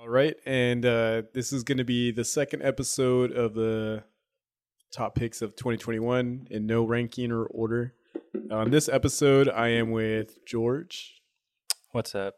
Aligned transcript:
All 0.00 0.08
right, 0.08 0.36
and 0.46 0.86
uh, 0.86 1.22
this 1.34 1.52
is 1.52 1.64
going 1.64 1.78
to 1.78 1.84
be 1.84 2.12
the 2.12 2.24
second 2.24 2.62
episode 2.62 3.32
of 3.32 3.54
the 3.54 4.04
top 4.92 5.16
picks 5.16 5.42
of 5.42 5.56
2021 5.56 6.46
in 6.50 6.66
no 6.66 6.84
ranking 6.84 7.32
or 7.32 7.44
order. 7.46 7.94
On 8.50 8.70
this 8.70 8.88
episode, 8.88 9.48
I 9.48 9.68
am 9.68 9.90
with 9.90 10.44
George, 10.46 11.20
What's 11.90 12.14
up? 12.14 12.34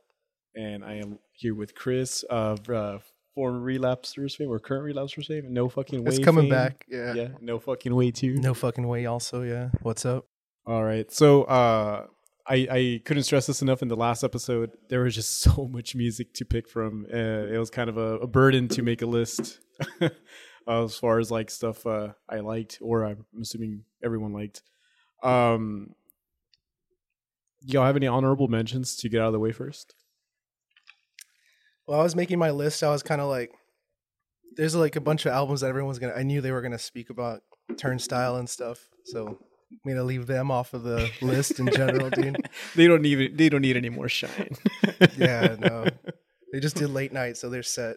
and 0.54 0.82
I 0.84 0.94
am 0.94 1.18
here 1.32 1.54
with 1.54 1.74
Chris 1.74 2.22
of 2.24 2.68
uh, 2.70 2.98
former 3.34 3.60
relapsers 3.60 4.36
fame 4.36 4.50
or 4.50 4.58
current 4.58 4.84
relapsers 4.84 5.26
fame. 5.26 5.52
No 5.52 5.68
fucking 5.68 6.02
way. 6.02 6.08
It's 6.14 6.24
coming 6.24 6.44
fame. 6.44 6.50
back. 6.50 6.86
Yeah. 6.88 7.12
Yeah, 7.12 7.28
no 7.42 7.58
fucking 7.58 7.94
way 7.94 8.10
too. 8.10 8.36
No 8.36 8.54
fucking 8.54 8.86
way. 8.88 9.04
Also, 9.06 9.42
yeah. 9.42 9.68
What's 9.82 10.06
up? 10.06 10.26
All 10.66 10.82
right. 10.82 11.10
So 11.12 11.44
uh 11.44 12.06
I 12.50 12.68
I 12.70 13.02
couldn't 13.04 13.22
stress 13.22 13.46
this 13.46 13.62
enough 13.62 13.80
in 13.80 13.88
the 13.88 13.96
last 13.96 14.24
episode. 14.24 14.72
There 14.88 15.02
was 15.02 15.14
just 15.14 15.40
so 15.40 15.68
much 15.70 15.94
music 15.94 16.34
to 16.34 16.44
pick 16.44 16.68
from. 16.68 17.06
Uh, 17.12 17.46
it 17.46 17.58
was 17.58 17.70
kind 17.70 17.88
of 17.88 17.96
a, 17.96 18.18
a 18.18 18.26
burden 18.26 18.68
to 18.68 18.82
make 18.82 19.02
a 19.02 19.06
list 19.06 19.60
as 20.68 20.96
far 20.96 21.18
as 21.18 21.30
like 21.30 21.50
stuff 21.50 21.86
uh 21.86 22.08
I 22.28 22.40
liked 22.40 22.78
or 22.82 23.04
I'm 23.04 23.24
assuming 23.40 23.84
everyone 24.04 24.32
liked. 24.32 24.62
Um 25.22 25.94
y'all 27.62 27.86
have 27.86 27.96
any 27.96 28.06
honorable 28.06 28.48
mentions 28.48 28.96
to 28.96 29.08
get 29.08 29.20
out 29.20 29.28
of 29.28 29.32
the 29.32 29.38
way 29.38 29.52
first? 29.52 29.94
Well, 31.86 32.00
I 32.00 32.02
was 32.02 32.16
making 32.16 32.38
my 32.38 32.50
list. 32.50 32.82
I 32.82 32.90
was 32.90 33.02
kind 33.02 33.20
of 33.20 33.28
like, 33.28 33.50
there's 34.56 34.74
like 34.74 34.96
a 34.96 35.00
bunch 35.00 35.26
of 35.26 35.32
albums 35.32 35.60
that 35.60 35.68
everyone's 35.68 35.98
gonna. 35.98 36.14
I 36.14 36.22
knew 36.22 36.40
they 36.40 36.52
were 36.52 36.62
gonna 36.62 36.78
speak 36.78 37.10
about 37.10 37.42
Turnstile 37.76 38.36
and 38.36 38.48
stuff. 38.48 38.88
So 39.04 39.38
I'm 39.72 39.90
gonna 39.92 40.04
leave 40.04 40.26
them 40.26 40.50
off 40.50 40.74
of 40.74 40.82
the 40.82 41.10
list 41.22 41.58
in 41.60 41.66
general, 41.70 42.10
dude. 42.10 42.48
They 42.74 42.86
don't 42.86 43.04
even 43.06 43.36
they 43.36 43.48
don't 43.48 43.62
need 43.62 43.76
any 43.76 43.88
more 43.90 44.08
shine. 44.08 44.56
Yeah, 45.16 45.56
no. 45.58 45.86
They 46.52 46.60
just 46.60 46.76
did 46.76 46.90
late 46.90 47.12
night, 47.12 47.36
so 47.36 47.48
they're 47.48 47.62
set. 47.62 47.96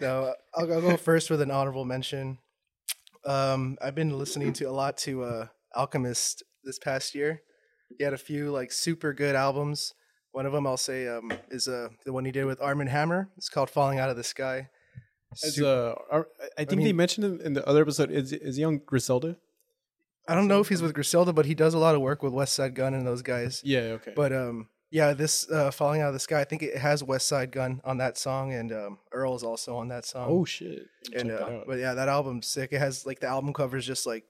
No, 0.00 0.34
I'll, 0.54 0.72
I'll 0.72 0.80
go 0.80 0.96
first 0.96 1.30
with 1.30 1.40
an 1.40 1.50
honorable 1.50 1.84
mention. 1.84 2.38
Um, 3.24 3.78
I've 3.80 3.94
been 3.94 4.16
listening 4.18 4.52
to 4.54 4.64
a 4.64 4.70
lot 4.70 4.96
to 4.98 5.22
uh, 5.24 5.46
Alchemist 5.74 6.42
this 6.64 6.78
past 6.78 7.14
year. 7.14 7.42
He 7.98 8.04
had 8.04 8.12
a 8.12 8.18
few 8.18 8.50
like 8.50 8.70
super 8.72 9.12
good 9.12 9.34
albums. 9.34 9.94
One 10.32 10.46
of 10.46 10.52
them 10.52 10.66
I'll 10.66 10.76
say 10.76 11.06
um, 11.08 11.32
is 11.50 11.68
uh, 11.68 11.88
the 12.04 12.12
one 12.12 12.24
he 12.24 12.32
did 12.32 12.44
with 12.46 12.60
Armand 12.60 12.90
Hammer. 12.90 13.30
It's 13.36 13.48
called 13.48 13.70
"Falling 13.70 13.98
Out 13.98 14.10
of 14.10 14.16
the 14.16 14.24
Sky." 14.24 14.68
As, 15.44 15.58
uh, 15.60 15.94
I 16.12 16.64
think 16.64 16.70
they 16.70 16.76
mean- 16.76 16.96
mentioned 16.96 17.40
it 17.40 17.46
in 17.46 17.54
the 17.54 17.66
other 17.66 17.82
episode. 17.82 18.10
Is 18.10 18.32
is 18.32 18.56
he 18.56 18.64
on 18.64 18.78
Griselda? 18.78 19.36
I 20.28 20.34
don't 20.34 20.48
know 20.48 20.60
if 20.60 20.68
he's 20.68 20.82
with 20.82 20.94
Griselda, 20.94 21.32
but 21.32 21.46
he 21.46 21.54
does 21.54 21.74
a 21.74 21.78
lot 21.78 21.94
of 21.94 22.00
work 22.00 22.22
with 22.22 22.32
Westside 22.32 22.74
Gunn 22.74 22.94
and 22.94 23.06
those 23.06 23.22
guys. 23.22 23.60
Yeah. 23.64 23.96
Okay. 24.00 24.12
But 24.14 24.32
um, 24.32 24.68
yeah, 24.90 25.14
this 25.14 25.50
uh, 25.50 25.70
"Falling 25.70 26.00
Out 26.00 26.08
of 26.08 26.14
the 26.14 26.20
Sky," 26.20 26.40
I 26.40 26.44
think 26.44 26.62
it 26.62 26.76
has 26.76 27.02
Westside 27.02 27.50
Gunn 27.50 27.80
on 27.84 27.98
that 27.98 28.18
song, 28.18 28.52
and 28.52 28.72
um, 28.72 28.98
Earl's 29.10 29.42
also 29.42 29.76
on 29.76 29.88
that 29.88 30.04
song. 30.04 30.26
oh 30.30 30.44
shit. 30.44 30.82
and 31.14 31.28
Check 31.30 31.38
that 31.38 31.42
uh, 31.48 31.56
out. 31.58 31.64
but 31.66 31.78
yeah, 31.78 31.94
that 31.94 32.08
album's 32.08 32.46
sick. 32.46 32.72
It 32.72 32.78
has 32.78 33.06
like 33.06 33.20
the 33.20 33.26
album 33.28 33.52
cover 33.52 33.76
is 33.76 33.86
just 33.86 34.06
like 34.06 34.24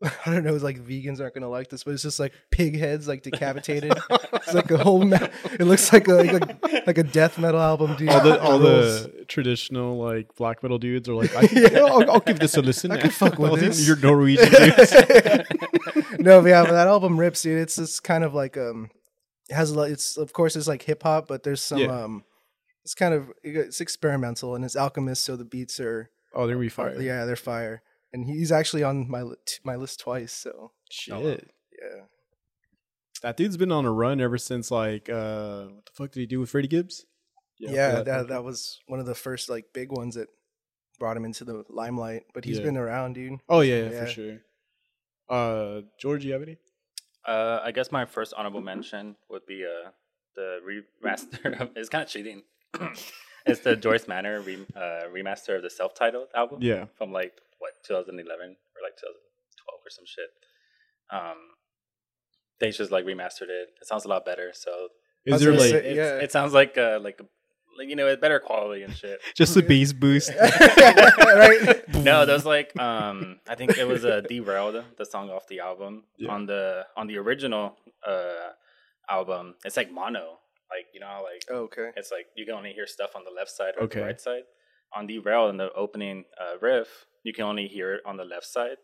I 0.02 0.32
don't 0.32 0.44
know, 0.44 0.54
like 0.54 0.78
vegans 0.78 1.20
aren't 1.20 1.34
gonna 1.34 1.48
like 1.48 1.70
this, 1.70 1.82
but 1.84 1.92
it's 1.94 2.02
just 2.04 2.20
like 2.20 2.32
pig 2.50 2.78
heads 2.78 3.08
like 3.08 3.22
decapitated. 3.22 3.92
it's 4.10 4.54
like 4.54 4.70
a 4.70 4.78
whole. 4.78 5.04
Me- 5.04 5.16
it 5.54 5.62
looks 5.62 5.92
like 5.92 6.06
a, 6.06 6.12
like 6.14 6.32
a 6.32 6.82
like 6.86 6.98
a 6.98 7.02
death 7.02 7.36
metal 7.38 7.60
album, 7.60 7.96
dude. 7.96 8.08
all 8.08 8.20
the 8.22 8.40
all 8.42 8.58
the 8.60 9.24
traditional 9.26 9.98
like 9.98 10.34
black 10.36 10.62
metal 10.62 10.78
dudes 10.78 11.08
are 11.08 11.14
like, 11.14 11.34
I 11.34 11.46
can, 11.48 11.76
I'll, 11.76 12.10
I'll 12.12 12.20
give 12.20 12.38
this 12.38 12.56
a 12.56 12.62
listen. 12.62 12.92
I 12.92 12.98
can 12.98 13.10
fuck 13.10 13.38
with 13.38 13.60
these- 13.60 13.78
this. 13.78 13.88
You're 13.88 13.96
Norwegian 13.96 14.48
dudes. 14.50 14.92
no, 16.20 16.40
but 16.42 16.48
yeah, 16.48 16.62
but 16.64 16.72
that 16.72 16.86
album 16.86 17.18
rips, 17.18 17.42
dude. 17.42 17.58
It's 17.60 17.76
just 17.76 18.04
kind 18.04 18.22
of 18.24 18.34
like 18.34 18.56
um, 18.56 18.90
it 19.50 19.54
has 19.54 19.70
a 19.72 19.74
lot. 19.78 19.90
It's 19.90 20.16
of 20.16 20.32
course 20.32 20.54
it's 20.56 20.68
like 20.68 20.82
hip 20.82 21.02
hop, 21.02 21.26
but 21.28 21.42
there's 21.42 21.60
some 21.62 21.78
Yeah. 21.78 22.04
um, 22.04 22.24
it's 22.84 22.94
kind 22.94 23.14
of 23.14 23.30
it's 23.42 23.80
experimental 23.80 24.54
and 24.54 24.64
it's 24.64 24.76
Alchemist, 24.76 25.24
so 25.24 25.36
the 25.36 25.44
beats 25.44 25.80
are 25.80 26.08
Oh, 26.34 26.46
they're 26.46 26.54
gonna 26.54 26.60
be 26.60 26.66
are- 26.68 26.70
fire. 26.70 27.00
yeah, 27.02 27.24
they're 27.24 27.34
fire. 27.36 27.82
And 28.12 28.24
he's 28.26 28.50
actually 28.50 28.82
on 28.82 29.08
my 29.10 29.22
li- 29.22 29.36
my 29.64 29.76
list 29.76 30.00
twice, 30.00 30.32
so 30.32 30.72
Shit. 30.90 31.50
yeah. 31.80 32.04
That 33.22 33.36
dude's 33.36 33.56
been 33.56 33.72
on 33.72 33.84
a 33.84 33.92
run 33.92 34.20
ever 34.20 34.38
since 34.38 34.70
like 34.70 35.08
uh 35.10 35.64
what 35.66 35.84
the 35.86 35.92
fuck 35.92 36.10
did 36.12 36.20
he 36.20 36.26
do 36.26 36.40
with 36.40 36.50
Freddie 36.50 36.68
Gibbs? 36.68 37.04
Yeah, 37.58 37.96
for 37.98 38.04
that, 38.04 38.28
that, 38.28 38.44
was 38.44 38.78
one 38.86 39.00
of 39.00 39.06
the 39.06 39.14
first 39.16 39.48
like 39.50 39.66
big 39.74 39.90
ones 39.90 40.14
that 40.14 40.28
brought 41.00 41.16
him 41.16 41.24
into 41.24 41.44
the 41.44 41.64
limelight. 41.68 42.22
But 42.32 42.44
he's 42.44 42.58
Yeah. 42.58 42.64
been 42.66 42.76
around, 42.76 43.14
dude. 43.14 43.40
Oh 43.48 43.60
yeah, 43.60 43.82
yeah, 43.84 43.90
Yeah. 43.90 44.04
for 44.04 44.10
sure. 44.10 44.38
Uh 45.28 45.80
George, 46.00 46.24
you 46.24 46.32
have 46.32 46.42
any? 46.42 46.56
Uh, 47.26 47.60
I 47.62 47.72
guess 47.72 47.92
my 47.92 48.06
first 48.06 48.32
honorable 48.38 48.62
mention 48.62 49.16
would 49.28 49.44
be 49.46 49.64
uh 49.64 49.90
the 50.34 50.60
remaster 50.66 51.60
of. 51.60 51.70
It's 51.76 51.88
kind 51.90 52.02
of 52.04 52.08
cheating. 52.08 52.42
it's 53.46 53.60
the 53.60 53.76
Joyce 53.76 54.06
Manor 54.08 54.40
re, 54.40 54.64
uh, 54.76 55.08
remaster 55.12 55.56
of 55.56 55.62
the 55.62 55.68
self-titled 55.70 56.28
album. 56.34 56.60
Yeah. 56.62 56.86
From 56.96 57.12
like 57.12 57.32
what 57.58 57.72
2011 57.86 58.24
or 58.24 58.80
like 58.82 58.96
2012 58.96 59.80
or 59.86 59.90
some 59.90 60.04
shit. 60.06 60.30
Um, 61.10 61.38
they 62.60 62.70
just 62.70 62.90
like 62.90 63.04
remastered 63.04 63.48
it. 63.50 63.68
It 63.80 63.86
sounds 63.86 64.04
a 64.04 64.08
lot 64.08 64.24
better. 64.24 64.50
So 64.54 64.88
Is 65.24 65.32
was 65.34 65.42
there 65.42 65.52
like 65.52 65.70
say- 65.70 65.94
yeah. 65.96 66.16
it 66.18 66.32
sounds 66.32 66.52
like 66.52 66.76
uh 66.76 66.98
like 67.00 67.20
like 67.78 67.88
you 67.88 67.94
know 67.96 68.08
it's 68.08 68.20
better 68.20 68.40
quality 68.40 68.82
and 68.82 68.94
shit. 68.96 69.20
just 69.36 69.56
a 69.56 69.62
bass 69.62 69.92
boost? 69.92 70.30
right? 70.40 71.82
no, 71.94 72.26
there's 72.26 72.44
like 72.44 72.78
um 72.80 73.38
I 73.48 73.54
think 73.54 73.78
it 73.78 73.86
was 73.86 74.04
a 74.04 74.22
derailed 74.22 74.82
the 74.96 75.04
song 75.06 75.30
off 75.30 75.46
the 75.48 75.60
album 75.60 76.04
Yeah. 76.16 76.32
on 76.32 76.46
the 76.46 76.86
on 76.96 77.06
the 77.06 77.18
original 77.18 77.76
uh 78.06 78.50
album. 79.08 79.54
It's 79.64 79.76
like 79.76 79.90
mono, 79.92 80.38
like 80.70 80.86
you 80.92 81.00
know 81.00 81.20
like 81.22 81.44
Oh, 81.50 81.64
okay. 81.70 81.90
it's 81.96 82.10
like 82.10 82.26
you 82.36 82.44
can 82.44 82.54
only 82.54 82.72
hear 82.72 82.86
stuff 82.86 83.10
on 83.16 83.22
the 83.24 83.30
left 83.30 83.50
side 83.50 83.74
or 83.78 83.84
Okay. 83.84 84.00
the 84.00 84.06
right 84.06 84.20
side. 84.20 84.42
On 84.96 85.06
the 85.06 85.18
rail 85.18 85.48
in 85.48 85.56
the 85.58 85.70
opening 85.74 86.24
uh, 86.40 86.58
riff, 86.60 86.88
you 87.22 87.32
can 87.32 87.44
only 87.44 87.66
hear 87.68 87.94
it 87.94 88.00
on 88.06 88.16
the 88.16 88.24
left 88.24 88.46
side. 88.46 88.76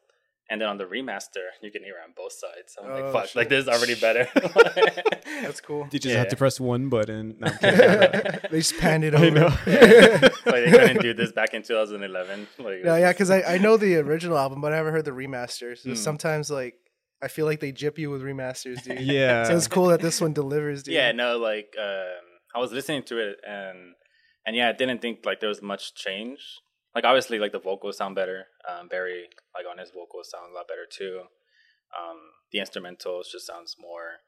And 0.51 0.61
then 0.61 0.69
on 0.69 0.77
the 0.77 0.85
remaster, 0.85 1.47
you 1.63 1.71
can 1.73 1.83
hear 1.83 1.95
it 1.95 2.03
on 2.07 2.13
both 2.15 2.35
sides. 2.35 2.75
So 2.77 2.85
I'm 2.85 2.91
Oh, 2.91 3.01
like, 3.05 3.13
fuck, 3.15 3.27
shit. 3.29 3.37
like 3.37 3.49
this 3.49 3.63
is 3.63 3.69
already 3.69 3.95
better. 3.95 4.29
That's 5.43 5.63
cool. 5.63 5.89
You 5.91 5.99
just 5.99 6.15
have 6.15 6.29
to 6.29 6.37
press 6.37 6.61
one 6.61 6.91
button. 6.91 7.37
No, 7.41 7.49
they 7.63 8.59
just 8.59 8.77
panned 8.79 9.05
it 9.05 9.15
I 9.15 9.27
over. 9.27 9.31
know. 9.31 9.47
like 9.47 10.65
they 10.65 10.71
couldn't 10.71 11.01
do 11.01 11.15
this 11.15 11.33
back 11.33 11.55
in 11.55 11.63
2011. 11.63 12.47
Like, 12.59 12.85
No, 12.85 12.97
yeah, 12.97 13.13
because 13.13 13.31
I, 13.31 13.43
I 13.55 13.59
know 13.59 13.79
the 13.79 13.97
original 13.97 14.37
album, 14.37 14.61
but 14.61 14.73
I 14.75 14.77
never 14.77 14.93
heard 14.93 15.07
the 15.07 15.13
remasters. 15.13 15.79
So 15.79 15.91
Hmm. 15.91 15.95
Sometimes 15.95 16.51
like 16.51 16.75
I 17.23 17.29
feel 17.29 17.47
like 17.47 17.61
they 17.61 17.73
jip 17.73 17.99
you 17.99 18.11
with 18.11 18.21
remasters, 18.21 18.83
dude. 18.83 19.01
yeah. 19.01 19.45
So 19.45 19.57
it's 19.57 19.67
cool 19.69 19.87
that 19.87 20.01
this 20.03 20.21
one 20.21 20.35
delivers, 20.35 20.83
dude. 20.83 20.93
Yeah, 20.95 21.13
no, 21.13 21.39
like 21.39 21.75
um, 21.81 22.21
I 22.55 22.59
was 22.59 22.71
listening 22.71 23.05
to 23.05 23.19
it 23.19 23.39
and 23.49 23.95
and 24.47 24.55
yeah, 24.57 24.69
I 24.69 24.73
didn't 24.73 25.01
think 25.03 25.21
like 25.25 25.41
there 25.41 25.49
was 25.49 25.63
much 25.63 25.95
change. 25.95 26.41
Like 26.95 27.05
obviously, 27.05 27.39
like 27.39 27.53
the 27.53 27.59
vocals 27.59 27.97
sound 27.99 28.15
better. 28.15 28.47
Um, 28.69 28.89
Barry, 28.89 29.25
like 29.55 29.65
on 29.71 29.79
his 29.79 29.91
vocals, 29.91 30.31
sound 30.31 30.53
a 30.53 30.55
lot 30.55 30.69
better 30.69 30.87
too. 30.91 31.23
Um, 31.99 32.19
the 32.53 32.59
instrumentals 32.59 33.25
just 33.33 33.47
sounds 33.47 33.77
more 33.81 34.21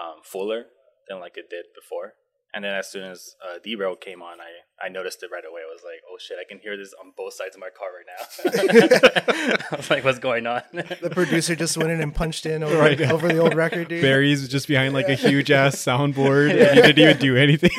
um, 0.00 0.20
fuller 0.24 0.66
than 1.08 1.20
like 1.20 1.36
it 1.36 1.50
did 1.50 1.66
before. 1.74 2.14
And 2.54 2.64
then 2.64 2.72
as 2.74 2.88
soon 2.88 3.02
as 3.10 3.34
uh, 3.44 3.58
Derail 3.64 3.96
came 3.96 4.22
on, 4.22 4.38
I 4.40 4.84
I 4.84 4.88
noticed 4.88 5.24
it 5.24 5.30
right 5.32 5.42
away. 5.44 5.62
I 5.62 5.72
was 5.72 5.82
like, 5.84 6.00
oh 6.08 6.16
shit, 6.20 6.36
I 6.40 6.44
can 6.48 6.60
hear 6.60 6.76
this 6.76 6.94
on 7.02 7.10
both 7.16 7.34
sides 7.34 7.56
of 7.56 7.60
my 7.60 7.70
car 7.76 7.88
right 7.98 8.06
now. 8.06 9.58
I 9.72 9.76
was 9.76 9.90
like, 9.90 10.04
what's 10.04 10.20
going 10.20 10.46
on? 10.46 10.62
The 10.72 11.10
producer 11.10 11.56
just 11.56 11.76
went 11.76 11.90
in 11.90 12.00
and 12.00 12.14
punched 12.14 12.46
in 12.46 12.62
over, 12.62 12.78
Right. 12.78 13.00
over 13.00 13.26
the 13.26 13.38
old 13.38 13.54
record, 13.56 13.88
dude. 13.88 14.02
Barry's 14.02 14.46
just 14.48 14.68
behind 14.68 14.94
like 14.94 15.08
a 15.08 15.14
huge 15.16 15.50
ass 15.50 15.74
soundboard. 15.84 16.50
and 16.52 16.76
He 16.76 16.82
didn't 16.92 16.98
even 17.00 17.18
do 17.18 17.36
anything. 17.36 17.70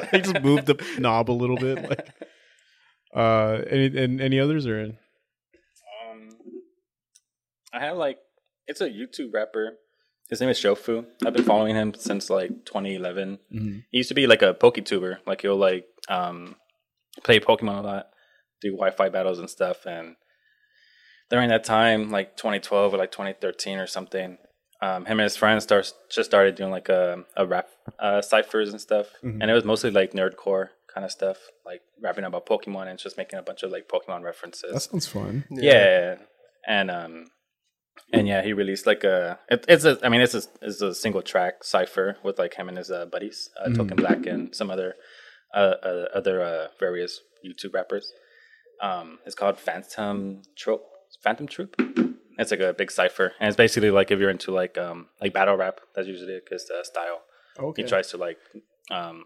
he 0.10 0.20
just 0.20 0.42
moved 0.42 0.66
the 0.66 0.82
knob 0.98 1.30
a 1.30 1.32
little 1.32 1.56
bit. 1.56 1.88
Like, 1.88 2.08
uh, 3.14 3.62
any 3.68 3.86
and 3.98 4.20
any 4.20 4.40
others 4.40 4.66
are 4.66 4.80
in? 4.80 4.98
Um, 6.10 6.28
I 7.72 7.80
have 7.80 7.96
like 7.96 8.18
it's 8.66 8.80
a 8.80 8.88
YouTube 8.88 9.32
rapper. 9.32 9.74
His 10.30 10.40
name 10.40 10.50
is 10.50 10.58
Shofu. 10.58 11.04
I've 11.26 11.34
been 11.34 11.44
following 11.44 11.74
him 11.74 11.92
since 11.94 12.30
like 12.30 12.64
2011. 12.64 13.38
He 13.90 13.98
used 13.98 14.08
to 14.08 14.14
be 14.14 14.26
like 14.26 14.40
a 14.40 14.54
PokeTuber. 14.54 15.18
Like 15.26 15.42
he'll 15.42 15.56
like 15.56 15.84
um 16.08 16.56
play 17.22 17.38
Pokemon 17.40 17.78
a 17.78 17.82
lot, 17.82 18.06
do 18.60 18.70
Wi-Fi 18.70 19.10
battles 19.10 19.38
and 19.38 19.50
stuff. 19.50 19.84
And 19.84 20.16
during 21.30 21.48
that 21.50 21.64
time, 21.64 22.10
like 22.10 22.36
2012 22.36 22.94
or 22.94 22.96
like 22.96 23.12
2013 23.12 23.78
or 23.78 23.86
something, 23.86 24.38
um, 24.82 25.04
him 25.04 25.20
and 25.20 25.22
his 25.22 25.36
friends 25.36 25.62
start 25.62 25.92
just 26.10 26.28
started 26.28 26.56
doing 26.56 26.72
like 26.72 26.88
a 26.88 27.24
a 27.36 27.46
rap 27.46 27.68
uh, 28.00 28.20
ciphers 28.20 28.70
and 28.70 28.80
stuff. 28.80 29.06
Mhm. 29.22 29.38
And 29.40 29.50
it 29.50 29.54
was 29.54 29.64
mostly 29.64 29.90
like 29.90 30.12
nerdcore 30.12 30.70
kind 30.92 31.04
of 31.04 31.12
stuff, 31.12 31.38
like 31.64 31.82
rapping 32.02 32.24
about 32.24 32.46
Pokemon 32.46 32.88
and 32.88 32.98
just 32.98 33.16
making 33.16 33.38
a 33.38 33.42
bunch 33.42 33.62
of 33.62 33.70
like 33.70 33.88
Pokemon 33.88 34.22
references. 34.24 34.72
that 34.72 34.80
sounds 34.80 35.06
fun. 35.06 35.44
Yeah. 35.50 36.16
And 36.66 36.90
um 36.90 37.26
and 38.12 38.26
yeah, 38.26 38.42
he 38.42 38.52
released 38.52 38.86
like 38.86 39.04
a 39.04 39.38
it, 39.48 39.64
it's 39.68 39.84
a 39.84 39.98
I 40.02 40.08
mean 40.08 40.20
it's 40.20 40.34
a 40.34 40.42
it's 40.60 40.82
a 40.82 40.94
single 40.94 41.22
track 41.22 41.62
cipher 41.62 42.16
with 42.24 42.38
like 42.38 42.54
him 42.54 42.68
and 42.68 42.76
his 42.76 42.90
uh, 42.90 43.06
buddies, 43.06 43.50
uh, 43.60 43.70
Token 43.70 43.96
Black 43.96 44.26
and 44.26 44.54
some 44.54 44.68
other 44.70 44.96
uh, 45.54 45.74
uh 45.82 46.06
other 46.12 46.42
uh 46.42 46.66
various 46.80 47.20
YouTube 47.46 47.72
rappers. 47.72 48.12
Um 48.80 49.20
it's 49.26 49.36
called 49.36 49.58
Phantom 49.58 50.42
Trope 50.56 50.84
Phantom 51.22 51.46
Troop. 51.46 51.76
It's 52.38 52.50
like 52.50 52.60
a 52.60 52.72
big 52.72 52.90
cipher 52.90 53.32
and 53.40 53.48
it's 53.48 53.56
basically 53.56 53.90
like 53.90 54.10
if 54.10 54.18
you're 54.18 54.30
into 54.30 54.50
like 54.52 54.78
um 54.78 55.08
like 55.20 55.32
battle 55.32 55.56
rap, 55.56 55.80
that's 55.94 56.08
usually 56.08 56.40
his 56.50 56.70
uh, 56.70 56.82
style 56.84 57.20
Okay. 57.58 57.82
he 57.82 57.88
tries 57.88 58.08
to 58.12 58.16
like 58.16 58.38
um 58.90 59.24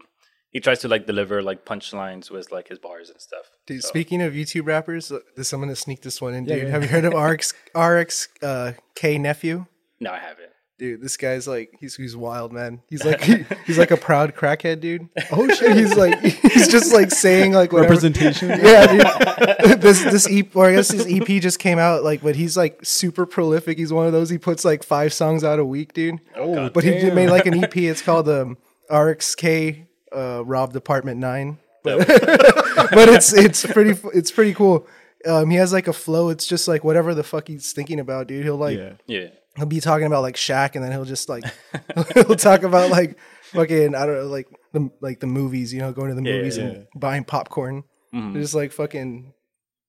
he 0.51 0.59
tries 0.59 0.79
to 0.79 0.87
like 0.87 1.05
deliver 1.05 1.41
like 1.41 1.65
punchlines 1.65 2.31
with 2.31 2.51
like 2.51 2.67
his 2.69 2.79
bars 2.79 3.09
and 3.09 3.19
stuff. 3.21 3.45
Dude, 3.65 3.83
So- 3.83 3.89
speaking 3.89 4.21
of 4.21 4.33
YouTube 4.33 4.65
rappers, 4.65 5.11
uh, 5.11 5.19
this, 5.35 5.51
I'm 5.53 5.59
gonna 5.59 5.75
sneak 5.75 6.01
this 6.01 6.21
one 6.21 6.33
in, 6.33 6.45
Yeah, 6.45 6.55
dude. 6.55 6.63
yeah. 6.65 6.69
Have 6.71 6.83
you 6.83 6.89
heard 6.89 7.05
of 7.05 7.13
RX 7.31 7.53
RX 7.75 8.27
uh, 8.41 8.73
K 8.95 9.17
nephew? 9.17 9.65
no, 9.99 10.11
I 10.11 10.19
haven't. 10.19 10.51
Dude, 10.79 11.01
this 11.01 11.17
guy's 11.17 11.47
like 11.47 11.75
he's 11.79 11.95
he's 11.95 12.15
wild, 12.15 12.53
man. 12.53 12.81
He's 12.87 13.03
like 13.03 13.21
he's 13.65 13.79
like 13.79 13.89
a 13.89 13.97
proud 13.97 14.35
crackhead, 14.35 14.79
dude. 14.79 15.09
Oh 15.31 15.47
shit, 15.47 15.75
he's 15.75 15.95
like 15.95 16.19
he's 16.21 16.67
just 16.67 16.93
like 16.93 17.09
saying 17.09 17.53
like 17.53 17.71
whatever. 17.71 17.89
Representation. 17.93 18.49
Yeah, 18.67 19.55
dude. 19.63 19.81
this 19.81 20.03
this 20.03 20.27
EP 20.29 20.55
or 20.55 20.67
I 20.67 20.75
guess 20.75 20.91
his 20.91 21.07
EP 21.07 21.41
just 21.41 21.57
came 21.57 21.79
out 21.79 22.03
like, 22.03 22.21
but 22.21 22.35
he's 22.35 22.55
like 22.55 22.79
super 22.83 23.25
prolific. 23.25 23.77
He's 23.79 23.91
one 23.91 24.05
of 24.05 24.11
those. 24.13 24.29
He 24.29 24.37
puts 24.37 24.63
like 24.63 24.83
five 24.83 25.13
songs 25.13 25.43
out 25.43 25.57
a 25.57 25.65
week, 25.65 25.93
dude. 25.93 26.19
Oh, 26.35 26.69
But 26.69 26.83
he 26.83 27.09
made 27.09 27.29
like 27.29 27.47
an 27.47 27.63
EP. 27.63 27.75
It's 27.77 28.01
called 28.03 28.29
um, 28.29 28.57
RXK 28.91 29.85
uh, 30.15 30.43
Rob 30.45 30.73
Department 30.73 31.19
Nine. 31.19 31.57
But, 31.83 32.05
but 32.07 33.09
it's 33.09 33.33
it's 33.33 33.65
pretty 33.65 33.99
it's 34.13 34.31
pretty 34.31 34.53
cool. 34.53 34.87
Um, 35.25 35.49
he 35.49 35.57
has 35.57 35.73
like 35.73 35.87
a 35.87 35.93
flow. 35.93 36.29
It's 36.29 36.45
just 36.45 36.67
like 36.67 36.83
whatever 36.83 37.15
the 37.15 37.23
fuck 37.23 37.47
he's 37.47 37.71
thinking 37.73 37.99
about, 37.99 38.27
dude. 38.27 38.43
He'll 38.43 38.57
like 38.57 38.77
Yeah. 38.77 38.93
Yeah. 39.07 39.27
He'll 39.57 39.65
be 39.65 39.79
talking 39.81 40.05
about 40.07 40.21
like 40.21 40.35
Shaq, 40.35 40.75
and 40.75 40.83
then 40.83 40.91
he'll 40.91 41.03
just 41.05 41.27
like 41.29 41.43
he'll 42.13 42.35
talk 42.35 42.63
about 42.63 42.89
like 42.91 43.17
fucking 43.51 43.95
I 43.95 44.05
don't 44.05 44.15
know 44.15 44.27
like 44.27 44.47
the 44.73 44.89
like 45.01 45.19
the 45.19 45.27
movies, 45.27 45.73
you 45.73 45.79
know, 45.79 45.91
going 45.91 46.09
to 46.15 46.15
the 46.21 46.27
Yeah, 46.29 46.37
movies 46.37 46.57
yeah. 46.57 46.63
and 46.65 46.87
buying 46.95 47.23
popcorn. 47.23 47.83
Mhm. 48.13 48.33
Just 48.35 48.53
like 48.53 48.71
fucking 48.71 49.33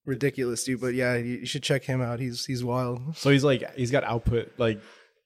ridiculous, 0.05 0.63
dude. 0.63 0.81
But 0.81 0.93
yeah, 0.93 1.15
you, 1.15 1.37
you 1.39 1.45
should 1.45 1.63
check 1.63 1.83
him 1.83 2.01
out. 2.01 2.19
He's 2.19 2.45
he's 2.45 2.63
wild, 2.63 3.15
So 3.15 3.29
he's 3.29 3.43
like 3.43 3.75
he's 3.75 3.91
got 3.91 4.03
output 4.03 4.51
like 4.57 4.81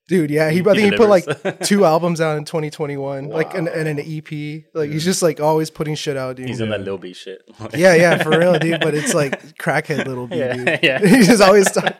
dude. 0.09 0.29
Yeah, 0.29 0.49
he, 0.49 0.59
I 0.59 0.73
He 0.73 0.81
think 0.81 0.93
he 0.93 0.97
put 0.97 1.09
like 1.09 1.59
two 1.63 1.85
albums 1.85 2.19
out 2.19 2.37
in 2.37 2.43
2021, 2.45 3.29
like 3.29 3.53
and, 3.55 3.67
and 3.69 3.87
an 3.87 3.99
EP. 3.99 4.63
Like 4.73 4.91
he's 4.91 5.05
just 5.05 5.21
like 5.23 5.39
always 5.39 5.69
putting 5.69 5.95
shit 5.95 6.17
out, 6.17 6.35
dude. 6.35 6.49
He's 6.49 6.59
in 6.59 6.69
that 6.69 6.81
Lil 6.81 6.97
B 6.97 7.13
shit. 7.13 7.41
yeah, 7.73 7.95
yeah, 7.95 8.21
for 8.21 8.37
real, 8.37 8.59
dude. 8.59 8.81
But 8.81 8.93
it's 8.93 9.13
like 9.13 9.55
crackhead 9.57 10.05
Lil 10.05 10.27
B, 10.27 10.35
Yeah, 10.37 10.53
dude. 10.53 10.79
yeah. 10.83 10.99
He's 10.99 11.27
just 11.27 11.41
always 11.41 11.71
talk- 11.71 11.95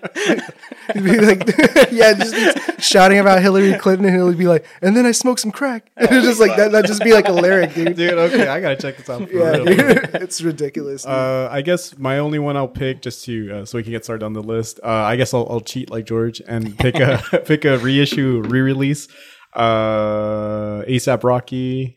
he'd 0.94 1.04
be 1.04 1.20
like, 1.20 1.48
yeah, 1.92 2.14
just 2.14 2.34
be 2.34 2.82
shouting 2.82 3.20
about 3.20 3.42
Hillary 3.42 3.78
Clinton, 3.78 4.06
and 4.06 4.16
he'll 4.16 4.34
be 4.34 4.48
like, 4.48 4.66
and 4.82 4.96
then 4.98 5.06
I 5.06 5.12
smoked 5.12 5.40
some 5.42 5.52
crack. 5.52 5.90
Oh, 5.98 6.06
it's 6.10 6.26
just 6.26 6.40
like 6.40 6.56
that. 6.58 6.72
That 6.72 6.86
just 6.86 7.04
be 7.04 7.14
like 7.14 7.28
a 7.28 7.32
lyric, 7.32 7.74
dude. 7.74 7.96
dude. 7.96 8.14
Okay, 8.14 8.48
I 8.48 8.60
gotta 8.60 8.76
check 8.76 8.98
this 8.98 9.10
out. 9.10 9.30
For 9.30 9.34
Yeah, 9.36 9.50
real. 9.58 9.68
it's 10.16 10.42
ridiculous. 10.42 11.06
Uh, 11.06 11.48
I 11.52 11.62
guess 11.62 11.98
my 11.98 12.20
only 12.20 12.40
one 12.40 12.58
I'll 12.58 12.68
pick 12.68 13.02
just 13.02 13.24
to 13.26 13.52
uh, 13.62 13.66
so 13.66 13.78
we 13.78 13.84
can 13.84 13.92
get 13.92 14.04
started 14.04 14.26
on 14.26 14.34
the 14.34 14.44
list. 14.44 14.80
Uh, 14.84 14.88
I 14.90 15.16
guess 15.16 15.34
I'll, 15.34 15.48
I'll 15.50 15.62
cheat 15.62 15.90
like 15.90 16.06
George 16.06 16.42
and 16.48 16.78
pick 16.78 16.96
a 16.96 17.22
pick 17.46 17.66
a 17.66 17.78
reissue 17.78 18.42
re-release. 18.46 19.08
Uh, 19.56 20.82
ASAP 20.88 21.24
Rocky. 21.24 21.96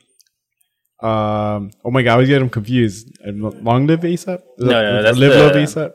Um, 1.03 1.71
oh 1.85 1.91
my 1.91 2.03
god, 2.03 2.11
I 2.11 2.15
always 2.15 2.29
get 2.29 2.39
them 2.39 2.49
confused. 2.51 3.09
Long 3.25 3.87
live 3.87 4.01
ASAP. 4.01 4.41
No, 4.59 4.67
no, 4.71 5.03
that's 5.03 5.19
live 5.19 5.33
the- 5.33 5.39
love 5.39 5.53
ASAP. 5.53 5.93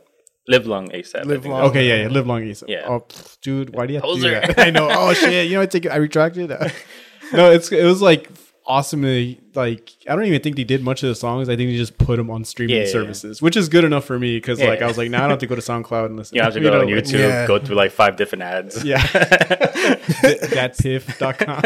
Live 0.47 0.65
long 0.65 0.89
ASAP. 0.89 1.25
Live 1.25 1.45
long. 1.45 1.61
Okay, 1.69 1.87
yeah, 1.87 2.03
yeah, 2.03 2.07
live 2.09 2.25
long 2.27 2.41
ASAP. 2.41 2.63
Yeah. 2.67 2.83
Oh, 2.87 3.01
pff, 3.01 3.39
dude, 3.41 3.75
why 3.75 3.85
do 3.85 3.93
you 3.93 3.99
have 3.99 4.09
to 4.09 4.15
do 4.15 4.21
Poser. 4.23 4.39
that? 4.41 4.59
I 4.59 4.69
know. 4.71 4.89
Oh 4.91 5.13
shit, 5.21 5.47
you 5.47 5.55
know, 5.55 5.61
I 5.61 5.65
take 5.67 5.85
it. 5.85 5.91
I 5.91 5.97
retracted. 5.97 6.49
no, 7.33 7.51
it's 7.51 7.71
it 7.71 7.83
was 7.85 8.01
like 8.01 8.29
awesomely 8.67 9.39
like 9.55 9.91
I 10.07 10.15
don't 10.15 10.25
even 10.25 10.41
think 10.41 10.55
they 10.55 10.63
did 10.63 10.83
much 10.83 11.03
of 11.03 11.09
the 11.09 11.15
songs. 11.15 11.47
I 11.49 11.55
think 11.55 11.69
they 11.69 11.77
just 11.77 11.97
put 11.97 12.17
them 12.17 12.29
on 12.31 12.43
streaming 12.45 12.75
Yeah, 12.75 12.81
yeah, 12.81 12.87
yeah. 12.87 12.91
services, 12.91 13.41
which 13.41 13.55
is 13.57 13.69
good 13.69 13.83
enough 13.83 14.05
for 14.05 14.17
me 14.17 14.37
because 14.37 14.59
Yeah. 14.59 14.67
like 14.69 14.81
I 14.81 14.87
was 14.87 14.97
like, 14.97 15.09
now 15.11 15.17
nah, 15.19 15.23
I 15.25 15.27
don't 15.27 15.31
have 15.31 15.39
to 15.39 15.47
go 15.47 15.55
to 15.55 15.61
SoundCloud 15.61 16.05
and 16.07 16.17
listen. 16.17 16.35
You 16.35 16.41
have 16.41 16.53
to 16.53 16.59
You 16.63 16.65
go 16.69 16.71
know, 16.75 16.81
on 16.81 16.87
YouTube, 16.87 17.19
Yeah. 17.19 17.45
go 17.47 17.59
through 17.59 17.75
like 17.75 17.91
five 17.91 18.15
different 18.17 18.43
ads. 18.43 18.83
Yeah. 18.83 18.99
DatPiff.com. 20.61 21.61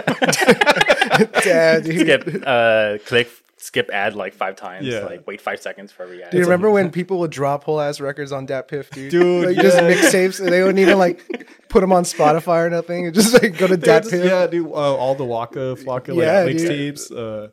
Damn, 1.43 1.81
dude. 1.83 1.99
skip, 2.01 2.43
uh, 2.45 2.97
click, 3.05 3.29
skip 3.57 3.89
ad 3.91 4.15
like 4.15 4.33
five 4.33 4.55
times. 4.55 4.85
Yeah. 4.85 5.05
Like 5.05 5.25
wait 5.25 5.41
five 5.41 5.61
seconds 5.61 5.91
for 5.91 6.03
every 6.03 6.23
ad. 6.23 6.31
Do 6.31 6.37
you 6.37 6.43
remember 6.43 6.69
when 6.69 6.91
people 6.91 7.19
would 7.19 7.31
drop 7.31 7.63
whole 7.63 7.79
ass 7.79 7.99
records 7.99 8.31
on 8.31 8.45
Dat 8.45 8.67
Piff, 8.67 8.89
dude? 8.91 9.11
Dude, 9.11 9.45
like 9.47 9.55
just 9.57 9.77
yeah. 9.77 9.91
mixtapes, 9.91 10.37
they 10.37 10.61
wouldn't 10.61 10.79
even 10.79 10.97
like 10.97 11.47
put 11.69 11.81
them 11.81 11.91
on 11.93 12.03
Spotify 12.03 12.65
or 12.65 12.69
nothing. 12.69 13.11
Just 13.13 13.41
like 13.41 13.57
go 13.57 13.67
to 13.67 13.77
Dat 13.77 14.03
Piff. 14.03 14.25
yeah, 14.25 14.47
dude. 14.47 14.67
Uh, 14.67 14.71
all 14.71 15.15
the 15.15 15.25
Waka 15.25 15.75
Flocka 15.75 16.09
like 16.09 16.17
Yeah, 16.17 16.45
dude. 16.45 16.57
mixtapes. 16.57 17.11
Uh, 17.11 17.49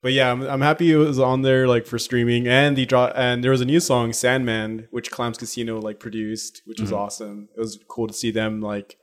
but 0.00 0.12
yeah, 0.12 0.30
I'm, 0.30 0.42
I'm 0.42 0.60
happy 0.60 0.92
it 0.92 0.96
was 0.96 1.18
on 1.18 1.42
there 1.42 1.66
like 1.66 1.84
for 1.84 1.98
streaming, 1.98 2.46
and 2.46 2.76
the 2.76 2.86
draw 2.86 3.06
and 3.06 3.42
there 3.42 3.50
was 3.50 3.60
a 3.60 3.64
new 3.64 3.80
song 3.80 4.12
Sandman, 4.12 4.86
which 4.92 5.10
Clams 5.10 5.38
Casino 5.38 5.80
like 5.80 5.98
produced, 5.98 6.62
which 6.66 6.80
was 6.80 6.92
awesome. 6.92 7.48
It 7.56 7.60
was 7.60 7.78
cool 7.88 8.06
to 8.06 8.14
see 8.14 8.30
them 8.30 8.60
like 8.60 8.96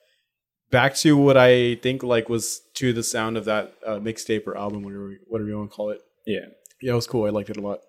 back 0.72 0.96
to 0.96 1.18
what 1.18 1.36
I 1.36 1.76
think 1.76 2.02
like 2.02 2.30
was 2.30 2.62
to 2.76 2.94
the 2.94 3.04
sound 3.04 3.36
of 3.36 3.46
that 3.46 3.74
uh, 3.86 3.98
mixtape 4.00 4.48
or 4.48 4.58
album, 4.58 4.84
whatever 4.84 5.14
whatever 5.28 5.50
you 5.50 5.58
want 5.58 5.72
to 5.72 5.76
call 5.76 5.90
it. 5.90 6.00
Yeah. 6.26 6.46
Yeah, 6.82 6.94
it 6.94 6.96
was 6.96 7.08
cool. 7.08 7.26
I 7.26 7.30
liked 7.30 7.50
it 7.50 7.58
a 7.58 7.62
lot. 7.62 7.82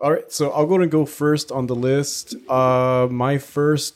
All 0.00 0.12
right, 0.12 0.30
so 0.30 0.50
I'll 0.50 0.66
go 0.66 0.74
and 0.80 0.90
go 0.90 1.06
first 1.06 1.50
on 1.50 1.66
the 1.66 1.74
list. 1.74 2.34
Uh, 2.48 3.08
my 3.10 3.38
first 3.38 3.94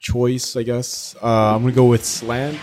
choice, 0.00 0.56
I 0.56 0.62
guess, 0.62 1.14
uh, 1.22 1.54
I'm 1.54 1.62
gonna 1.62 1.72
go 1.72 1.84
with 1.86 2.04
Slant. 2.04 2.58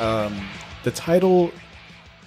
Um, 0.00 0.48
the 0.82 0.90
title 0.90 1.50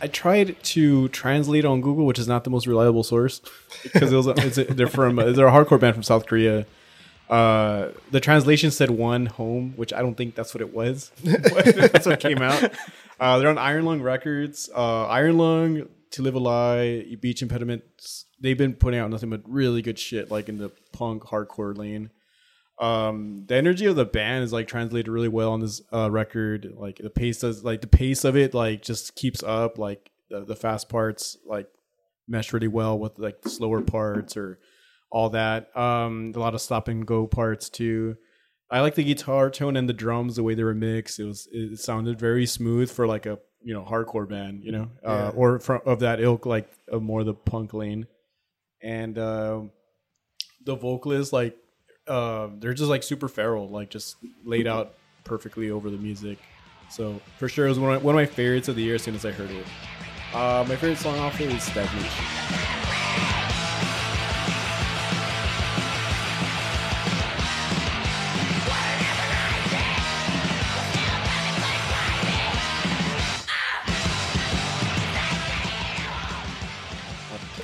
I 0.01 0.07
tried 0.07 0.61
to 0.63 1.07
translate 1.09 1.65
on 1.65 1.81
Google, 1.81 2.05
which 2.05 2.19
is 2.19 2.27
not 2.27 2.43
the 2.43 2.49
most 2.49 2.67
reliable 2.67 3.03
source 3.03 3.41
because 3.83 4.11
it 4.11 4.15
was 4.15 4.27
it's 4.27 4.57
a, 4.57 4.63
they're 4.65 4.87
from 4.87 5.15
they're 5.33 5.47
a 5.47 5.51
hardcore 5.51 5.79
band 5.79 5.95
from 5.95 6.03
South 6.03 6.25
Korea. 6.25 6.65
Uh, 7.29 7.89
the 8.11 8.19
translation 8.19 8.71
said 8.71 8.89
"one 8.89 9.25
home," 9.25 9.73
which 9.75 9.91
I 9.91 10.01
don't 10.01 10.15
think 10.15 10.35
that's 10.35 10.53
what 10.53 10.61
it 10.61 10.73
was. 10.73 11.11
That's 11.23 12.05
what 12.05 12.19
came 12.19 12.41
out. 12.41 12.71
Uh, 13.19 13.39
they're 13.39 13.49
on 13.49 13.57
Iron 13.57 13.83
Lung 13.85 14.01
Records. 14.01 14.69
Uh, 14.73 15.07
Iron 15.07 15.37
Lung, 15.37 15.89
To 16.11 16.21
Live 16.21 16.35
a 16.35 16.39
Lie, 16.39 17.17
Beach 17.19 17.41
Impediments. 17.41 18.25
They've 18.39 18.57
been 18.57 18.75
putting 18.75 18.99
out 18.99 19.09
nothing 19.09 19.29
but 19.29 19.41
really 19.45 19.81
good 19.81 19.99
shit, 19.99 20.31
like 20.31 20.47
in 20.47 20.57
the 20.57 20.71
punk 20.93 21.23
hardcore 21.23 21.75
lane 21.75 22.11
um 22.79 23.45
the 23.47 23.55
energy 23.55 23.85
of 23.87 23.95
the 23.95 24.05
band 24.05 24.43
is 24.43 24.53
like 24.53 24.67
translated 24.67 25.07
really 25.07 25.27
well 25.27 25.51
on 25.53 25.59
this 25.59 25.81
uh 25.91 26.09
record. 26.11 26.73
Like 26.75 26.97
the 26.97 27.09
pace 27.09 27.39
does 27.39 27.63
like 27.63 27.81
the 27.81 27.87
pace 27.87 28.23
of 28.23 28.35
it 28.37 28.53
like 28.53 28.81
just 28.83 29.15
keeps 29.15 29.41
up 29.43 29.77
like 29.77 30.11
the, 30.29 30.45
the 30.45 30.55
fast 30.55 30.87
parts 30.89 31.37
like 31.45 31.67
mesh 32.27 32.53
really 32.53 32.67
well 32.67 32.99
with 32.99 33.17
like 33.17 33.41
the 33.41 33.49
slower 33.49 33.81
parts 33.81 34.37
or 34.37 34.59
all 35.09 35.29
that. 35.31 35.75
Um 35.75 36.33
a 36.35 36.39
lot 36.39 36.53
of 36.53 36.61
stop 36.61 36.87
and 36.87 37.05
go 37.07 37.25
parts 37.25 37.69
too. 37.69 38.15
I 38.69 38.81
like 38.81 38.95
the 38.95 39.03
guitar 39.03 39.49
tone 39.49 39.77
and 39.77 39.87
the 39.89 39.93
drums 39.93 40.35
the 40.35 40.43
way 40.43 40.53
they 40.53 40.63
were 40.63 40.75
mixed. 40.75 41.19
It 41.19 41.23
was 41.23 41.47
it 41.51 41.79
sounded 41.79 42.19
very 42.19 42.45
smooth 42.45 42.91
for 42.91 43.07
like 43.07 43.25
a 43.25 43.39
you 43.63 43.73
know 43.73 43.83
hardcore 43.83 44.29
band 44.29 44.63
you 44.63 44.71
know? 44.71 44.91
Uh 45.03 45.09
Yeah. 45.09 45.29
or 45.35 45.59
from 45.59 45.81
of 45.85 46.01
that 46.01 46.19
ilk 46.19 46.45
like 46.45 46.69
of 46.89 47.01
more 47.01 47.23
the 47.23 47.33
punk 47.33 47.73
lane. 47.73 48.05
And 48.83 49.17
uh 49.17 49.61
the 50.63 50.75
vocalist 50.75 51.33
like 51.33 51.57
uh, 52.07 52.49
they're 52.59 52.73
just 52.73 52.89
like 52.89 53.03
super 53.03 53.27
feral, 53.27 53.67
like 53.67 53.89
just 53.89 54.17
laid 54.43 54.67
out 54.67 54.95
perfectly 55.23 55.69
over 55.71 55.89
the 55.89 55.97
music. 55.97 56.39
So 56.89 57.19
for 57.37 57.49
sure, 57.49 57.65
it 57.65 57.69
was 57.69 57.79
one 57.79 57.95
of, 57.95 58.03
one 58.03 58.15
of 58.15 58.17
my 58.17 58.25
favorites 58.25 58.67
of 58.67 58.75
the 58.75 58.83
year 58.83 58.95
as 58.95 59.03
soon 59.03 59.15
as 59.15 59.25
I 59.25 59.31
heard 59.31 59.51
it. 59.51 59.65
Uh, 60.33 60.65
my 60.67 60.75
favorite 60.75 60.97
song 60.97 61.17
off 61.19 61.39
it 61.39 61.51
is 61.51 61.63
Stagnation. 61.63 62.47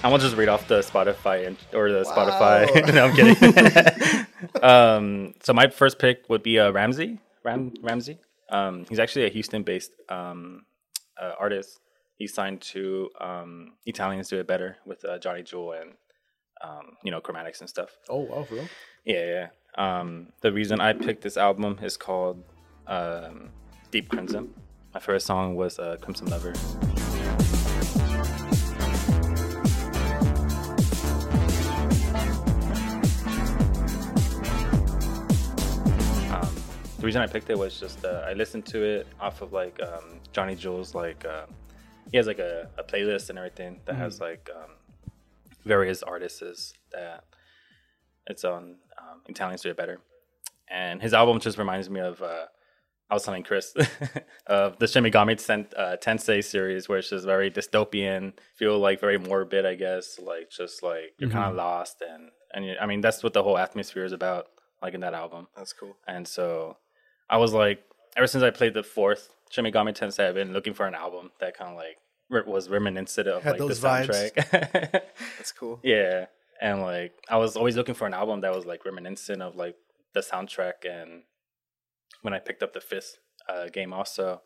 I'm 0.03 0.11
gonna 0.11 0.21
just 0.21 0.35
read 0.35 0.49
off 0.49 0.67
the 0.67 0.81
Spotify 0.81 1.47
and, 1.47 1.55
or 1.73 1.89
the 1.89 2.03
Spotify. 2.03 2.93
no, 2.93 3.05
I'm 3.05 3.15
kidding. 3.15 3.35
um, 4.63 5.33
so 5.43 5.53
my 5.53 5.69
first 5.69 5.99
pick 5.99 6.29
would 6.29 6.43
be 6.43 6.59
uh, 6.59 6.71
Ramxes. 6.71 7.19
Ram 7.43 7.71
Ramxes. 7.81 8.17
Um, 8.49 8.85
he's 8.87 8.99
actually 8.99 9.25
a 9.25 9.29
Houston-based 9.29 9.91
um, 10.09 10.65
uh, 11.21 11.33
artist. 11.39 11.79
He 12.15 12.27
signed 12.27 12.61
to 12.61 13.09
um, 13.19 13.73
Italians 13.85 14.29
Do 14.29 14.39
It 14.39 14.47
Better 14.47 14.77
with 14.85 15.03
uh, 15.03 15.17
Johnny 15.17 15.43
Jewel 15.43 15.73
and 15.73 15.91
um, 16.63 16.97
you 17.03 17.11
know 17.11 17.19
Chromatics 17.19 17.59
and 17.59 17.69
stuff. 17.69 17.97
Oh 18.09 18.19
wow, 18.19 18.43
for 18.43 18.55
real? 18.55 18.67
Yeah, 19.05 19.25
yeah. 19.25 19.47
Um, 19.75 20.27
the 20.41 20.53
reason 20.53 20.79
I 20.79 20.93
picked 20.93 21.23
this 21.23 21.35
album 21.35 21.79
is 21.81 21.97
called 21.97 22.43
um, 22.87 23.49
Deep 23.91 24.09
Crimson. 24.09 24.53
My 24.93 24.99
first 24.99 25.25
song 25.25 25.55
was 25.55 25.79
uh, 25.79 25.97
Crimson 25.99 26.27
Lover. 26.27 26.53
The 37.03 37.07
reason 37.07 37.21
I 37.21 37.27
picked 37.27 37.49
it 37.49 37.57
was 37.57 37.77
just 37.77 38.05
uh, 38.05 38.23
I 38.25 38.31
listened 38.31 38.65
to 38.67 38.81
it 38.81 39.07
off 39.19 39.41
of 39.41 39.51
like 39.51 39.77
um, 39.83 40.21
Johnny 40.31 40.55
Jewel's 40.55 40.95
like 40.95 41.25
uh, 41.25 41.47
he 42.09 42.15
has 42.15 42.27
like 42.27 42.39
a, 42.39 42.69
a 42.77 42.83
playlist 42.85 43.29
and 43.29 43.37
everything 43.37 43.81
that 43.83 43.95
has 43.95 44.21
like 44.21 44.49
um, 44.55 44.71
various 45.65 46.01
artists 46.01 46.73
that 46.93 47.25
It's 48.27 48.45
on 48.45 48.77
um, 48.97 49.19
Italians 49.27 49.63
Do 49.63 49.69
It 49.69 49.75
Better, 49.75 49.99
and 50.69 51.01
his 51.01 51.13
album 51.13 51.41
just 51.41 51.57
reminds 51.57 51.89
me 51.89 51.99
of. 51.99 52.21
Uh, 52.21 52.45
I 53.09 53.15
was 53.15 53.23
telling 53.23 53.43
Chris 53.43 53.75
of 54.47 54.79
the 54.79 54.87
Shin 54.87 55.03
Megami 55.03 55.35
Ten, 55.45 55.67
uh, 55.75 55.97
Tensei 56.01 56.41
series, 56.41 56.87
where 56.87 56.99
it's 56.99 57.09
just 57.09 57.25
very 57.25 57.51
dystopian, 57.51 58.31
feel 58.55 58.79
like 58.79 59.01
very 59.01 59.17
morbid, 59.17 59.65
I 59.65 59.75
guess, 59.75 60.19
like 60.19 60.51
just 60.51 60.81
like 60.81 61.15
you're 61.17 61.29
kind 61.29 61.49
of 61.49 61.55
lost, 61.55 62.01
and 62.01 62.29
and 62.53 62.65
you, 62.65 62.75
I 62.79 62.85
mean 62.85 63.01
that's 63.01 63.23
what 63.23 63.33
the 63.33 63.43
whole 63.43 63.57
atmosphere 63.57 64.05
is 64.05 64.13
about, 64.13 64.47
like 64.81 64.93
in 64.93 65.01
that 65.01 65.13
album. 65.13 65.49
That's 65.57 65.73
cool. 65.73 65.97
And 66.07 66.25
so 66.25 66.77
I 67.33 67.37
was 67.37 67.51
like, 67.53 67.83
ever 68.15 68.27
since 68.27 68.43
I 68.43 68.51
played 68.51 68.73
the 68.73 68.83
fourth 68.83 69.29
Shin 69.49 69.65
Megami 69.65 69.93
Tensei, 69.97 70.27
I've 70.29 70.35
been 70.35 70.53
looking 70.53 70.73
for 70.73 70.85
an 70.87 70.95
album 70.95 71.31
that 71.39 71.57
kind 71.57 71.71
of 71.71 71.75
like 71.77 71.97
re- 72.29 72.43
was 72.45 72.69
reminiscent 72.69 73.27
of 73.27 73.43
Had 73.43 73.51
like 73.53 73.59
the 73.59 73.67
those 73.67 73.79
vibes. 73.79 74.31
soundtrack. 74.33 75.01
That's 75.37 75.51
cool. 75.51 75.79
yeah, 75.83 76.25
and 76.61 76.81
like 76.81 77.13
I 77.29 77.37
was 77.37 77.55
always 77.55 77.75
looking 77.75 77.95
for 77.95 78.05
an 78.07 78.13
album 78.13 78.41
that 78.41 78.53
was 78.55 78.65
like 78.65 78.85
reminiscent 78.85 79.41
of 79.41 79.55
like 79.55 79.75
the 80.13 80.21
soundtrack. 80.21 80.85
And 80.89 81.23
when 82.21 82.33
I 82.33 82.39
picked 82.39 82.61
up 82.63 82.73
the 82.73 82.81
fifth 82.81 83.17
uh, 83.49 83.67
game, 83.67 83.93
also. 83.93 84.41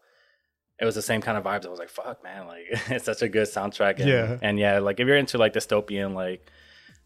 It 0.80 0.86
was 0.86 0.94
the 0.94 1.02
same 1.02 1.22
kind 1.22 1.40
of 1.40 1.44
vibes. 1.44 1.66
I 1.66 1.70
was 1.70 1.80
like, 1.80 1.90
"Fuck, 1.90 2.24
man! 2.24 2.46
Like, 2.46 2.66
it's 2.90 3.06
such 3.06 3.24
a 3.24 3.28
good 3.28 3.48
soundtrack." 3.48 3.96
And, 4.00 4.08
Yeah. 4.08 4.38
and 4.44 4.60
yeah, 4.60 4.78
like 4.78 5.00
if 5.00 5.08
you're 5.08 5.18
into 5.18 5.40
like 5.40 5.54
dystopian, 5.54 6.14
like 6.14 6.52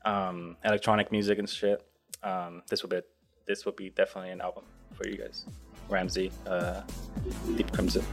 um, 0.04 0.58
electronic 0.66 1.10
music 1.10 1.40
and 1.40 1.48
shit, 1.50 1.82
um, 2.22 2.64
this 2.70 2.84
would 2.84 2.90
be 2.90 3.00
this 3.48 3.66
would 3.66 3.78
be 3.78 3.90
definitely 3.90 4.32
an 4.32 4.42
album 4.42 4.66
for 4.94 5.08
you 5.08 5.18
guys. 5.18 5.46
Ramxes, 5.92 6.32
uh, 6.48 6.82
Deep 7.56 7.72
Crimson. 7.72 8.04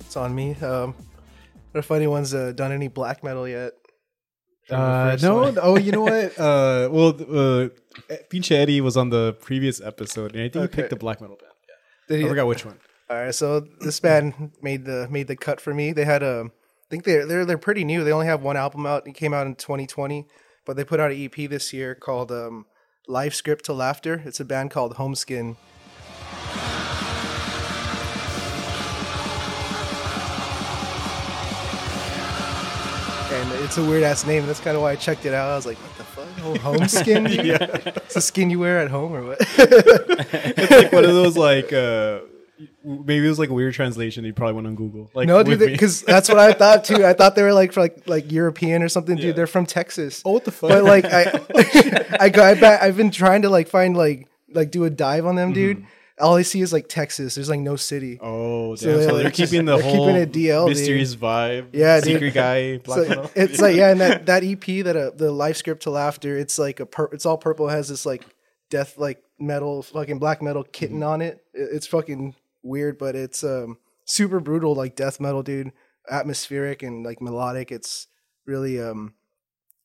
It's 0.00 0.16
on 0.16 0.34
me. 0.34 0.54
Um, 0.56 0.94
what 1.70 1.78
if 1.78 1.90
anyone's 1.90 2.34
uh, 2.34 2.52
done 2.52 2.72
any 2.72 2.88
black 2.88 3.24
metal 3.24 3.48
yet? 3.48 3.72
Uh, 4.70 5.16
no. 5.20 5.54
Oh, 5.60 5.78
you 5.78 5.92
know 5.92 6.02
what? 6.02 6.12
Uh, 6.38 6.88
well, 6.90 7.08
uh, 7.08 7.68
Pinche 8.30 8.52
Eddie 8.52 8.80
was 8.80 8.96
on 8.96 9.10
the 9.10 9.34
previous 9.40 9.80
episode, 9.80 10.32
and 10.34 10.42
I 10.44 10.48
think 10.48 10.56
Okay. 10.56 10.70
he 10.70 10.76
picked 10.76 10.90
the 10.90 10.96
black 10.96 11.20
metal 11.20 11.36
band. 11.36 11.52
Did 12.08 12.18
I 12.18 12.22
he- 12.22 12.28
forgot 12.28 12.46
which 12.46 12.64
one. 12.64 12.78
All 13.12 13.18
right, 13.18 13.34
so 13.34 13.60
this 13.60 14.00
band 14.00 14.52
made 14.62 14.86
the 14.86 15.06
made 15.10 15.26
the 15.26 15.36
cut 15.36 15.60
for 15.60 15.74
me. 15.74 15.92
They 15.92 16.06
had 16.06 16.22
a, 16.22 16.46
I 16.46 16.86
think 16.88 17.04
they're 17.04 17.26
they're 17.26 17.44
they're 17.44 17.58
pretty 17.58 17.84
new. 17.84 18.04
They 18.04 18.10
only 18.10 18.24
have 18.24 18.40
one 18.40 18.56
album 18.56 18.86
out. 18.86 19.06
It 19.06 19.12
came 19.12 19.34
out 19.34 19.46
in 19.46 19.54
2020, 19.54 20.26
but 20.64 20.78
they 20.78 20.84
put 20.84 20.98
out 20.98 21.10
an 21.10 21.22
EP 21.22 21.50
this 21.50 21.74
year 21.74 21.94
called 21.94 22.32
um, 22.32 22.64
"Life 23.06 23.34
Script 23.34 23.66
to 23.66 23.74
Laughter." 23.74 24.22
It's 24.24 24.40
a 24.40 24.46
band 24.46 24.70
called 24.70 24.94
Homeskin. 24.94 25.56
And 33.30 33.52
it's 33.62 33.76
a 33.76 33.84
weird 33.84 34.04
ass 34.04 34.24
name. 34.26 34.46
That's 34.46 34.60
kind 34.60 34.74
of 34.74 34.82
why 34.82 34.92
I 34.92 34.96
checked 34.96 35.26
it 35.26 35.34
out. 35.34 35.50
I 35.50 35.56
was 35.56 35.66
like, 35.66 35.76
"What 35.76 35.98
the 35.98 36.04
fuck? 36.04 36.28
Oh, 36.44 36.54
homeskin? 36.54 37.28
yeah, 37.44 37.92
it's 38.06 38.16
a 38.16 38.22
skin 38.22 38.48
you 38.48 38.58
wear 38.58 38.78
at 38.78 38.90
home 38.90 39.12
or 39.12 39.22
what?" 39.22 39.38
It's 39.58 40.70
like 40.70 40.92
one 40.92 41.04
of 41.04 41.10
those 41.10 41.36
like 41.36 41.74
uh, 41.74 42.20
maybe 42.84 43.24
it 43.26 43.28
was 43.28 43.38
like 43.38 43.50
a 43.50 43.54
weird 43.54 43.74
translation. 43.74 44.24
You 44.24 44.32
probably 44.32 44.54
went 44.54 44.66
on 44.66 44.74
Google. 44.74 45.10
Like 45.14 45.26
No, 45.28 45.42
dude, 45.42 45.58
because 45.58 46.02
that's 46.02 46.28
what 46.28 46.38
I 46.38 46.52
thought 46.52 46.84
too. 46.84 47.04
I 47.04 47.12
thought 47.12 47.34
they 47.36 47.42
were 47.42 47.52
like 47.52 47.72
for 47.72 47.80
like 47.80 48.06
like 48.08 48.30
European 48.32 48.82
or 48.82 48.88
something. 48.88 49.16
Dude, 49.16 49.24
Yeah. 49.26 49.32
they're 49.32 49.46
from 49.46 49.66
Texas. 49.66 50.22
oh, 50.24 50.32
what 50.32 50.44
the 50.44 50.50
fuck? 50.52 50.70
but 50.70 50.84
like 50.84 51.04
I, 51.06 51.40
I 52.20 52.28
go, 52.28 52.42
I 52.44 52.54
bet 52.54 52.82
I've 52.82 52.96
been 52.96 53.10
trying 53.10 53.42
to 53.42 53.50
like 53.50 53.68
find 53.68 53.96
like 53.96 54.28
like 54.52 54.70
do 54.70 54.84
a 54.84 54.90
dive 54.90 55.26
on 55.26 55.36
them, 55.36 55.52
dude. 55.52 55.84
All 56.20 56.36
I 56.36 56.42
see 56.42 56.60
is 56.60 56.72
like 56.72 56.88
Texas. 56.88 57.34
There's 57.34 57.48
like 57.48 57.58
no 57.60 57.74
city. 57.74 58.16
Mm-hmm. 58.16 58.24
oh, 58.26 58.68
damn. 58.68 58.76
So 58.76 58.76
So, 58.76 58.86
they're, 58.98 59.06
they're 59.14 59.24
like, 59.24 59.34
keeping 59.34 59.64
the 59.64 59.76
they're 59.76 59.82
whole 59.82 60.06
keeping 60.06 60.16
it 60.22 60.30
DL, 60.32 60.72
dude. 60.72 61.08
vibe. 61.18 61.68
Yeah, 61.72 62.00
dude. 62.00 62.12
secret 62.12 62.34
guy. 62.34 62.76
Black 62.78 62.98
So 63.02 63.08
metal. 63.08 63.30
it's 63.34 63.60
like 63.60 63.74
yeah, 63.76 63.90
and 63.90 64.00
that 64.00 64.26
that 64.26 64.44
EP 64.44 64.84
that 64.84 64.94
uh, 64.94 65.10
the 65.16 65.32
life 65.32 65.56
script 65.56 65.84
to 65.84 65.90
laughter. 65.90 66.36
It's 66.36 66.58
like 66.58 66.80
a 66.80 66.86
pur- 66.86 67.08
it's 67.12 67.26
all 67.26 67.38
purple. 67.38 67.68
It 67.68 67.72
has 67.72 67.88
this 67.88 68.04
like 68.06 68.24
death 68.70 68.98
like 68.98 69.22
metal 69.40 69.82
fucking 69.82 70.18
black 70.18 70.42
metal 70.42 70.62
kitten 70.62 70.96
Mm-hmm. 70.98 71.08
on 71.08 71.22
it. 71.22 71.42
It- 71.54 71.70
It's 71.72 71.86
fucking 71.86 72.34
weird, 72.62 72.98
but 72.98 73.14
it's 73.14 73.44
um 73.44 73.78
super 74.04 74.40
brutal 74.40 74.74
like 74.74 74.96
death 74.96 75.20
metal, 75.20 75.42
dude. 75.42 75.72
Atmospheric 76.10 76.82
and 76.82 77.04
like 77.04 77.20
melodic. 77.20 77.70
It's 77.70 78.08
really 78.46 78.80
um 78.80 79.14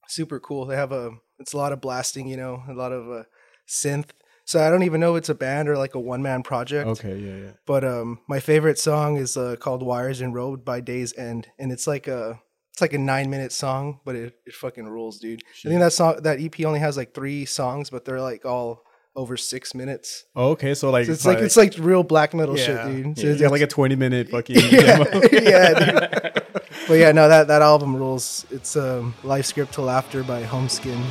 super 0.07 0.39
cool. 0.39 0.65
They 0.65 0.75
have 0.75 0.91
a 0.91 1.11
it's 1.39 1.53
a 1.53 1.57
lot 1.57 1.71
of 1.71 1.81
blasting, 1.81 2.27
you 2.27 2.37
know, 2.37 2.63
a 2.67 2.73
lot 2.73 2.91
of 2.91 3.09
uh, 3.11 3.23
synth. 3.67 4.09
So 4.45 4.65
I 4.65 4.69
don't 4.69 4.83
even 4.83 5.01
know 5.01 5.15
if 5.15 5.19
it's 5.19 5.29
a 5.29 5.35
band 5.35 5.67
or 5.67 5.77
like 5.77 5.93
a 5.93 5.99
one 5.99 6.21
man 6.21 6.41
project. 6.41 6.87
Okay, 6.87 7.17
yeah, 7.17 7.35
yeah. 7.35 7.51
But 7.65 7.83
um, 7.83 8.19
my 8.27 8.39
favorite 8.39 8.79
song 8.79 9.17
is 9.17 9.35
uh, 9.35 9.57
called 9.59 9.83
"Wires 9.83 10.21
and 10.21 10.33
Road" 10.33 10.63
by 10.63 10.79
Days 10.79 11.13
End, 11.17 11.47
and 11.59 11.71
it's 11.71 11.85
like 11.85 12.07
a 12.07 12.39
it's 12.71 12.81
like 12.81 12.93
a 12.93 12.97
nine 12.97 13.29
minute 13.29 13.51
song, 13.51 13.99
but 14.05 14.15
it, 14.15 14.35
it 14.45 14.53
fucking 14.53 14.87
rules, 14.87 15.19
dude. 15.19 15.43
I 15.65 15.69
think 15.69 15.81
that 15.81 15.93
song 15.93 16.21
that 16.21 16.39
EP 16.39 16.63
only 16.65 16.79
has 16.79 16.95
like 16.95 17.13
three 17.13 17.43
songs, 17.43 17.89
but 17.89 18.05
they're 18.05 18.21
like 18.21 18.45
all 18.45 18.83
over 19.17 19.35
six 19.35 19.75
minutes. 19.75 20.23
Oh, 20.35 20.51
okay, 20.51 20.73
so 20.75 20.91
like 20.91 21.07
So 21.07 21.11
it's 21.11 21.25
like 21.25 21.39
it's 21.39 21.57
like 21.57 21.73
real 21.77 22.03
black 22.03 22.33
metal 22.33 22.55
shit, 22.55 22.81
dude. 22.85 23.17
So 23.17 23.25
Yeah, 23.25 23.31
it's, 23.33 23.41
yeah, 23.41 23.47
like 23.49 23.61
a 23.61 23.67
twenty 23.67 23.97
minute 23.97 24.29
fucking 24.31 24.55
yeah, 24.55 24.97
demo. 25.03 25.21
yeah, 25.31 25.73
dude. 25.73 26.43
But 26.87 26.99
yeah, 26.99 27.11
no, 27.11 27.27
that 27.27 27.47
that 27.47 27.61
album 27.61 27.97
rules. 27.97 28.45
It's 28.49 28.77
um, 28.77 29.13
"Life 29.23 29.45
Script 29.45 29.73
to 29.73 29.81
Laughter" 29.81 30.23
by 30.23 30.43
Homeskin. 30.43 31.03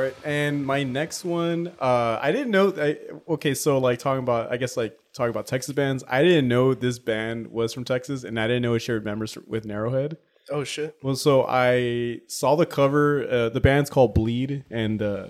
All 0.00 0.06
right, 0.06 0.16
and 0.24 0.64
my 0.64 0.82
next 0.82 1.26
one, 1.26 1.74
uh, 1.78 2.18
I 2.22 2.32
didn't 2.32 2.52
know. 2.52 2.72
I, 2.74 2.96
okay, 3.32 3.52
so 3.52 3.76
like 3.76 3.98
talking 3.98 4.22
about, 4.22 4.50
I 4.50 4.56
guess 4.56 4.74
like 4.74 4.98
talking 5.12 5.28
about 5.28 5.46
Texas 5.46 5.74
bands, 5.74 6.02
I 6.08 6.22
didn't 6.22 6.48
know 6.48 6.72
this 6.72 6.98
band 6.98 7.48
was 7.48 7.74
from 7.74 7.84
Texas, 7.84 8.24
and 8.24 8.40
I 8.40 8.46
didn't 8.46 8.62
know 8.62 8.72
it 8.72 8.78
shared 8.78 9.04
members 9.04 9.36
with 9.46 9.66
Narrowhead. 9.66 10.16
Oh 10.48 10.64
shit! 10.64 10.96
Well, 11.02 11.16
so 11.16 11.44
I 11.46 12.20
saw 12.28 12.56
the 12.56 12.64
cover. 12.64 13.28
Uh, 13.28 13.48
the 13.50 13.60
band's 13.60 13.90
called 13.90 14.14
Bleed, 14.14 14.64
and 14.70 14.98
the 14.98 15.24
uh, 15.24 15.28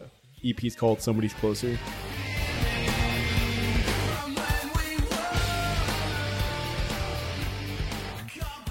EP's 0.49 0.77
called 0.77 1.03
Somebody's 1.03 1.35
Closer. 1.35 1.77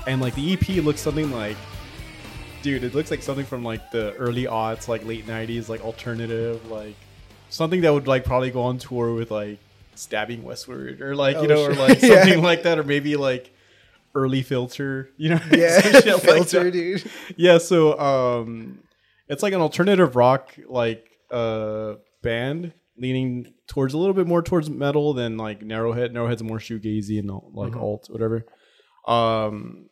And 0.07 0.21
like 0.21 0.33
the 0.35 0.53
EP 0.53 0.81
looks 0.81 1.01
something 1.01 1.29
like, 1.33 1.57
dude, 2.61 2.83
it 2.83 2.93
looks 2.95 3.11
like 3.11 3.21
something 3.21 3.45
from 3.45 3.63
like 3.63 3.91
the 3.91 4.13
early 4.15 4.43
aughts, 4.45 4.87
like 4.87 5.05
late 5.05 5.25
'90s, 5.27 5.69
like 5.69 5.81
alternative, 5.81 6.69
like 6.69 6.95
something 7.49 7.81
that 7.81 7.93
would 7.93 8.07
like 8.07 8.25
probably 8.25 8.51
go 8.51 8.61
on 8.63 8.77
tour 8.77 9.13
with 9.13 9.31
like 9.31 9.59
Stabbing 9.95 10.43
Westward 10.43 11.01
or 11.01 11.15
like 11.15 11.35
you 11.37 11.43
Oh, 11.43 11.45
know, 11.45 11.65
or 11.65 11.73
like 11.73 12.01
Yeah. 12.01 12.23
something 12.23 12.41
like 12.43 12.63
that, 12.63 12.79
or 12.79 12.83
maybe 12.83 13.15
like 13.15 13.51
early 14.15 14.41
filter, 14.41 15.09
you 15.17 15.29
know? 15.29 15.39
Yeah, 15.51 15.81
shit 15.81 16.05
like 16.05 16.21
filter, 16.23 16.71
dude. 16.71 17.03
Yeah, 17.37 17.57
so 17.57 17.99
um 17.99 18.79
it's 19.27 19.43
like 19.43 19.53
an 19.53 19.61
alternative 19.61 20.15
rock 20.15 20.55
like 20.67 21.05
uh 21.31 21.95
band 22.23 22.73
leaning 22.97 23.53
towards 23.67 23.93
a 23.93 23.97
little 23.97 24.15
bit 24.15 24.25
more 24.27 24.41
towards 24.41 24.69
metal 24.69 25.13
than 25.13 25.37
like 25.37 25.59
Narrowhead. 25.61 26.11
Narrowhead's 26.11 26.41
more 26.43 26.57
shoegazy 26.59 27.19
and 27.19 27.29
like 27.53 27.75
alt, 27.75 28.07
whatever. 28.09 28.45
Um 29.07 29.88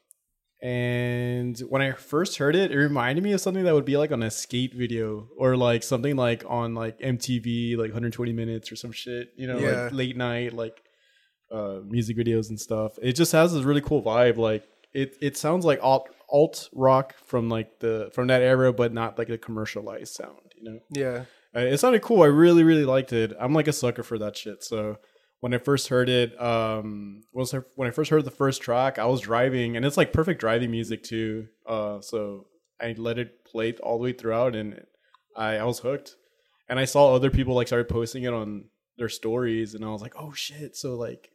and 0.62 1.58
when 1.70 1.82
I 1.82 1.92
first 1.92 2.38
heard 2.38 2.56
it, 2.56 2.72
it 2.72 2.76
reminded 2.78 3.24
me 3.24 3.32
of 3.34 3.42
something 3.42 3.64
that 3.64 3.74
would 3.74 3.86
be 3.86 3.98
like 3.98 4.12
on 4.12 4.24
a 4.24 4.32
skate 4.32 4.74
video 4.74 5.28
or 5.38 5.56
like 5.56 5.84
something 5.84 6.16
like 6.16 6.44
on 6.48 6.74
like 6.74 7.00
MTV, 7.00 7.78
like 7.78 7.90
120 7.90 8.34
minutes 8.34 8.72
or 8.72 8.76
some 8.76 8.92
shit, 8.92 9.30
you 9.36 9.48
know, 9.48 9.60
Yeah. 9.60 9.84
like 9.84 9.94
late 9.94 10.18
night, 10.18 10.54
like 10.54 10.82
uh, 11.52 11.80
music 11.86 12.18
videos 12.18 12.50
and 12.50 12.60
stuff. 12.60 12.94
It 13.02 13.14
just 13.14 13.32
has 13.34 13.54
this 13.54 13.64
really 13.64 13.82
cool 13.82 14.02
vibe. 14.04 14.38
Like 14.38 14.68
it, 14.94 15.16
it 15.22 15.38
sounds 15.38 15.64
like 15.66 15.80
alt 15.82 16.10
alt 16.30 16.70
rock 16.74 17.14
from 17.26 17.50
like 17.50 17.80
the 17.80 18.10
from 18.14 18.28
that 18.28 18.42
era, 18.42 18.74
but 18.74 18.92
not 18.94 19.18
like 19.18 19.30
a 19.30 19.38
commercialized 19.38 20.14
sound. 20.14 20.54
You 20.60 20.64
know, 20.72 20.80
Yeah. 20.90 21.26
uh, 21.56 21.66
it 21.66 21.78
sounded 21.78 22.02
cool. 22.02 22.24
I 22.24 22.28
really 22.28 22.64
really 22.64 22.84
liked 22.86 23.14
it. 23.14 23.32
I'm 23.40 23.54
like 23.54 23.68
a 23.68 23.74
sucker 23.74 24.04
for 24.04 24.18
that 24.18 24.36
shit. 24.36 24.64
So 24.64 24.98
when 25.40 25.54
I 25.54 25.58
first 25.60 25.88
heard 25.90 26.10
it, 26.10 26.40
um, 26.42 27.22
was 27.34 27.54
when 27.76 27.88
I 27.88 27.92
first 27.92 28.10
heard 28.10 28.26
the 28.26 28.32
first 28.32 28.62
track, 28.62 28.98
I 29.00 29.06
was 29.06 29.22
driving, 29.22 29.76
and 29.78 29.86
it's 29.86 29.98
like 29.98 30.12
perfect 30.14 30.40
driving 30.40 30.72
music 30.72 31.04
too. 31.04 31.48
Uh, 31.66 32.02
so 32.02 32.48
I 32.82 32.96
let 32.98 33.18
it 33.20 33.46
play 33.46 33.74
all 33.84 33.98
the 33.98 34.04
way 34.04 34.14
throughout, 34.14 34.56
and 34.56 34.84
I 35.36 35.58
I 35.58 35.64
was 35.64 35.80
hooked. 35.80 36.16
And 36.70 36.80
I 36.80 36.86
saw 36.86 37.14
other 37.16 37.30
people 37.30 37.54
like 37.56 37.68
started 37.68 37.88
posting 37.88 38.24
it 38.24 38.34
on 38.34 38.66
their 38.98 39.10
stories, 39.10 39.74
and 39.74 39.86
I 39.86 39.90
was 39.90 40.02
like, 40.02 40.14
oh 40.18 40.34
shit! 40.34 40.76
So 40.76 40.96
like, 40.96 41.30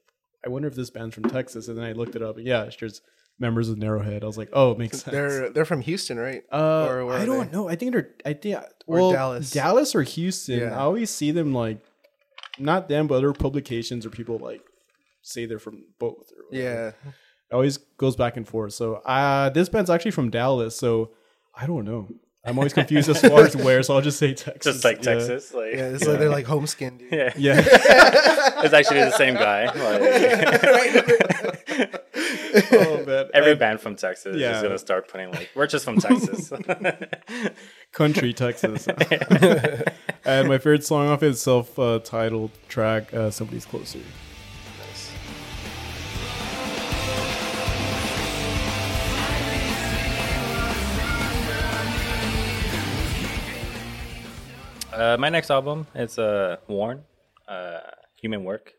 I 0.44 0.48
wonder 0.50 0.68
if 0.68 0.74
this 0.74 0.90
band's 0.90 1.14
from 1.14 1.24
Texas. 1.24 1.68
And 1.68 1.78
then 1.78 1.84
I 1.84 1.92
looked 1.92 2.16
it 2.16 2.22
up, 2.22 2.36
and 2.36 2.46
yeah, 2.46 2.64
it's 2.64 2.76
just 2.76 3.00
members 3.38 3.68
of 3.70 3.78
Narrowhead. 3.78 4.22
I 4.22 4.26
was 4.26 4.36
like, 4.36 4.50
oh, 4.52 4.72
it 4.72 4.78
makes 4.78 4.98
sense. 5.02 5.12
They're 5.12 5.50
they're 5.50 5.64
from 5.64 5.80
Houston, 5.80 6.18
right? 6.18 6.42
Uh, 6.52 6.86
Or 6.86 7.12
I 7.12 7.24
don't 7.24 7.50
they? 7.50 7.56
know. 7.56 7.68
I 7.68 7.76
think 7.76 7.92
they're. 7.92 8.10
I 8.26 8.34
think 8.34 8.56
Or 8.86 8.96
well, 8.98 9.12
Dallas. 9.12 9.50
Dallas 9.52 9.94
or 9.94 10.02
Houston. 10.02 10.58
Yeah. 10.60 10.74
I 10.76 10.80
always 10.80 11.08
see 11.08 11.30
them 11.30 11.54
like, 11.54 11.78
not 12.58 12.88
them, 12.88 13.06
but 13.06 13.16
other 13.16 13.32
publications 13.32 14.04
or 14.06 14.10
people 14.10 14.38
like 14.38 14.62
say 15.22 15.46
they're 15.46 15.58
from 15.58 15.84
both. 15.98 16.30
Or. 16.36 16.44
Yeah. 16.56 16.88
it 16.88 16.94
always 17.54 17.76
goes 17.78 18.16
back 18.16 18.36
and 18.36 18.46
forth. 18.48 18.72
So 18.74 18.96
uh, 18.96 19.50
this 19.50 19.68
band's 19.68 19.90
actually 19.90 20.10
from 20.12 20.30
Dallas. 20.30 20.76
So 20.76 21.10
I 21.54 21.66
don't 21.66 21.84
know. 21.84 22.08
I'm 22.44 22.58
always 22.58 22.72
confused 22.72 23.08
as 23.08 23.20
far 23.20 23.42
as 23.44 23.54
where. 23.56 23.82
So 23.84 23.94
I'll 23.94 24.00
just 24.00 24.18
say 24.18 24.34
Texas. 24.46 24.74
Just 24.74 24.84
like 24.84 24.96
Yeah. 25.04 25.14
Texas, 25.14 25.54
like 25.54 25.74
Yeah, 25.74 25.88
it's 25.90 26.04
like 26.06 26.18
they're 26.18 26.28
like 26.28 26.46
home 26.46 26.66
skin, 26.66 26.98
dude. 26.98 27.12
yeah, 27.12 27.32
Yeah. 27.36 27.62
it's 28.64 28.74
actually 28.74 29.00
the 29.00 29.12
same 29.12 29.34
guy. 29.34 29.66
Like, 29.66 30.02
oh 32.54 33.04
man. 33.06 33.28
every 33.34 33.50
And 33.52 33.58
band 33.60 33.80
from 33.80 33.96
Texas 33.96 34.36
Yeah. 34.36 34.56
is 34.56 34.62
gonna 34.62 34.78
start 34.78 35.08
putting 35.08 35.30
like 35.32 35.50
we're 35.54 35.66
just 35.66 35.84
from 35.84 35.98
Texas. 35.98 36.52
country 37.92 38.32
Texas. 38.32 38.86
and 40.24 40.48
my 40.48 40.58
favorite 40.58 40.84
song 40.84 41.08
off 41.08 41.22
is 41.22 41.40
self-titled 41.40 42.50
track, 42.68 43.12
uh, 43.14 43.30
"Somebody's 43.30 43.64
Closer." 43.64 44.00
uh, 54.92 55.16
my 55.18 55.28
next 55.28 55.50
album 55.50 55.86
is 55.94 56.18
uh, 56.18 56.56
Worn, 56.68 57.02
uh, 57.48 57.80
Human 58.20 58.44
Work. 58.44 58.72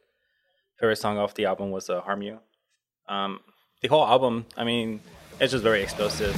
Favorite 0.79 0.97
song 0.97 1.17
off 1.17 1.33
the 1.33 1.45
album 1.45 1.71
was 1.71 1.89
uh, 1.89 2.01
Harm 2.01 2.21
You. 2.21 2.39
Um, 3.07 3.39
the 3.83 3.89
whole 3.89 4.05
album, 4.07 4.45
I 4.57 4.63
mean, 4.63 5.01
it's 5.41 5.51
just 5.51 5.63
very 5.63 5.83
explosive. 5.83 6.33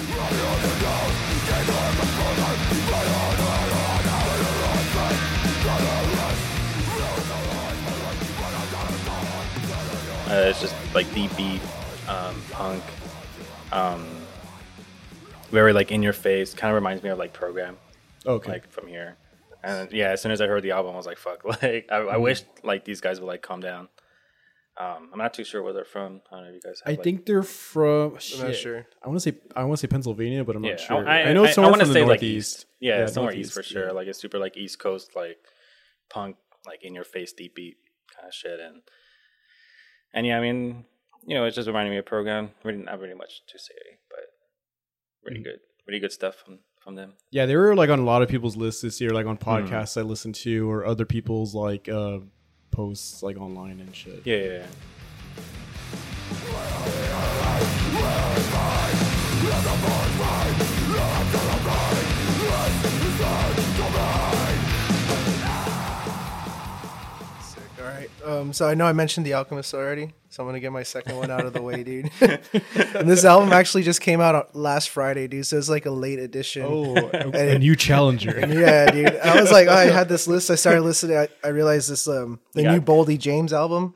Uh, 10.28 10.46
it's 10.50 10.60
just 10.60 10.76
like 10.96 11.12
d-beat, 11.14 11.62
um, 12.10 12.36
punk, 12.50 12.84
um, 13.72 14.04
very 15.52 15.72
like 15.72 15.92
in 15.92 16.02
your 16.02 16.14
face. 16.14 16.54
Kind 16.56 16.72
of 16.72 16.76
reminds 16.76 17.04
me 17.04 17.10
of 17.10 17.20
like 17.20 17.32
Program, 17.32 17.78
Okay. 18.26 18.52
like 18.54 18.68
from 18.72 18.88
here. 18.88 19.18
And 19.64 19.92
yeah, 19.92 20.10
as 20.10 20.22
soon 20.22 20.32
as 20.32 20.42
I 20.42 20.48
heard 20.48 20.64
the 20.64 20.72
album, 20.72 20.94
I 20.94 20.98
was 20.98 21.06
like, 21.06 21.18
"Fuck!" 21.20 21.44
Like, 21.62 21.88
I, 21.92 21.98
I 21.98 22.18
wish 22.18 22.42
like 22.64 22.86
these 22.86 23.02
guys 23.02 23.20
would 23.20 23.28
like 23.28 23.44
calm 23.44 23.60
down. 23.62 23.88
Um, 24.78 25.10
I'm 25.14 25.20
not 25.20 25.34
too 25.34 25.46
sure 25.46 25.64
where 25.64 25.72
they're 25.72 25.86
from. 25.86 26.22
I 26.30 26.36
don't 26.36 26.44
know 26.44 26.50
if 26.50 26.56
you 26.56 26.62
guys. 26.62 26.82
Have, 26.84 26.92
I 26.94 26.96
like- 26.98 27.04
think 27.04 27.26
they're 27.26 27.44
from. 27.44 28.18
I'm 28.34 28.40
not 28.48 28.56
sure. 28.56 28.86
I 29.04 29.08
want 29.08 29.22
to 29.22 29.32
say 29.32 29.38
I 29.56 29.64
want 29.64 29.80
to 29.80 29.88
say 29.88 29.88
Pennsylvania, 29.88 30.44
but 30.44 30.56
I'm 30.58 30.64
Yeah, 30.66 30.72
not 30.72 30.80
sure. 30.82 31.08
I, 31.08 31.22
I, 31.24 31.34
know 31.34 31.46
I, 31.46 31.52
somewhere 31.52 31.72
wanna 31.72 31.86
from 31.86 31.94
the 31.94 32.00
say 32.00 32.02
like 32.02 32.22
northeast. 32.22 32.58
east. 32.60 32.66
Yeah, 32.82 33.00
Yeah, 33.00 33.06
somewhere 33.06 33.32
northeast, 33.32 33.48
east 33.52 33.54
for 33.56 33.64
sure. 33.64 33.86
yeah. 33.86 33.92
Like 33.94 34.08
it's 34.08 34.20
super 34.20 34.38
like 34.38 34.58
East 34.58 34.80
Coast, 34.80 35.16
like 35.16 35.38
punk, 36.10 36.36
like 36.66 36.84
in 36.84 36.94
your 36.94 37.06
face, 37.06 37.32
d-beat 37.32 37.78
kind 38.16 38.28
of 38.28 38.34
shit. 38.34 38.60
And 38.60 38.82
and 40.14 40.26
yeah, 40.28 40.38
I 40.38 40.42
mean, 40.42 40.86
you 41.26 41.36
know, 41.36 41.46
it's 41.46 41.56
just 41.56 41.68
reminding 41.68 41.92
me 41.92 41.98
of 42.00 42.06
program. 42.06 42.52
Really, 42.64 42.80
not 42.84 43.00
really 43.00 43.16
much 43.16 43.44
to 43.48 43.58
say, 43.60 43.74
but 44.10 44.20
really 45.24 45.38
Mm-hmm. 45.40 45.44
good, 45.44 45.60
really 45.88 46.00
good 46.02 46.12
stuff 46.12 46.36
from 46.36 46.60
from 46.84 46.96
them. 46.96 47.14
Yeah, 47.32 47.46
they 47.46 47.56
were 47.56 47.76
like 47.76 47.90
on 47.90 48.00
a 48.00 48.04
lot 48.04 48.22
of 48.22 48.30
people's 48.30 48.56
lists 48.58 48.82
this 48.82 49.00
year, 49.00 49.12
like 49.12 49.26
on 49.26 49.38
Hmm. 49.38 49.50
podcasts 49.50 49.98
I 49.98 50.02
listened 50.02 50.36
to 50.36 50.70
or 50.70 50.86
other 50.86 51.06
people's 51.06 51.56
like 51.56 51.88
uh 51.90 52.20
posts 52.76 53.24
like 53.24 53.38
online 53.38 53.80
and 53.80 53.96
shit. 53.96 54.22
Yeah, 54.26 54.36
yeah, 54.36 54.66
yeah. 63.58 63.65
Right. 68.24 68.30
Um, 68.30 68.54
so 68.54 68.68
I 68.68 68.74
know 68.74 68.86
I 68.86 68.94
mentioned 68.94 69.26
The 69.26 69.34
Alchemist 69.34 69.74
already, 69.74 70.14
so 70.30 70.44
I'm 70.44 70.48
gonna 70.48 70.60
get 70.60 70.72
my 70.72 70.84
second 70.84 71.18
one 71.18 71.30
out 71.32 71.46
of 71.46 71.54
the 71.54 71.62
way, 71.62 71.84
dude. 71.84 72.10
and 72.22 73.10
this 73.10 73.26
album 73.26 73.52
actually 73.54 73.84
just 73.84 74.02
came 74.02 74.22
out 74.22 74.56
last 74.56 74.90
Friday, 74.90 75.28
dude. 75.28 75.46
So 75.46 75.58
it's 75.58 75.70
like 75.70 75.86
a 75.86 75.92
late 75.92 76.20
edition. 76.20 76.64
Oh, 76.68 76.96
a, 77.14 77.56
a 77.56 77.60
new 77.60 77.76
challenger. 77.76 78.40
Yeah, 78.56 78.90
dude. 78.92 79.16
I 79.18 79.40
was 79.42 79.52
like, 79.52 79.68
oh, 79.68 79.74
I 79.74 79.86
had 79.86 80.08
this 80.10 80.28
list. 80.28 80.50
I 80.50 80.56
started 80.56 80.82
listening. 80.82 81.18
I, 81.18 81.28
I 81.44 81.50
realized 81.50 81.90
this 81.90 82.08
um 82.08 82.40
the 82.54 82.64
Yeah. 82.64 82.74
new 82.74 82.82
Boldy 82.82 83.18
James 83.20 83.52
album. 83.54 83.94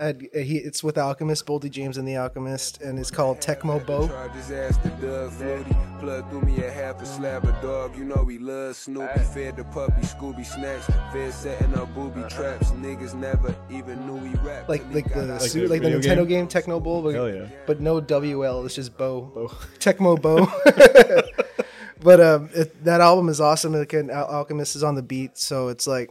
And 0.00 0.26
he, 0.32 0.56
it's 0.56 0.82
with 0.82 0.96
Alchemist, 0.96 1.44
Boldy 1.44 1.70
James 1.70 1.98
and 1.98 2.08
the 2.08 2.16
Alchemist, 2.16 2.80
and 2.80 2.98
it's 2.98 3.10
called 3.10 3.38
Tecmo 3.38 3.84
Bo. 3.84 4.08
Tried 4.08 4.30
his 4.30 4.50
ass 4.50 4.78
to 4.78 4.88
Doug 4.88 5.30
Flutie. 5.32 6.00
Plug 6.00 6.30
through 6.30 6.40
me 6.40 6.64
a 6.64 6.70
half 6.70 7.02
a 7.02 7.04
slab 7.04 7.44
of 7.44 7.60
dog. 7.60 7.94
You 7.98 8.04
know 8.04 8.24
he 8.24 8.38
loves 8.38 8.78
Snoopy. 8.78 9.20
Fed 9.34 9.58
the 9.58 9.64
puppy 9.64 10.00
Scooby 10.00 10.46
snacks. 10.46 10.86
Fed 11.12 11.34
setting 11.34 11.74
up 11.74 11.94
booby 11.94 12.22
traps. 12.30 12.70
Niggas 12.70 13.12
never 13.12 13.54
even 13.70 14.06
knew 14.06 14.24
he 14.26 14.34
rapped. 14.36 14.70
Like 14.70 14.82
like 14.94 15.12
the 15.12 15.26
Like 15.26 15.40
suit, 15.42 15.64
the 15.64 15.68
like 15.68 15.82
the 15.82 15.90
Nintendo 15.90 16.26
game, 16.26 16.48
Tecmo 16.48 16.82
Bowl, 16.82 17.02
but, 17.02 17.10
yeah. 17.10 17.44
but 17.66 17.80
no 17.82 18.00
WL. 18.00 18.64
It's 18.64 18.76
just 18.76 18.96
Bo, 18.96 19.50
Tecmo 19.80 20.18
Bo. 20.18 20.46
but 22.00 22.20
um, 22.22 22.48
it, 22.54 22.84
that 22.84 23.02
album 23.02 23.28
is 23.28 23.38
awesome. 23.38 23.74
Again, 23.74 24.08
Al- 24.08 24.28
Alchemist 24.28 24.76
is 24.76 24.82
on 24.82 24.94
the 24.94 25.02
beat, 25.02 25.36
so 25.36 25.68
it's 25.68 25.86
like 25.86 26.10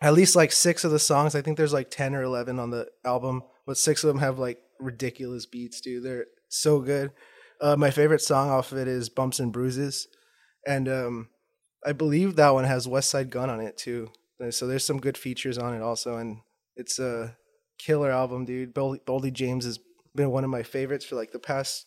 at 0.00 0.14
least 0.14 0.36
like 0.36 0.52
six 0.52 0.84
of 0.84 0.90
the 0.90 0.98
songs. 0.98 1.34
I 1.34 1.42
think 1.42 1.56
there's 1.56 1.72
like 1.72 1.90
ten 1.90 2.14
or 2.14 2.22
eleven 2.22 2.58
on 2.58 2.70
the 2.70 2.88
album, 3.04 3.42
but 3.66 3.78
six 3.78 4.04
of 4.04 4.08
them 4.08 4.18
have 4.18 4.38
like 4.38 4.58
ridiculous 4.78 5.46
beats, 5.46 5.80
dude. 5.80 6.04
They're 6.04 6.26
so 6.48 6.80
good. 6.80 7.10
Uh, 7.60 7.76
my 7.76 7.90
favorite 7.90 8.20
song 8.20 8.50
off 8.50 8.72
of 8.72 8.78
it 8.78 8.88
is 8.88 9.08
"Bumps 9.08 9.40
and 9.40 9.52
Bruises," 9.52 10.06
and 10.66 10.88
um, 10.88 11.28
I 11.84 11.92
believe 11.92 12.36
that 12.36 12.54
one 12.54 12.64
has 12.64 12.86
Westside 12.86 13.30
Gunn 13.30 13.50
on 13.50 13.60
it 13.60 13.76
too. 13.76 14.10
So 14.50 14.68
there's 14.68 14.84
some 14.84 15.00
good 15.00 15.18
features 15.18 15.58
on 15.58 15.74
it 15.74 15.82
also, 15.82 16.16
and 16.16 16.38
it's 16.76 17.00
a 17.00 17.36
killer 17.78 18.10
album, 18.10 18.44
dude. 18.44 18.72
Boldy, 18.72 19.00
Boldy 19.04 19.32
James 19.32 19.64
has 19.64 19.80
been 20.14 20.30
one 20.30 20.44
of 20.44 20.50
my 20.50 20.62
favorites 20.62 21.04
for 21.04 21.16
like 21.16 21.32
the 21.32 21.40
past 21.40 21.86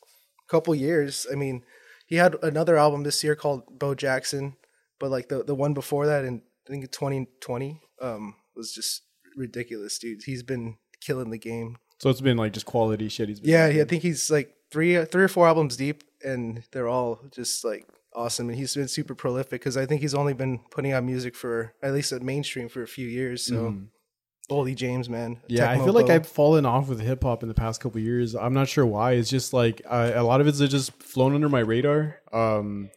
couple 0.50 0.76
years. 0.76 1.26
I 1.32 1.36
mean, 1.36 1.64
he 2.08 2.18
had 2.18 2.36
another 2.44 2.76
album 2.76 3.04
this 3.04 3.24
year 3.24 3.36
called 3.36 3.80
Bo 3.80 3.96
Jackson, 3.96 4.58
but 5.00 5.10
like 5.10 5.30
the 5.30 5.46
the 5.46 5.56
one 5.56 5.74
before 5.74 6.08
that 6.08 6.26
in 6.26 6.42
I 6.68 6.72
think 6.72 6.92
2020 6.92 7.82
um 8.02 8.36
was 8.56 8.74
just 8.74 9.04
ridiculous, 9.36 9.98
dude. 9.98 10.24
He's 10.24 10.44
been 10.44 10.78
killing 11.00 11.30
the 11.30 11.38
game. 11.38 11.78
So 12.00 12.10
it's 12.10 12.22
been 12.22 12.38
like 12.38 12.54
just 12.54 12.66
quality 12.66 13.10
shit. 13.10 13.30
He's 13.30 13.40
been 13.40 13.50
Yeah, 13.50 13.68
making. 13.68 13.82
I 13.82 13.86
think 13.86 14.04
he's 14.04 14.32
like 14.32 14.54
three 14.72 15.04
three 15.06 15.24
or 15.24 15.28
four 15.28 15.48
albums 15.48 15.78
deep, 15.78 16.04
and 16.24 16.64
they're 16.72 16.88
all 16.88 17.20
just 17.32 17.64
like 17.64 17.86
awesome. 18.14 18.50
And 18.50 18.58
he's 18.58 18.76
been 18.76 18.88
super 18.88 19.16
prolific 19.16 19.52
because 19.52 19.78
I 19.78 19.86
think 19.86 20.02
he's 20.02 20.16
only 20.16 20.34
been 20.34 20.60
putting 20.72 20.92
out 20.94 21.04
music 21.04 21.36
for 21.36 21.74
at 21.82 21.94
least 21.94 22.12
at 22.12 22.22
mainstream 22.22 22.70
for 22.70 22.82
a 22.82 22.88
few 22.88 23.08
years. 23.08 23.46
So, 23.46 23.76
Boldy 24.50 24.76
James, 24.76 25.10
man. 25.10 25.42
Yeah, 25.48 25.70
I 25.72 25.78
Tecmo 25.78 25.86
feel 25.86 25.94
like 25.94 26.10
I've 26.10 26.28
fallen 26.28 26.66
off 26.66 26.90
with 26.90 27.00
hip 27.00 27.24
hop 27.24 27.44
in 27.44 27.50
the 27.50 27.56
past 27.56 27.82
couple 27.82 28.02
years. 28.02 28.36
I'm 28.36 28.54
not 28.54 28.68
sure 28.68 28.86
why. 28.86 29.14
It's 29.14 29.30
just 29.30 29.54
like 29.54 29.82
uh, 29.88 30.12
a 30.16 30.24
lot 30.24 30.42
of 30.42 30.48
it's 30.48 30.60
just 30.60 30.92
flown 31.02 31.36
under 31.36 31.50
my 31.50 31.60
radar. 31.60 32.18
Um, 32.34 32.90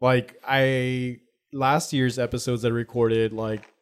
like 0.00 0.36
I 0.46 1.18
last 1.52 1.92
year's 1.92 2.18
episodes 2.18 2.62
that 2.62 2.68
I 2.68 2.74
recorded, 2.74 3.32
like 3.32 3.72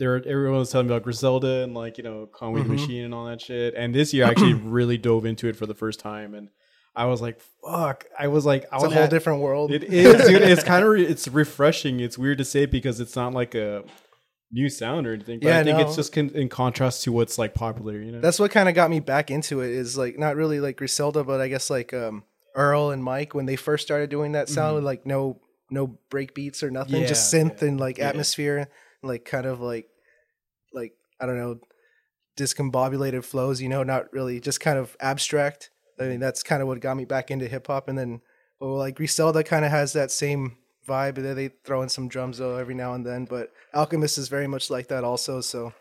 there 0.00 0.16
everyone 0.16 0.58
was 0.58 0.70
telling 0.72 0.88
me 0.88 0.92
about 0.94 1.04
Griselda 1.04 1.62
and 1.62 1.74
like 1.74 1.96
you 1.98 2.02
know 2.04 2.26
Conway 2.32 2.62
the 2.62 2.68
Mhm. 2.68 2.72
Machine 2.80 3.04
and 3.04 3.14
all 3.14 3.26
that 3.26 3.40
shit. 3.40 3.74
And 3.76 3.94
this 3.94 4.12
year 4.12 4.24
I 4.26 4.30
actually 4.30 4.54
really 4.78 4.98
dove 4.98 5.24
into 5.24 5.46
it 5.46 5.54
for 5.54 5.66
the 5.66 5.74
first 5.74 6.00
time, 6.00 6.34
and 6.34 6.48
I 6.96 7.04
was 7.06 7.20
like, 7.22 7.40
"Fuck!" 7.64 8.06
I 8.18 8.26
was 8.26 8.44
like, 8.44 8.64
"I 8.72 8.76
it's 8.76 8.84
a 8.86 8.90
whole 8.90 9.06
different 9.06 9.40
world. 9.42 9.70
It 9.70 9.84
is, 9.84 10.26
dude. 10.26 10.42
It's 10.52 10.64
kind 10.64 10.82
of 10.84 10.90
re- 10.90 11.06
it's 11.06 11.28
refreshing. 11.28 12.00
It's 12.00 12.18
weird 12.18 12.38
to 12.38 12.44
say 12.44 12.66
because 12.66 12.98
it's 12.98 13.14
not 13.14 13.32
like 13.32 13.54
a 13.54 13.84
new 14.50 14.68
sound 14.68 15.06
or 15.06 15.12
anything. 15.12 15.38
But 15.38 15.48
Yeah, 15.50 15.60
I 15.60 15.62
think 15.64 15.78
no. 15.78 15.86
it's 15.86 15.94
just 15.94 16.12
con- 16.12 16.30
in 16.34 16.48
contrast 16.48 17.04
to 17.04 17.12
what's 17.12 17.38
like 17.38 17.54
popular. 17.54 18.00
You 18.00 18.10
know, 18.10 18.20
That's 18.20 18.40
what 18.40 18.50
kind 18.50 18.68
of 18.68 18.74
got 18.74 18.90
me 18.90 18.98
back 18.98 19.30
into 19.30 19.60
it. 19.60 19.70
Is 19.70 19.96
like 19.96 20.18
not 20.18 20.34
really 20.34 20.58
like 20.58 20.76
Griselda, 20.78 21.22
but 21.22 21.40
I 21.40 21.46
guess 21.46 21.70
like 21.70 21.94
um 21.94 22.24
Earl 22.56 22.90
and 22.90 23.04
Mike 23.04 23.34
when 23.34 23.46
they 23.46 23.54
first 23.54 23.84
started 23.86 24.10
doing 24.10 24.32
that 24.32 24.48
sound 24.48 24.74
with 24.74 24.84
like 24.84 25.06
no 25.06 25.40
no 25.70 25.98
break 26.10 26.34
beats 26.34 26.64
or 26.64 26.70
nothing, 26.72 27.06
just 27.06 27.32
Mm-hmm. 27.32 27.46
Yeah, 27.48 27.54
synth 27.54 27.62
and 27.62 27.78
like 27.78 27.98
Yeah. 27.98 28.08
atmosphere, 28.08 28.68
like 29.02 29.24
kind 29.24 29.46
of 29.46 29.60
like 29.60 29.88
like 30.72 30.92
I 31.20 31.26
don't 31.26 31.38
know 31.38 31.60
discombobulated 32.36 33.24
flows. 33.24 33.60
You 33.60 33.68
know, 33.68 33.82
not 33.82 34.12
really 34.12 34.40
just 34.40 34.60
kind 34.60 34.78
of 34.78 34.96
abstract. 35.00 35.70
I 35.98 36.04
mean, 36.04 36.20
that's 36.20 36.42
kind 36.42 36.62
of 36.62 36.68
what 36.68 36.80
got 36.80 36.96
me 36.96 37.04
back 37.04 37.30
into 37.30 37.46
hip 37.46 37.66
hop. 37.66 37.88
And 37.88 37.98
then, 37.98 38.22
well, 38.58 38.76
like 38.76 38.96
Griselda 38.96 39.44
kind 39.44 39.64
of 39.64 39.70
has 39.70 39.92
that 39.92 40.10
same 40.10 40.56
vibe. 40.88 41.16
They 41.16 41.34
they 41.34 41.48
throw 41.64 41.82
in 41.82 41.88
some 41.88 42.08
drums 42.08 42.38
though 42.38 42.56
every 42.56 42.74
now 42.74 42.94
and 42.94 43.04
then, 43.04 43.24
but 43.26 43.50
Alchemist 43.74 44.16
is 44.18 44.28
very 44.28 44.46
much 44.46 44.70
like 44.70 44.88
that 44.88 45.04
also. 45.04 45.40
So. 45.40 45.72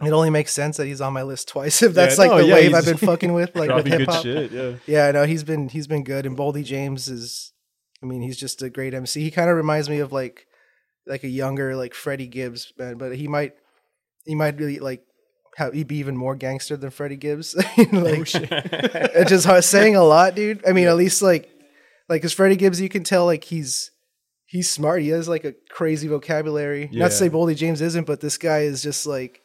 It 0.00 0.10
only 0.12 0.30
makes 0.30 0.52
sense 0.52 0.78
that 0.78 0.86
he's 0.86 1.00
on 1.00 1.12
my 1.12 1.22
list 1.22 1.46
twice. 1.46 1.80
If 1.82 1.94
that's 1.94 2.16
Yeah, 2.18 2.24
like 2.24 2.30
no, 2.32 2.38
the 2.38 2.46
yeah, 2.46 2.54
wave 2.54 2.74
I've 2.74 2.84
been 2.84 2.96
fucking 3.10 3.32
with, 3.34 3.54
like 3.54 3.72
with 3.72 3.86
hip 3.86 3.98
good 3.98 4.08
hop. 4.08 4.22
shit. 4.22 4.50
Yeah, 4.50 4.72
Yeah, 4.86 5.10
no, 5.12 5.26
he's 5.26 5.44
been 5.44 5.68
he's 5.68 5.86
been 5.86 6.02
good, 6.02 6.26
and 6.26 6.36
Boldy 6.36 6.64
James 6.64 7.06
is, 7.08 7.52
I 8.02 8.06
mean, 8.06 8.20
he's 8.20 8.36
just 8.36 8.62
a 8.62 8.70
great 8.70 8.94
MC. 8.94 9.22
He 9.22 9.30
kind 9.30 9.48
of 9.48 9.56
reminds 9.56 9.88
me 9.88 10.00
of 10.00 10.10
like 10.10 10.46
like 11.06 11.24
a 11.24 11.28
younger 11.28 11.74
like 11.76 11.94
Freddie 11.94 12.26
Gibbs, 12.28 12.72
man, 12.78 12.98
but 12.98 13.16
he 13.16 13.28
might 13.28 13.54
he 14.24 14.34
might 14.34 14.58
really 14.58 14.78
like 14.78 15.04
have 15.56 15.74
he'd 15.74 15.88
be 15.88 15.96
even 15.98 16.16
more 16.16 16.34
gangster 16.36 16.76
than 16.76 16.90
Freddie 16.90 17.16
Gibbs. 17.16 17.54
Oh, 17.78 17.82
like, 17.92 18.18
Oh 18.20 18.24
shit. 18.24 18.48
it's 18.52 19.30
just 19.30 19.46
hard 19.46 19.64
saying 19.64 19.96
a 19.96 20.02
lot, 20.04 20.34
dude. 20.34 20.66
I 20.66 20.72
mean, 20.72 20.86
at 20.88 20.96
least 20.96 21.22
like 21.22 21.50
like 22.08 22.20
because 22.22 22.32
Freddie 22.32 22.56
Gibbs, 22.56 22.80
you 22.80 22.88
can 22.88 23.04
tell 23.04 23.26
like 23.26 23.44
he's 23.44 23.90
he's 24.46 24.70
smart. 24.70 25.02
He 25.02 25.08
has 25.08 25.28
like 25.28 25.44
a 25.44 25.54
crazy 25.70 26.08
vocabulary. 26.08 26.88
Not 26.92 27.08
to 27.10 27.14
say 27.16 27.28
Boldy 27.30 27.56
James 27.56 27.80
isn't, 27.80 28.06
but 28.06 28.20
this 28.20 28.38
guy 28.38 28.60
is 28.60 28.82
just 28.82 29.06
like 29.06 29.40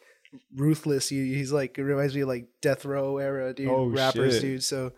ruthless. 0.54 1.08
He, 1.08 1.34
he's 1.34 1.52
like 1.52 1.78
it 1.78 1.82
reminds 1.82 2.14
me 2.14 2.22
of 2.22 2.28
like 2.28 2.46
death 2.62 2.84
row 2.84 3.18
era 3.18 3.52
dude, 3.54 3.68
Oh, 3.68 3.86
rappers, 3.86 4.34
shit. 4.34 4.42
dude. 4.42 4.62
So 4.62 4.92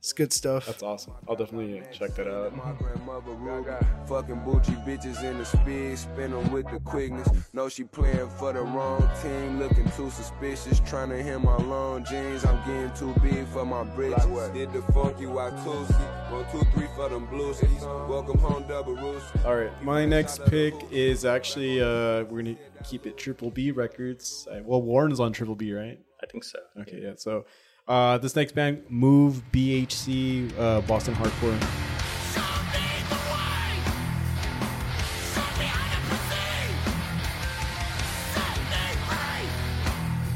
it's 0.00 0.14
good 0.14 0.32
stuff. 0.32 0.64
That's 0.64 0.82
awesome. 0.82 1.12
I'll 1.28 1.36
definitely 1.36 1.82
check 1.92 2.14
that 2.14 2.26
out. 2.26 2.56
My 2.56 2.72
grandmother 2.72 3.32
Ruby, 3.32 3.70
fucking 4.06 4.40
bougie 4.46 4.72
bitches 4.86 5.22
in 5.22 5.36
the 5.36 5.44
speed, 5.44 5.98
spin 5.98 6.32
'em 6.32 6.50
with 6.50 6.70
the 6.70 6.80
quickness. 6.80 7.28
Know 7.52 7.68
she 7.68 7.84
playing 7.84 8.30
for 8.30 8.54
the 8.54 8.62
wrong 8.62 9.06
team, 9.22 9.58
looking 9.58 9.84
too 9.90 10.08
suspicious. 10.08 10.80
Trying 10.86 11.10
to 11.10 11.22
hit 11.22 11.38
my 11.42 11.56
long 11.58 12.02
jeans, 12.06 12.46
I'm 12.46 12.56
getting 12.66 12.90
too 12.94 13.12
big 13.20 13.46
for 13.48 13.66
my 13.66 13.84
britches. 13.84 14.24
Did 14.54 14.72
the 14.72 14.80
funky 14.94 15.26
Watusi, 15.26 15.92
one, 16.32 16.46
two, 16.50 16.64
three 16.72 16.88
for 16.96 17.10
them 17.10 17.28
bluesies. 17.28 17.82
Welcome 18.08 18.38
home, 18.38 18.64
double 18.66 18.96
roost. 18.96 19.26
All 19.44 19.54
right, 19.54 19.84
my 19.84 20.06
next 20.06 20.46
pick 20.46 20.72
is 20.90 21.26
actually 21.26 21.82
uh, 21.82 22.24
we're 22.24 22.42
gonna 22.42 22.56
keep 22.84 23.06
it 23.06 23.18
Triple 23.18 23.50
B 23.50 23.70
Records. 23.70 24.48
Well, 24.64 24.80
Worn's 24.80 25.20
on 25.20 25.34
Triple 25.34 25.56
B, 25.56 25.74
right? 25.74 26.00
I 26.22 26.26
think 26.26 26.44
so. 26.44 26.58
Okay, 26.80 27.00
yeah. 27.02 27.12
So 27.16 27.44
uh, 27.90 28.18
this 28.18 28.36
next 28.36 28.54
band, 28.54 28.84
Move 28.88 29.42
BHC, 29.50 30.56
uh, 30.56 30.80
Boston 30.82 31.12
Hardcore. 31.16 31.60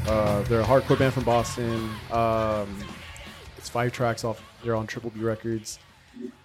Uh, 0.05 0.41
they're 0.43 0.59
a 0.59 0.65
hardcore 0.65 0.99
band 0.99 1.13
from 1.13 1.23
Boston. 1.23 1.89
Um, 2.11 2.77
it's 3.57 3.69
five 3.69 3.93
tracks 3.93 4.25
off. 4.25 4.43
They're 4.61 4.75
on 4.75 4.85
Triple 4.85 5.11
B 5.11 5.21
Records. 5.21 5.79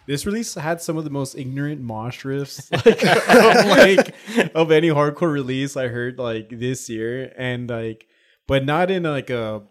This 0.06 0.24
release 0.26 0.54
had 0.54 0.80
some 0.80 0.96
of 0.96 1.02
the 1.02 1.10
most 1.10 1.34
ignorant 1.34 1.80
mosh 1.80 2.24
riffs 2.24 2.70
like, 2.86 3.04
of, 3.04 3.66
like 3.66 4.54
of 4.54 4.70
any 4.70 4.88
hardcore 4.88 5.32
release 5.32 5.76
I 5.76 5.88
heard 5.88 6.18
like 6.18 6.50
this 6.50 6.88
year, 6.88 7.32
and 7.36 7.68
like, 7.68 8.06
but 8.46 8.64
not 8.64 8.92
in 8.92 9.02
like 9.02 9.30
a 9.30 9.62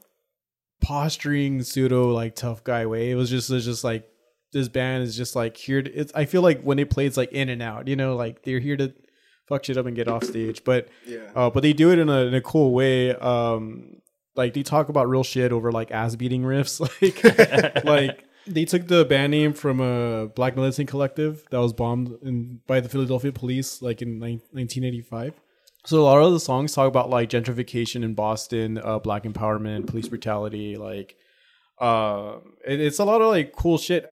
posturing 0.82 1.62
pseudo 1.63 2.12
like 2.12 2.36
tough 2.36 2.63
guy 2.63 2.86
way. 2.86 3.12
It 3.12 3.15
was 3.15 3.30
just 3.30 3.50
it 3.50 3.54
was 3.56 3.65
just 3.65 3.84
like 3.84 4.08
this 4.52 4.68
band 4.68 5.04
is 5.04 5.15
just 5.15 5.36
like 5.36 5.58
here. 5.58 5.82
To, 5.82 5.92
it's 5.92 6.12
I 6.15 6.26
feel 6.26 6.42
like 6.42 6.62
when 6.62 6.78
they 6.78 6.86
play, 6.86 7.06
it's 7.06 7.18
like 7.18 7.32
in 7.32 7.50
and 7.50 7.62
out. 7.62 7.88
You 7.88 7.96
know, 7.96 8.15
like 8.15 8.44
they're 8.44 8.60
here 8.60 8.78
to 8.78 8.94
fuck 9.48 9.65
shit 9.65 9.78
up 9.78 9.86
and 9.86 9.96
get 9.96 10.08
off 10.08 10.24
stage. 10.24 10.63
But 10.63 10.89
Yeah. 11.06 11.30
uh, 11.36 11.50
but 11.50 11.62
they 11.63 11.74
do 11.74 11.92
it 11.92 12.00
in 12.00 12.10
a 12.10 12.22
in 12.26 12.34
a 12.34 12.42
cool 12.42 12.74
way. 12.74 13.13
Um, 13.15 13.98
like 14.36 14.54
they 14.54 14.63
talk 14.63 14.89
about 14.89 15.10
real 15.10 15.24
shit 15.24 15.52
over 15.52 15.72
like 15.72 15.92
ass 15.92 16.15
beating 16.15 16.44
riffs. 16.44 16.80
Like 17.02 17.84
like 17.86 18.26
they 18.48 18.65
took 18.65 18.88
the 18.88 19.06
band 19.06 19.32
name 19.32 19.54
from 19.54 19.80
a 19.80 20.28
Black 20.28 20.56
Militant 20.56 20.89
Collective 20.89 21.46
that 21.52 21.60
was 21.60 21.74
bombed 21.74 22.18
in, 22.24 22.62
by 22.65 22.80
the 22.80 22.89
Philadelphia 22.89 23.32
police 23.32 23.82
like 23.82 24.02
in 24.02 24.18
nine- 24.18 24.42
1985. 24.52 25.34
So 25.89 26.02
a 26.02 26.04
lot 26.04 26.19
of 26.21 26.32
the 26.34 26.39
songs 26.39 26.71
talk 26.73 26.88
about 26.88 27.10
like 27.10 27.32
gentrification 27.32 28.04
in 28.04 28.13
Boston, 28.13 28.78
uh, 28.78 28.99
black 28.99 29.23
empowerment, 29.23 29.88
police 29.88 30.08
brutality. 30.08 30.75
Like, 30.78 31.15
uh, 31.80 32.36
it- 32.63 32.80
it's 32.80 32.99
a 32.99 33.06
lot 33.06 33.21
of 33.21 33.30
like 33.30 33.54
cool 33.56 33.80
shit. 33.80 34.08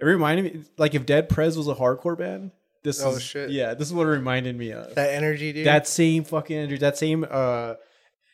It 0.00 0.04
reminded 0.06 0.44
me, 0.54 0.62
like, 0.78 0.94
if 0.94 1.04
Dead 1.04 1.28
Prez 1.28 1.58
was 1.58 1.68
a 1.68 1.74
hardcore 1.74 2.16
band. 2.16 2.52
This 2.82 3.02
Oh, 3.04 3.16
is, 3.16 3.22
shit. 3.22 3.50
Yeah, 3.50 3.74
this 3.74 3.88
is 3.88 3.92
what 3.92 4.06
it 4.06 4.10
reminded 4.10 4.56
me 4.56 4.72
of. 4.72 4.94
that 4.94 5.10
energy, 5.12 5.52
dude. 5.52 5.66
that 5.66 5.86
same 5.86 6.24
fucking 6.24 6.56
energy, 6.56 6.78
that 6.78 6.96
same 6.96 7.26
uh, 7.30 7.74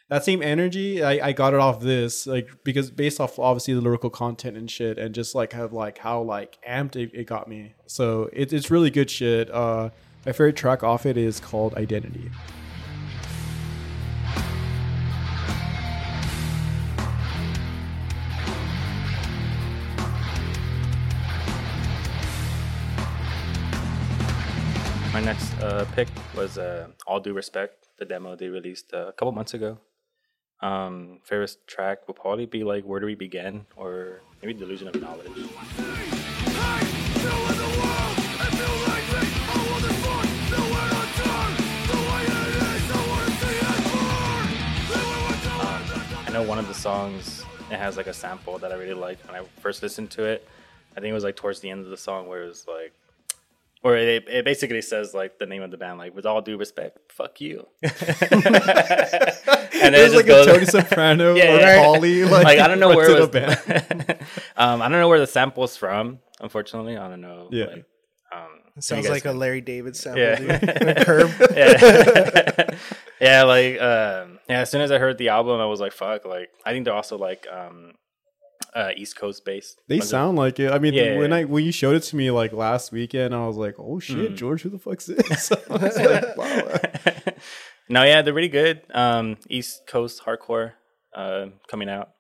that 0.09 0.22
same 0.24 0.40
energy. 0.40 1.02
I, 1.02 1.28
I 1.28 1.33
got 1.33 1.52
it 1.52 1.59
off 1.59 1.80
this, 1.80 2.28
like, 2.28 2.48
because 2.62 2.92
based 2.92 3.18
off 3.18 3.40
obviously 3.40 3.74
the 3.74 3.80
lyrical 3.80 4.11
content 4.11 4.57
and 4.57 4.70
shit, 4.70 4.98
and 4.98 5.12
just 5.16 5.35
like 5.35 5.52
have 5.54 5.72
like 5.72 5.98
how 5.98 6.20
like 6.22 6.59
amped 6.68 6.94
it, 6.94 7.11
it 7.12 7.26
got 7.26 7.48
me. 7.48 7.74
So 7.87 8.30
it, 8.33 8.52
it's 8.52 8.70
really 8.70 8.90
good 8.90 9.11
shit. 9.11 9.50
Uh, 9.50 9.90
my 10.24 10.30
favorite 10.30 10.54
track 10.54 10.85
off 10.85 11.07
it 11.07 11.16
is 11.16 11.40
called 11.40 11.74
Identity. 11.74 12.30
My 25.14 25.20
next 25.20 25.55
uh, 25.62 25.87
pick 25.94 26.09
was 26.37 26.59
uh, 26.59 26.88
All 27.07 27.20
Due 27.20 27.35
Respect, 27.35 27.87
the 27.98 28.05
demo 28.05 28.35
they 28.35 28.48
released 28.48 28.92
uh, 28.92 29.07
a 29.07 29.12
couple 29.12 29.31
months 29.31 29.55
ago. 29.55 29.79
Um, 30.61 31.20
favorite 31.22 31.57
track 31.68 32.09
will 32.09 32.14
probably 32.14 32.46
be 32.46 32.64
like 32.64 32.83
Where 32.83 32.98
Do 32.98 33.07
We 33.07 33.14
Begin 33.14 33.64
or 33.77 34.22
maybe 34.42 34.55
Delusion 34.55 34.88
of 34.88 35.00
Knowledge. 35.00 35.31
I 46.27 46.31
know 46.33 46.42
one 46.42 46.59
of 46.59 46.66
the 46.66 46.74
songs 46.74 47.44
it 47.70 47.77
has 47.77 47.96
like 47.96 48.09
a 48.09 48.12
sample 48.12 48.59
that 48.59 48.72
I 48.72 48.74
really 48.74 48.94
liked 48.94 49.24
when 49.29 49.40
I 49.40 49.44
first 49.61 49.81
listened 49.81 50.11
to 50.11 50.24
it. 50.24 50.48
I 50.96 51.00
think 51.00 51.12
it 51.12 51.14
was 51.14 51.22
like 51.22 51.37
towards 51.37 51.61
the 51.61 51.70
end 51.70 51.85
of 51.85 51.90
the 51.90 51.96
song 51.96 52.27
where 52.27 52.42
it 52.42 52.48
was 52.48 52.66
like, 52.66 52.92
where 53.85 53.99
it, 53.99 54.27
it 54.29 54.44
basically 54.47 54.81
says 54.81 55.12
like 55.12 55.38
the 55.38 55.44
name 55.44 55.61
of 55.62 55.70
the 55.70 55.77
band, 55.77 55.99
like 55.99 56.14
with 56.16 56.25
all 56.25 56.40
due 56.40 56.57
respect, 56.57 57.12
fuck 57.12 57.38
you. 57.40 57.66
and 57.83 57.92
It 59.94 59.94
it 59.94 60.03
was 60.03 60.12
just 60.12 60.14
like 60.16 60.27
goes, 60.27 60.47
a 60.47 60.53
Tony 60.53 60.64
Soprano 60.64 61.35
Yeah, 61.37 61.55
or 61.57 61.61
yeah. 61.61 61.85
Paulie. 61.85 62.31
Like, 62.31 62.44
like 62.44 62.59
I 62.61 62.66
don't 62.68 62.81
know 62.81 62.88
where 62.88 63.11
it 63.11 63.20
was. 63.20 63.29
band. 63.29 64.18
um, 64.57 64.81
I 64.81 64.88
don't 64.88 65.01
know 65.01 65.09
where 65.09 65.20
the 65.20 65.27
sample's 65.27 65.77
from. 65.77 66.20
Unfortunately, 66.40 66.97
I 66.97 67.09
don't 67.09 67.20
know. 67.20 67.49
Yeah. 67.53 67.66
Like, 67.66 67.85
um, 68.35 68.49
It 68.77 68.85
sounds 68.85 69.05
you 69.05 69.11
guys 69.11 69.23
like 69.23 69.27
a 69.27 69.37
Larry 69.37 69.61
David 69.61 69.97
sample, 69.97 70.23
Yeah. 70.23 70.37
dude. 70.59 70.97
Curb. 71.07 71.31
yeah, 71.55 72.79
yeah. 73.20 73.42
Like, 73.42 73.81
um, 73.83 74.38
yeah. 74.49 74.61
As 74.61 74.70
soon 74.70 74.81
as 74.81 74.90
I 74.92 74.99
heard 74.99 75.18
the 75.18 75.29
album, 75.29 75.61
I 75.61 75.66
was 75.66 75.81
like, 75.81 75.92
"Fuck!" 75.92 76.25
Like, 76.25 76.49
I 76.64 76.73
think 76.73 76.87
they're 76.87 76.94
also 76.94 77.18
like 77.18 77.47
um, 77.53 77.92
uh, 78.75 78.91
East 78.97 79.17
Coast 79.17 79.45
based. 79.45 79.81
They 79.89 79.97
Bunch 79.97 80.05
of- 80.05 80.09
sound 80.11 80.37
like 80.39 80.59
it. 80.61 80.73
I 80.73 80.79
mean, 80.79 80.95
Yeah, 80.95 81.19
when 81.19 81.31
yeah. 81.31 81.37
I 81.37 81.45
when 81.45 81.65
you 81.65 81.73
showed 81.73 81.95
it 81.97 82.03
to 82.05 82.17
me 82.17 82.31
like 82.31 82.53
last 82.53 82.93
weekend, 82.93 83.35
I 83.35 83.47
was 83.47 83.57
like, 83.57 83.77
"Oh 83.79 84.01
shit, 84.01 84.33
Mm. 84.33 84.37
George, 84.37 84.63
who 84.63 84.71
the 84.71 84.79
fuck's 84.79 85.07
this?" 85.07 85.53
I 85.71 85.77
was 85.77 85.97
like, 85.97 86.37
"Wow." 86.37 86.79
no, 87.89 88.03
yeah, 88.05 88.23
they're 88.23 88.35
really 88.35 88.49
good. 88.49 88.83
Um, 88.93 89.37
East 89.49 89.83
Coast 89.87 90.23
hardcore 90.25 90.73
uh, 91.15 91.47
coming 91.69 91.89
out 91.89 92.11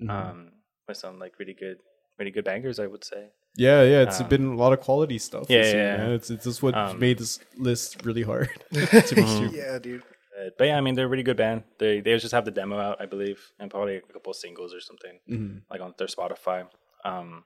Mm-hmm. 0.00 0.10
um, 0.10 0.52
with 0.88 0.96
some 0.96 1.18
like 1.18 1.38
really 1.38 1.52
good, 1.54 1.76
really 2.18 2.30
good 2.30 2.44
bangers. 2.44 2.78
I 2.78 2.86
would 2.86 3.04
say. 3.04 3.28
Yeah, 3.56 3.82
yeah, 3.82 4.02
it's 4.02 4.20
Um, 4.20 4.28
been 4.28 4.46
a 4.46 4.56
lot 4.56 4.72
of 4.72 4.80
quality 4.80 5.18
stuff. 5.18 5.46
yeah, 5.48 5.58
this 5.62 5.74
year, 5.74 5.82
yeah, 5.84 5.96
man. 5.98 6.10
It's 6.12 6.30
it's 6.30 6.44
just 6.44 6.62
what 6.62 6.74
Um, 6.74 6.98
made 6.98 7.18
this 7.18 7.38
list 7.58 8.04
really 8.04 8.22
hard 8.22 8.48
to 8.72 9.14
be 9.14 9.26
super. 9.26 9.54
yeah, 9.56 9.78
dude. 9.78 10.02
Uh, 10.40 10.50
but 10.56 10.66
yeah, 10.68 10.76
I 10.78 10.80
mean, 10.80 10.94
they're 10.94 11.06
a 11.06 11.08
really 11.08 11.22
good 11.22 11.36
band. 11.36 11.64
They 11.78 12.00
they 12.00 12.16
just 12.18 12.32
have 12.32 12.44
the 12.44 12.50
demo 12.50 12.78
out, 12.78 13.00
I 13.00 13.06
believe, 13.06 13.40
and 13.58 13.70
probably 13.70 13.96
a 13.96 14.00
couple 14.00 14.32
singles 14.32 14.72
or 14.74 14.80
something 14.80 15.18
Mhm. 15.28 15.62
like 15.70 15.80
on 15.80 15.94
their 15.98 16.06
Spotify. 16.06 16.66
Um, 17.04 17.44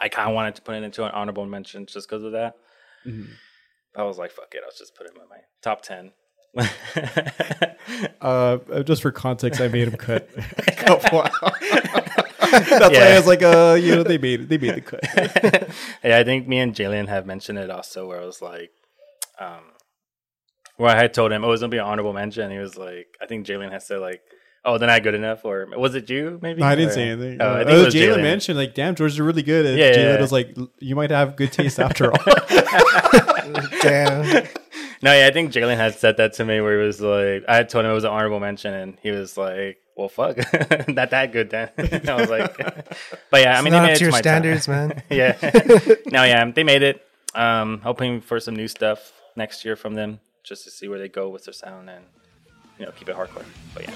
I 0.00 0.08
kind 0.08 0.28
of 0.28 0.34
wanted 0.34 0.54
to 0.56 0.62
put 0.62 0.74
it 0.74 0.82
into 0.82 1.04
an 1.04 1.10
honorable 1.12 1.46
mention 1.46 1.86
just 1.86 2.08
because 2.08 2.22
of 2.24 2.32
that. 2.32 2.54
Mhm. 3.06 3.28
I 3.96 4.02
was 4.02 4.18
like, 4.18 4.30
fuck 4.32 4.54
it, 4.54 4.62
I'll 4.64 4.76
just 4.76 4.94
put 4.94 5.06
it 5.06 5.12
in 5.14 5.28
my 5.28 5.38
top 5.62 5.82
ten. 5.82 6.12
Uh, 8.20 8.58
uh, 8.72 8.82
just 8.82 9.00
for 9.02 9.10
context, 9.10 9.60
I 9.60 9.68
made 9.68 9.88
him 9.88 9.96
cut. 9.96 10.28
a 10.68 10.72
couple 10.72 11.22
out. 11.22 11.32
That's 12.50 12.96
why 12.96 13.12
I 13.12 13.16
was 13.16 13.26
like, 13.26 13.42
uh, 13.42 13.76
you 13.80 13.94
know, 13.94 14.02
they 14.02 14.18
made 14.18 14.48
they 14.48 14.58
made 14.58 14.74
the 14.76 14.80
cut. 14.82 15.00
yeah, 16.04 16.18
I 16.18 16.24
think 16.24 16.46
me 16.48 16.58
and 16.58 16.74
Jalen 16.74 17.08
have 17.08 17.26
mentioned 17.26 17.58
it 17.58 17.70
also, 17.70 18.06
where 18.06 18.20
I 18.20 18.24
was 18.24 18.42
like, 18.42 18.70
um, 19.38 19.62
where 20.78 20.90
I 20.90 20.96
had 20.96 21.12
told 21.12 21.30
him 21.32 21.44
it 21.44 21.46
was 21.46 21.60
gonna 21.60 21.70
be 21.70 21.76
an 21.78 21.84
honorable 21.84 22.14
mention. 22.14 22.50
He 22.50 22.58
was 22.58 22.76
like, 22.78 23.08
I 23.20 23.26
think 23.26 23.46
Jalen 23.46 23.70
has 23.72 23.86
to 23.88 24.00
like, 24.00 24.22
oh, 24.64 24.78
they're 24.78 24.88
not 24.88 25.02
good 25.02 25.14
enough, 25.14 25.44
or 25.44 25.66
was 25.76 25.94
it 25.94 26.08
you? 26.10 26.38
Maybe 26.42 26.60
No, 26.60 26.66
I 26.66 26.74
didn't 26.74 26.90
Or- 26.90 26.94
say 26.94 27.08
anything. 27.10 27.38
Oh, 27.40 27.46
I 27.46 27.48
Uh, 27.48 27.64
think 27.64 27.70
it 27.70 27.84
was 27.84 27.94
Jalen 27.94 28.14
Jalen. 28.16 28.22
mentioned 28.22 28.58
like, 28.58 28.74
"Damn, 28.74 28.94
George, 28.94 29.16
you're 29.16 29.26
really 29.26 29.42
good." 29.42 29.66
And 29.66 29.78
Yeah, 29.78 29.92
Jalen 29.92 30.14
yeah. 30.14 30.20
was 30.20 30.32
like, 30.32 30.56
"You 30.80 30.96
might 30.96 31.10
have 31.10 31.36
good 31.36 31.52
taste 31.52 31.78
after 31.86 32.10
all." 32.12 32.18
Damn. 33.82 34.46
No, 35.00 35.12
yeah, 35.12 35.26
I 35.28 35.30
think 35.30 35.52
Jalen 35.52 35.76
had 35.76 35.94
said 35.94 36.16
that 36.16 36.32
to 36.34 36.44
me 36.44 36.60
where 36.60 36.80
he 36.80 36.84
was 36.86 37.00
like, 37.00 37.44
I 37.48 37.54
had 37.56 37.68
told 37.68 37.84
him 37.84 37.90
it 37.92 37.94
was 37.94 38.04
an 38.04 38.10
honorable 38.10 38.40
mention, 38.40 38.74
and 38.74 38.98
he 39.00 39.10
was 39.12 39.36
like, 39.36 39.78
"Well, 39.96 40.08
fuck, 40.08 40.36
not 40.88 41.10
that 41.10 41.30
good 41.32 41.50
then." 41.50 41.70
I 41.78 42.14
was 42.14 42.28
like, 42.28 42.56
"But 43.30 43.40
yeah, 43.42 43.56
I 43.58 43.62
mean, 43.62 43.72
it's 43.72 43.72
not 43.74 43.82
made 43.82 43.90
up 43.90 43.90
it 43.90 43.98
to 43.98 44.04
your 44.04 44.10
my 44.12 44.20
time. 44.20 44.42
standards, 44.42 44.68
man. 44.68 45.02
yeah, 45.08 45.36
no, 46.06 46.24
yeah, 46.24 46.50
they 46.50 46.64
made 46.64 46.82
it. 46.82 47.00
Um, 47.34 47.80
hoping 47.84 48.20
for 48.20 48.40
some 48.40 48.56
new 48.56 48.66
stuff 48.66 49.12
next 49.36 49.64
year 49.64 49.76
from 49.76 49.94
them, 49.94 50.18
just 50.48 50.64
to 50.64 50.70
see 50.70 50.88
where 50.88 50.98
they 50.98 51.08
go 51.08 51.28
with 51.28 51.44
their 51.44 51.52
sound 51.52 51.90
and 51.90 52.06
you 52.78 52.86
know 52.86 52.92
keep 52.92 53.08
it 53.08 53.14
hardcore. 53.14 53.44
But 53.74 53.82
yeah, 53.82 53.94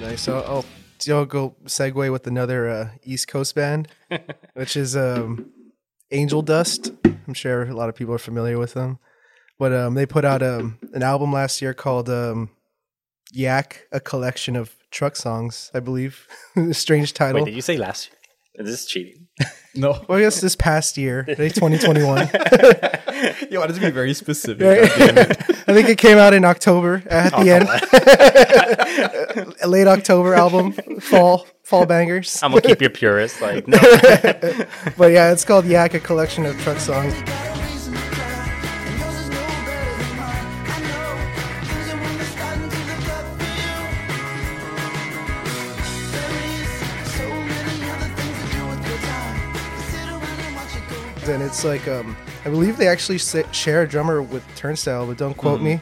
Nice. 0.00 0.22
So 0.22 0.38
I'll, 0.38 0.64
I'll 1.14 1.26
go 1.26 1.56
segue 1.66 2.10
with 2.10 2.26
another 2.26 2.68
uh, 2.68 2.88
East 3.02 3.28
Coast 3.28 3.54
band, 3.54 3.88
which 4.54 4.76
is 4.76 4.96
um, 4.96 5.50
Angel 6.10 6.42
Du$t. 6.42 6.90
I'm 7.04 7.34
sure 7.34 7.62
a 7.64 7.74
lot 7.74 7.88
of 7.88 7.96
people 7.96 8.14
are 8.14 8.18
familiar 8.18 8.58
with 8.58 8.74
them, 8.74 8.98
but 9.58 9.72
um, 9.72 9.94
they 9.94 10.06
put 10.06 10.24
out 10.24 10.42
um, 10.42 10.78
an 10.94 11.02
album 11.02 11.32
last 11.32 11.60
year 11.60 11.74
called 11.74 12.08
um, 12.08 12.50
Yak, 13.32 13.86
a 13.92 14.00
collection 14.00 14.56
of 14.56 14.74
truck 14.90 15.14
songs, 15.16 15.70
I 15.74 15.80
believe. 15.80 16.26
Strange 16.72 17.12
title. 17.14 17.42
wait, 17.42 17.46
did 17.50 17.54
you 17.54 17.62
say 17.62 17.76
last 17.76 18.08
year? 18.08 18.16
Is 18.54 18.66
this 18.66 18.86
cheating? 18.86 19.28
No, 19.74 20.02
Well, 20.08 20.18
I 20.18 20.22
guess 20.22 20.40
this 20.40 20.56
past 20.56 20.96
year, 20.98 21.24
right, 21.26 21.36
2021. 21.54 22.28
you 23.50 23.58
wanted 23.58 23.74
to 23.74 23.80
be 23.80 23.90
very 23.90 24.12
specific. 24.14 24.66
Right? 24.66 24.88
God 24.88 24.98
damn 24.98 25.18
it. 25.18 25.30
I 25.68 25.72
think 25.72 25.88
it 25.88 25.98
came 25.98 26.18
out 26.18 26.34
in 26.34 26.44
October 26.44 27.02
at 27.08 27.30
the 27.30 27.36
oh, 27.36 27.42
end. 29.46 29.54
Late 29.70 29.86
October 29.86 30.34
album, 30.34 30.72
fall 31.00 31.46
fall 31.62 31.86
bangers. 31.86 32.42
I'm 32.42 32.50
gonna 32.50 32.62
keep 32.62 32.82
you 32.82 32.90
purist. 32.90 33.40
Like 33.40 33.68
no, 33.68 33.78
But 34.98 35.12
yeah, 35.12 35.30
it's 35.30 35.44
called 35.44 35.64
Yak, 35.66 35.94
a 35.94 36.00
collection 36.00 36.44
of 36.44 36.60
truck 36.62 36.80
songs. 36.80 37.14
And 51.30 51.42
it's 51.42 51.64
like, 51.64 51.86
um, 51.86 52.16
I 52.44 52.50
believe 52.50 52.76
they 52.76 52.88
actually 52.88 53.18
sa- 53.18 53.50
share 53.52 53.82
a 53.82 53.88
drummer 53.88 54.20
with 54.20 54.44
Turnstile, 54.56 55.06
but 55.06 55.16
don't 55.16 55.36
quote 55.36 55.60
me. 55.60 55.80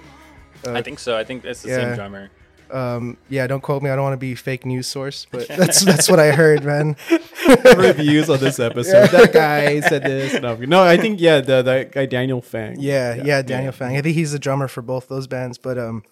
I 0.66 0.82
think 0.82 0.98
so. 0.98 1.16
I 1.16 1.24
think 1.24 1.44
it's 1.44 1.62
the 1.62 1.70
yeah. 1.70 1.76
same 1.76 1.94
drummer. 1.94 2.30
Um, 2.70 3.16
yeah, 3.30 3.46
don't 3.46 3.62
quote 3.62 3.82
me. 3.82 3.88
I 3.88 3.96
don't 3.96 4.04
want 4.04 4.12
to 4.12 4.18
be 4.18 4.34
fake 4.34 4.66
news 4.66 4.86
source, 4.86 5.26
but 5.30 5.48
that's 5.56 5.82
that's 5.84 6.10
what 6.10 6.20
I 6.20 6.32
heard, 6.32 6.64
man. 6.64 6.96
reviews 7.76 8.28
on 8.28 8.40
this 8.40 8.60
episode. 8.60 9.08
That 9.08 9.32
guy 9.32 9.80
said 9.80 10.02
this. 10.02 10.40
No, 10.42 10.54
no, 10.56 10.82
I 10.82 10.96
think 10.98 11.20
yeah, 11.20 11.40
the 11.40 11.62
that 11.62 11.92
guy 11.92 12.06
Daniel 12.06 12.42
Fang. 12.42 12.76
Yeah, 12.78 13.14
yeah, 13.14 13.40
Daniel 13.42 13.72
Fang. 13.72 13.96
I 13.96 14.02
think 14.02 14.14
he's 14.14 14.32
the 14.32 14.38
drummer 14.38 14.68
for 14.68 14.82
both 14.82 15.08
those 15.08 15.26
bands. 15.26 15.56
But 15.56 15.78
um, 15.78 16.02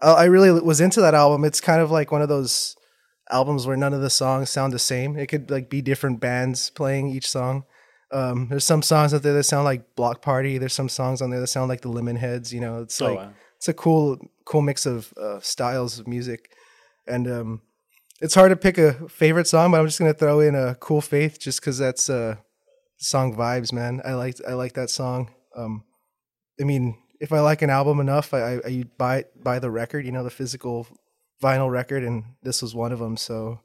I 0.00 0.10
I 0.10 0.24
really 0.24 0.50
was 0.60 0.80
into 0.80 1.00
that 1.02 1.14
album. 1.14 1.44
It's 1.44 1.60
kind 1.60 1.80
of 1.80 1.90
like 1.90 2.10
one 2.10 2.22
of 2.22 2.28
those 2.28 2.76
albums 3.30 3.66
where 3.66 3.76
none 3.76 3.94
of 3.94 4.00
the 4.00 4.10
songs 4.10 4.50
sound 4.50 4.72
the 4.72 4.78
same. 4.78 5.16
It 5.16 5.28
could 5.28 5.50
like 5.50 5.70
be 5.70 5.82
different 5.82 6.18
bands 6.18 6.70
playing 6.70 7.08
each 7.08 7.30
song. 7.30 7.64
Um, 8.12 8.48
there's 8.48 8.64
some 8.64 8.82
songs 8.82 9.14
out 9.14 9.22
there 9.22 9.32
that 9.34 9.44
sound 9.44 9.64
like 9.64 9.94
Bloc 9.96 10.20
Party. 10.22 10.58
There's 10.58 10.74
some 10.74 10.88
songs 10.88 11.22
on 11.22 11.30
there 11.30 11.40
that 11.40 11.46
sound 11.46 11.68
like 11.68 11.80
the 11.80 11.88
Lemonheads. 11.88 12.52
You 12.52 12.60
know, 12.60 12.82
it's 12.82 13.00
Oh, 13.00 13.06
like 13.06 13.18
wow. 13.18 13.30
it's 13.56 13.68
a 13.68 13.74
cool 13.74 14.18
cool 14.44 14.62
mix 14.62 14.86
of 14.86 15.12
uh, 15.16 15.40
styles 15.40 15.98
of 15.98 16.06
music, 16.06 16.50
and 17.06 17.26
um, 17.28 17.62
it's 18.20 18.34
hard 18.34 18.50
to 18.50 18.56
pick 18.56 18.76
a 18.78 19.08
favorite 19.08 19.46
song. 19.46 19.70
But 19.70 19.80
I'm 19.80 19.86
just 19.86 19.98
gonna 19.98 20.12
throw 20.14 20.40
in 20.40 20.54
a 20.54 20.74
Cool 20.76 21.00
Faith 21.00 21.38
just 21.40 21.60
because 21.60 21.78
that's 21.78 22.10
uh, 22.10 22.36
song 22.98 23.34
vibes, 23.34 23.72
man. 23.72 24.02
I 24.04 24.14
like 24.14 24.36
I 24.46 24.52
like 24.54 24.74
that 24.74 24.90
song. 24.90 25.30
Um, 25.56 25.84
I 26.60 26.64
mean, 26.64 26.98
if 27.20 27.32
I 27.32 27.40
like 27.40 27.62
an 27.62 27.70
album 27.70 27.98
enough, 28.00 28.34
I, 28.34 28.40
I, 28.54 28.60
I 28.66 28.84
buy 28.98 29.24
buy 29.42 29.58
the 29.58 29.70
record, 29.70 30.04
you 30.04 30.12
know, 30.12 30.24
the 30.24 30.30
physical 30.30 30.86
vinyl 31.42 31.70
record, 31.70 32.04
and 32.04 32.24
this 32.42 32.60
was 32.62 32.74
one 32.74 32.92
of 32.92 32.98
them. 32.98 33.16
So 33.16 33.60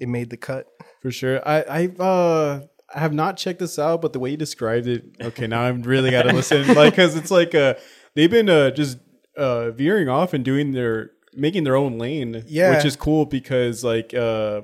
it 0.00 0.08
made 0.08 0.30
the 0.30 0.36
cut. 0.36 0.66
for 1.00 1.10
sure. 1.12 1.46
I 1.48 1.64
I've 1.68 2.00
uh 2.00 2.60
I 2.94 3.00
have 3.00 3.12
not 3.14 3.36
checked 3.36 3.58
this 3.58 3.78
out, 3.78 4.02
but 4.02 4.12
the 4.12 4.18
way 4.18 4.30
you 4.30 4.36
described 4.36 4.86
it, 4.86 5.04
okay, 5.20 5.46
now 5.46 5.62
I'm 5.62 5.82
really 5.82 6.10
got 6.10 6.22
to 6.24 6.32
listen. 6.32 6.66
Like, 6.74 6.92
because 6.94 7.16
it's 7.16 7.30
like 7.30 7.54
uh 7.54 7.74
they've 8.14 8.30
been 8.30 8.48
uh 8.48 8.70
just 8.70 8.98
uh 9.36 9.70
veering 9.70 10.08
off 10.08 10.34
and 10.34 10.44
doing 10.44 10.72
their 10.72 11.10
making 11.34 11.64
their 11.64 11.76
own 11.76 11.98
lane, 11.98 12.42
Yeah. 12.46 12.76
which 12.76 12.84
is 12.84 12.94
cool 12.96 13.24
because 13.24 13.82
like 13.82 14.12
uh, 14.12 14.60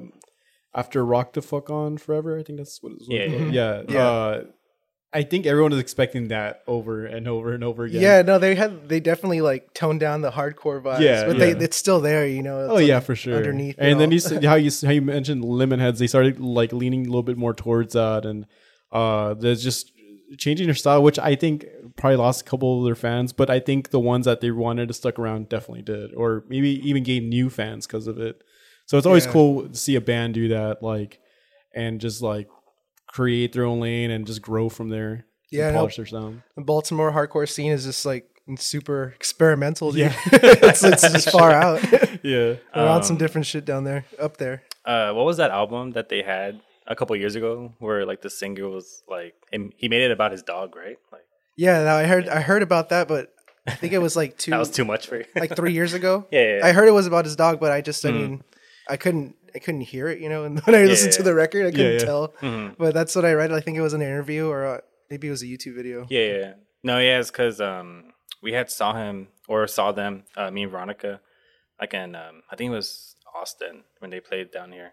after 0.74 1.02
Rock 1.04 1.32
the 1.32 1.40
Fuck 1.42 1.70
On 1.70 1.96
Forever, 1.96 2.38
I 2.38 2.42
think 2.42 2.58
that's 2.58 2.82
what 2.82 2.92
it's 2.92 3.06
Yeah. 3.08 3.24
yeah, 3.24 3.82
Yeah. 3.88 4.06
Uh, 4.06 4.44
I 5.12 5.22
think 5.22 5.46
everyone 5.46 5.72
is 5.72 5.78
expecting 5.78 6.28
that 6.28 6.62
over 6.66 7.06
and 7.06 7.26
over 7.26 7.52
and 7.54 7.64
over 7.64 7.84
again. 7.84 8.02
Yeah. 8.02 8.22
no, 8.22 8.38
they 8.38 8.54
had 8.54 8.88
they 8.90 9.00
definitely 9.00 9.40
like 9.40 9.72
toned 9.72 10.00
down 10.00 10.20
the 10.20 10.30
hardcore 10.30 10.82
vibes, 10.82 11.00
Yeah, 11.00 11.24
but 11.26 11.38
yeah. 11.38 11.54
they 11.54 11.64
it's 11.64 11.76
still 11.76 12.00
there, 12.00 12.26
you 12.26 12.42
know. 12.42 12.60
Oh 12.70 12.74
like 12.74 12.86
yeah, 12.86 13.00
for 13.00 13.16
sure. 13.16 13.36
Underneath, 13.36 13.76
and 13.78 13.98
then 13.98 14.10
you 14.12 14.18
said 14.18 14.44
how 14.44 14.56
you 14.56 14.70
how 14.84 14.90
you 14.90 15.00
mentioned 15.02 15.44
Lemonheads. 15.44 15.98
They 15.98 16.06
started 16.08 16.38
like 16.40 16.72
leaning 16.72 17.02
a 17.02 17.04
little 17.04 17.22
bit 17.22 17.38
more 17.38 17.54
towards 17.54 17.94
that, 17.94 18.26
and 18.26 18.46
uh, 18.92 19.32
there's 19.34 19.62
just 19.62 19.92
changing 20.36 20.66
their 20.66 20.74
style, 20.74 21.02
which 21.02 21.18
I 21.18 21.34
think 21.36 21.64
probably 21.96 22.16
lost 22.16 22.42
a 22.42 22.44
couple 22.44 22.80
of 22.80 22.84
their 22.84 22.94
fans. 22.94 23.32
But 23.32 23.48
I 23.48 23.60
think 23.60 23.90
the 23.90 24.00
ones 24.00 24.26
that 24.26 24.42
they 24.42 24.50
wanted 24.50 24.88
to 24.88 24.94
stuck 24.94 25.18
around 25.18 25.48
definitely 25.48 25.82
did, 25.82 26.12
or 26.14 26.44
maybe 26.48 26.86
even 26.86 27.02
gained 27.02 27.30
new 27.30 27.48
fans 27.48 27.86
because 27.86 28.08
of 28.08 28.18
it. 28.18 28.42
So 28.84 28.98
it's 28.98 29.06
always 29.06 29.24
Yeah. 29.24 29.32
cool 29.32 29.68
to 29.68 29.74
see 29.74 29.94
a 29.96 30.00
band 30.02 30.34
do 30.34 30.48
that, 30.48 30.82
like, 30.82 31.18
and 31.74 31.98
just 31.98 32.20
like 32.20 32.48
create 33.08 33.52
their 33.52 33.64
own 33.64 33.80
lane 33.80 34.10
and 34.10 34.26
just 34.26 34.42
grow 34.42 34.68
from 34.68 34.88
there. 34.88 35.26
Yeah, 35.50 35.66
and 35.68 35.74
no. 35.74 35.80
polish 35.80 35.96
their 35.96 36.06
sound. 36.06 36.42
the 36.56 36.62
Baltimore 36.62 37.10
hardcore 37.12 37.48
scene 37.48 37.72
is 37.72 37.84
just 37.84 38.04
like 38.04 38.26
super 38.58 39.12
experimental. 39.16 39.92
Dude. 39.92 40.00
Yeah. 40.00 40.14
it's, 40.32 40.84
it's 40.84 41.02
just 41.12 41.30
far 41.38 41.50
out. 41.52 41.82
Yeah, 42.22 42.54
They're 42.74 42.88
on 42.88 43.02
some 43.02 43.14
Um, 43.14 43.18
different 43.18 43.46
shit 43.46 43.64
down 43.64 43.84
there, 43.84 44.04
up 44.18 44.36
there. 44.36 44.62
Uh, 44.84 45.12
what 45.12 45.24
was 45.26 45.36
that 45.38 45.50
album 45.50 45.92
that 45.92 46.08
they 46.08 46.22
had 46.22 46.60
a 46.86 46.96
couple 46.96 47.14
years 47.16 47.34
ago 47.34 47.72
where 47.78 48.06
like 48.06 48.22
the 48.22 48.30
singer 48.30 48.68
was 48.68 49.02
like 49.08 49.34
and 49.52 49.72
he 49.76 49.88
made 49.88 50.02
it 50.02 50.10
about 50.10 50.32
his 50.32 50.42
dog, 50.42 50.76
right? 50.76 50.96
Like 51.12 51.24
Yeah, 51.56 51.82
no, 51.84 51.94
I 51.96 52.04
heard 52.04 52.28
I 52.28 52.40
heard 52.40 52.62
about 52.62 52.88
that, 52.90 53.08
but 53.08 53.32
I 53.66 53.72
think 53.72 53.92
it 53.92 53.98
was 53.98 54.16
like 54.16 54.36
two, 54.38 54.50
that 54.52 54.58
was 54.58 54.70
too 54.70 54.84
much 54.84 55.06
for 55.06 55.16
you. 55.18 55.24
like 55.36 55.54
three 55.56 55.72
years 55.72 55.92
ago. 55.94 56.26
Yeah, 56.30 56.40
yeah, 56.42 56.56
yeah. 56.58 56.66
I 56.66 56.72
heard 56.72 56.88
it 56.88 56.92
was 56.92 57.06
about 57.06 57.24
his 57.26 57.36
dog, 57.36 57.60
but 57.60 57.70
I 57.72 57.80
just, 57.82 58.04
I 58.04 58.10
Mhm. 58.10 58.14
mean, 58.14 58.44
I 58.88 58.96
couldn't, 58.96 59.36
I 59.54 59.58
couldn't 59.58 59.82
hear 59.82 60.08
it, 60.08 60.20
you 60.20 60.28
know. 60.28 60.44
And 60.48 60.60
when 60.60 60.74
I 60.74 60.84
listened 60.84 61.12
to 61.14 61.22
the 61.22 61.34
record, 61.34 61.66
I 61.66 61.70
couldn't 61.70 61.92
yeah. 62.00 62.04
tell. 62.04 62.28
Mhm. 62.40 62.76
But 62.78 62.94
that's 62.94 63.14
what 63.14 63.24
I 63.24 63.32
read. 63.32 63.52
I 63.52 63.60
think 63.60 63.76
it 63.76 63.82
was 63.82 63.92
an 63.94 64.02
interview 64.02 64.48
or 64.48 64.66
uh, 64.66 64.80
maybe 65.10 65.28
it 65.28 65.30
was 65.30 65.42
a 65.42 65.46
YouTube 65.46 65.74
video. 65.76 66.06
Yeah, 66.08 66.20
yeah. 66.20 66.38
yeah. 66.38 66.52
No, 66.82 66.98
yeah, 66.98 67.18
it's 67.18 67.30
because 67.30 67.60
um, 67.60 68.12
we 68.40 68.52
had 68.52 68.70
saw 68.70 68.94
him 68.94 69.28
or 69.48 69.66
saw 69.66 69.92
them, 69.92 70.24
uh, 70.36 70.50
me 70.50 70.62
and 70.62 70.72
Veronica, 70.72 71.20
like 71.80 71.94
in 71.94 72.14
um, 72.14 72.42
I 72.50 72.56
think 72.56 72.68
it 72.70 72.74
was 72.74 73.16
Austin 73.34 73.84
when 73.98 74.10
they 74.10 74.20
played 74.20 74.50
down 74.52 74.72
here. 74.72 74.92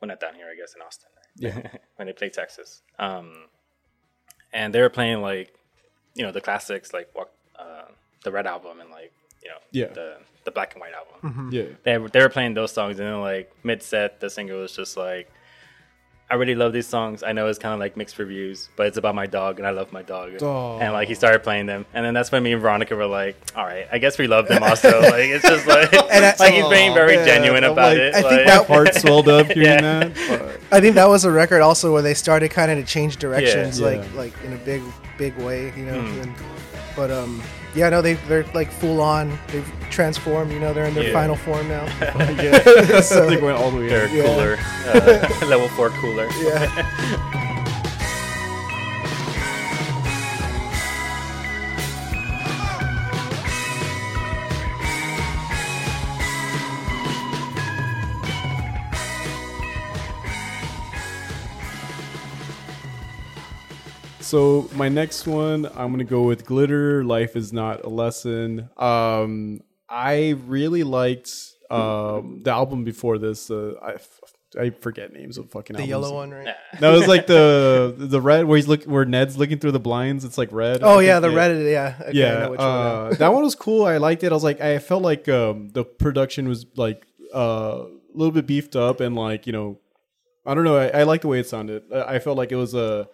Well, 0.00 0.08
not 0.08 0.20
down 0.20 0.34
here, 0.34 0.46
I 0.52 0.56
guess 0.56 0.74
in 0.74 0.82
Austin. 0.82 1.08
Right? 1.16 1.20
Yeah. 1.36 1.78
when 1.96 2.06
they 2.06 2.12
played 2.12 2.32
Texas, 2.32 2.82
um, 2.98 3.32
and 4.52 4.72
they 4.72 4.80
were 4.80 4.88
playing 4.90 5.20
like, 5.20 5.52
you 6.14 6.22
know, 6.24 6.30
the 6.30 6.40
classics 6.40 6.92
like 6.92 7.08
uh, 7.58 7.86
the 8.22 8.30
Red 8.30 8.46
album 8.46 8.78
and 8.80 8.90
like 8.90 9.12
you 9.42 9.50
know, 9.50 9.58
Yeah. 9.72 9.88
the 9.92 10.18
the 10.44 10.50
Black 10.50 10.74
and 10.74 10.80
White 10.80 10.92
album. 10.94 11.50
yeah. 11.52 11.64
They 11.84 11.98
were- 11.98 12.08
they 12.08 12.20
were 12.20 12.28
playing 12.28 12.54
those 12.54 12.72
songs, 12.72 12.98
and 12.98 13.08
then 13.08 13.20
like 13.20 13.50
mid 13.62 13.82
set, 13.82 14.20
the 14.20 14.28
singer 14.30 14.54
was 14.56 14.74
just 14.76 14.96
like. 14.96 15.30
I 16.30 16.36
really 16.36 16.54
love 16.54 16.72
these 16.72 16.86
songs. 16.86 17.22
I 17.22 17.32
know 17.32 17.48
it's 17.48 17.58
kind 17.58 17.74
of 17.74 17.80
like 17.80 17.98
mixed 17.98 18.18
reviews, 18.18 18.70
but 18.76 18.86
it's 18.86 18.96
about 18.96 19.14
my 19.14 19.26
dog, 19.26 19.58
and 19.58 19.66
I 19.68 19.72
love 19.72 19.92
my 19.92 20.00
dog. 20.00 20.42
Aw. 20.42 20.78
And 20.78 20.94
like 20.94 21.06
he 21.06 21.14
started 21.14 21.42
playing 21.42 21.66
them, 21.66 21.84
and 21.92 22.04
then 22.04 22.14
that's 22.14 22.32
when 22.32 22.42
me 22.42 22.54
and 22.54 22.62
Veronica 22.62 22.96
were 22.96 23.04
like, 23.06 23.36
"All 23.54 23.62
right, 23.64 23.86
I 23.92 23.98
guess 23.98 24.16
we 24.18 24.26
love 24.26 24.48
them 24.48 24.62
also." 24.62 25.00
like 25.02 25.28
it's 25.28 25.44
just 25.46 25.66
like, 25.66 25.92
I- 25.94 26.34
like 26.40 26.54
he's 26.54 26.66
being 26.68 26.94
very 26.94 27.14
yeah, 27.16 27.26
genuine 27.26 27.64
about 27.64 27.76
like- 27.92 27.98
it. 27.98 28.14
I 28.14 28.22
think 28.22 28.32
like- 28.32 28.46
that- 28.46 28.66
Heart 28.66 28.94
swelled 29.02 29.28
up 29.28 29.46
hearing 29.48 29.64
Yeah. 29.84 30.08
that. 30.08 30.16
Fuck. 30.16 30.60
I 30.72 30.80
think 30.80 30.94
that 30.94 31.08
was 31.10 31.26
a 31.26 31.30
record 31.30 31.60
also 31.60 31.92
where 31.92 32.02
they 32.02 32.14
started 32.14 32.50
kind 32.50 32.70
of 32.70 32.78
to 32.78 32.84
change 32.90 33.18
directions, 33.18 33.78
Yeah. 33.78 33.86
like 33.86 34.00
Yeah. 34.02 34.16
like 34.18 34.32
in 34.44 34.54
a 34.54 34.58
big 34.64 34.82
big 35.18 35.36
way, 35.36 35.74
you 35.76 35.84
know. 35.84 36.00
Mm. 36.00 36.22
And, 36.22 36.34
but 36.96 37.10
um, 37.10 37.42
yeah, 37.74 37.88
no, 37.90 38.00
they 38.02 38.14
they're 38.14 38.44
like 38.54 38.70
full 38.70 39.00
on. 39.00 39.36
They've 39.48 39.72
transformed. 39.90 40.52
You 40.52 40.60
know, 40.60 40.72
they're 40.72 40.86
in 40.86 40.94
their 40.94 41.04
Yeah. 41.08 41.12
final 41.12 41.36
form 41.36 41.68
now. 41.68 41.84
yeah, 42.00 43.00
So- 43.00 43.28
they 43.28 43.36
went 43.36 43.58
all 43.58 43.70
the 43.70 43.78
way. 43.78 43.88
they're. 43.88 44.08
Yeah. 44.08 44.24
cooler, 44.24 44.56
uh, 44.88 45.46
level 45.46 45.68
four 45.68 45.90
cooler. 45.90 46.28
yeah. 46.40 47.50
So 64.24 64.68
my 64.74 64.88
next 64.88 65.26
one, 65.26 65.66
I'm 65.76 65.90
gonna 65.90 66.04
go 66.04 66.22
with 66.22 66.46
Glitterer. 66.46 67.06
Life 67.06 67.36
is 67.36 67.52
not 67.52 67.84
a 67.84 67.88
lesson. 67.90 68.70
Um, 68.78 69.60
I 69.88 70.30
really 70.46 70.82
liked 70.82 71.30
um 71.70 72.40
the 72.42 72.50
album 72.50 72.84
before 72.84 73.18
this. 73.18 73.50
Uh, 73.50 73.74
I 73.82 73.92
f- 73.94 74.20
I 74.58 74.70
forget 74.70 75.12
names 75.12 75.36
of 75.36 75.50
fucking 75.50 75.76
The 75.76 75.82
albums. 75.82 75.88
yellow 75.90 76.14
one, 76.14 76.30
right? 76.30 76.54
No, 76.80 76.94
it 76.94 76.98
was 77.00 77.08
like 77.08 77.26
the 77.26 77.94
the 77.96 78.20
red 78.20 78.46
where 78.46 78.56
he's 78.56 78.66
look 78.68 78.84
where 78.84 79.04
Ned's 79.04 79.36
looking 79.36 79.58
through 79.58 79.72
the 79.72 79.80
blinds. 79.80 80.24
It's 80.24 80.38
like 80.38 80.50
red. 80.52 80.82
Oh 80.82 81.00
I 81.00 81.02
yeah, 81.02 81.20
think, 81.20 81.32
the 81.32 81.36
red. 81.36 81.66
Yeah, 81.66 81.94
okay, 82.00 82.08
I 82.08 82.10
yeah, 82.12 82.38
know 82.44 82.50
which 82.52 82.60
one 82.60 82.68
uh, 82.68 83.10
that 83.18 83.32
one 83.32 83.42
was 83.42 83.54
cool. 83.54 83.84
I 83.84 83.98
liked 83.98 84.22
it. 84.24 84.32
I 84.32 84.34
was 84.34 84.44
like, 84.44 84.60
I 84.60 84.78
felt 84.78 85.02
like 85.02 85.28
um, 85.28 85.68
the 85.70 85.84
production 85.84 86.48
was 86.48 86.64
like 86.76 87.06
uh, 87.34 87.84
a 87.84 88.16
little 88.16 88.32
bit 88.32 88.46
beefed 88.46 88.74
up 88.74 89.00
and 89.00 89.14
like 89.16 89.46
you 89.46 89.52
know, 89.52 89.80
I 90.46 90.54
don't 90.54 90.64
know. 90.64 90.76
I, 90.78 91.00
I 91.00 91.02
like 91.02 91.20
the 91.20 91.28
way 91.28 91.40
it 91.40 91.46
sounded. 91.48 91.82
I, 91.92 92.14
I 92.14 92.18
felt 92.20 92.38
like 92.38 92.52
it 92.52 92.56
was 92.56 92.74
uh, 92.74 93.04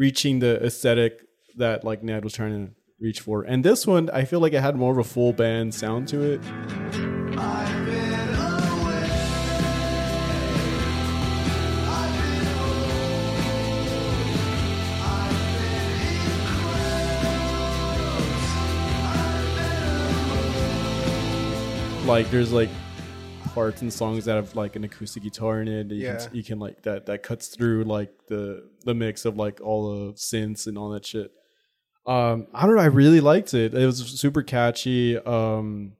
reaching 0.00 0.38
the 0.38 0.64
aesthetic 0.64 1.20
that 1.56 1.84
like 1.84 2.02
Ned 2.02 2.24
was 2.24 2.32
trying 2.32 2.68
to 2.68 2.72
reach 3.00 3.20
for. 3.20 3.42
And 3.42 3.62
this 3.62 3.86
one, 3.86 4.08
I 4.08 4.24
feel 4.24 4.40
like 4.40 4.54
it 4.54 4.62
had 4.62 4.74
more 4.74 4.92
of 4.92 4.96
a 4.98 5.04
full 5.04 5.34
band 5.34 5.74
sound 5.74 6.08
to 6.08 6.22
it. 6.22 6.40
Like 22.06 22.30
there's 22.30 22.52
like 22.52 22.70
parts 23.54 23.82
and 23.82 23.92
songs 23.92 24.24
that 24.26 24.36
have 24.36 24.54
like 24.56 24.76
an 24.76 24.84
acoustic 24.84 25.22
guitar 25.22 25.60
in 25.62 25.68
it. 25.68 25.88
that 25.88 25.94
You 25.94 26.04
Yeah. 26.06 26.16
can, 26.26 26.34
you 26.36 26.42
can 26.44 26.58
like 26.58 26.82
that 26.82 27.06
that 27.06 27.22
cuts 27.22 27.48
through 27.48 27.84
like 27.84 28.12
the 28.28 28.68
the 28.84 28.94
mix 28.94 29.24
of 29.24 29.36
like 29.36 29.60
all 29.60 30.06
the 30.06 30.12
synths 30.14 30.66
and 30.66 30.76
all 30.78 30.90
that 30.90 31.04
shit. 31.06 31.30
Um, 32.06 32.46
I 32.54 32.66
don't 32.66 32.76
know. 32.76 32.82
I 32.82 32.86
really 32.86 33.20
liked 33.20 33.52
it. 33.54 33.74
It 33.74 33.86
was 33.86 33.98
super 33.98 34.42
catchy. 34.42 35.16
Um, 35.18 35.92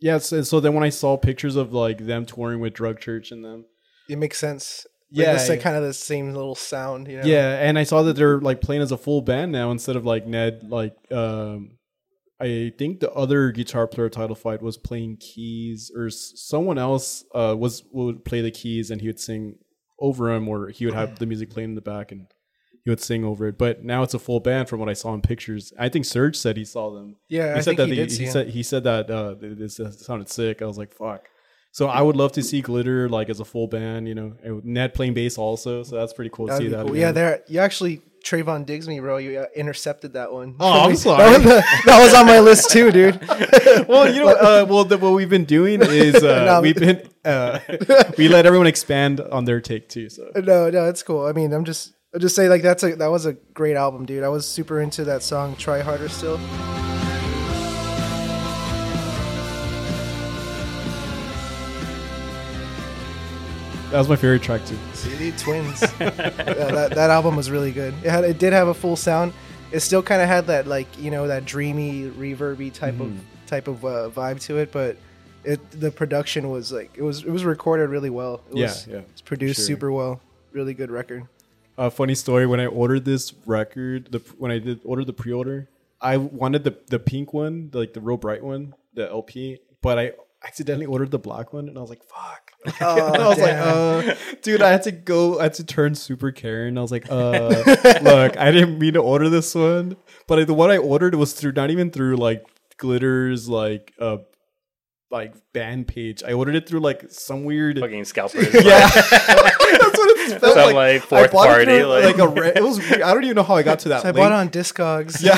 yes. 0.00 0.30
and 0.32 0.46
so 0.46 0.60
then 0.60 0.74
when 0.74 0.84
I 0.84 0.90
saw 0.90 1.16
pictures 1.16 1.56
of 1.56 1.72
like 1.72 2.06
them 2.06 2.26
touring 2.26 2.60
with 2.60 2.74
Drug 2.74 3.00
Church 3.00 3.30
and 3.32 3.44
them, 3.44 3.64
It 4.08 4.16
makes 4.18 4.38
sense. 4.38 4.86
Like, 5.10 5.24
Yeah, 5.26 5.34
it's 5.34 5.48
like 5.48 5.62
kind 5.62 5.74
of 5.76 5.82
the 5.82 5.94
same 5.94 6.34
little 6.34 6.54
sound. 6.54 7.08
You 7.08 7.18
know? 7.18 7.24
Yeah, 7.26 7.58
and 7.66 7.78
I 7.78 7.84
saw 7.84 8.02
that 8.02 8.14
they're 8.16 8.40
like 8.40 8.60
playing 8.60 8.82
as 8.82 8.92
a 8.92 8.98
full 8.98 9.22
band 9.22 9.52
now 9.52 9.70
instead 9.70 9.96
of 9.96 10.04
like 10.04 10.26
Ned. 10.26 10.68
Like, 10.68 10.94
um, 11.10 11.77
I 12.40 12.72
think 12.78 13.00
the 13.00 13.10
other 13.12 13.50
guitar 13.50 13.86
player 13.86 14.08
title 14.08 14.36
fight 14.36 14.62
was 14.62 14.76
playing 14.76 15.16
keys, 15.18 15.90
or 15.94 16.08
someone 16.10 16.78
else 16.78 17.24
uh 17.34 17.54
was 17.58 17.82
would 17.92 18.24
play 18.24 18.40
the 18.40 18.50
keys 18.50 18.90
and 18.90 19.00
he 19.00 19.06
would 19.08 19.20
sing 19.20 19.56
over 20.00 20.30
him, 20.32 20.48
or 20.48 20.68
he 20.68 20.84
would 20.84 20.94
have 20.94 21.18
the 21.18 21.26
music 21.26 21.50
playing 21.50 21.70
in 21.70 21.74
the 21.74 21.80
back 21.80 22.12
and 22.12 22.26
he 22.84 22.90
would 22.90 23.00
sing 23.00 23.24
over 23.24 23.48
it. 23.48 23.58
But 23.58 23.82
now 23.84 24.04
it's 24.04 24.14
a 24.14 24.18
full 24.20 24.38
band 24.40 24.68
from 24.68 24.78
what 24.78 24.88
I 24.88 24.92
saw 24.92 25.12
in 25.14 25.20
pictures. 25.20 25.72
I 25.78 25.88
think 25.88 26.04
Serge 26.04 26.36
said 26.36 26.56
he 26.56 26.64
saw 26.64 26.94
them. 26.94 27.16
Yeah, 27.28 27.54
he 27.54 27.58
I 27.58 27.60
said 27.60 27.64
think 27.64 27.76
that 27.78 27.88
he 27.88 27.90
they- 27.96 28.02
did 28.02 28.12
see 28.12 28.24
he 28.24 28.30
said 28.30 28.48
he 28.50 28.62
said 28.62 28.84
that 28.84 29.10
uh, 29.10 29.34
this 29.40 29.80
uh, 29.80 29.90
sounded 29.90 30.28
sick. 30.28 30.62
I 30.62 30.66
was 30.66 30.78
like, 30.78 30.92
fuck. 30.94 31.24
So 31.72 31.86
I 31.88 32.00
would 32.00 32.16
love 32.16 32.32
to 32.32 32.42
see 32.42 32.60
Glitter 32.62 33.08
like 33.08 33.28
as 33.28 33.40
a 33.40 33.44
full 33.44 33.66
band, 33.66 34.08
you 34.08 34.14
know, 34.14 34.34
and 34.42 34.64
Ned 34.64 34.94
playing 34.94 35.14
bass 35.14 35.36
also. 35.36 35.82
So 35.82 35.96
that's 35.96 36.12
pretty 36.14 36.30
cool 36.32 36.46
to 36.46 36.52
That'd 36.52 36.66
see 36.68 36.74
that. 36.74 36.86
cool. 36.86 36.96
Yeah, 36.96 37.12
there. 37.12 37.42
You 37.48 37.60
actually 37.60 38.00
Trayvon 38.24 38.66
digs 38.66 38.86
me, 38.88 39.00
bro. 39.00 39.16
You 39.18 39.40
uh, 39.40 39.46
intercepted 39.54 40.12
that 40.14 40.32
one. 40.32 40.56
Oh, 40.60 40.80
I'm 40.84 40.90
That 40.92 40.98
sorry. 40.98 41.32
was, 41.38 41.44
that 41.44 42.02
was 42.02 42.14
on 42.14 42.26
my 42.26 42.40
list 42.40 42.70
too, 42.70 42.90
dude. 42.90 43.20
well, 43.88 44.12
you 44.12 44.20
know, 44.20 44.28
uh, 44.28 44.66
well, 44.68 44.84
the, 44.84 44.98
what 44.98 45.10
we've 45.14 45.30
been 45.30 45.44
doing 45.44 45.80
is 45.82 46.16
uh, 46.16 46.44
No. 46.46 46.60
we've 46.60 46.76
been 46.76 47.08
uh, 47.24 47.60
we 48.18 48.28
let 48.28 48.46
everyone 48.46 48.66
expand 48.66 49.20
on 49.20 49.44
their 49.44 49.60
take 49.60 49.88
too. 49.88 50.08
So 50.08 50.30
no, 50.36 50.70
no, 50.70 50.88
it's 50.88 51.02
cool. 51.02 51.26
I 51.26 51.32
mean, 51.32 51.52
I'm 51.52 51.64
just, 51.64 51.94
I'll 52.14 52.20
just 52.20 52.34
say 52.36 52.48
like 52.48 52.62
that's 52.62 52.82
a 52.82 52.94
that 52.96 53.10
was 53.10 53.26
a 53.26 53.32
great 53.54 53.76
album, 53.76 54.06
dude. 54.06 54.24
I 54.24 54.28
was 54.28 54.46
super 54.46 54.80
into 54.80 55.04
that 55.04 55.22
song. 55.22 55.56
Try 55.56 55.80
harder 55.80 56.08
still. 56.08 56.38
that 63.90 63.98
was 63.98 64.08
my 64.08 64.16
favorite 64.16 64.42
track 64.42 64.64
too. 64.66 64.76
City 65.30 65.42
Twins. 65.44 65.82
yeah, 66.00 66.10
that 66.10 66.92
that 66.94 67.10
album 67.10 67.36
was 67.36 67.50
really 67.50 67.72
good. 67.72 67.94
It 68.02 68.10
had 68.10 68.24
it 68.24 68.38
did 68.38 68.52
have 68.52 68.68
a 68.68 68.74
full 68.74 68.96
sound. 68.96 69.32
It 69.70 69.80
still 69.80 70.02
kind 70.02 70.22
of 70.22 70.28
had 70.28 70.46
that 70.46 70.66
like 70.66 70.86
you 70.98 71.10
know 71.10 71.26
that 71.26 71.44
dreamy 71.44 72.10
reverby 72.10 72.72
type 72.72 73.00
of 73.00 73.12
type 73.46 73.68
of 73.68 73.84
uh, 73.84 74.10
vibe 74.10 74.40
to 74.42 74.58
it, 74.58 74.72
but 74.72 74.96
it 75.44 75.60
the 75.70 75.90
production 75.90 76.50
was 76.50 76.72
like 76.72 76.90
it 76.96 77.02
was 77.02 77.24
it 77.24 77.30
was 77.30 77.44
recorded 77.44 77.88
really 77.88 78.10
well. 78.10 78.40
It 78.50 78.56
Yeah, 78.56 78.62
was, 78.66 78.86
yeah, 78.86 79.00
it's 79.10 79.20
produced 79.20 79.56
sure. 79.60 79.66
super 79.66 79.92
well. 79.92 80.20
Really 80.52 80.74
good 80.74 80.90
record. 80.90 81.24
A 81.76 81.90
funny 81.90 82.14
story: 82.14 82.46
when 82.46 82.60
I 82.60 82.66
ordered 82.66 83.04
this 83.04 83.32
record, 83.46 84.10
the 84.10 84.18
when 84.38 84.50
I 84.50 84.58
did 84.58 84.80
order 84.84 85.04
the 85.04 85.12
pre-order, 85.12 85.68
I 86.00 86.16
wanted 86.16 86.64
the 86.64 86.76
the 86.88 86.98
pink 86.98 87.32
one, 87.32 87.70
like 87.72 87.92
the 87.92 88.00
real 88.00 88.16
bright 88.16 88.42
one, 88.42 88.74
the 88.94 89.08
LP, 89.08 89.60
but 89.82 89.98
I 89.98 90.12
accidentally 90.44 90.86
ordered 90.86 91.10
the 91.10 91.18
black 91.18 91.52
one, 91.52 91.68
and 91.68 91.76
I 91.76 91.80
was 91.80 91.90
like, 91.90 92.02
"Fuck." 92.02 92.47
Oh, 92.80 93.12
I 93.14 93.28
was 93.28 93.36
damn. 93.38 94.06
like, 94.06 94.08
uh, 94.08 94.14
dude, 94.42 94.62
I 94.62 94.70
had 94.70 94.82
to 94.82 94.90
go, 94.92 95.38
I 95.38 95.44
had 95.44 95.54
to 95.54 95.64
turn 95.64 95.94
super 95.94 96.32
Karen. 96.32 96.76
I 96.76 96.82
was 96.82 96.90
like, 96.90 97.10
uh, 97.10 97.48
look, 98.02 98.36
I 98.36 98.50
didn't 98.50 98.78
mean 98.78 98.94
to 98.94 99.00
order 99.00 99.28
this 99.28 99.54
one, 99.54 99.96
but 100.26 100.44
the 100.46 100.54
one 100.54 100.70
I 100.70 100.76
ordered 100.78 101.14
was 101.14 101.32
through, 101.32 101.52
not 101.52 101.70
even 101.70 101.90
through 101.90 102.16
like 102.16 102.44
Glitter's, 102.78 103.48
like, 103.48 103.92
uh, 104.00 104.18
like 105.10 105.34
band 105.54 105.86
page. 105.88 106.22
I 106.22 106.32
ordered 106.32 106.54
it 106.56 106.68
through 106.68 106.80
like 106.80 107.06
some 107.10 107.44
weird. 107.44 107.78
Fucking 107.78 108.04
scalpers. 108.04 108.52
Yeah, 108.54 108.88
that's 108.90 109.98
what 109.98 110.10
it 110.18 110.40
felt 110.40 110.54
Some, 110.54 110.74
like, 110.74 110.96
I 110.96 110.98
fourth 110.98 111.32
bought 111.32 111.48
it 111.48 111.50
party, 111.50 111.64
through, 111.66 111.86
like- 111.86 112.04
like, 112.04 112.18
a. 112.18 112.28
Re- 112.28 112.52
it 112.56 112.62
was. 112.62 112.78
Weird. 112.78 113.02
I 113.02 113.14
don't 113.14 113.24
even 113.24 113.36
know 113.36 113.42
how 113.44 113.54
I 113.54 113.62
got 113.62 113.78
to 113.80 113.88
that. 113.90 114.02
So 114.02 114.08
I 114.08 114.10
link. 114.10 114.16
bought 114.22 114.32
it 114.32 114.34
on 114.34 114.48
Discogs. 114.50 115.22
Yeah. 115.22 115.36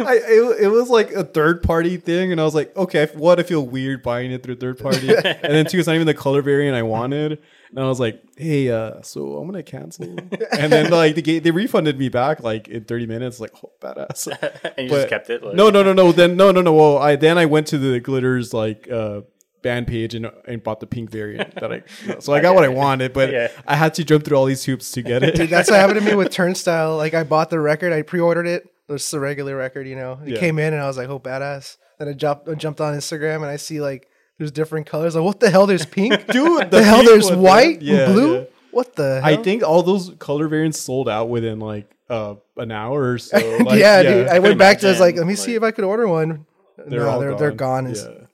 I, 0.00 0.14
it, 0.16 0.62
it 0.64 0.68
was 0.68 0.88
like 0.88 1.10
a 1.12 1.24
third 1.24 1.62
party 1.62 1.96
thing, 1.96 2.32
and 2.32 2.40
I 2.40 2.44
was 2.44 2.54
like, 2.54 2.76
okay, 2.76 3.02
if- 3.02 3.14
what? 3.14 3.38
I 3.38 3.42
feel 3.42 3.66
weird 3.66 4.02
buying 4.02 4.30
it 4.32 4.42
through 4.42 4.56
third 4.56 4.78
party, 4.78 5.08
and 5.14 5.52
then 5.52 5.66
two, 5.66 5.78
it's 5.78 5.86
not 5.86 5.94
even 5.94 6.06
the 6.06 6.14
color 6.14 6.42
variant 6.42 6.76
I 6.76 6.82
wanted, 6.82 7.40
and 7.70 7.78
I 7.80 7.88
was 7.88 8.00
like, 8.00 8.22
hey, 8.36 8.70
uh, 8.70 9.02
so 9.02 9.36
I'm 9.38 9.46
gonna 9.46 9.62
cancel, 9.62 10.04
and 10.52 10.72
then 10.72 10.90
like 10.90 11.14
they 11.16 11.38
they 11.38 11.50
refunded 11.50 11.98
me 11.98 12.08
back 12.08 12.42
like 12.42 12.68
in 12.68 12.84
30 12.84 13.06
minutes, 13.06 13.40
like 13.40 13.52
oh, 13.64 13.72
badass. 13.80 14.26
and 14.76 14.84
you 14.84 14.90
But- 14.90 14.96
just 14.96 15.08
kept 15.08 15.30
it. 15.30 15.42
Like, 15.42 15.54
no, 15.54 15.70
no, 15.70 15.82
no, 15.82 15.92
no. 15.92 16.12
Then 16.12 16.36
no, 16.36 16.50
no, 16.52 16.60
no. 16.60 16.72
Well, 16.72 16.98
I 16.98 17.16
then 17.16 17.38
I 17.38 17.46
went 17.46 17.66
to 17.68 17.78
the 17.78 18.00
glitters 18.00 18.52
like 18.54 18.90
uh 18.90 19.22
band 19.62 19.86
page 19.86 20.14
and 20.14 20.30
and 20.46 20.62
bought 20.62 20.78
the 20.80 20.86
pink 20.86 21.08
variant 21.10 21.54
that 21.54 21.72
I. 21.72 21.82
So 22.20 22.34
I 22.34 22.40
got 22.40 22.54
what 22.54 22.64
I 22.64 22.68
wanted, 22.68 23.14
but 23.14 23.32
Yeah. 23.32 23.48
I 23.66 23.76
had 23.76 23.94
to 23.94 24.04
jump 24.04 24.24
through 24.26 24.36
all 24.36 24.44
these 24.44 24.62
hoops 24.64 24.92
to 24.92 25.00
get 25.02 25.22
it. 25.22 25.34
Dude, 25.36 25.48
that's 25.48 25.70
what 25.70 25.80
happened 25.80 26.00
to 26.00 26.04
me 26.04 26.14
with 26.14 26.30
Turnstile. 26.30 26.96
Like 26.98 27.14
I 27.14 27.24
bought 27.24 27.48
the 27.48 27.58
record, 27.58 27.90
I 27.92 28.02
pre-ordered 28.02 28.46
it. 28.46 28.68
It 28.88 28.92
was 28.92 29.10
the 29.10 29.20
regular 29.20 29.56
record, 29.56 29.86
you 29.88 29.96
know. 29.96 30.18
It 30.24 30.34
Yeah. 30.34 30.40
came 30.40 30.58
in 30.58 30.72
and 30.74 30.82
I 30.82 30.86
was 30.86 30.96
like, 30.98 31.08
"Oh, 31.08 31.18
badass!" 31.18 31.76
Then 31.98 32.08
I 32.08 32.12
jumped, 32.12 32.48
I 32.48 32.54
jumped 32.54 32.80
on 32.80 32.94
Instagram 32.94 33.36
and 33.36 33.46
I 33.46 33.56
see 33.56 33.80
like 33.80 34.08
there's 34.38 34.50
different 34.50 34.86
colors. 34.86 35.14
Like, 35.14 35.24
what 35.24 35.40
the 35.40 35.48
hell? 35.50 35.66
There's 35.66 35.86
pink, 35.86 36.26
Dude, 36.32 36.70
The, 36.70 36.82
hell? 36.82 37.04
There's 37.04 37.30
white, 37.32 37.78
man. 37.80 37.88
Yeah, 37.88 38.04
and 38.06 38.12
blue. 38.14 38.34
yeah. 38.40 38.44
What 38.72 38.96
the? 38.96 39.20
Hell? 39.22 39.24
I 39.24 39.42
think 39.42 39.62
all 39.62 39.82
those 39.82 40.12
color 40.18 40.48
variants 40.48 40.80
sold 40.80 41.08
out 41.08 41.28
within 41.28 41.60
like 41.60 41.90
uh 42.10 42.34
an 42.56 42.70
hour 42.72 43.12
or 43.12 43.18
so. 43.18 43.38
Like, 43.64 43.78
yeah, 43.78 44.02
dude. 44.02 44.28
I 44.28 44.38
went 44.40 44.58
back 44.58 44.80
to. 44.80 44.88
I 44.88 44.90
was 44.90 45.00
like, 45.00 45.16
let 45.16 45.26
me 45.26 45.34
see 45.36 45.54
if 45.54 45.62
I 45.62 45.70
could 45.70 45.84
order 45.84 46.06
one. 46.08 46.44
they're 46.76 47.00
no, 47.00 47.08
all 47.08 47.20
they're 47.20 47.30
gone. 47.30 47.38
they're 47.38 47.52
gone. 47.52 47.86
It's- 47.86 48.04
Yeah. 48.06 48.26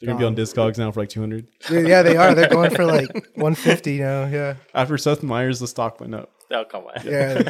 They're 0.00 0.06
gonna 0.14 0.18
be 0.20 0.24
on 0.26 0.36
Discogs 0.36 0.78
now 0.78 0.92
for 0.92 1.00
like 1.00 1.08
two 1.08 1.18
hundred. 1.20 1.48
Dude, 1.66 1.88
yeah, 1.88 2.02
they 2.02 2.16
are. 2.16 2.32
They're 2.32 2.48
going 2.48 2.70
for 2.70 2.84
like 2.86 3.08
150 3.34 3.98
now. 3.98 4.26
Yeah, 4.26 4.54
After 4.72 4.96
Seth 4.96 5.24
Meyers, 5.24 5.58
the 5.58 5.66
stock 5.66 5.98
went 6.00 6.14
up. 6.14 6.30
Oh, 6.52 6.64
come 6.64 6.84
on. 6.84 7.04
yeah. 7.04 7.42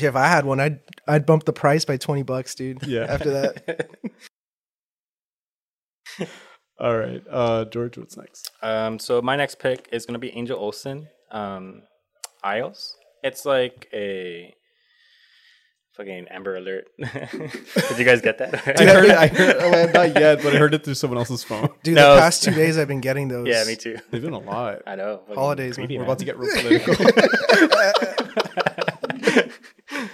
Yeah, 0.00 0.08
if 0.08 0.16
I 0.16 0.26
had 0.28 0.44
one, 0.44 0.60
I'd 0.60 0.80
I'd 1.06 1.26
bump 1.26 1.44
the 1.44 1.52
price 1.52 1.84
by 1.84 1.96
20 1.96 2.22
bucks, 2.22 2.54
dude. 2.54 2.86
Yeah. 2.86 3.06
After 3.08 3.30
that, 3.30 3.90
All 6.80 6.96
right, 6.96 7.22
uh, 7.28 7.64
George, 7.64 7.98
what's 7.98 8.16
next? 8.16 8.52
Um, 8.62 8.98
so 8.98 9.20
my 9.20 9.34
next 9.34 9.58
pick 9.58 9.88
is 9.90 10.06
gonna 10.06 10.18
be 10.18 10.30
Angel 10.36 10.58
Olsen, 10.58 11.08
um, 11.30 11.82
Aisles. 12.44 12.96
It's 13.24 13.44
like 13.44 13.88
a 13.92 14.54
fucking 15.98 16.26
Amber 16.30 16.56
Alert. 16.56 16.88
Did 16.98 17.98
you 17.98 18.04
guys 18.04 18.22
get 18.22 18.38
that? 18.38 18.54
I 18.80 18.84
heard 18.84 19.04
it. 19.04 19.10
I 19.10 19.26
heard 19.26 19.56
well, 19.58 19.92
not 19.92 20.18
yet, 20.18 20.42
but 20.42 20.54
I 20.54 20.58
heard 20.58 20.72
it 20.72 20.84
through 20.84 20.94
someone 20.94 21.18
else's 21.18 21.44
phone. 21.44 21.68
dude. 21.82 21.96
No. 21.96 22.14
The 22.14 22.20
past 22.22 22.42
two 22.44 22.52
days, 22.52 22.78
I've 22.78 22.88
been 22.88 23.00
getting 23.02 23.28
those. 23.28 23.46
yeah, 23.46 23.64
me 23.64 23.76
too. 23.76 23.98
They've 24.10 24.22
been 24.22 24.32
a 24.32 24.38
lot. 24.38 24.82
I 24.86 24.94
know. 24.96 25.18
fucking 25.18 25.34
Holidays, 25.34 25.74
creepy, 25.74 25.98
We're 25.98 26.04
man. 26.04 26.08
about 26.08 26.18
to 26.20 26.24
get 26.24 26.38
real 26.38 26.56
political. 26.56 26.94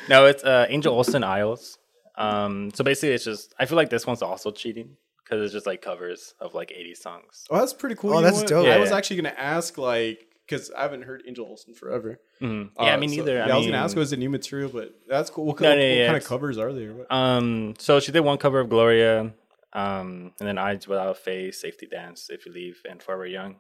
No, 0.09 0.27
it's 0.27 0.45
uh, 0.45 0.67
Angel 0.69 0.95
Olsen 0.95 1.25
Aisles. 1.25 1.79
Um, 2.17 2.71
so 2.75 2.85
basically, 2.85 3.11
it's 3.15 3.25
just 3.25 3.55
I 3.59 3.67
feel 3.67 3.77
like 3.77 3.91
this 3.91 4.07
one's 4.07 4.23
also 4.23 4.51
cheating 4.51 4.97
because 5.25 5.43
it's 5.43 5.53
just 5.53 5.67
like 5.67 5.83
covers 5.83 6.35
of 6.41 6.55
like 6.55 6.73
80 6.75 6.95
songs. 6.95 7.45
oh, 7.51 7.59
that's 7.59 7.73
pretty 7.73 7.95
cool. 7.97 8.11
Oh, 8.11 8.17
You 8.17 8.21
know 8.21 8.27
that's 8.29 8.39
what? 8.41 8.47
dope. 8.49 8.67
I 8.67 8.71
Yeah. 8.71 8.79
was 8.79 8.93
actually 8.93 9.17
gonna 9.17 9.35
ask 9.37 9.77
like 9.79 10.27
because 10.47 10.71
I 10.71 10.83
haven't 10.83 11.03
heard 11.03 11.23
Angel 11.27 11.47
Olsen 11.47 11.75
forever. 11.75 12.21
Mhm. 12.41 12.71
Uh, 12.79 12.85
Yeah, 12.85 12.97
me 12.97 13.09
so- 13.09 13.17
neither. 13.17 13.35
yeah, 13.37 13.55
I, 13.55 13.57
was 13.57 13.67
gonna 13.67 13.79
ask, 13.79 13.97
was 13.97 14.13
it 14.13 14.19
new 14.19 14.31
material? 14.31 14.69
But 14.71 14.95
that's 15.09 15.31
cool. 15.31 15.47
What, 15.47 15.61
No, 15.61 15.71
what, 15.71 15.77
no, 15.79 15.85
yeah, 15.85 16.07
kind 16.07 16.17
of 16.17 16.25
covers 16.25 16.59
are 16.59 16.73
there? 16.73 16.93
What? 16.95 17.11
Um, 17.13 17.75
so 17.79 18.01
she 18.01 18.13
did 18.13 18.21
one 18.21 18.39
cover 18.39 18.61
of 18.61 18.69
Gloria, 18.69 19.33
um, 19.73 20.33
and 20.39 20.49
then 20.49 20.59
Eyes 20.59 20.87
Without 20.87 21.09
a 21.11 21.15
Face, 21.15 21.61
Safety 21.61 21.87
Dance, 21.87 22.29
If 22.31 22.47
You 22.47 22.53
Leave, 22.53 22.81
and 22.89 23.03
Forever 23.03 23.27
Young. 23.27 23.57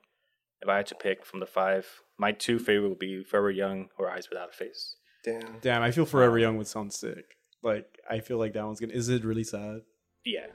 If 0.62 0.68
I 0.68 0.76
had 0.78 0.86
to 0.86 0.94
pick 0.94 1.24
from 1.26 1.40
the 1.40 1.46
five, 1.46 1.86
my 2.18 2.32
two 2.32 2.58
favorite 2.58 2.88
would 2.88 2.98
be 2.98 3.22
Forever 3.24 3.50
Young 3.50 3.88
or 3.98 4.10
Eyes 4.10 4.28
Without 4.30 4.48
a 4.50 4.52
Face. 4.52 4.96
Damn. 5.24 5.58
Damn, 5.60 5.82
I 5.82 5.90
feel 5.90 6.06
Forever 6.06 6.38
Young 6.38 6.56
would 6.58 6.66
sound 6.66 6.92
sick. 6.92 7.36
Like 7.62 7.86
I 8.08 8.20
feel 8.20 8.38
like 8.38 8.52
that 8.54 8.64
one's 8.66 8.78
gonna. 8.80 8.92
Is 8.92 9.08
it 9.08 9.24
really 9.24 9.44
sad? 9.44 9.80
Yeah. 10.24 10.46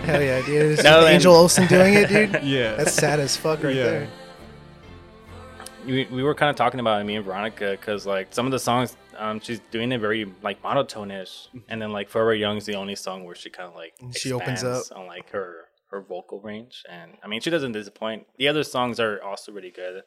Hell 0.00 0.22
yeah, 0.22 0.40
dude. 0.44 0.78
Is 0.78 0.84
No, 0.84 1.06
Angel 1.06 1.34
Olsen 1.34 1.66
doing 1.66 1.94
it, 1.94 2.08
dude? 2.08 2.40
Yeah, 2.42 2.74
That's 2.76 2.92
sad 2.92 3.20
as 3.20 3.36
fuck 3.36 3.62
right 3.62 3.74
Yeah. 3.74 3.84
there. 3.84 4.08
we, 5.86 6.06
we 6.10 6.22
were 6.22 6.34
kind 6.34 6.50
of 6.50 6.56
talking 6.56 6.80
about 6.80 7.00
it, 7.00 7.04
me 7.04 7.16
and 7.16 7.24
Veronica, 7.24 7.72
because 7.72 8.06
like 8.06 8.28
some 8.32 8.46
of 8.46 8.52
the 8.52 8.58
songs, 8.58 8.96
um, 9.18 9.40
she's 9.40 9.60
doing 9.70 9.92
it 9.92 9.98
very 10.00 10.32
like 10.42 10.62
monotone-ish, 10.62 11.48
and 11.68 11.80
then 11.82 11.90
like 11.92 12.08
Forever 12.08 12.34
Young 12.34 12.56
is 12.56 12.64
the 12.66 12.74
only 12.76 12.94
song 12.96 13.24
where 13.24 13.34
she 13.34 13.50
kind 13.50 13.68
of 13.68 13.74
like 13.74 13.92
She 14.16 14.32
opens 14.32 14.64
up. 14.64 14.84
on 14.94 15.06
like 15.06 15.30
her 15.30 15.66
her 15.90 16.00
vocal 16.00 16.40
range, 16.40 16.82
and 16.88 17.12
I 17.22 17.28
mean 17.28 17.40
she 17.40 17.50
doesn't 17.50 17.72
disappoint. 17.72 18.26
The 18.38 18.48
other 18.48 18.64
songs 18.64 18.98
are 18.98 19.22
also 19.22 19.52
really 19.52 19.70
good. 19.70 20.02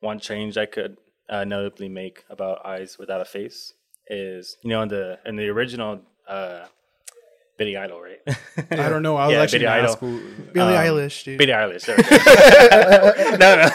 One 0.00 0.18
change 0.18 0.56
I 0.56 0.64
could 0.66 0.96
uh, 1.28 1.44
notably 1.44 1.88
make 1.88 2.24
about 2.30 2.64
Eyes 2.64 2.96
Without 2.98 3.20
a 3.20 3.24
Face 3.26 3.74
is 4.08 4.56
you 4.62 4.70
know 4.70 4.80
in 4.82 4.88
the 4.88 5.18
in 5.26 5.36
the 5.36 5.48
original 5.48 6.00
uh, 6.26 6.64
Billy 7.60 7.76
Idol, 7.76 8.00
right? 8.00 8.20
I 8.70 8.88
don't 8.88 9.02
know. 9.02 9.16
I 9.16 9.26
was 9.26 9.34
Yeah, 9.34 9.42
actually 9.42 9.58
Billy 9.60 9.68
gonna 9.68 9.80
Idol. 9.82 9.90
ask 9.90 9.98
who- 9.98 10.42
Billie 10.56 10.76
Um, 10.76 10.84
Eilish, 10.86 11.24
dude. 11.24 11.36
Billie 11.38 11.52
Eilish. 11.52 11.84
there 11.84 11.96
no, 13.42 13.50
no, 13.60 13.68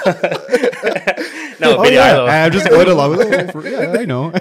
no. 1.62 1.78
Oh, 1.78 1.84
Billy 1.84 1.96
yeah. 1.96 2.12
Idol. 2.14 2.28
I'm 2.28 2.52
just 2.52 2.68
going 2.70 2.88
along 2.90 3.10
with 3.18 3.32
it. 3.32 3.72
Yeah, 3.72 4.00
I 4.02 4.06
know. 4.06 4.34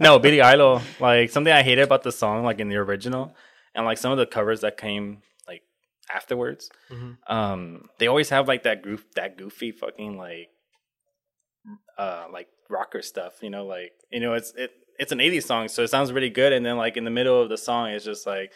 No, 0.00 0.18
Billy 0.18 0.40
Idol. 0.40 0.80
Like 1.00 1.28
something 1.30 1.52
I 1.52 1.62
hated 1.62 1.82
about 1.82 2.02
the 2.02 2.12
song, 2.12 2.44
like 2.44 2.58
in 2.58 2.68
the 2.70 2.76
original, 2.76 3.34
and 3.74 3.84
like 3.84 3.98
some 3.98 4.10
of 4.10 4.16
the 4.18 4.26
covers 4.26 4.62
that 4.62 4.78
came 4.78 5.20
like 5.46 5.62
afterwards. 6.12 6.70
Um, 7.28 7.90
they 7.98 8.06
always 8.06 8.30
have 8.30 8.48
like 8.48 8.62
that 8.62 8.82
goof, 8.82 9.04
that 9.16 9.36
goofy 9.36 9.70
fucking 9.72 10.16
like, 10.16 10.48
uh, 11.98 12.24
like 12.32 12.48
rocker 12.70 13.02
stuff. 13.02 13.34
You 13.42 13.50
know, 13.50 13.66
like 13.66 13.92
you 14.10 14.20
know, 14.20 14.32
it's 14.32 14.52
it 14.56 14.70
it's 14.98 15.12
an 15.12 15.18
'80s 15.18 15.44
song, 15.44 15.68
so 15.68 15.82
it 15.82 15.88
sounds 15.88 16.12
really 16.12 16.30
good. 16.30 16.52
And 16.52 16.64
then 16.64 16.76
like 16.76 16.96
in 16.96 17.04
the 17.04 17.10
middle 17.10 17.40
of 17.40 17.48
the 17.48 17.58
song, 17.58 17.88
it's 17.90 18.04
just 18.04 18.26
like 18.26 18.52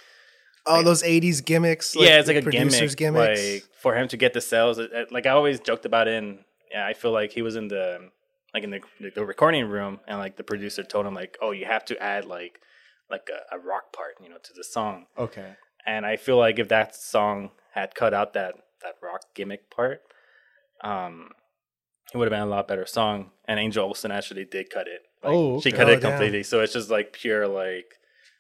All 0.66 0.82
those 0.82 1.03
'80s 1.03 1.45
gimmicks. 1.45 1.95
yeah, 1.97 2.18
it's 2.18 2.28
like 2.28 2.36
a 2.36 2.43
producers' 2.43 2.95
gimmick, 2.95 3.36
gimmicks. 3.36 3.53
like 3.53 3.64
for 3.80 3.95
him 3.97 4.09
to 4.09 4.16
get 4.16 4.32
the 4.32 4.41
sales. 4.41 4.78
It, 4.78 4.91
it- 4.93 5.12
like 5.12 5.26
I 5.26 5.30
always 5.30 5.61
joked 5.61 5.84
about 5.86 6.09
it, 6.09 6.14
and 6.22 6.38
yeah, 6.70 6.86
I 6.86 6.93
feel 6.95 7.12
like 7.12 7.32
he 7.32 7.43
was 7.43 7.57
in 7.57 7.68
the 7.68 8.11
like 8.55 8.64
in 8.64 8.70
the 8.70 8.80
the 9.14 9.24
recording 9.24 9.66
room, 9.68 10.01
and 10.07 10.18
like 10.18 10.36
the 10.36 10.45
producer 10.45 10.82
told 10.82 11.07
him 11.07 11.14
like, 11.14 11.36
oh, 11.43 11.51
you 11.53 11.66
have 11.66 11.84
to 11.86 12.03
add 12.03 12.24
like 12.24 12.61
like 13.11 13.28
a, 13.30 13.57
a 13.57 13.59
rock 13.59 13.93
part, 13.93 14.14
you 14.22 14.28
know, 14.28 14.38
to 14.43 14.53
the 14.55 14.62
song. 14.64 15.07
Okay. 15.18 15.55
And 15.86 16.05
I 16.07 16.16
feel 16.16 16.36
like 16.36 16.59
if 16.59 16.68
that 16.68 16.95
song 16.95 17.51
had 17.72 17.95
cut 17.95 18.12
out 18.14 18.34
that 18.34 18.55
that 18.82 18.95
rock 19.03 19.22
gimmick 19.34 19.70
part, 19.70 20.01
um, 20.82 21.30
it 22.12 22.16
would 22.18 22.26
have 22.26 22.30
been 22.38 22.47
a 22.47 22.51
lot 22.51 22.68
better 22.68 22.86
song. 22.86 23.30
And 23.47 23.59
Angel 23.59 23.84
Olsen 23.84 24.11
actually 24.11 24.45
did 24.45 24.70
cut 24.70 24.86
it. 24.88 25.03
Like, 25.23 25.33
Oh, 25.35 25.61
she 25.61 25.71
cut 25.73 25.89
Oh, 25.89 25.93
it 25.93 26.01
damn. 26.01 26.11
completely. 26.12 26.43
So 26.43 26.61
it's 26.61 26.73
just 26.73 26.91
like 26.91 27.12
pure 27.12 27.47
like 27.47 27.97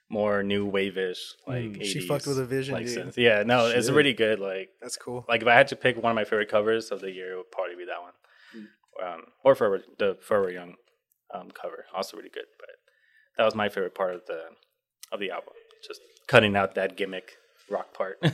more 0.08 0.42
new 0.42 0.66
wave-ish 0.66 1.34
like 1.46 1.64
Mm. 1.64 1.76
80s, 1.80 1.84
She 1.84 2.00
fucked 2.00 2.26
with 2.26 2.38
a 2.38 2.44
vision, 2.46 2.74
like, 2.74 2.86
dude. 2.86 3.16
yeah 3.16 3.44
no 3.44 3.66
it's 3.66 3.88
really 3.88 4.12
good 4.12 4.40
like 4.40 4.70
That's 4.82 4.96
cool. 4.96 5.24
like 5.28 5.40
if 5.42 5.46
I 5.46 5.54
had 5.54 5.68
to 5.68 5.76
pick 5.76 5.96
one 6.02 6.10
of 6.10 6.16
my 6.16 6.24
favorite 6.24 6.48
covers 6.50 6.90
of 6.90 7.00
the 7.00 7.12
year, 7.12 7.32
it 7.34 7.36
would 7.36 7.50
probably 7.52 7.76
be 7.76 7.84
that 7.84 8.02
one, 8.02 8.12
um, 9.06 9.20
or 9.44 9.54
Forever 9.54 9.84
the 9.98 10.16
Forever 10.20 10.50
Young 10.50 10.74
um, 11.32 11.50
cover, 11.52 11.84
also 11.94 12.16
really 12.16 12.28
good. 12.30 12.46
But 12.58 12.70
that 13.38 13.44
was 13.44 13.54
my 13.54 13.68
favorite 13.68 13.94
part 13.94 14.14
of 14.16 14.26
the 14.26 14.40
of 15.12 15.20
the 15.20 15.30
album, 15.30 15.54
just 15.86 16.00
cutting 16.26 16.56
out 16.56 16.74
that 16.74 16.96
gimmick 16.96 17.32
rock 17.70 17.94
part. 17.94 18.18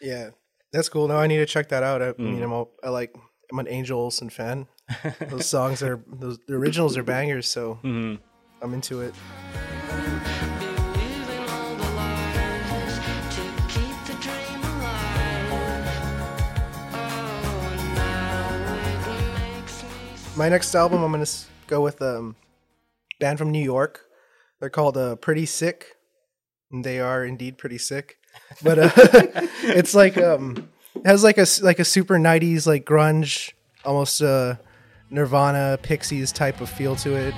Yeah, 0.00 0.30
that's 0.72 0.88
cool. 0.90 1.08
Now 1.08 1.16
I 1.18 1.26
need 1.26 1.38
to 1.38 1.46
check 1.46 1.68
that 1.70 1.82
out. 1.82 2.02
I, 2.02 2.08
I 2.08 2.12
Mm. 2.12 2.18
mean, 2.34 2.42
I'm 2.42 2.52
a, 2.52 2.64
I 2.84 2.90
like 2.90 3.14
I'm 3.50 3.58
an 3.58 3.68
Angel 3.68 3.98
Olsen 3.98 4.28
fan. 4.28 4.66
Those 5.28 5.46
songs 5.46 5.82
are 5.82 6.00
those 6.06 6.38
the 6.46 6.54
originals 6.54 6.96
are 6.96 7.02
bangers, 7.02 7.48
so 7.48 7.78
Mhm. 7.82 8.18
I'm 8.62 8.72
into 8.74 9.00
it. 9.00 9.14
Believing 9.88 11.48
all 11.50 11.74
the 11.74 11.90
lies 11.96 12.98
to 13.34 13.42
keep 13.68 13.96
the 14.06 14.14
dream 14.22 14.62
alive. 14.62 15.86
Now 17.94 18.54
it 18.54 19.56
makes 19.56 19.82
me 19.82 19.88
My 20.36 20.48
next 20.48 20.74
album, 20.74 21.02
I'm 21.02 21.10
gonna 21.12 21.26
go 21.66 21.80
with 21.80 22.00
um 22.00 22.36
band 23.18 23.38
from 23.38 23.50
New 23.50 23.62
York. 23.64 24.04
They're 24.60 24.70
called 24.70 24.96
uh, 24.96 25.16
Pretty 25.16 25.46
Sick. 25.46 25.96
And 26.72 26.84
they 26.84 26.98
are 27.00 27.24
indeed 27.24 27.58
pretty 27.58 27.78
sick, 27.78 28.18
but 28.60 28.76
uh, 28.78 28.90
it's 29.62 29.94
like 29.94 30.18
um 30.18 30.68
it 30.96 31.06
has 31.06 31.22
like 31.22 31.38
a 31.38 31.46
like 31.62 31.78
a 31.78 31.84
super 31.84 32.18
'90s 32.18 32.66
like 32.66 32.84
grunge, 32.84 33.52
almost 33.84 34.20
uh 34.20 34.56
Nirvana, 35.10 35.78
Pixies 35.82 36.32
type 36.32 36.60
of 36.60 36.68
feel 36.68 36.96
to 36.96 37.14
it. 37.14 37.34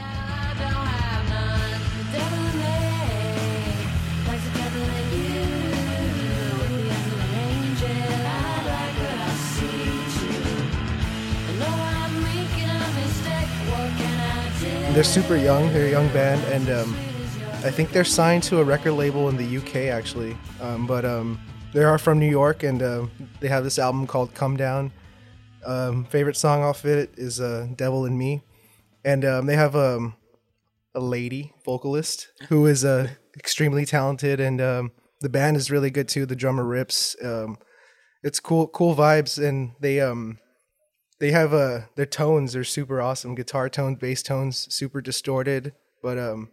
They're 14.94 15.04
super 15.04 15.36
young. 15.36 15.72
They're 15.72 15.86
a 15.86 15.90
young 15.90 16.08
band, 16.08 16.42
and 16.52 16.70
um, 16.70 16.96
I 17.64 17.70
think 17.70 17.92
they're 17.92 18.02
signed 18.02 18.42
to 18.44 18.58
a 18.58 18.64
record 18.64 18.92
label 18.92 19.28
in 19.28 19.36
the 19.36 19.58
UK 19.58 19.92
actually. 19.94 20.36
Um, 20.60 20.88
but 20.88 21.04
um, 21.04 21.38
they 21.72 21.84
are 21.84 21.98
from 21.98 22.18
New 22.18 22.28
York, 22.28 22.62
and 22.62 22.82
um 22.82 23.10
they 23.38 23.48
have 23.48 23.62
this 23.62 23.78
album 23.78 24.06
called 24.06 24.34
"Come 24.34 24.56
Down." 24.56 24.90
Um, 25.64 26.04
favorite 26.04 26.36
song 26.36 26.62
off 26.62 26.84
it 26.84 27.10
is 27.16 27.40
uh, 27.40 27.68
"Devil 27.74 28.06
in 28.06 28.16
Me," 28.16 28.42
and 29.04 29.24
um, 29.24 29.46
they 29.46 29.56
have 29.56 29.76
um, 29.76 30.14
a 30.94 31.00
lady 31.00 31.52
vocalist 31.64 32.28
who 32.48 32.66
is 32.66 32.84
uh, 32.84 33.08
extremely 33.36 33.84
talented, 33.84 34.40
and 34.40 34.60
um, 34.60 34.92
the 35.20 35.28
band 35.28 35.56
is 35.56 35.70
really 35.70 35.90
good 35.90 36.08
too. 36.08 36.26
The 36.26 36.36
drummer 36.36 36.64
rips. 36.64 37.16
Um, 37.22 37.58
it's 38.22 38.40
cool, 38.40 38.66
cool 38.68 38.96
vibes, 38.96 39.42
and 39.42 39.72
they 39.80 40.00
um, 40.00 40.38
they 41.18 41.30
have 41.30 41.52
uh 41.52 41.80
their 41.96 42.06
tones 42.06 42.54
are 42.54 42.64
super 42.64 43.00
awesome 43.00 43.34
guitar 43.34 43.68
tones 43.68 43.98
bass 43.98 44.22
tones 44.22 44.72
super 44.72 45.00
distorted 45.00 45.72
but 46.02 46.18
um 46.18 46.50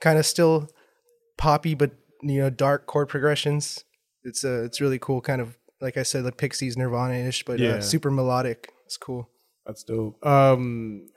kind 0.00 0.18
of 0.18 0.26
still 0.26 0.68
poppy 1.36 1.74
but 1.74 1.92
you 2.22 2.40
know 2.40 2.50
dark 2.50 2.86
chord 2.86 3.08
progressions 3.08 3.84
it's 4.24 4.44
uh 4.44 4.62
it's 4.64 4.80
really 4.80 4.98
cool 4.98 5.20
kind 5.20 5.40
of 5.40 5.56
like 5.80 5.96
i 5.96 6.02
said 6.02 6.24
like 6.24 6.36
pixies 6.36 6.76
nirvana-ish 6.76 7.44
but 7.44 7.58
Yeah. 7.58 7.74
uh, 7.76 7.80
super 7.80 8.10
melodic 8.10 8.72
it's 8.86 8.96
cool 8.96 9.28
That's 9.66 9.82
dope. 9.82 10.24
Um, 10.24 11.08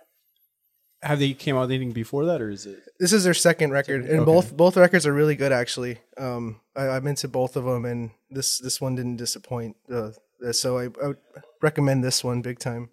have 1.02 1.20
they 1.20 1.34
came 1.34 1.56
out 1.56 1.70
anything 1.70 1.92
before 1.94 2.26
that, 2.26 2.42
or 2.42 2.50
is 2.50 2.66
it? 2.66 2.80
this 3.00 3.14
is 3.14 3.24
their 3.24 3.34
second 3.34 3.72
record 3.72 4.02
and 4.06 4.20
Okay. 4.22 4.26
both 4.26 4.56
both 4.58 4.76
records 4.76 5.06
are 5.08 5.14
really 5.14 5.36
good 5.36 5.52
actually 5.54 6.00
um 6.18 6.60
I, 6.76 6.90
i'm 6.90 7.08
into 7.08 7.28
both 7.28 7.56
of 7.56 7.64
them 7.64 7.86
and 7.86 8.12
this 8.30 8.60
this 8.60 8.82
one 8.82 8.96
didn't 8.96 9.16
disappoint 9.18 9.78
uh, 9.92 10.12
so 10.52 10.78
I, 10.78 10.86
I 11.04 11.08
would 11.10 11.18
recommend 11.62 12.04
this 12.04 12.24
one 12.24 12.42
big 12.42 12.60
time 12.60 12.90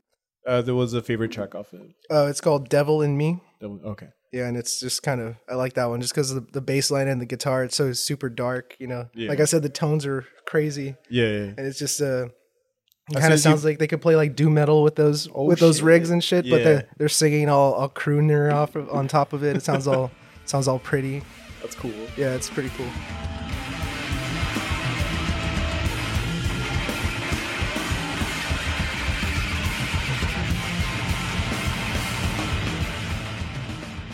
Uh, 0.47 0.63
there 0.63 0.77
was 0.77 0.95
a 0.95 1.03
favorite 1.03 1.33
track 1.33 1.55
off 1.55 1.73
it. 1.75 1.81
uh 2.11 2.27
it's 2.31 2.41
called 2.41 2.69
devil 2.69 3.03
in 3.03 3.17
me 3.17 3.41
one- 3.61 3.81
Okay. 3.85 4.11
Yeah, 4.37 4.47
and 4.49 4.57
it's 4.57 4.81
just 4.81 5.03
kind 5.03 5.21
of 5.21 5.37
I 5.49 5.55
like 5.55 5.75
that 5.75 5.87
one 5.87 6.01
just 6.01 6.15
because 6.15 6.35
the 6.35 6.41
the 6.53 6.61
bass 6.61 6.91
line 6.91 7.09
and 7.09 7.21
the 7.21 7.27
guitar. 7.27 7.65
It's 7.65 7.77
so 7.77 7.93
super 7.93 8.29
dark, 8.29 8.77
you 8.79 8.87
know. 8.87 9.09
Yeah. 9.15 9.29
Like 9.29 9.41
I 9.41 9.45
said, 9.47 9.63
the 9.63 9.69
tones 9.69 10.05
are 10.07 10.25
crazy, 10.47 10.97
Yeah. 11.11 11.25
yeah, 11.25 11.31
yeah. 11.31 11.45
and 11.57 11.61
it's 11.61 11.79
just 11.79 12.01
uh, 12.03 12.29
As 13.15 13.21
kind 13.23 13.33
of 13.33 13.41
sounds 13.41 13.63
you- 13.63 13.71
like 13.71 13.79
they 13.79 13.87
could 13.87 14.01
play 14.03 14.17
like 14.17 14.37
doom 14.37 14.55
metal 14.55 14.83
with 14.83 14.97
those 14.97 15.29
Oh, 15.35 15.45
with 15.45 15.59
those 15.61 15.77
shit. 15.77 15.85
rigs 15.85 16.11
and 16.11 16.23
shit. 16.23 16.49
But 16.51 16.65
they're 16.65 16.89
they're 16.99 17.09
singing 17.09 17.49
all 17.49 17.73
all 17.75 17.89
crooner 17.89 18.53
off 18.53 18.77
of, 18.77 18.91
on 18.91 19.09
top 19.09 19.33
of 19.33 19.43
it. 19.45 19.57
It 19.57 19.63
sounds 19.63 19.87
all 19.87 20.11
sounds 20.45 20.69
all 20.69 20.79
pretty. 20.79 21.23
That's 21.63 21.75
cool. 21.75 21.93
Yeah, 22.17 22.35
it's 22.35 22.49
pretty 22.51 22.71
cool. 22.77 22.91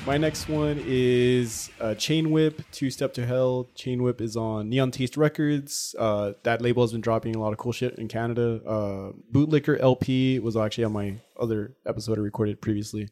My 0.05 0.19
next 0.19 0.49
one 0.49 0.83
is 0.85 1.71
uh, 1.81 1.95
Chain 1.95 2.33
Whip, 2.33 2.61
Two 2.73 2.91
Step 2.91 3.15
to 3.15 3.25
Hell. 3.25 3.69
Chain 3.77 4.03
Whip 4.03 4.21
is 4.21 4.37
on 4.37 4.69
Neon 4.69 4.91
Taste 4.91 5.17
Records. 5.17 5.95
Uh, 5.97 6.33
that 6.43 6.61
label 6.61 6.83
has 6.83 6.91
been 6.91 7.01
dropping 7.01 7.37
a 7.37 7.41
lot 7.41 7.53
of 7.53 7.59
cool 7.59 7.71
shit 7.71 7.95
in 7.99 8.09
Canada. 8.09 8.61
Uh, 8.67 9.13
Bootlicker 9.33 9.81
LP 9.81 10.41
was 10.41 10.57
actually 10.57 10.85
on 10.85 10.93
my 10.93 11.19
other 11.39 11.77
episode 11.87 12.19
I 12.19 12.21
recorded 12.21 12.61
previously. 12.61 13.11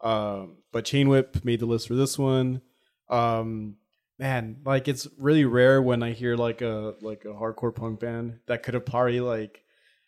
Um, 0.00 0.56
but 0.72 0.86
Chain 0.86 1.10
Whip 1.10 1.44
made 1.44 1.60
the 1.60 1.66
list 1.66 1.86
for 1.86 1.94
this 1.94 2.18
one. 2.18 2.62
Um, 3.10 3.76
man, 4.18 4.56
like 4.64 4.88
it's 4.88 5.06
really 5.18 5.44
rare 5.44 5.82
when 5.82 6.02
I 6.02 6.12
hear 6.12 6.34
like 6.34 6.62
a 6.62 6.94
like 7.02 7.26
a 7.26 7.34
hardcore 7.34 7.74
punk 7.74 8.00
band 8.00 8.38
that 8.46 8.62
could 8.62 8.72
have 8.72 8.86
probably 8.86 9.20
like 9.20 9.64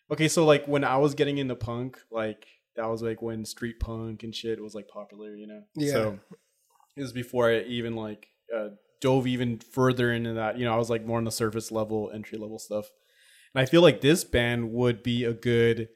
okay, 0.09 0.27
so 0.27 0.43
like 0.43 0.65
when 0.67 0.83
I 0.83 0.97
was 0.97 1.13
getting 1.13 1.37
into 1.37 1.55
punk, 1.55 1.99
like 2.09 2.47
that 2.79 2.89
was 2.89 3.01
like 3.01 3.21
when 3.21 3.43
street 3.43 3.79
punk 3.79 4.23
and 4.23 4.33
shit 4.33 4.61
was 4.61 4.73
like 4.73 4.87
popular, 4.87 5.35
you 5.35 5.47
know. 5.47 5.63
Yeah. 5.75 5.91
So 5.91 6.19
it 6.95 7.01
was 7.01 7.11
before 7.11 7.49
I 7.49 7.59
even 7.61 7.95
like 7.95 8.27
uh, 8.55 8.69
dove 9.01 9.27
even 9.27 9.59
further 9.59 10.13
into 10.13 10.33
that. 10.33 10.57
You 10.57 10.63
know, 10.63 10.73
I 10.73 10.77
was 10.77 10.89
like 10.89 11.05
more 11.05 11.17
on 11.17 11.25
the 11.25 11.31
surface 11.31 11.71
level, 11.71 12.09
entry 12.13 12.37
level 12.37 12.57
stuff. 12.57 12.85
And 13.53 13.61
I 13.61 13.65
feel 13.65 13.81
like 13.81 13.99
this 13.99 14.23
band 14.23 14.71
would 14.71 15.03
be 15.03 15.25
a 15.25 15.33
good, 15.33 15.89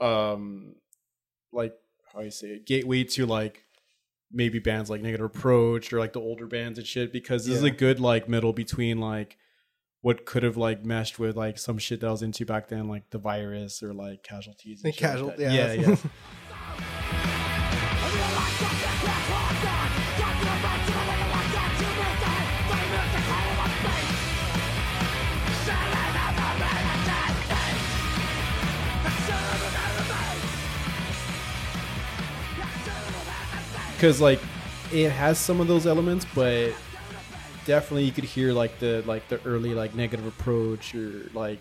um, 0.00 0.74
like 1.52 1.74
how 2.12 2.22
you 2.22 2.32
say 2.32 2.48
it, 2.48 2.66
gateway 2.66 3.04
to 3.04 3.24
like 3.24 3.62
maybe 4.32 4.58
bands 4.58 4.90
like 4.90 5.02
Negative 5.02 5.26
Approach 5.26 5.92
or 5.92 6.00
like 6.00 6.12
the 6.12 6.20
older 6.20 6.46
bands 6.46 6.76
and 6.76 6.88
shit 6.88 7.12
because 7.12 7.46
this 7.46 7.56
is 7.56 7.62
a 7.62 7.70
good 7.70 8.00
like 8.00 8.28
middle 8.28 8.52
between 8.52 8.98
like 8.98 9.36
what 10.02 10.24
could 10.24 10.42
have 10.42 10.56
like 10.56 10.84
meshed 10.84 11.18
with 11.18 11.36
like 11.36 11.58
some 11.58 11.78
shit 11.78 12.00
that 12.00 12.08
I 12.08 12.10
was 12.10 12.22
into 12.22 12.44
back 12.46 12.68
then, 12.68 12.88
like 12.88 13.10
the 13.10 13.18
virus 13.18 13.82
or 13.82 13.92
like 13.92 14.22
casualties. 14.22 14.82
And 14.84 14.94
shit 14.94 15.20
like 15.20 15.38
yeah. 15.38 15.52
yeah, 15.52 15.72
yeah. 15.72 15.96
because 33.96 34.20
like 34.20 34.40
it 34.92 35.10
has 35.10 35.38
some 35.38 35.60
of 35.60 35.66
those 35.66 35.86
elements, 35.86 36.26
but 36.34 36.72
definitely 37.66 38.04
you 38.04 38.12
could 38.12 38.24
hear 38.24 38.52
like 38.52 38.78
the 38.78 39.02
like 39.06 39.28
the 39.28 39.40
early 39.44 39.74
like 39.74 39.94
negative 39.94 40.26
approach 40.26 40.94
or 40.94 41.28
like 41.34 41.58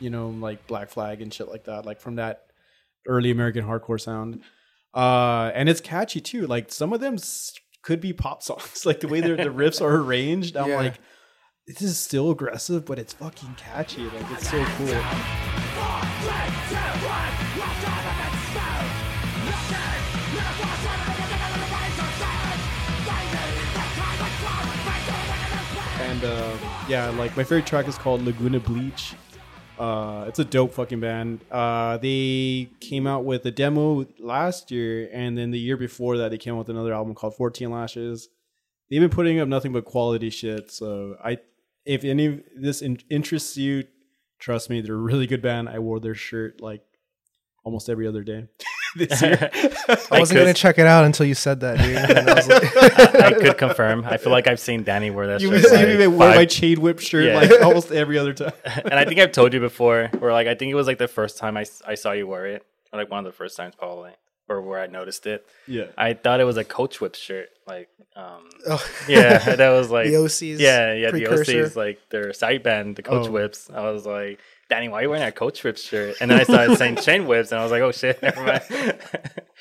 you 0.00 0.10
know 0.10 0.28
like 0.28 0.66
Black 0.66 0.90
Flag 0.90 1.22
and 1.22 1.32
shit 1.32 1.48
like 1.48 1.64
that, 1.64 1.86
like 1.86 2.00
from 2.00 2.16
that 2.16 2.46
early 3.06 3.30
American 3.30 3.64
hardcore 3.64 4.00
sound. 4.00 4.40
Uh, 4.92 5.50
and 5.54 5.68
it's 5.68 5.80
catchy 5.80 6.20
too. 6.20 6.46
Like 6.46 6.70
some 6.72 6.92
of 6.92 7.00
them 7.00 7.16
could 7.82 8.00
be 8.00 8.12
pop 8.12 8.42
songs, 8.42 8.84
like 8.86 9.00
the 9.00 9.08
way 9.08 9.20
the 9.20 9.36
the 9.36 9.44
riffs 9.44 9.80
are 9.80 9.96
arranged. 9.96 10.56
I'm 10.56 10.68
Yeah. 10.70 10.76
like, 10.76 10.94
this 11.66 11.82
is 11.82 11.98
still 11.98 12.30
aggressive, 12.30 12.84
but 12.84 12.98
it's 12.98 13.12
fucking 13.14 13.54
catchy. 13.56 14.04
Like 14.04 14.30
it's 14.32 14.48
so 14.50 14.62
cool. 14.76 15.02
And 26.14 26.24
uh, 26.24 26.56
yeah, 26.88 27.10
like 27.10 27.36
my 27.36 27.42
favorite 27.42 27.66
track 27.66 27.88
is 27.88 27.98
called 27.98 28.22
Laguna 28.22 28.60
Bleach. 28.60 29.14
Uh, 29.80 30.26
it's 30.28 30.38
a 30.38 30.44
dope 30.44 30.72
fucking 30.72 31.00
band. 31.00 31.40
Uh, 31.50 31.96
they 31.96 32.68
came 32.78 33.08
out 33.08 33.24
with 33.24 33.44
a 33.46 33.50
demo 33.50 34.06
last 34.20 34.70
year, 34.70 35.08
and 35.12 35.36
then 35.36 35.50
the 35.50 35.58
year 35.58 35.76
before 35.76 36.16
that, 36.18 36.30
they 36.30 36.38
came 36.38 36.54
out 36.54 36.58
with 36.58 36.68
another 36.68 36.94
album 36.94 37.16
called 37.16 37.34
14 37.34 37.68
Lashes. 37.68 38.28
They've 38.88 39.00
been 39.00 39.10
putting 39.10 39.40
up 39.40 39.48
nothing 39.48 39.72
but 39.72 39.86
quality 39.86 40.30
shit. 40.30 40.70
So 40.70 41.16
I, 41.24 41.38
if 41.84 42.04
any 42.04 42.26
of 42.26 42.42
this 42.54 42.80
in- 42.80 43.00
interests 43.10 43.56
you, 43.56 43.82
trust 44.38 44.70
me, 44.70 44.82
they're 44.82 44.94
a 44.94 44.98
really 44.98 45.26
good 45.26 45.42
band. 45.42 45.68
I 45.68 45.80
wore 45.80 45.98
their 45.98 46.14
shirt 46.14 46.60
like 46.60 46.82
almost 47.64 47.88
every 47.88 48.06
other 48.06 48.22
day 48.22 48.46
this 48.96 49.20
year. 49.22 49.50
I 50.10 50.20
wasn't 50.20 50.38
gonna 50.40 50.54
check 50.54 50.78
it 50.78 50.86
out 50.86 51.04
until 51.04 51.26
you 51.26 51.34
said 51.34 51.60
that, 51.60 51.78
dude. 51.78 51.96
And 52.18 52.30
I 52.30 52.34
was 52.34 52.48
like, 52.48 52.76
I 53.16 53.32
could 53.32 53.58
confirm. 53.58 54.04
I 54.04 54.16
feel 54.18 54.32
like 54.32 54.46
I've 54.46 54.60
seen 54.60 54.84
Danny 54.84 55.10
wear 55.10 55.26
that 55.28 55.40
you 55.40 55.50
shirt. 55.50 55.70
would 55.70 55.72
like 55.80 55.98
me 55.98 56.06
wear 56.06 56.34
my 56.36 56.44
chain 56.44 56.80
whip 56.80 57.00
shirt 57.00 57.24
Yeah. 57.24 57.36
like 57.36 57.50
almost 57.62 57.90
every 57.90 58.18
other 58.18 58.32
time. 58.34 58.52
and 58.64 58.94
I 58.94 59.04
think 59.04 59.18
I've 59.20 59.32
told 59.32 59.52
you 59.52 59.60
before, 59.60 60.10
where 60.18 60.32
like 60.32 60.46
I 60.46 60.54
think 60.54 60.70
it 60.70 60.74
was 60.76 60.86
like 60.86 60.98
the 60.98 61.08
first 61.08 61.38
time 61.38 61.56
I, 61.56 61.64
I 61.86 61.94
saw 61.94 62.12
you 62.12 62.26
wear 62.26 62.46
it, 62.46 62.64
or 62.92 62.98
like 63.00 63.10
one 63.10 63.18
of 63.18 63.24
the 63.24 63.36
first 63.36 63.56
times 63.56 63.74
probably, 63.76 64.12
or 64.48 64.60
where 64.62 64.80
I 64.80 64.86
noticed 64.86 65.26
it. 65.26 65.46
Yeah. 65.66 65.86
I 65.98 66.12
thought 66.14 66.40
it 66.40 66.44
was 66.44 66.56
a 66.58 66.64
Coach 66.64 67.00
Whip 67.00 67.14
shirt, 67.14 67.48
like 67.66 67.88
um, 68.16 68.48
oh, 68.68 68.84
yeah, 69.08 69.56
that 69.56 69.70
was 69.70 69.90
like 69.90 70.06
the 70.06 70.16
OC's 70.16 70.42
yeah, 70.60 70.92
yeah, 70.92 71.10
precursor. 71.10 71.44
the 71.64 71.68
OCs 71.70 71.76
like 71.76 71.98
their 72.10 72.32
side 72.32 72.62
band, 72.62 72.94
the 72.96 73.02
Coach 73.02 73.26
Oh. 73.26 73.32
Whips. 73.32 73.68
I 73.74 73.90
was 73.90 74.06
like, 74.06 74.38
Danny, 74.70 74.88
why 74.88 75.00
are 75.00 75.02
you 75.02 75.08
wearing 75.10 75.24
that 75.24 75.34
Coach 75.36 75.62
Whip 75.64 75.76
shirt? 75.76 76.16
And 76.20 76.30
then 76.30 76.40
I 76.40 76.44
started 76.44 76.76
saying 76.78 76.96
Chain 76.96 77.26
Whips, 77.26 77.52
and 77.52 77.60
I 77.60 77.62
was 77.62 77.72
like, 77.72 77.82
oh 77.82 77.92
shit, 77.92 78.22
never 78.22 78.42
mind. 78.42 78.62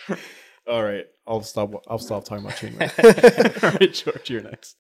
All 0.68 0.82
right, 0.84 1.06
I'll 1.28 1.42
stop. 1.42 1.72
I'll 1.90 2.00
stop 2.00 2.24
talking 2.24 2.46
about 2.46 2.58
chain 2.58 2.74
whip. 2.78 2.92
All 3.64 3.72
right, 3.72 3.94
George, 3.94 4.30
you're 4.30 4.42
next. 4.42 4.78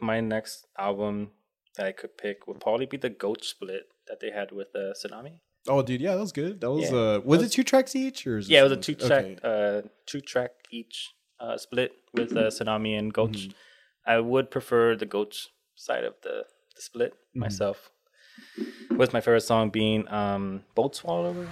My 0.00 0.20
next 0.20 0.66
album 0.76 1.30
that 1.76 1.86
I 1.86 1.92
could 1.92 2.18
pick 2.18 2.48
would 2.48 2.60
probably 2.60 2.86
be 2.86 2.96
the 2.96 3.08
Gulch 3.10 3.46
Split 3.46 3.82
that 4.08 4.18
they 4.20 4.30
had 4.32 4.50
with 4.50 4.68
uh, 4.74 4.92
Sunami. 5.00 5.38
Oh, 5.68 5.82
dude, 5.82 6.00
yeah, 6.00 6.14
that 6.14 6.20
was 6.20 6.32
good. 6.32 6.60
That 6.60 6.70
was 6.72 6.90
Yeah. 6.90 6.96
uh, 6.98 7.20
was 7.24 7.42
it 7.42 7.50
two 7.52 7.62
tracks 7.62 7.94
each 7.94 8.26
or? 8.26 8.40
Yeah, 8.40 8.60
it 8.60 8.62
was 8.64 8.72
a 8.72 8.76
two 8.76 8.94
track, 8.96 9.24
okay. 9.24 9.38
uh, 9.44 9.82
two 10.06 10.20
track 10.20 10.50
each 10.72 11.10
uh, 11.38 11.56
split 11.58 11.92
with 12.12 12.32
uh, 12.36 12.48
Sunami 12.50 12.98
and 12.98 13.12
Gulch. 13.14 13.48
Mm-hmm. 13.48 14.10
I 14.10 14.18
would 14.18 14.50
prefer 14.50 14.96
the 14.96 15.06
Gulch 15.06 15.48
side 15.76 16.02
of 16.04 16.14
the, 16.24 16.44
the 16.74 16.82
split 16.82 17.12
Mm-hmm. 17.12 17.40
myself. 17.40 17.90
With 18.96 19.12
my 19.12 19.20
favorite 19.20 19.42
song 19.42 19.70
being 19.70 20.08
um, 20.08 20.64
Bolt 20.74 20.96
Swallower. 20.96 21.46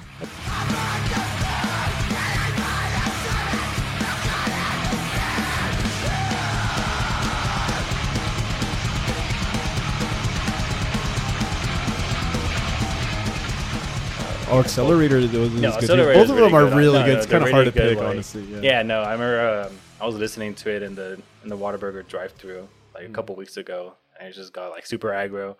Oh, 14.49 14.61
Accelerator. 14.61 15.26
Those 15.26 15.51
No. 15.53 15.72
Accelerator 15.72 16.14
Both 16.20 16.30
of 16.30 16.37
them 16.37 16.45
really 16.45 16.55
are 16.55 16.68
good. 16.68 16.76
really 16.76 16.99
No, 17.01 17.05
good. 17.05 17.12
no, 17.14 17.18
It's 17.18 17.26
kind 17.26 17.45
of 17.45 17.51
hard 17.51 17.64
to 17.66 17.72
pick, 17.72 17.99
like- 17.99 18.07
honestly. 18.07 18.43
Yeah. 18.45 18.59
Yeah, 18.62 18.82
no, 18.82 19.01
I 19.03 19.12
remember 19.12 19.66
um, 19.70 19.76
I 20.01 20.07
was 20.07 20.14
listening 20.14 20.55
to 20.55 20.70
it 20.70 20.82
in 20.84 20.95
the 20.95 21.20
in 21.43 21.49
the 21.49 21.57
Whataburger 21.57 22.07
drive-through 22.07 22.68
like 22.95 23.05
Mm. 23.07 23.11
a 23.11 23.12
couple 23.12 23.34
weeks 23.34 23.57
ago, 23.57 23.95
it 24.21 24.33
just 24.33 24.53
got 24.53 24.71
like 24.71 24.87
super 24.87 25.09
aggro 25.09 25.57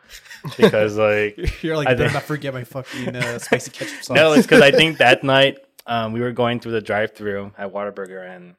because 0.57 0.97
like 1.11 1.63
You're 1.63 1.77
like, 1.77 1.89
I 1.89 1.93
I 1.93 1.95
better 1.95 2.05
think- 2.09 2.15
not 2.15 2.23
forget 2.25 2.55
my 2.55 2.65
fucking 2.65 3.17
uh, 3.17 3.39
spicy 3.39 3.71
ketchup 3.71 4.03
sauce. 4.03 4.15
No, 4.17 4.33
it's 4.33 4.47
because 4.47 4.63
I 4.63 4.71
think 4.71 4.99
that 4.99 5.23
night 5.25 5.59
um, 5.87 6.13
we 6.13 6.21
were 6.21 6.33
going 6.33 6.61
through 6.61 6.73
the 6.73 6.81
drive-through 6.81 7.53
at 7.57 7.73
Whataburger, 7.73 8.29
and 8.29 8.55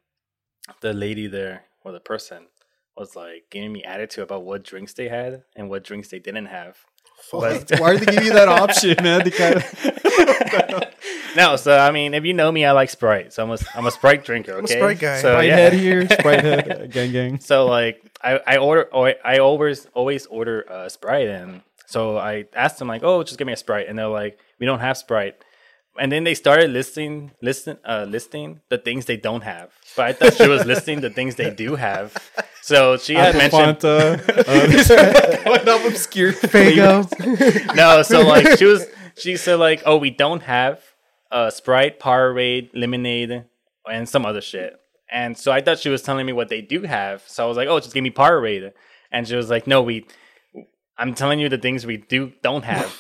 the 0.82 0.94
lady 0.94 1.28
there 1.28 1.64
or 1.84 1.92
the 1.92 2.00
person 2.00 2.48
was 2.96 3.16
like 3.16 3.46
giving 3.52 3.72
me 3.72 3.84
attitude 3.84 4.24
about 4.24 4.44
what 4.44 4.64
drinks 4.64 4.94
they 4.94 5.08
had 5.08 5.44
and 5.56 5.70
what 5.70 5.84
drinks 5.84 6.08
they 6.10 6.20
didn't 6.20 6.48
have. 6.48 6.78
But- 7.32 7.72
Why 7.80 7.98
did 7.98 8.08
they 8.08 8.14
give 8.16 8.24
you 8.24 8.34
that 8.34 8.48
option, 8.48 8.96
man? 9.04 9.22
To 9.26 9.32
kind 9.32 9.56
of 9.56 10.84
no, 11.36 11.56
so 11.56 11.78
I 11.78 11.92
mean, 11.92 12.14
if 12.14 12.26
you 12.26 12.34
know 12.34 12.52
me, 12.52 12.66
I 12.66 12.72
like 12.72 12.90
Sprite, 12.90 13.32
so 13.34 13.44
I'm 13.44 13.52
a 13.52 13.58
I'm 13.76 13.86
a 13.86 13.92
Sprite 13.92 14.24
drinker. 14.24 14.54
a 14.54 14.56
Okay, 14.64 14.78
Sprite 14.78 15.00
guy. 15.00 15.22
So 15.22 15.34
Sprite 15.34 15.48
yeah. 15.48 15.56
head 15.56 15.74
here, 15.74 16.08
Sprite 16.10 16.44
head, 16.44 16.72
uh, 16.72 16.88
gang 16.88 17.12
gang. 17.12 17.40
So 17.40 17.66
like 17.68 18.02
I 18.24 18.40
I 18.48 18.58
order 18.58 18.84
or 18.92 19.14
I 19.24 19.40
always 19.40 19.86
always 19.94 20.26
order 20.28 20.66
uh, 20.72 20.90
Sprite 20.90 21.28
and 21.28 21.62
so 21.86 22.18
I 22.18 22.46
asked 22.56 22.80
them 22.80 22.88
like 22.88 23.04
oh 23.04 23.24
just 23.24 23.38
give 23.38 23.46
me 23.48 23.54
a 23.54 23.58
Sprite 23.58 23.88
and 23.88 23.98
they're 24.00 24.08
like 24.08 24.40
we 24.60 24.66
don't 24.66 24.80
have 24.80 24.98
Sprite 24.98 25.44
and 26.00 26.12
then 26.12 26.24
they 26.24 26.34
started 26.36 26.70
listing 26.72 27.32
listing 27.42 27.78
uh 27.86 28.06
listing 28.08 28.62
the 28.70 28.78
things 28.78 29.06
they 29.06 29.18
don't 29.18 29.42
have. 29.44 29.72
But 29.96 30.06
I 30.06 30.14
thought 30.14 30.34
she 30.36 30.48
was 30.48 30.66
listing 30.66 31.02
the 31.02 31.10
things 31.10 31.36
they 31.36 31.50
do 31.50 31.76
have. 31.76 32.16
So 32.62 32.98
she 32.98 33.16
had 33.16 33.36
mentioned 33.36 33.80
Fanta. 33.80 34.20
uh, 34.48 35.44
Going 35.44 35.68
up 35.70 35.86
obscure 35.86 36.32
Fago. 36.34 37.76
no 37.76 38.02
so 38.04 38.22
like 38.22 38.58
she 38.58 38.66
was 38.66 38.86
she 39.18 39.38
said 39.38 39.56
like 39.56 39.82
oh 39.86 39.98
we 39.98 40.10
don't 40.10 40.44
have 40.44 40.82
uh 41.32 41.50
Sprite 41.50 42.00
Powerade 42.00 42.70
lemonade 42.74 43.46
and 43.90 44.08
some 44.08 44.26
other 44.26 44.42
shit. 44.42 44.74
And 45.10 45.38
so 45.38 45.52
I 45.54 45.62
thought 45.62 45.80
she 45.80 45.90
was 45.90 46.02
telling 46.02 46.26
me 46.26 46.34
what 46.34 46.50
they 46.50 46.62
do 46.62 46.82
have. 46.84 47.24
So 47.28 47.46
I 47.46 47.48
was 47.48 47.58
like 47.58 47.68
oh 47.70 47.80
just 47.80 47.94
give 47.94 48.04
me 48.04 48.12
Powerade. 48.12 48.74
And 49.12 49.28
she 49.28 49.36
was 49.36 49.50
like 49.50 49.66
no 49.68 49.82
we 49.82 50.06
I'm 50.98 51.14
telling 51.14 51.40
you 51.40 51.48
the 51.50 51.58
things 51.58 51.86
we 51.86 51.98
do 51.98 52.34
don't 52.44 52.64
have 52.66 52.96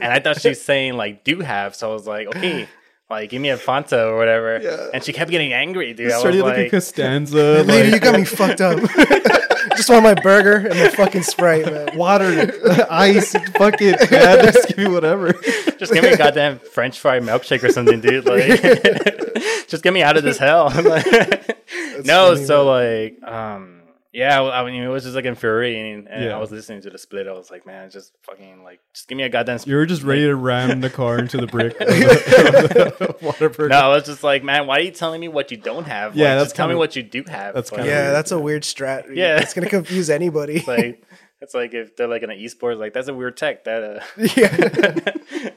and 0.00 0.12
I 0.12 0.20
thought 0.20 0.40
she 0.40 0.48
was 0.48 0.60
saying 0.62 0.94
like 0.94 1.24
do 1.24 1.40
have 1.40 1.74
so 1.74 1.90
I 1.90 1.92
was 1.92 2.06
like 2.06 2.28
okay 2.28 2.68
like 3.10 3.30
give 3.30 3.42
me 3.42 3.50
a 3.50 3.58
Fanta 3.58 4.06
or 4.06 4.16
whatever 4.16 4.58
Yeah. 4.62 4.88
and 4.94 5.02
she 5.04 5.12
kept 5.12 5.30
getting 5.30 5.52
angry 5.52 5.92
dude 5.94 6.10
I 6.10 6.14
was 6.14 6.20
Started 6.20 6.42
looking 6.44 6.62
like 6.62 6.70
Costanza. 6.70 7.62
Lady, 7.66 7.90
like, 7.90 7.92
you 7.94 8.00
got 8.00 8.18
me 8.18 8.24
fucked 8.38 8.60
up. 8.60 8.78
Just 9.76 9.88
want 9.88 10.02
my 10.02 10.14
burger 10.14 10.68
and 10.68 10.78
the 10.78 10.90
fucking 10.90 11.22
Sprite, 11.22 11.64
man. 11.66 11.96
water, 11.96 12.52
ice, 12.90 13.32
fucking, 13.56 13.94
man, 14.10 14.44
just 14.44 14.68
give 14.68 14.76
me 14.76 14.86
whatever. 14.88 15.32
Just 15.78 15.92
give 15.94 16.02
me 16.02 16.10
a 16.10 16.16
goddamn 16.16 16.58
French 16.58 16.98
fry 17.00 17.20
milkshake 17.20 17.64
or 17.64 17.70
something, 17.72 18.00
dude. 18.00 18.26
Like, 18.26 18.60
just 19.68 19.82
get 19.82 19.92
me 19.94 20.02
out 20.02 20.16
of 20.18 20.24
this 20.24 20.36
hell. 20.36 20.68
no, 22.04 22.34
funny, 22.34 22.44
so 22.44 22.66
like, 22.66 23.22
um, 23.22 23.81
yeah, 24.12 24.40
well, 24.40 24.52
I 24.52 24.64
mean, 24.70 24.82
it 24.82 24.88
was 24.88 25.04
just 25.04 25.14
like 25.16 25.24
infuriating, 25.24 26.06
and 26.10 26.24
Yeah. 26.24 26.36
I 26.36 26.38
was 26.38 26.50
listening 26.50 26.82
to 26.82 26.90
the 26.90 26.98
split. 26.98 27.26
I 27.26 27.32
was 27.32 27.50
like, 27.50 27.64
man, 27.66 27.90
just 27.90 28.12
fucking 28.24 28.62
like, 28.62 28.80
just 28.94 29.08
give 29.08 29.16
me 29.16 29.24
a 29.24 29.28
goddamn. 29.28 29.58
You 29.64 29.76
were 29.76 29.86
just 29.86 30.02
ready 30.02 30.22
to 30.22 30.36
ram 30.36 30.80
the 30.82 30.90
car 30.90 31.18
into 31.18 31.38
the 31.38 31.46
brick. 31.46 31.72
Whatever. 33.22 33.68
no, 33.68 33.76
I 33.78 33.88
was 33.88 34.04
just 34.04 34.22
like, 34.22 34.44
man, 34.44 34.66
why 34.66 34.76
are 34.78 34.80
you 34.82 34.90
telling 34.90 35.20
me 35.20 35.28
what 35.28 35.50
you 35.50 35.56
don't 35.56 35.84
have? 35.86 36.14
Yeah, 36.16 36.30
Like, 36.30 36.34
that's 36.38 36.44
just 36.48 36.56
tell 36.56 36.66
me 36.66 36.72
kinda- 36.72 36.78
what 36.78 36.96
you 36.96 37.02
do 37.02 37.24
have. 37.28 37.54
that's 37.54 37.70
kinda 37.70 37.86
Yeah, 37.86 38.02
weird. 38.02 38.14
that's 38.14 38.32
a 38.32 38.38
weird 38.38 38.62
strat. 38.62 39.14
Yeah. 39.16 39.38
It's 39.40 39.54
going 39.54 39.64
to 39.64 39.70
confuse 39.70 40.10
anybody. 40.20 40.56
It's 40.56 40.68
like, 40.68 41.02
it's 41.40 41.54
like 41.54 41.72
if 41.74 41.96
they're 41.96 42.06
like 42.08 42.22
in 42.22 42.30
an 42.30 42.38
esports, 42.38 42.78
like 42.78 42.92
that's 42.92 43.08
a 43.08 43.14
weird 43.14 43.36
tech. 43.36 43.64
That, 43.64 43.82
uh, 43.82 44.00
yeah. 44.36 45.50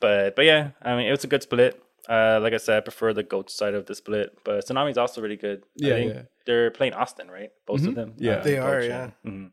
but 0.00 0.36
but 0.36 0.44
yeah, 0.44 0.70
I 0.82 0.96
mean, 0.96 1.06
it 1.06 1.10
was 1.10 1.24
a 1.24 1.26
good 1.26 1.42
split. 1.42 1.82
Uh, 2.10 2.40
like 2.42 2.52
I 2.52 2.56
said, 2.56 2.76
I 2.78 2.80
prefer 2.80 3.12
the 3.12 3.22
Gulch 3.22 3.50
side 3.50 3.74
of 3.74 3.86
the 3.86 3.94
split, 3.94 4.36
but 4.44 4.66
Sunami's 4.66 4.98
also 4.98 5.20
really 5.20 5.36
good. 5.36 5.62
Yeah, 5.76 5.94
I 5.94 5.96
think 5.96 6.14
yeah. 6.14 6.22
they're 6.44 6.70
playing 6.72 6.94
Austin, 6.94 7.30
right? 7.30 7.50
Both 7.66 7.86
of 7.86 7.94
them. 7.94 8.14
Yeah. 8.16 8.40
They 8.40 8.58
are, 8.58 8.80
Gulch, 8.80 8.90
yeah. 8.90 9.10
Mhm. 9.24 9.50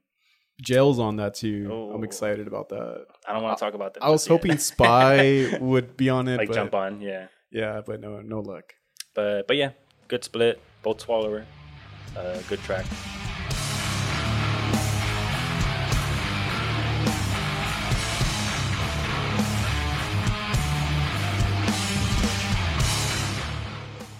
Jail's 0.59 0.97
on 0.97 1.17
that 1.17 1.35
too. 1.35 1.69
Oh. 1.71 1.91
I'm 1.93 2.03
excited 2.03 2.47
about 2.47 2.69
that. 2.69 3.05
I 3.27 3.33
don't 3.33 3.43
want 3.43 3.59
to 3.59 3.63
talk 3.63 3.75
about 3.75 3.93
that. 3.93 4.03
I 4.03 4.09
was 4.09 4.25
yet. 4.25 4.31
hoping 4.31 4.57
Spy 4.57 5.55
would 5.61 5.95
be 5.95 6.09
on 6.09 6.27
it. 6.27 6.37
like 6.37 6.47
but, 6.47 6.55
jump 6.55 6.73
on, 6.73 6.99
yeah. 6.99 7.27
Yeah, 7.51 7.81
but 7.85 8.01
no, 8.01 8.21
no 8.21 8.39
luck. 8.39 8.73
But 9.13 9.47
but 9.47 9.55
yeah, 9.55 9.71
good 10.07 10.23
split. 10.23 10.59
Both 10.81 11.01
swallower, 11.01 11.45
uh, 12.17 12.39
good 12.49 12.59
track. 12.61 12.85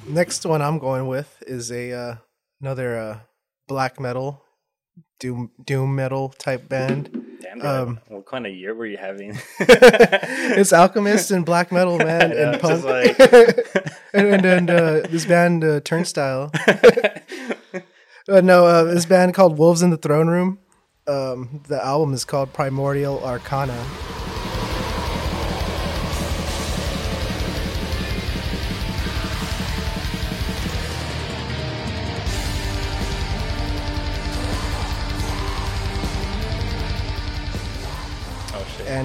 Next 0.08 0.46
one 0.46 0.62
I'm 0.62 0.80
going 0.80 1.08
with 1.08 1.44
is 1.46 1.72
a 1.72 1.92
uh, 1.92 2.16
another 2.62 2.98
uh, 2.98 3.20
black 3.68 4.00
metal, 4.00 4.42
doom 5.20 5.52
doom 5.64 5.96
metal 5.96 6.30
type 6.30 6.70
band. 6.70 7.24
Damn, 7.42 7.62
Um, 7.62 8.00
what 8.08 8.26
kind 8.26 8.48
of 8.48 8.54
year 8.54 8.74
were 8.74 8.86
you 8.86 8.98
having? 8.98 9.38
it's 9.60 10.72
Alchemist 10.74 11.32
and 11.32 11.46
black 11.46 11.72
metal, 11.72 11.98
man, 12.10 12.32
Yeah, 12.32 12.52
and 12.54 12.62
punk, 12.62 12.84
like- 12.84 13.20
and 14.14 14.28
and, 14.28 14.46
and 14.46 14.70
uh, 14.70 15.02
this 15.10 15.26
band 15.26 15.64
uh, 15.64 15.82
Turnstile. 15.82 16.52
Uh, 18.30 18.42
no, 18.42 18.66
uh, 18.66 18.84
this 18.84 19.06
band 19.06 19.34
called 19.34 19.58
Wolves 19.58 19.82
in 19.82 19.90
the 19.90 19.98
Throne 19.98 20.28
Room. 20.28 20.60
Um, 21.08 21.64
the 21.68 21.84
album 21.84 22.14
is 22.14 22.26
called 22.26 22.52
Primordial 22.54 23.24
Arcana. 23.24 23.86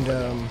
And 0.03 0.11
um, 0.11 0.49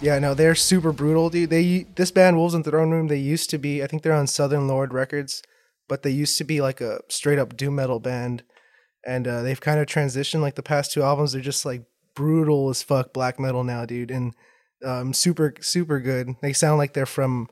yeah, 0.00 0.18
no, 0.18 0.34
they're 0.34 0.54
super 0.54 0.92
brutal, 0.92 1.30
dude. 1.30 1.50
They 1.50 1.86
this 1.94 2.10
band 2.10 2.36
Wolves 2.36 2.54
in 2.54 2.62
the 2.62 2.70
Throne 2.70 2.90
Room. 2.90 3.08
They 3.08 3.18
used 3.18 3.50
to 3.50 3.58
be, 3.58 3.82
I 3.82 3.86
think 3.86 4.02
they're 4.02 4.12
on 4.12 4.26
Southern 4.26 4.66
Lord 4.66 4.92
Records, 4.92 5.42
but 5.88 6.02
they 6.02 6.10
used 6.10 6.36
to 6.38 6.44
be 6.44 6.60
like 6.60 6.80
a 6.80 7.00
straight 7.08 7.38
up 7.38 7.56
doom 7.56 7.76
metal 7.76 8.00
band, 8.00 8.42
and 9.06 9.28
uh, 9.28 9.42
they've 9.42 9.60
kind 9.60 9.78
of 9.78 9.86
transitioned. 9.86 10.40
Like 10.40 10.56
the 10.56 10.62
past 10.62 10.92
two 10.92 11.02
albums, 11.02 11.32
they're 11.32 11.42
just 11.42 11.64
like 11.64 11.84
brutal 12.14 12.70
as 12.70 12.82
fuck 12.82 13.12
black 13.12 13.38
metal 13.38 13.62
now, 13.62 13.84
dude, 13.84 14.10
and 14.10 14.34
um, 14.84 15.12
super 15.12 15.54
super 15.60 16.00
good. 16.00 16.34
They 16.40 16.52
sound 16.52 16.78
like 16.78 16.92
they're 16.94 17.06
from 17.06 17.48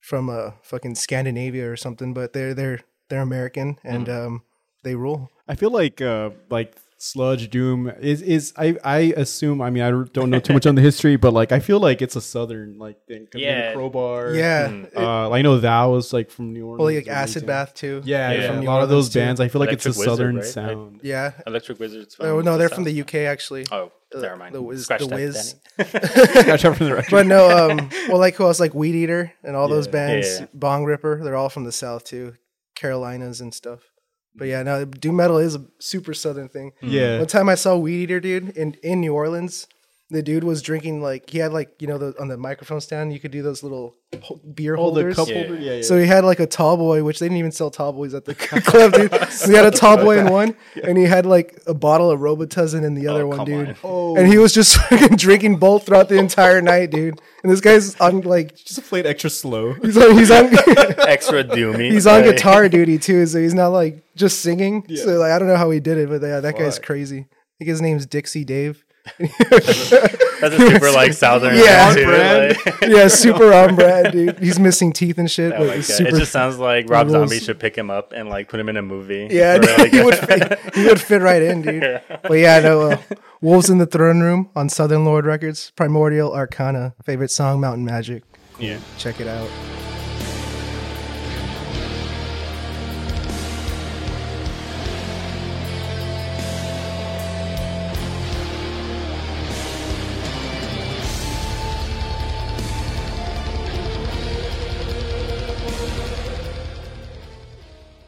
from 0.00 0.28
uh 0.28 0.50
fucking 0.62 0.96
Scandinavia 0.96 1.70
or 1.70 1.76
something, 1.76 2.12
but 2.12 2.34
they're 2.34 2.52
they're 2.52 2.80
they're 3.08 3.22
American 3.22 3.78
and 3.84 4.08
um, 4.08 4.42
they 4.84 4.94
rule. 4.94 5.30
I 5.46 5.54
feel 5.54 5.70
like 5.70 6.02
uh 6.02 6.30
like 6.50 6.76
sludge 7.00 7.48
doom 7.48 7.90
is 8.00 8.22
is 8.22 8.52
I 8.56 8.76
I 8.84 8.98
assume 9.16 9.62
I 9.62 9.70
mean 9.70 9.82
I 9.84 9.90
don't 9.90 10.30
know 10.30 10.40
too 10.40 10.52
much 10.52 10.66
on 10.66 10.74
the 10.74 10.82
history, 10.82 11.14
but 11.16 11.32
like 11.32 11.52
I 11.52 11.60
feel 11.60 11.78
like 11.78 12.02
it's 12.02 12.16
a 12.16 12.20
southern 12.20 12.76
like 12.78 12.96
thing 13.06 13.28
Yeah. 13.34 13.72
crowbar. 13.74 14.34
Yeah, 14.34 14.68
Mm. 14.68 14.84
it- 14.86 14.96
Uh, 14.96 15.30
I 15.30 15.40
know 15.42 15.58
that 15.58 15.84
was 15.84 16.12
like 16.12 16.30
from 16.30 16.52
New 16.52 16.66
Orleans. 16.66 16.78
well, 16.84 16.94
like 16.94 17.06
Acid 17.08 17.42
Louisiana. 17.42 17.46
Bath 17.46 17.74
too. 17.74 18.02
Yeah, 18.04 18.32
Yeah. 18.32 18.40
yeah. 18.40 18.46
From 18.48 18.58
a 18.58 18.62
lot 18.62 18.82
of 18.82 18.88
those 18.88 19.08
too. 19.10 19.20
bands. 19.20 19.40
I 19.40 19.46
feel 19.48 19.60
like 19.60 19.68
Electric 19.68 19.90
it's 19.90 19.96
a 19.96 20.00
Wizard, 20.00 20.10
southern 20.10 20.36
right? 20.36 20.44
sound. 20.44 21.00
yeah. 21.04 21.32
Electric 21.46 21.78
Wizards. 21.78 22.16
Oh 22.18 22.40
no, 22.40 22.58
they're 22.58 22.68
South. 22.68 22.74
from 22.74 22.84
the 22.84 23.00
UK 23.00 23.14
actually. 23.26 23.64
Oh, 23.70 23.92
Uh, 24.12 24.20
never 24.20 24.36
mind. 24.36 24.54
the 24.54 24.62
Wiz- 24.62 24.82
Scratch 24.84 25.00
the 25.00 25.06
that, 25.06 25.14
Wiz. 25.14 25.54
Danny. 25.78 25.90
Scratch 26.42 26.64
out 26.64 26.76
from 26.76 26.86
the 26.88 26.94
record. 26.94 27.10
but 27.12 27.26
no, 27.26 27.48
um, 27.70 27.90
well, 28.08 28.18
like 28.18 28.34
who 28.34 28.44
else? 28.44 28.58
Like 28.58 28.74
Weed 28.74 28.96
Eater 28.96 29.32
and 29.44 29.54
all 29.54 29.68
those 29.68 29.86
Yeah. 29.86 29.92
bands, 29.92 30.40
Yeah. 30.40 30.46
Bong 30.52 30.84
Ripper. 30.84 31.20
They're 31.22 31.36
all 31.36 31.48
from 31.50 31.62
the 31.64 31.70
South 31.72 32.02
too, 32.04 32.34
Carolinas 32.74 33.40
and 33.40 33.54
stuff. 33.54 33.80
But 34.34 34.46
yeah, 34.48 34.62
no, 34.62 34.84
doom 34.84 35.16
metal 35.16 35.38
is 35.38 35.54
a 35.56 35.64
super 35.78 36.14
southern 36.14 36.48
thing. 36.48 36.72
yeah. 36.80 37.18
One 37.18 37.26
time 37.26 37.48
I 37.48 37.54
saw 37.56 37.76
Weed 37.76 38.04
Eater, 38.04 38.20
dude, 38.20 38.50
in 38.56 38.74
in 38.82 39.00
New 39.00 39.14
Orleans. 39.14 39.66
The 40.10 40.22
dude 40.22 40.42
was 40.42 40.62
drinking 40.62 41.02
like 41.02 41.28
he 41.28 41.36
had 41.36 41.52
like 41.52 41.70
you 41.82 41.86
know 41.86 41.98
the, 41.98 42.14
on 42.18 42.28
the 42.28 42.38
microphone 42.38 42.80
stand 42.80 43.12
you 43.12 43.20
could 43.20 43.30
do 43.30 43.42
those 43.42 43.62
little 43.62 43.94
ho- 44.22 44.40
beer 44.54 44.72
Oh, 44.74 44.76
the 44.76 44.82
holders. 45.02 45.16
cup 45.16 45.28
Yeah. 45.28 45.34
holder. 45.46 45.60
Yeah, 45.60 45.72
yeah. 45.74 45.82
So 45.82 45.98
he 45.98 46.06
had 46.06 46.24
like 46.24 46.40
a 46.40 46.46
tall 46.46 46.78
boy, 46.78 47.04
which 47.04 47.18
they 47.18 47.26
didn't 47.26 47.36
even 47.36 47.52
sell 47.52 47.70
tall 47.70 47.92
boys 47.92 48.14
at 48.14 48.24
the 48.24 48.34
club, 48.70 48.94
dude. 48.94 49.12
So 49.30 49.50
he 49.50 49.54
had 49.54 49.66
a 49.66 49.70
tall 49.70 49.98
boy 49.98 50.18
in 50.18 50.30
one, 50.32 50.56
and 50.82 50.96
he 50.96 51.04
had 51.04 51.26
like 51.26 51.60
a 51.66 51.74
bottle 51.74 52.10
of 52.10 52.20
Robitussin 52.20 52.84
in 52.84 52.94
the 52.94 53.06
oh, 53.08 53.14
other 53.14 53.24
Oh, 53.24 53.26
one, 53.36 53.44
dude. 53.44 53.68
on. 53.68 53.76
oh, 53.84 54.16
And 54.16 54.26
he 54.26 54.38
was 54.38 54.54
just 54.54 54.76
fucking 54.88 55.16
drinking 55.18 55.58
both 55.58 55.84
throughout 55.84 56.08
the 56.08 56.16
entire 56.16 56.62
night, 56.62 56.90
dude. 56.90 57.20
And 57.42 57.52
this 57.52 57.60
guy's 57.60 57.94
on 58.00 58.22
like 58.22 58.56
just 58.56 58.82
played 58.88 59.04
extra 59.04 59.28
slow. 59.28 59.74
he's 59.74 59.98
on 59.98 60.16
he's 60.16 60.30
on 60.30 60.46
Extra 61.06 61.44
doomy. 61.44 61.90
he's 61.92 62.06
on 62.06 62.22
guitar 62.22 62.66
duty 62.70 62.96
too, 62.96 63.26
so 63.26 63.38
he's 63.38 63.52
not 63.52 63.68
like 63.68 64.02
just 64.16 64.40
singing. 64.40 64.86
Yeah. 64.88 65.04
So 65.04 65.18
like 65.18 65.32
I 65.32 65.38
don't 65.38 65.48
know 65.48 65.56
how 65.56 65.68
he 65.70 65.80
did 65.80 65.98
it, 65.98 66.08
but 66.08 66.22
yeah, 66.22 66.40
that 66.40 66.56
guy's 66.56 66.78
crazy. 66.78 67.26
I 67.28 67.54
think 67.58 67.68
his 67.68 67.82
name's 67.82 68.06
Dixie 68.06 68.44
Dave. 68.46 68.84
That's 69.18 70.54
a 70.54 70.58
super 70.58 70.90
like 70.92 71.12
southern. 71.12 71.56
Yeah. 71.56 71.94
like- 72.56 72.80
yeah, 72.88 73.08
super 73.08 73.52
on 73.52 73.74
brand, 73.76 74.12
dude. 74.12 74.38
He's 74.38 74.58
missing 74.58 74.92
teeth 74.92 75.18
and 75.18 75.30
shit, 75.30 75.52
Oh 75.52 75.58
but 75.58 75.66
my 75.68 75.74
it's 75.74 75.88
super. 75.88 76.08
It 76.10 76.18
just 76.18 76.32
sounds 76.32 76.58
like 76.58 76.88
Rob. 76.88 77.08
Zombie 77.10 77.40
should 77.40 77.58
pick 77.58 77.76
him 77.76 77.90
up 77.90 78.12
and 78.12 78.28
like 78.28 78.48
put 78.48 78.60
him 78.60 78.68
in 78.68 78.76
a 78.76 78.82
movie. 78.82 79.28
yeah, 79.30 79.54
like, 79.78 79.92
he 79.92 80.02
would 80.02 80.16
fit, 80.16 80.74
he 80.74 80.84
would 80.86 81.00
fit 81.00 81.22
right 81.22 81.42
in, 81.42 81.62
dude. 81.62 82.00
But 82.22 82.34
yeah, 82.34 82.60
no. 82.60 82.82
Uh, 82.90 82.98
Wolves 83.40 83.70
in 83.70 83.78
the 83.78 83.86
Throne 83.86 84.20
Room 84.20 84.50
on 84.56 84.68
Southern 84.68 85.04
Lord 85.04 85.24
Records. 85.24 85.70
Primordial 85.76 86.32
Arcana. 86.34 86.94
Favorite 87.04 87.30
song, 87.30 87.60
Mountain 87.60 87.84
Magic. 87.84 88.22
yeah. 88.58 88.78
Check 88.98 89.20
it 89.20 89.28
out. 89.28 89.48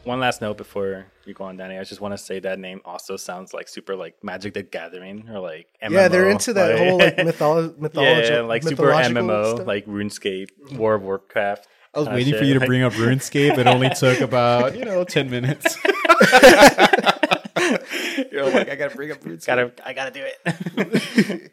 One 0.03 0.19
last 0.19 0.41
note 0.41 0.57
before 0.57 1.05
you 1.25 1.35
go 1.35 1.43
on, 1.43 1.57
Danny. 1.57 1.77
I 1.77 1.83
just 1.83 2.01
want 2.01 2.13
to 2.13 2.17
say 2.17 2.39
that 2.39 2.57
name 2.57 2.81
also 2.85 3.17
sounds 3.17 3.53
like 3.53 3.67
super 3.67 3.95
like 3.95 4.15
Magic 4.23 4.55
the 4.55 4.63
Gathering 4.63 5.29
or 5.29 5.39
like 5.39 5.67
MMO. 5.83 5.91
Yeah, 5.91 6.07
they're 6.07 6.29
into 6.29 6.53
that 6.53 6.79
whole 6.79 6.97
like 6.97 7.17
mytholo- 7.17 7.77
mythology. 7.77 8.27
yeah, 8.33 8.41
like 8.41 8.63
super 8.63 8.87
MMO, 8.91 9.55
stuff. 9.55 9.67
like 9.67 9.85
RuneScape, 9.85 10.49
mm-hmm. 10.59 10.77
War 10.77 10.95
of 10.95 11.03
Warcraft. 11.03 11.67
I 11.93 11.99
was 11.99 12.07
kinda 12.07 12.17
waiting 12.17 12.33
for 12.35 12.43
you 12.43 12.55
to 12.55 12.59
Like, 12.61 12.67
bring 12.67 12.81
up 12.81 12.93
RuneScape. 12.95 13.57
It 13.59 13.67
only 13.67 13.89
took 13.89 14.21
about 14.21 14.75
you 14.75 14.85
know 14.85 15.03
ten 15.03 15.29
minutes. 15.29 15.77
You're 18.31 18.49
like, 18.49 18.69
I 18.69 18.75
gotta 18.75 18.95
bring 18.95 19.11
up 19.11 19.19
RuneScape. 19.21 19.45
Gotta, 19.45 19.71
I 19.85 19.93
gotta 19.93 20.11
do 20.11 20.23
it. 20.25 21.51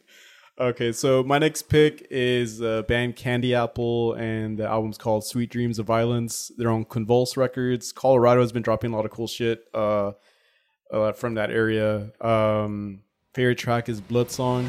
Okay, 0.60 0.90
so 0.90 1.22
my 1.22 1.38
next 1.38 1.68
pick 1.68 2.08
is 2.10 2.60
uh, 2.60 2.82
band 2.82 3.14
Candy 3.14 3.54
Apple, 3.54 4.14
and 4.14 4.58
the 4.58 4.66
album's 4.66 4.98
called 4.98 5.24
"Sweet 5.24 5.50
Dreams 5.50 5.78
of 5.78 5.86
Violence." 5.86 6.50
They're 6.58 6.70
on 6.70 6.84
Convulse 6.84 7.36
Records. 7.36 7.92
Colorado 7.92 8.40
has 8.40 8.50
been 8.50 8.62
dropping 8.62 8.92
a 8.92 8.96
lot 8.96 9.04
of 9.04 9.12
cool 9.12 9.28
shit 9.28 9.68
uh, 9.72 10.12
uh, 10.92 11.12
from 11.12 11.34
that 11.34 11.52
area. 11.52 12.10
Um, 12.20 13.02
favorite 13.34 13.58
track 13.58 13.88
is 13.88 14.00
"Blood 14.00 14.32
Song." 14.32 14.68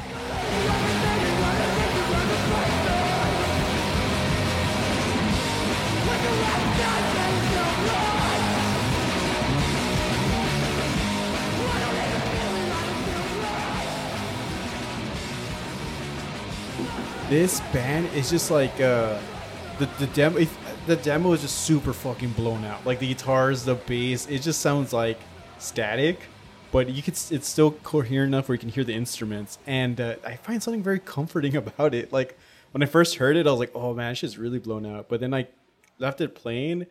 This 17.29 17.59
band 17.71 18.07
is 18.15 18.31
just 18.31 18.49
like 18.49 18.81
uh, 18.81 19.19
the 19.77 19.87
the 19.99 20.07
demo. 20.07 20.43
The 20.87 20.95
demo 20.95 21.31
is 21.33 21.41
just 21.41 21.59
super 21.59 21.93
fucking 21.93 22.31
blown 22.31 22.65
out. 22.65 22.83
Like 22.87 22.97
the 22.97 23.07
guitars, 23.07 23.63
the 23.65 23.75
bass, 23.75 24.25
it 24.25 24.39
just 24.39 24.61
sounds 24.61 24.93
like 24.93 25.19
static, 25.59 26.21
but 26.71 26.89
you 26.89 27.03
could 27.03 27.13
it's 27.13 27.47
still 27.47 27.69
coherent 27.69 28.29
enough 28.33 28.49
where 28.49 28.55
you 28.55 28.59
can 28.59 28.69
hear 28.69 28.83
the 28.83 28.95
instruments. 28.95 29.59
And 29.67 30.01
uh, 30.01 30.15
I 30.25 30.37
find 30.37 30.63
something 30.63 30.81
very 30.81 30.97
comforting 30.97 31.55
about 31.63 31.93
it. 31.93 32.11
Like 32.11 32.35
when 32.71 32.81
I 32.81 32.87
first 32.87 33.17
heard 33.17 33.37
it, 33.37 33.45
I 33.45 33.51
was 33.51 33.59
like, 33.59 33.75
"Oh 33.75 33.93
man, 33.93 34.13
it's 34.13 34.21
just 34.21 34.37
really 34.39 34.57
blown 34.57 34.87
out." 34.87 35.07
But 35.07 35.19
then 35.19 35.31
I 35.31 35.49
left 35.99 36.21
it 36.21 36.33
playing. 36.33 36.87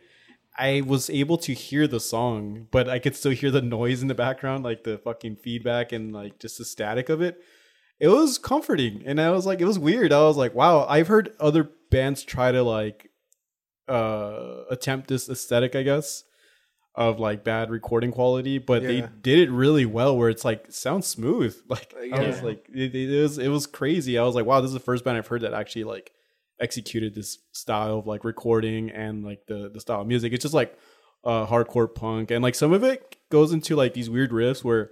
I 0.57 0.83
was 0.87 1.09
able 1.09 1.37
to 1.39 1.53
hear 1.53 1.85
the 1.85 1.99
song, 1.99 2.67
but 2.71 2.87
I 2.87 2.99
could 2.99 3.17
still 3.17 3.33
hear 3.33 3.51
the 3.51 3.61
noise 3.61 4.01
in 4.01 4.07
the 4.07 4.15
background, 4.15 4.63
like 4.63 4.85
the 4.85 4.99
fucking 4.99 5.35
feedback 5.35 5.91
and 5.91 6.13
like 6.13 6.39
just 6.39 6.59
the 6.59 6.65
static 6.65 7.09
of 7.09 7.21
it 7.21 7.43
it 7.99 8.07
was 8.07 8.37
comforting 8.37 9.03
and 9.05 9.19
i 9.19 9.29
was 9.31 9.45
like 9.45 9.59
it 9.61 9.65
was 9.65 9.77
weird. 9.79 10.11
I 10.13 10.21
was 10.23 10.37
like 10.37 10.53
wow 10.55 10.85
i've 10.87 11.07
heard 11.07 11.33
other 11.39 11.69
bands 11.91 12.23
try 12.23 12.51
to 12.51 12.63
like 12.63 13.09
uh 13.87 14.63
attempt 14.69 15.07
this 15.07 15.27
aesthetic 15.29 15.75
i 15.75 15.81
guess 15.83 16.23
of 16.95 17.19
like 17.19 17.43
bad 17.43 17.69
recording 17.69 18.11
quality 18.11 18.57
but 18.57 18.81
they 18.83 19.01
did 19.21 19.39
it 19.39 19.51
really 19.51 19.85
well 19.85 20.17
where 20.17 20.29
it's 20.29 20.43
like 20.43 20.65
sounds 20.69 21.07
smooth. 21.07 21.55
Like 21.69 21.93
i 22.13 22.27
was 22.27 22.41
like 22.43 22.67
it, 22.73 22.93
it 22.95 23.21
was 23.21 23.37
it 23.37 23.47
was 23.47 23.67
crazy. 23.67 24.17
I 24.17 24.23
was 24.23 24.35
like 24.35 24.45
wow 24.45 24.59
this 24.61 24.69
is 24.69 24.73
the 24.73 24.79
first 24.79 25.03
band 25.05 25.17
i've 25.17 25.27
heard 25.27 25.41
that 25.41 25.53
actually 25.53 25.85
like 25.85 26.11
executed 26.59 27.15
this 27.15 27.37
style 27.53 27.99
of 27.99 28.07
like 28.07 28.23
recording 28.25 28.89
and 28.89 29.23
like 29.23 29.45
the 29.47 29.69
the 29.73 29.79
style 29.79 30.01
of 30.01 30.07
music. 30.07 30.33
It's 30.33 30.41
just 30.43 30.53
like 30.53 30.77
uh 31.23 31.45
hardcore 31.47 31.93
punk 31.93 32.31
and 32.31 32.43
like 32.43 32.55
some 32.55 32.73
of 32.73 32.83
it 32.83 33.17
goes 33.31 33.53
into 33.53 33.75
like 33.75 33.93
these 33.93 34.09
weird 34.09 34.31
riffs 34.31 34.63
where 34.63 34.91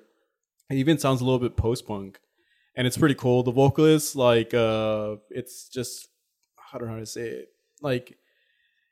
it 0.70 0.76
even 0.76 0.98
sounds 0.98 1.20
a 1.22 1.26
little 1.26 1.40
bit 1.40 1.56
post-punk 1.58 2.20
and 2.78 2.88
it's 2.88 2.98
pretty 2.98 3.16
cool. 3.16 3.44
The 3.44 3.52
vocalist, 3.52 4.16
like, 4.16 4.54
uh, 4.54 5.18
it's 5.30 5.68
just 5.68 6.08
I 6.74 6.78
don't 6.78 6.88
know 6.88 6.94
how 6.94 7.00
to 7.00 7.06
say 7.06 7.28
it. 7.28 7.50
Like, 7.82 8.18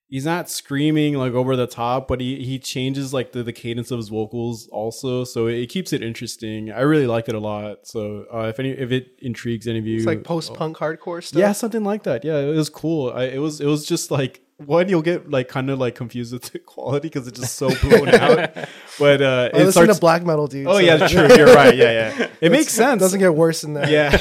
he's 0.07 0.25
not 0.25 0.49
screaming 0.49 1.15
like 1.15 1.33
over 1.33 1.55
the 1.55 1.67
top, 1.67 2.07
but 2.07 2.19
he 2.21 2.43
he 2.43 2.59
changes 2.59 3.13
like 3.13 3.31
the, 3.31 3.43
the 3.43 3.53
cadence 3.53 3.91
of 3.91 3.97
his 3.97 4.09
vocals 4.09 4.67
also, 4.71 5.23
so 5.23 5.47
it, 5.47 5.67
keeps 5.67 5.93
it 5.93 6.01
interesting. 6.03 6.71
I 6.71 6.81
really 6.81 7.07
liked 7.07 7.29
it 7.29 7.36
a 7.36 7.39
lot. 7.39 7.88
So 7.88 8.25
uh, 8.33 8.47
if 8.49 8.59
any 8.59 8.71
if 8.71 8.91
it 8.91 9.07
intrigues 9.19 9.67
any 9.67 9.79
of 9.79 9.86
you, 9.88 9.97
It's 9.97 10.05
like 10.05 10.23
post 10.23 10.53
punk 10.53 10.77
hardcore 10.77 11.23
stuff. 11.23 11.39
yeah, 11.39 11.51
something 11.53 11.83
like 11.83 12.03
that. 12.03 12.23
Yeah, 12.25 12.39
it 12.39 12.55
was 12.55 12.69
cool. 12.69 13.11
I, 13.11 13.23
it 13.25 13.39
was 13.39 13.61
it 13.61 13.67
was 13.67 13.86
just 13.86 14.11
like 14.11 14.41
one 14.57 14.87
you'll 14.87 15.01
get 15.01 15.29
like 15.29 15.47
kind 15.49 15.69
of 15.69 15.79
like 15.79 15.95
confused 15.95 16.31
with 16.31 16.43
the 16.43 16.59
quality 16.59 17.09
because 17.09 17.27
it's 17.27 17.39
just 17.39 17.55
so 17.55 17.69
blown 17.81 18.09
out. 18.15 18.53
But 18.97 19.21
uh, 19.21 19.49
I 19.53 19.57
it 19.57 19.65
listen 19.65 19.71
starts. 19.71 19.95
to 19.95 19.99
black 19.99 20.23
metal, 20.23 20.47
dude. 20.47 20.67
oh 20.67 20.73
so 20.73 20.79
yeah, 20.79 21.07
true. 21.07 21.27
You're 21.35 21.53
right. 21.53 21.75
Yeah, 21.75 22.15
yeah. 22.17 22.27
It 22.41 22.51
makes 22.51 22.71
sense. 22.73 23.01
It 23.01 23.03
doesn't 23.03 23.19
get 23.19 23.35
worse 23.35 23.61
than 23.61 23.73
that. 23.73 23.89
yeah. 23.89 24.11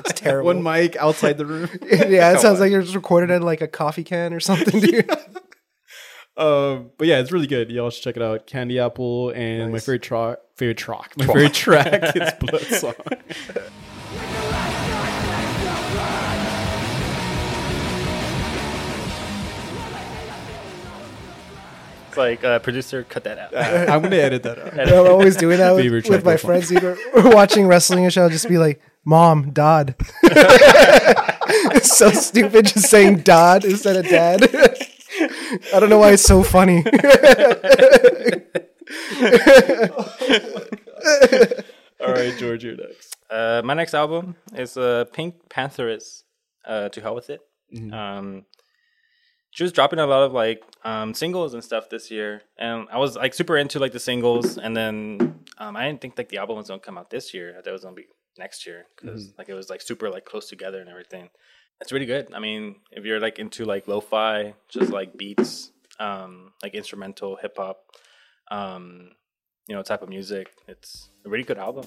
it's 0.00 0.20
terrible. 0.20 0.46
one 0.46 0.62
mic 0.62 0.96
outside 0.96 1.38
the 1.38 1.46
room. 1.46 1.70
yeah, 1.90 2.32
it 2.32 2.40
sounds 2.40 2.60
like 2.60 2.70
you're 2.70 2.82
just 2.82 2.94
recorded 2.94 3.30
in 3.30 3.42
like 3.42 3.60
a 3.62 3.68
coffee 3.68 4.04
can 4.04 4.34
or 4.34 4.40
something, 4.40 4.80
dude. 4.80 5.10
Um, 6.36 6.90
but 6.98 7.06
yeah, 7.06 7.20
it's 7.20 7.32
really 7.32 7.46
good. 7.46 7.70
Y'all 7.70 7.88
should 7.88 8.02
check 8.02 8.16
it 8.16 8.22
out. 8.22 8.46
Candy 8.46 8.78
Apple 8.78 9.30
and 9.30 9.72
my 9.72 9.78
favorite 9.78 10.02
track, 10.02 10.36
favorite 10.56 10.76
track, 10.76 11.14
my 11.16 11.24
favorite 11.24 11.54
track 11.54 12.14
It's 12.14 12.32
Blood 12.38 12.62
Song. 12.62 12.94
It's 22.16 22.18
like 22.18 22.44
uh, 22.44 22.58
producer, 22.60 23.04
cut 23.04 23.24
that 23.24 23.38
out. 23.38 23.54
I'm 23.90 24.00
gonna 24.00 24.16
edit 24.16 24.42
that 24.44 24.58
out. 24.58 24.74
You 24.88 24.94
I'm 25.04 25.12
always 25.12 25.36
doing 25.36 25.58
that 25.58 25.74
with, 25.74 25.84
Favorite 25.84 26.08
with 26.08 26.24
my 26.24 26.32
by 26.32 26.36
friends. 26.38 26.72
Either 26.72 26.96
we're 27.14 27.34
watching 27.34 27.66
wrestling 27.66 28.04
and 28.04 28.12
shit, 28.12 28.22
I'll 28.22 28.30
just 28.30 28.48
be 28.48 28.56
like, 28.56 28.80
"Mom, 29.04 29.50
Dad." 29.50 29.94
it's 30.22 31.94
so 31.94 32.08
stupid 32.08 32.64
just 32.64 32.88
saying 32.88 33.18
"Dad" 33.18 33.66
instead 33.66 33.96
of 33.96 34.08
"Dad." 34.08 34.44
I 35.74 35.78
don't 35.78 35.90
know 35.90 35.98
why 35.98 36.12
it's 36.12 36.22
so 36.22 36.42
funny. 36.42 36.78
All 42.00 42.12
right, 42.14 42.34
George, 42.38 42.64
you're 42.64 42.76
next. 42.76 43.14
Uh, 43.28 43.60
my 43.62 43.74
next 43.74 43.92
album 43.92 44.36
is 44.54 44.78
uh, 44.78 45.04
Pink 45.12 45.34
Pantheress. 45.50 46.22
Uh, 46.64 46.88
to 46.88 47.00
hell 47.02 47.14
with 47.14 47.28
it. 47.28 47.42
Um, 47.92 48.46
she 49.56 49.62
was 49.62 49.72
dropping 49.72 49.98
a 49.98 50.06
lot 50.06 50.22
of 50.22 50.34
like 50.34 50.62
um, 50.84 51.14
singles 51.14 51.54
and 51.54 51.64
stuff 51.64 51.88
this 51.88 52.10
year, 52.10 52.42
and 52.58 52.86
I 52.92 52.98
was 52.98 53.16
like 53.16 53.32
super 53.32 53.56
into 53.56 53.78
like 53.78 53.92
the 53.92 53.98
singles. 53.98 54.58
And 54.58 54.76
then 54.76 55.40
um, 55.56 55.74
I 55.74 55.86
didn't 55.86 56.02
think 56.02 56.18
like 56.18 56.28
the 56.28 56.36
album 56.36 56.58
was 56.58 56.68
gonna 56.68 56.78
come 56.78 56.98
out 56.98 57.08
this 57.08 57.32
year. 57.32 57.52
I 57.52 57.62
thought 57.62 57.70
it 57.70 57.72
was 57.72 57.84
gonna 57.84 57.96
be 57.96 58.04
next 58.36 58.66
year 58.66 58.84
because 58.94 59.32
like 59.38 59.48
it 59.48 59.54
was 59.54 59.70
like 59.70 59.80
super 59.80 60.10
like 60.10 60.26
close 60.26 60.50
together 60.50 60.78
and 60.78 60.90
everything. 60.90 61.30
It's 61.80 61.90
really 61.90 62.04
good. 62.04 62.34
I 62.34 62.38
mean, 62.38 62.76
if 62.90 63.06
you're 63.06 63.18
like 63.18 63.38
into 63.38 63.64
like 63.64 63.88
lo-fi, 63.88 64.52
just 64.68 64.90
like 64.90 65.16
beats, 65.16 65.72
um, 65.98 66.52
like 66.62 66.74
instrumental 66.74 67.36
hip 67.36 67.56
hop, 67.56 67.78
um, 68.50 69.12
you 69.68 69.74
know, 69.74 69.82
type 69.82 70.02
of 70.02 70.10
music, 70.10 70.48
it's 70.68 71.08
a 71.24 71.30
really 71.30 71.44
good 71.44 71.56
album. 71.56 71.86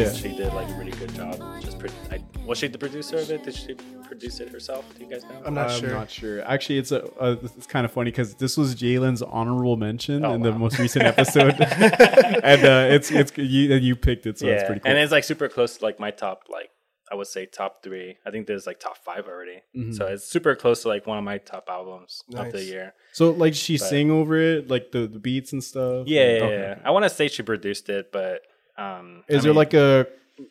Yeah. 0.00 0.12
she 0.12 0.28
did 0.36 0.52
like 0.54 0.68
a 0.68 0.74
really 0.74 0.92
good 0.92 1.14
job. 1.14 1.36
Just 1.60 1.78
pro- 1.78 1.90
I, 2.10 2.22
was 2.46 2.58
she 2.58 2.68
the 2.68 2.78
producer 2.78 3.16
of 3.16 3.30
it? 3.30 3.44
Did 3.44 3.54
she 3.54 3.74
produce 4.04 4.40
it 4.40 4.48
herself? 4.50 4.84
Do 4.96 5.04
you 5.04 5.10
guys 5.10 5.24
know? 5.24 5.42
I'm 5.44 5.54
not 5.54 5.70
I'm 5.70 5.80
sure. 5.80 5.90
not 5.90 6.10
sure. 6.10 6.42
Actually, 6.48 6.78
it's 6.78 6.92
a 6.92 7.04
uh, 7.20 7.36
it's 7.42 7.66
kind 7.66 7.84
of 7.84 7.92
funny 7.92 8.10
because 8.10 8.34
this 8.34 8.56
was 8.56 8.74
Jalen's 8.74 9.22
honorable 9.22 9.76
mention 9.76 10.24
Oh, 10.24 10.34
in 10.34 10.42
the 10.42 10.52
most 10.52 10.78
recent 10.78 11.04
episode, 11.12 11.54
and 11.60 12.64
uh, 12.64 12.94
it's 12.94 13.10
it's 13.10 13.32
you 13.36 13.72
and 13.74 13.84
you 13.84 13.96
picked 13.96 14.26
it, 14.26 14.38
so 14.38 14.46
yeah, 14.46 14.52
it's 14.54 14.64
pretty 14.64 14.80
cool. 14.80 14.90
and 14.90 14.98
it's 14.98 15.12
like 15.12 15.24
super 15.24 15.48
close 15.48 15.78
to 15.78 15.84
like 15.84 15.98
my 16.00 16.10
top 16.10 16.44
like 16.50 16.70
I 17.10 17.14
would 17.14 17.26
say 17.28 17.46
top 17.46 17.82
three. 17.84 18.16
I 18.26 18.30
think 18.30 18.46
there's 18.46 18.66
like 18.66 18.80
top 18.80 18.98
five 18.98 19.26
already, 19.28 19.62
Mm-hmm. 19.76 19.92
so 19.92 20.06
it's 20.06 20.24
super 20.28 20.56
close 20.56 20.82
to 20.82 20.88
like 20.88 21.06
one 21.06 21.18
of 21.18 21.24
my 21.24 21.38
top 21.38 21.68
albums 21.68 22.22
of 22.34 22.50
the 22.52 22.62
year. 22.62 22.94
so 23.12 23.30
like 23.30 23.54
she 23.54 23.78
But- 23.78 23.88
sang 23.88 24.10
over 24.10 24.36
it, 24.36 24.68
like 24.68 24.90
the, 24.92 25.06
the 25.06 25.18
beats 25.20 25.52
and 25.52 25.62
stuff. 25.62 26.06
Yeah, 26.08 26.20
yeah, 26.20 26.42
Okay. 26.44 26.58
yeah. 26.58 26.78
I 26.84 26.90
want 26.90 27.04
to 27.04 27.10
say 27.10 27.28
she 27.28 27.42
produced 27.42 27.88
it, 27.88 28.10
but 28.12 28.40
um, 28.78 29.24
Is 29.28 29.40
I 29.40 29.42
there 29.42 29.50
mean, 29.50 29.56
like 29.56 29.74
a 29.74 30.06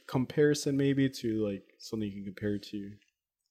comparison 0.08 0.78
maybe 0.78 1.10
to 1.10 1.46
like 1.48 1.64
something 1.78 2.08
you 2.08 2.16
can 2.16 2.26
compare 2.26 2.56
it 2.56 2.64
to? 2.64 2.92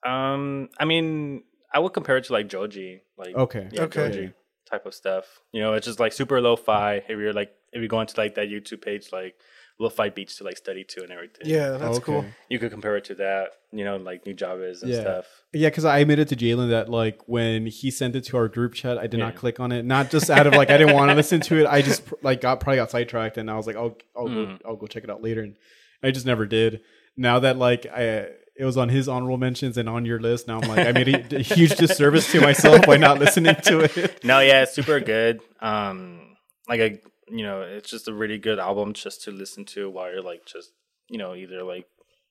um? 0.09 0.69
I 0.79 0.85
mean, 0.85 1.45
I 1.73 1.79
would 1.79 1.93
compare 1.93 2.17
it 2.17 2.25
to 2.25 2.33
like 2.33 2.49
Joji, 2.49 3.03
like 3.17 3.35
Okay. 3.35 3.69
yeah, 3.73 3.83
Okay. 3.83 4.09
Joji 4.09 4.33
type 4.71 4.87
of 4.87 4.95
stuff. 4.95 5.25
You 5.53 5.61
know, 5.63 5.75
it's 5.75 5.87
just 5.87 6.01
like 6.01 6.13
super 6.13 6.41
lo-fi. 6.41 6.97
If 6.97 7.09
you're 7.11 7.33
like, 7.33 7.53
if 7.73 7.83
you 7.83 7.89
go 7.89 8.01
into 8.01 8.19
like 8.19 8.35
that 8.37 8.49
YouTube 8.49 8.83
page, 8.83 9.13
like 9.13 9.35
lo-fi 9.81 10.09
beats 10.09 10.37
to 10.39 10.45
like 10.45 10.57
study 10.57 10.85
to 10.85 11.03
and 11.03 11.11
everything. 11.11 11.47
Yeah, 11.47 11.71
that's 11.71 11.97
Okay. 11.97 12.05
cool. 12.05 12.25
you 12.49 12.59
could 12.61 12.71
compare 12.71 12.97
it 12.97 13.05
to 13.07 13.15
that. 13.17 13.49
You 13.73 13.85
know, 13.85 13.97
like 13.97 14.25
Nujabes 14.25 14.83
and 14.83 14.93
Yeah. 14.93 15.01
stuff. 15.01 15.27
Yeah, 15.53 15.69
because 15.69 15.85
I 15.85 15.99
admitted 15.99 16.29
to 16.29 16.37
Jalen 16.37 16.71
that 16.71 16.89
like 16.89 17.21
when 17.27 17.67
he 17.67 17.91
sent 17.91 18.15
it 18.15 18.23
to 18.25 18.37
our 18.37 18.47
group 18.49 18.75
chat, 18.75 18.99
I 18.99 19.07
did 19.09 19.19
not 19.19 19.35
click 19.35 19.59
on 19.59 19.73
it. 19.73 19.85
Not 19.85 20.11
just 20.11 20.31
out 20.31 20.47
of 20.47 20.55
like 20.55 20.71
I 20.71 20.77
didn't 20.77 20.95
want 20.95 21.11
to 21.11 21.15
listen 21.17 21.41
to 21.43 21.59
it. 21.61 21.67
I 21.67 21.83
just 21.83 22.03
like 22.23 22.41
got 22.41 22.61
probably 22.61 22.77
got 22.77 22.91
sidetracked, 22.91 23.37
and 23.37 23.51
I 23.51 23.57
was 23.57 23.67
like, 23.67 23.77
I'll 23.77 23.97
I'll 24.17 24.29
go 24.29 24.47
Mm. 24.47 24.61
I'll 24.65 24.77
go 24.77 24.87
check 24.87 25.03
it 25.05 25.11
out 25.11 25.23
later, 25.23 25.43
and 25.43 25.57
I 26.03 26.11
just 26.13 26.27
never 26.27 26.47
did. 26.47 26.81
Now 27.17 27.41
that 27.41 27.57
like 27.59 27.87
I 27.87 28.29
it 28.57 28.65
was 28.65 28.77
on 28.77 28.89
his 28.89 29.09
honorable 29.09 29.39
mentions 29.39 29.77
and 29.77 29.89
on 29.89 30.05
your 30.05 30.21
list, 30.21 30.47
now 30.47 30.61
I'm 30.61 30.69
like 30.69 30.87
I 30.87 30.93
made 30.93 31.09
a, 31.09 31.37
a 31.39 31.43
huge 31.43 31.75
disservice 31.77 32.31
to 32.31 32.41
myself 32.41 32.87
by 32.87 32.97
not 32.97 33.19
listening 33.19 33.57
to 33.65 33.81
it. 33.81 34.21
No, 34.25 34.39
yeah, 34.39 34.63
it's 34.63 34.73
super 34.75 35.01
good. 35.01 35.41
Um, 35.61 36.37
like 36.69 36.79
a 36.81 37.01
you 37.29 37.43
know, 37.43 37.63
it's 37.63 37.91
just 37.91 38.09
a 38.09 38.13
really 38.15 38.39
good 38.39 38.59
album 38.59 38.93
just 38.93 39.23
to 39.25 39.31
listen 39.31 39.65
to 39.67 39.91
while 39.91 40.11
you're 40.13 40.23
like 40.23 40.45
just 40.47 40.73
you 41.09 41.19
know 41.19 41.35
either 41.35 41.63
like 41.63 41.87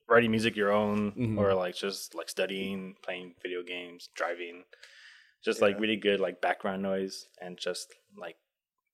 writing 0.10 0.32
music 0.32 0.56
your 0.56 0.72
own 0.72 1.12
Mhm. 1.14 1.38
or 1.38 1.54
like 1.54 1.76
just 1.76 2.14
like 2.16 2.30
studying, 2.30 2.96
playing 3.04 3.36
video 3.41 3.64
games, 3.64 4.10
driving. 4.16 4.64
Just 5.44 5.62
like 5.62 5.80
really 5.80 5.98
good 5.98 6.20
like 6.22 6.39
background 6.41 6.82
noise 6.82 7.28
and 7.41 7.58
just 7.58 7.94
like 8.16 8.38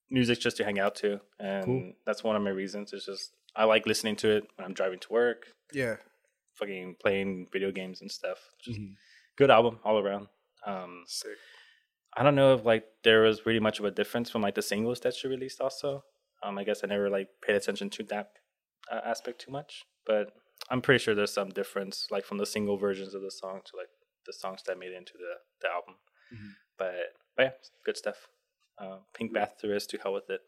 music 0.09 0.39
just 0.39 0.57
to 0.57 0.63
hang 0.63 0.79
out 0.79 0.95
to, 0.95 1.21
and 1.39 1.65
Cool. 1.65 1.93
that's 2.05 2.23
one 2.23 2.35
of 2.35 2.41
my 2.41 2.49
reasons. 2.49 2.91
It's 2.93 3.05
just 3.05 3.33
I 3.55 3.65
like 3.65 3.85
listening 3.85 4.15
to 4.17 4.29
it 4.37 4.47
when 4.55 4.65
I'm 4.65 4.73
driving 4.73 4.99
to 4.99 5.13
work, 5.13 5.47
Yeah. 5.73 5.97
fucking 6.55 6.95
playing 7.01 7.47
video 7.51 7.71
games 7.71 8.01
and 8.01 8.11
stuff. 8.11 8.39
Just 8.61 8.79
Mhm. 8.79 8.95
good 9.35 9.51
album 9.51 9.79
all 9.83 9.99
around. 9.99 10.27
Um, 10.65 11.03
Sick. 11.07 11.37
I 12.19 12.23
don't 12.23 12.35
know 12.35 12.53
if 12.53 12.65
like 12.65 12.83
there 13.05 13.21
was 13.21 13.45
really 13.45 13.61
much 13.61 13.79
of 13.79 13.85
a 13.85 13.91
difference 13.91 14.29
from 14.29 14.41
like 14.41 14.55
the 14.55 14.61
singles 14.61 14.99
that 15.01 15.13
she 15.15 15.29
released. 15.29 15.61
Also, 15.61 16.03
um, 16.43 16.57
I 16.57 16.65
guess 16.65 16.81
I 16.83 16.87
never 16.87 17.09
like 17.09 17.29
paid 17.41 17.55
attention 17.55 17.89
to 17.91 18.03
that 18.03 18.31
uh, 18.91 18.99
aspect 19.05 19.39
too 19.39 19.51
much, 19.51 19.85
but 20.05 20.33
I'm 20.69 20.81
pretty 20.81 21.01
sure 21.01 21.15
there's 21.15 21.31
some 21.31 21.47
difference 21.49 22.07
like 22.11 22.25
from 22.25 22.37
the 22.37 22.45
single 22.45 22.75
versions 22.77 23.13
of 23.13 23.21
the 23.21 23.31
song 23.31 23.61
to 23.67 23.77
like 23.77 23.87
the 24.25 24.33
songs 24.33 24.61
that 24.67 24.77
made 24.77 24.91
it 24.91 24.97
into 24.97 25.13
the 25.13 25.35
the 25.61 25.69
album. 25.69 25.95
Mhm. 26.33 26.55
But 26.77 27.15
but 27.37 27.43
yeah, 27.43 27.51
good 27.85 27.95
stuff. 27.95 28.27
Uh, 28.77 28.97
Pink 29.13 29.33
Pantheress 29.33 29.87
to 29.87 29.97
hell 29.97 30.13
with 30.13 30.29
it. 30.29 30.41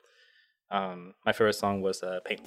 Um, 0.70 1.14
my 1.26 1.32
favorite 1.32 1.54
song 1.54 1.82
was 1.82 2.04
uh, 2.04 2.20
Paint. 2.26 2.42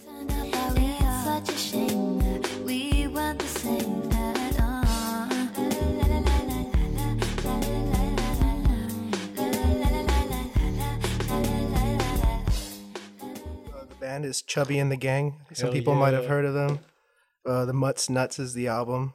Band 14.15 14.25
is 14.25 14.43
Chubby 14.43 14.79
and 14.79 14.93
the 14.93 14.97
Gang. 14.97 15.41
Some 15.53 15.67
Hell 15.67 15.73
people 15.73 15.95
might 15.97 16.15
have 16.15 16.27
heard 16.27 16.45
of 16.45 16.55
them. 16.55 16.79
Uh, 17.45 17.65
the 17.65 17.73
Mutts 17.73 18.09
Nuts 18.09 18.39
is 18.39 18.55
the 18.55 18.69
album. 18.69 19.15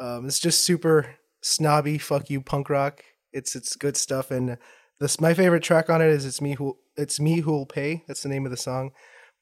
Um, 0.00 0.26
it's 0.26 0.40
just 0.40 0.62
super 0.62 1.14
snobby, 1.42 1.96
fuck 1.96 2.28
you 2.28 2.40
punk 2.40 2.68
rock. 2.68 3.04
It's 3.32 3.54
it's 3.54 3.76
good 3.76 3.96
stuff, 3.96 4.32
and 4.32 4.58
this 4.98 5.20
my 5.20 5.32
favorite 5.32 5.62
track 5.62 5.88
on 5.88 6.02
it 6.02 6.08
is 6.08 6.26
it's 6.26 6.40
me 6.40 6.54
who 6.54 6.76
it's 6.96 7.20
me 7.20 7.40
who'll 7.40 7.66
pay. 7.66 8.02
That's 8.08 8.22
the 8.22 8.28
name 8.28 8.44
of 8.44 8.50
the 8.50 8.56
song. 8.56 8.90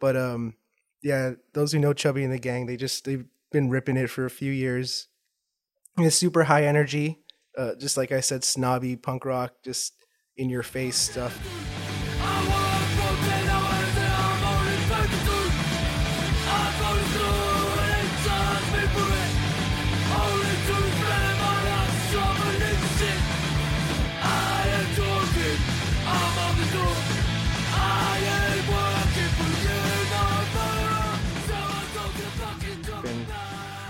But 0.00 0.16
um, 0.16 0.54
yeah, 1.02 1.32
those 1.54 1.72
who 1.72 1.78
know 1.78 1.94
Chubby 1.94 2.22
and 2.22 2.32
the 2.32 2.38
Gang, 2.38 2.66
they 2.66 2.76
just 2.76 3.06
they've 3.06 3.24
been 3.52 3.70
ripping 3.70 3.96
it 3.96 4.10
for 4.10 4.26
a 4.26 4.30
few 4.30 4.52
years. 4.52 5.08
And 5.96 6.04
it's 6.06 6.16
super 6.16 6.44
high 6.44 6.64
energy, 6.64 7.20
uh, 7.56 7.74
just 7.76 7.96
like 7.96 8.12
I 8.12 8.20
said, 8.20 8.44
snobby 8.44 8.96
punk 8.96 9.24
rock, 9.24 9.54
just 9.64 9.94
in 10.36 10.50
your 10.50 10.64
face 10.64 10.96
stuff. 10.96 11.40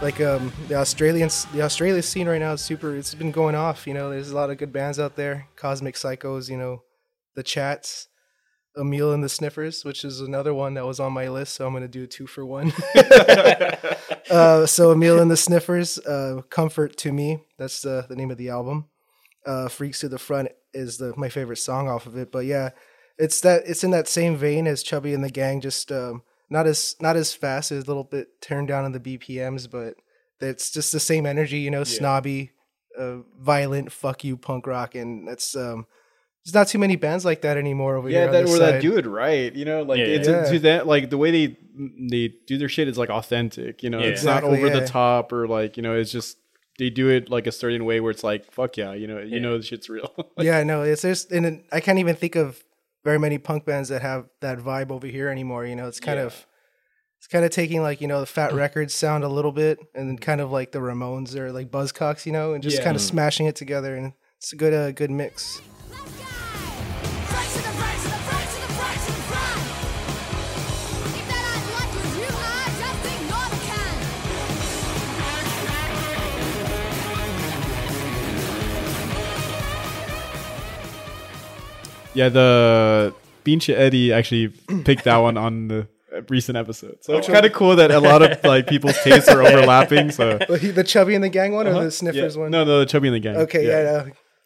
Like 0.04 0.20
um 0.20 0.52
the 0.68 0.74
Australian 0.74 1.30
the 1.54 1.62
Australia 1.62 2.02
scene 2.02 2.28
right 2.28 2.38
now 2.38 2.52
is 2.52 2.60
super 2.60 2.94
it's 2.94 3.14
been 3.14 3.30
going 3.30 3.54
off, 3.54 3.86
you 3.86 3.94
know, 3.94 4.10
there's 4.10 4.30
a 4.32 4.34
lot 4.34 4.50
of 4.50 4.58
good 4.58 4.70
bands 4.70 4.98
out 5.00 5.16
there. 5.16 5.48
Cosmic 5.56 5.94
Psychos, 5.94 6.50
you 6.50 6.58
know, 6.58 6.82
the 7.36 7.42
chats, 7.42 8.08
Amyl 8.76 9.14
and 9.14 9.24
the 9.24 9.30
Sniffers, 9.30 9.82
which 9.82 10.04
is 10.04 10.20
another 10.20 10.52
one 10.52 10.74
that 10.74 10.84
was 10.84 11.00
on 11.00 11.14
my 11.14 11.30
list, 11.30 11.54
so 11.54 11.66
I'm 11.66 11.72
gonna 11.72 11.88
do 11.88 12.02
a 12.02 12.06
two 12.06 12.26
for 12.26 12.44
one. 12.44 12.70
uh 14.30 14.66
so 14.66 14.92
Amyl 14.92 15.22
and 15.22 15.30
the 15.30 15.38
Sniffers, 15.38 15.98
uh 16.00 16.42
Comfort 16.50 16.98
to 16.98 17.10
Me, 17.10 17.42
that's 17.56 17.80
the, 17.80 18.04
the 18.06 18.14
name 18.14 18.30
of 18.30 18.36
the 18.36 18.50
album. 18.50 18.88
Uh 19.46 19.68
Freaks 19.70 20.00
to 20.00 20.10
the 20.10 20.18
Front 20.18 20.50
is 20.74 20.98
the 20.98 21.14
my 21.16 21.30
favorite 21.30 21.56
song 21.56 21.88
off 21.88 22.04
of 22.04 22.18
it. 22.18 22.30
But 22.30 22.44
yeah, 22.44 22.72
it's 23.16 23.40
that 23.40 23.62
it's 23.64 23.82
in 23.82 23.92
that 23.92 24.08
same 24.08 24.36
vein 24.36 24.66
as 24.66 24.82
Chubby 24.82 25.14
and 25.14 25.24
the 25.24 25.30
Gang, 25.30 25.62
just 25.62 25.90
um 25.90 26.24
not 26.54 26.66
as 26.66 26.94
not 27.00 27.16
as 27.16 27.34
fast, 27.34 27.72
it's 27.72 27.84
a 27.84 27.90
little 27.90 28.04
bit 28.04 28.28
turned 28.40 28.68
down 28.68 28.84
in 28.86 28.92
the 28.92 29.00
BPMs, 29.00 29.68
but 29.70 29.94
it's 30.40 30.70
just 30.70 30.92
the 30.92 31.00
same 31.00 31.26
energy, 31.26 31.58
you 31.58 31.70
know, 31.70 31.84
snobby, 31.84 32.52
uh, 32.98 33.16
violent, 33.38 33.90
fuck 33.92 34.24
you 34.24 34.36
punk 34.36 34.66
rock, 34.66 34.94
and 34.94 35.26
that's 35.28 35.54
um 35.56 35.86
there's 36.44 36.54
not 36.54 36.68
too 36.68 36.78
many 36.78 36.94
bands 36.96 37.24
like 37.24 37.40
that 37.42 37.56
anymore 37.56 37.96
over 37.96 38.08
yeah, 38.08 38.18
here. 38.18 38.26
on 38.28 38.32
that 38.34 38.46
this 38.46 38.54
or 38.54 38.58
that 38.58 38.82
do 38.82 38.96
it 38.98 39.06
right. 39.06 39.54
You 39.54 39.64
know, 39.64 39.82
like 39.82 39.98
Yeah, 39.98 40.04
it's 40.16 40.28
yeah. 40.28 40.50
to 40.52 40.58
that 40.60 40.86
like 40.86 41.10
the 41.10 41.18
way 41.18 41.30
they 41.30 41.56
they 42.10 42.34
do 42.46 42.56
their 42.58 42.68
shit 42.68 42.86
is 42.88 42.96
like 42.98 43.10
authentic. 43.10 43.82
You 43.82 43.90
know, 43.90 43.98
Yeah. 44.00 44.08
it's 44.08 44.24
not 44.24 44.44
over 44.44 44.66
yeah. 44.68 44.78
the 44.80 44.86
top 44.86 45.32
or 45.32 45.48
like 45.48 45.76
you 45.76 45.82
know, 45.82 45.96
it's 45.96 46.12
just 46.12 46.36
they 46.78 46.90
do 46.90 47.08
it 47.08 47.30
like 47.30 47.46
a 47.46 47.52
certain 47.52 47.84
way 47.84 48.00
where 48.00 48.10
it's 48.10 48.22
like 48.24 48.52
fuck 48.52 48.76
yeah, 48.76 48.92
you 48.92 49.06
know, 49.06 49.18
you 49.20 49.40
know 49.40 49.56
the 49.58 49.64
shit's 49.64 49.88
real. 49.88 50.12
yeah, 50.38 50.62
no, 50.62 50.82
it's 50.82 51.02
there's 51.02 51.24
and 51.32 51.46
it- 51.46 51.64
I 51.72 51.80
can't 51.80 51.98
even 51.98 52.14
think 52.14 52.36
of 52.36 52.62
very 53.04 53.18
many 53.18 53.38
punk 53.38 53.64
bands 53.64 53.90
that 53.90 54.02
have 54.02 54.28
that 54.40 54.58
vibe 54.58 54.90
over 54.90 55.06
here 55.06 55.28
anymore. 55.28 55.66
You 55.66 55.76
know, 55.76 55.86
it's 55.86 56.00
kind 56.00 56.18
Yeah. 56.18 56.26
of 56.26 56.46
it's 57.18 57.28
kind 57.28 57.44
of 57.44 57.50
taking 57.50 57.82
like 57.82 58.00
you 58.00 58.08
know 58.08 58.20
the 58.20 58.26
Fat 58.26 58.50
mm. 58.50 58.56
Records 58.56 58.94
sound 58.94 59.24
a 59.24 59.28
little 59.28 59.52
bit, 59.52 59.78
and 59.94 60.08
then 60.08 60.18
mm. 60.18 60.20
kind 60.20 60.40
of 60.40 60.50
like 60.50 60.72
the 60.72 60.80
Ramones 60.80 61.36
or 61.36 61.52
like 61.52 61.70
Buzzcocks, 61.70 62.26
you 62.26 62.32
know, 62.32 62.54
and 62.54 62.62
just 62.62 62.78
Yeah. 62.78 62.84
kind 62.84 62.96
of 62.96 63.02
mm. 63.02 63.06
smashing 63.06 63.46
it 63.46 63.56
together, 63.56 63.94
and 63.94 64.12
it's 64.38 64.52
a 64.52 64.56
good 64.56 64.74
uh, 64.74 64.90
good 64.90 65.10
mix. 65.10 65.60
Yeah, 82.14 82.28
the 82.28 83.14
Pinche 83.44 83.74
Eddie 83.74 84.12
actually 84.12 84.48
picked 84.84 85.04
that 85.04 85.16
one 85.18 85.36
on 85.36 85.68
the 85.68 85.86
recent 86.28 86.56
episode, 86.56 86.98
so 87.02 87.16
it's 87.18 87.26
kind 87.26 87.44
of 87.44 87.52
cool 87.52 87.74
that 87.76 87.90
a 87.90 87.98
lot 88.00 88.22
of 88.22 88.42
like 88.44 88.66
people's 88.68 88.96
tastes 89.02 89.28
are 89.28 89.42
overlapping. 89.42 90.10
So 90.12 90.38
But 90.48 90.60
he, 90.60 90.70
the 90.70 90.84
Chubby 90.84 91.14
and 91.14 91.24
the 91.24 91.28
Gang 91.28 91.52
one 91.54 91.66
or 91.66 91.70
Uh-huh. 91.70 91.84
the 91.84 91.90
Sniffers 91.90 92.36
Yeah. 92.36 92.42
one? 92.42 92.50
No, 92.52 92.64
no, 92.64 92.78
the 92.80 92.86
Chubby 92.86 93.08
and 93.08 93.14
the 93.16 93.20
Gang. 93.20 93.36
Okay, 93.36 93.66
yeah. 93.66 93.82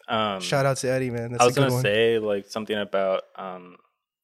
no. 0.09 0.15
Um, 0.17 0.41
Shout 0.41 0.65
out 0.65 0.79
to 0.79 0.91
Eddie, 0.91 1.11
man. 1.11 1.33
That's 1.33 1.43
I 1.43 1.47
was 1.47 1.57
a 1.57 1.61
good 1.61 1.65
gonna 1.67 1.75
one. 1.75 1.83
say 1.83 2.19
like 2.19 2.47
something 2.49 2.79
about 2.79 3.25
um 3.37 3.77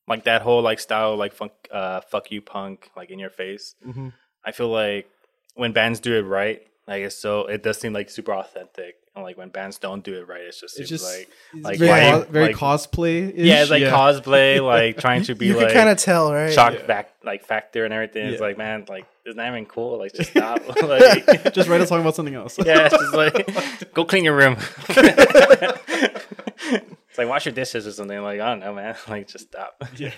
like 0.09 0.25
that 0.25 0.41
whole 0.43 0.63
like 0.63 0.81
style 0.81 1.17
like 1.17 1.35
funk 1.35 1.53
uh 1.71 2.01
fuck 2.01 2.31
you 2.31 2.41
punk 2.41 2.91
like 2.97 3.11
in 3.11 3.19
your 3.19 3.29
face. 3.31 3.75
Mhm. 3.87 4.13
I 4.45 4.53
feel 4.53 4.69
like 4.69 5.07
when 5.55 5.73
bands 5.73 6.01
do 6.01 6.15
it 6.15 6.23
right, 6.23 6.63
like 6.89 7.03
it's 7.03 7.17
so 7.17 7.45
it 7.47 7.63
does 7.63 7.79
seem 7.79 7.93
like 7.93 8.09
super 8.09 8.33
authentic. 8.33 8.95
And 9.17 9.23
like 9.23 9.39
when 9.39 9.49
bands 9.51 9.79
don't 9.79 10.03
do 10.03 10.15
it 10.15 10.27
right, 10.27 10.41
it's 10.41 10.61
just 10.61 10.81
It's 10.81 10.91
just 10.91 11.05
like 11.05 11.29
it's 11.55 11.65
like 11.65 11.79
very, 11.79 11.91
why- 11.91 12.11
co- 12.25 12.31
very 12.33 12.47
like- 12.49 12.57
cosplay. 12.57 13.33
yeah, 13.37 13.63
it's 13.63 13.71
like 13.71 13.85
cosplay, 13.85 14.61
like 14.65 14.99
trying 14.99 15.23
to 15.25 15.35
be 15.37 15.47
you 15.47 15.57
like 15.57 15.69
can 15.69 15.75
kind 15.77 15.89
of 15.89 15.99
tell, 15.99 16.33
right? 16.33 16.53
shock 16.53 16.73
Yeah. 16.75 16.87
back 16.87 17.11
like 17.23 17.45
factor 17.45 17.85
and 17.85 17.95
everything. 17.95 18.27
It's 18.27 18.41
like 18.41 18.59
man, 18.59 18.87
like 18.89 19.07
it's 19.25 19.37
not 19.37 19.47
even 19.47 19.67
cool. 19.67 19.99
Like 19.99 20.15
just 20.15 20.31
stop. 20.33 20.59
like 20.83 21.55
Just 21.55 21.69
write 21.69 21.81
a 21.81 21.87
song 21.87 22.01
about 22.01 22.17
something 22.17 22.35
else. 22.35 22.59
yeah, 22.59 22.87
it's 22.91 22.97
just 22.99 23.15
like 23.15 23.95
go 23.95 24.05
clean 24.05 24.25
your 24.25 24.37
room. 24.37 24.57
it's 24.89 27.19
like 27.19 27.29
wash 27.29 27.47
your 27.47 27.55
dishes 27.55 27.87
or 27.87 27.93
something. 27.93 28.21
Like 28.21 28.41
I 28.41 28.49
don't 28.51 28.61
know, 28.61 28.75
man. 28.75 28.97
Like 29.09 29.29
just 29.29 29.47
stop. 29.47 29.83
Yeah. 29.97 30.13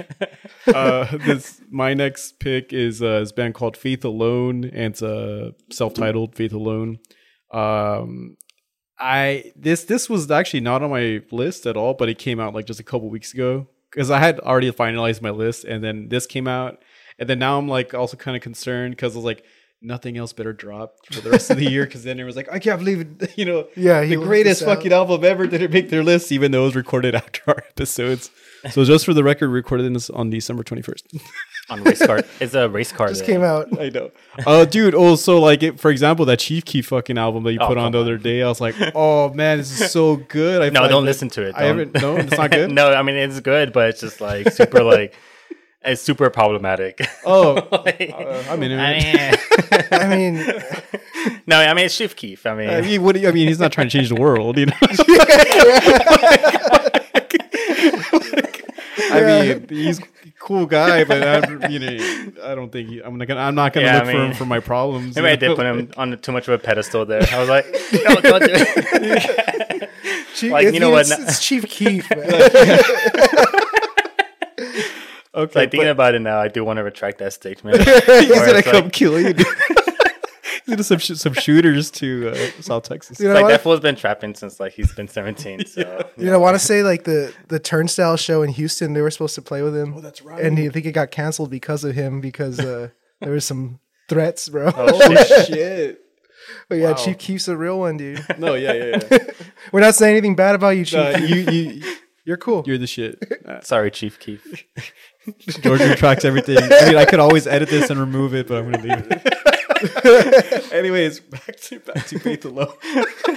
uh, 0.69 1.17
this 1.19 1.61
my 1.71 1.95
next 1.95 2.39
pick 2.41 2.73
is 2.73 3.03
uh, 3.03 3.21
this 3.21 3.33
band 3.33 3.55
called 3.55 3.77
Faith 3.77 4.05
Alone, 4.05 4.65
and 4.65 4.93
it's 4.95 5.03
uh, 5.03 5.51
self-titled 5.71 6.35
Faith 6.35 6.53
Alone. 6.53 6.99
Um, 7.53 8.37
I 8.99 9.53
this 9.57 9.85
this 9.85 10.09
was 10.09 10.31
actually 10.31 10.61
not 10.61 10.83
on 10.83 10.91
my 10.91 11.23
list 11.31 11.67
at 11.67 11.77
all, 11.77 11.95
but 11.95 12.09
it 12.09 12.19
came 12.19 12.41
out 12.41 12.55
like 12.55 12.67
just 12.67 12.81
a 12.81 12.85
couple 12.85 13.11
weeks 13.11 13.35
ago 13.35 13.67
because 13.91 14.11
I 14.11 14.19
had 14.19 14.41
already 14.41 14.71
finalized 14.73 15.23
my 15.23 15.31
list, 15.31 15.65
and 15.65 15.83
then 15.85 16.09
this 16.09 16.27
came 16.27 16.49
out, 16.49 16.83
and 17.19 17.29
then 17.29 17.39
now 17.39 17.59
I'm 17.59 17.69
like 17.69 17.95
also 17.95 18.17
kind 18.17 18.37
of 18.37 18.43
concerned 18.43 18.97
because 18.97 19.15
I 19.15 19.19
was 19.19 19.25
like. 19.25 19.45
Nothing 19.83 20.17
else 20.17 20.33
better 20.33 20.53
drop 20.55 20.95
for 21.13 21.21
the 21.21 21.31
rest 21.31 21.51
of 21.51 21.59
the 21.59 21.71
year 21.71 21.85
because 21.85 22.03
then 22.03 22.19
it 22.19 22.25
was 22.25 22.35
like 22.35 22.51
I 22.51 22.59
can't 22.59 22.79
believe 22.79 23.01
it, 23.21 23.33
you 23.39 23.45
know 23.45 23.69
Yeah, 23.77 24.03
the 24.05 24.17
greatest 24.17 24.61
this 24.61 24.69
out. 24.69 24.77
fucking 24.77 24.93
album 24.93 25.23
ever 25.23 25.47
didn't 25.47 25.71
make 25.71 25.91
their 25.91 26.03
list 26.03 26.33
even 26.33 26.51
though 26.51 26.63
it 26.63 26.67
was 26.67 26.77
recorded 26.77 27.15
after 27.23 27.43
our 27.47 27.59
episodes. 27.69 28.31
So 28.71 28.85
just 28.85 29.05
for 29.05 29.13
the 29.15 29.23
record, 29.23 29.49
we 29.49 29.55
recorded 29.55 29.95
this 29.95 30.09
on 30.11 30.31
December 30.31 30.65
twenty 30.65 30.83
first. 30.83 31.07
on 31.71 31.85
race 31.85 32.05
car. 32.05 32.23
It's 32.41 32.55
a 32.55 32.69
race 32.69 32.91
car. 32.91 33.09
Just 33.09 33.21
day. 33.21 33.35
came 33.35 33.43
out. 33.43 33.69
I 33.79 33.91
know. 33.91 34.07
Uh, 34.39 34.43
oh, 34.47 34.65
dude. 34.65 34.95
Also, 34.95 35.39
like, 35.39 35.63
it, 35.63 35.79
for 35.79 35.91
example, 35.91 36.25
that 36.27 36.39
Chief 36.41 36.65
Keef 36.65 36.87
fucking 36.87 37.19
album 37.19 37.45
that 37.45 37.53
you 37.53 37.59
Oh, 37.61 37.67
put 37.69 37.77
on 37.77 37.93
the 37.93 37.99
come 37.99 38.03
other 38.03 38.17
day, 38.19 38.43
I 38.43 38.49
was 38.49 38.61
like, 38.61 38.75
oh 38.95 39.33
man, 39.35 39.59
this 39.59 39.79
is 39.81 39.91
so 39.93 40.17
good. 40.17 40.63
I 40.63 40.71
No, 40.71 40.89
don't 40.89 41.05
that- 41.05 41.11
listen 41.11 41.29
to 41.31 41.43
it. 41.43 41.55
I 41.55 41.61
Don't. 41.69 41.79
haven't. 41.79 42.03
No, 42.03 42.17
it's 42.17 42.37
not 42.37 42.51
good. 42.51 42.73
no, 42.73 42.93
I 42.93 43.03
mean 43.03 43.17
it's 43.17 43.39
good, 43.41 43.73
but 43.73 43.91
it's 43.91 44.01
just 44.01 44.21
like 44.21 44.51
super 44.53 44.83
like 44.83 45.15
it's 45.83 46.03
super 46.03 46.29
problematic. 46.31 47.07
Oh, 47.25 47.55
Like, 47.85 48.13
uh, 48.15 48.43
I'm 48.49 48.63
in 48.63 48.73
I 48.79 48.93
it. 48.99 49.39
mean, 49.91 50.01
I 50.01 50.17
mean, 50.17 50.35
no, 51.47 51.61
I 51.61 51.75
mean 51.75 51.85
it's 51.87 51.97
Chief 51.97 52.15
Keef. 52.17 52.45
I 52.47 52.55
mean, 52.55 52.71
I 52.71 52.81
mean, 52.81 53.03
what 53.03 53.19
you- 53.21 53.29
I 53.29 53.33
mean, 53.33 53.49
he's 53.49 53.61
not 53.61 53.73
trying 53.73 53.89
to 53.89 53.93
change 53.99 54.09
the 54.09 54.15
world, 54.21 54.59
you 54.59 54.67
know. 54.67 54.73
I 59.09 59.23
mean, 59.23 59.67
he's 59.69 59.99
a 60.01 60.03
cool 60.41 60.67
guy, 60.67 61.05
but 61.05 61.23
I'm, 61.23 61.71
you 61.71 61.79
know, 61.79 61.97
I 62.45 62.55
don't 62.55 62.71
think 62.71 62.89
he, 62.89 63.01
I'm 63.03 63.17
not 63.19 63.29
gonna. 63.29 63.41
I'm 63.41 63.55
not 63.55 63.73
gonna 63.73 63.87
Yeah, 63.87 63.99
look 63.99 64.09
I 64.09 64.13
for 64.13 64.25
him 64.25 64.35
for 64.35 64.45
my 64.47 64.61
problems. 64.61 65.15
maybe 65.17 65.29
I 65.29 65.37
did 65.37 65.57
put 65.57 65.67
him 65.67 65.91
on 65.97 66.19
too 66.19 66.33
much 66.33 66.49
of 66.49 66.55
a 66.55 66.59
pedestal 66.59 67.05
there. 67.07 67.23
I 67.31 67.39
was 67.39 67.49
like, 67.49 67.67
no, 67.93 68.15
don't 68.21 68.41
do 68.43 68.49
it. 68.53 69.91
Chief, 70.35 70.53
Like, 70.53 70.73
you 70.75 70.81
know 70.81 70.91
what, 70.91 71.07
it's 71.11 71.41
Chief 71.45 71.65
Keef, 71.67 72.09
man. 75.37 75.45
Okay, 75.45 75.61
like 75.61 75.71
thinking 75.71 75.87
but 75.87 75.93
about 75.93 76.15
it 76.15 76.21
now, 76.21 76.39
I 76.39 76.49
do 76.49 76.65
want 76.65 76.79
to 76.79 76.83
retract 76.83 77.19
that 77.19 77.33
statement. 77.33 77.79
he's 77.85 78.29
gonna 78.29 78.63
come 78.63 78.85
like- 78.85 78.93
kill 78.93 79.21
you. 79.21 79.33
dude. 79.35 79.47
he's 80.67 80.75
gonna 80.75 80.83
some 80.83 80.99
sh- 80.99 81.13
some 81.15 81.35
shooters 81.35 81.91
to 81.93 82.31
uh, 82.31 82.35
South 82.61 82.85
Texas. 82.85 83.21
You 83.21 83.29
know 83.29 83.35
like 83.35 83.43
what? 83.45 83.49
that 83.51 83.61
fool's 83.63 83.81
been 83.81 83.97
trapping 83.97 84.35
since 84.35 84.59
like 84.59 84.73
he's 84.73 84.93
been 84.95 85.09
17. 85.09 85.67
So 85.67 86.11
You 86.17 86.27
know, 86.27 86.35
I 86.35 86.37
want 86.39 86.55
to 86.55 86.59
say 86.59 86.83
like 86.83 87.05
the 87.05 87.33
the 87.49 87.59
Turnstile 87.59 88.17
show 88.17 88.43
in 88.43 88.51
Houston, 88.51 88.93
they 88.93 89.03
were 89.03 89.11
supposed 89.11 89.35
to 89.37 89.43
play 89.43 89.63
with 89.63 89.77
him. 89.77 89.95
Oh, 89.97 90.01
that's 90.01 90.23
right. 90.23 90.43
And 90.43 90.59
he, 90.59 90.67
I 90.67 90.71
think 90.71 90.87
it 90.87 90.93
got 90.93 91.11
canceled 91.11 91.51
because 91.51 91.85
of 91.85 91.95
him 91.95 92.21
because 92.21 92.59
uh, 92.59 92.89
there 93.21 93.33
was 93.33 93.45
some 93.45 93.81
threats, 94.09 94.49
bro. 94.49 94.73
Oh 94.75 95.25
shit! 95.45 96.01
but 96.69 96.77
yeah, 96.77 96.91
wow. 96.91 96.95
Chief 96.95 97.19
Keef's 97.19 97.49
a 97.49 97.57
real 97.57 97.79
one, 97.79 97.97
dude. 97.97 98.25
No, 98.39 98.55
yeah, 98.55 98.73
yeah, 98.73 99.01
yeah. 99.11 99.19
We're 99.73 99.81
not 99.81 99.95
saying 99.95 100.13
anything 100.17 100.37
bad 100.37 100.55
about 100.55 100.71
you, 100.71 100.85
Chief. 100.85 100.99
Uh, 100.99 101.19
you, 101.19 101.37
you, 101.51 101.97
You're 102.25 102.37
cool. 102.37 102.65
you're 102.67 102.79
the 102.79 102.87
shit. 102.87 103.23
Sorry, 103.63 103.91
Chief 103.91 104.19
Keef. 104.19 104.65
George 105.61 105.81
retracts 105.81 106.25
everything. 106.25 106.59
I 106.59 106.87
mean, 106.87 106.97
I 106.97 107.05
could 107.05 107.21
always 107.21 107.47
edit 107.47 107.69
this 107.69 107.91
and 107.91 107.99
remove 107.99 108.35
it, 108.35 108.49
but 108.49 108.59
I'm 108.59 108.71
gonna 108.71 108.83
leave 108.83 109.07
it. 109.11 110.73
Anyways, 110.73 111.21
back 111.21 111.57
to 111.57 111.81
back 111.81 112.07
to 112.07 112.19
Faith 112.19 112.45
Alone. 112.45 112.75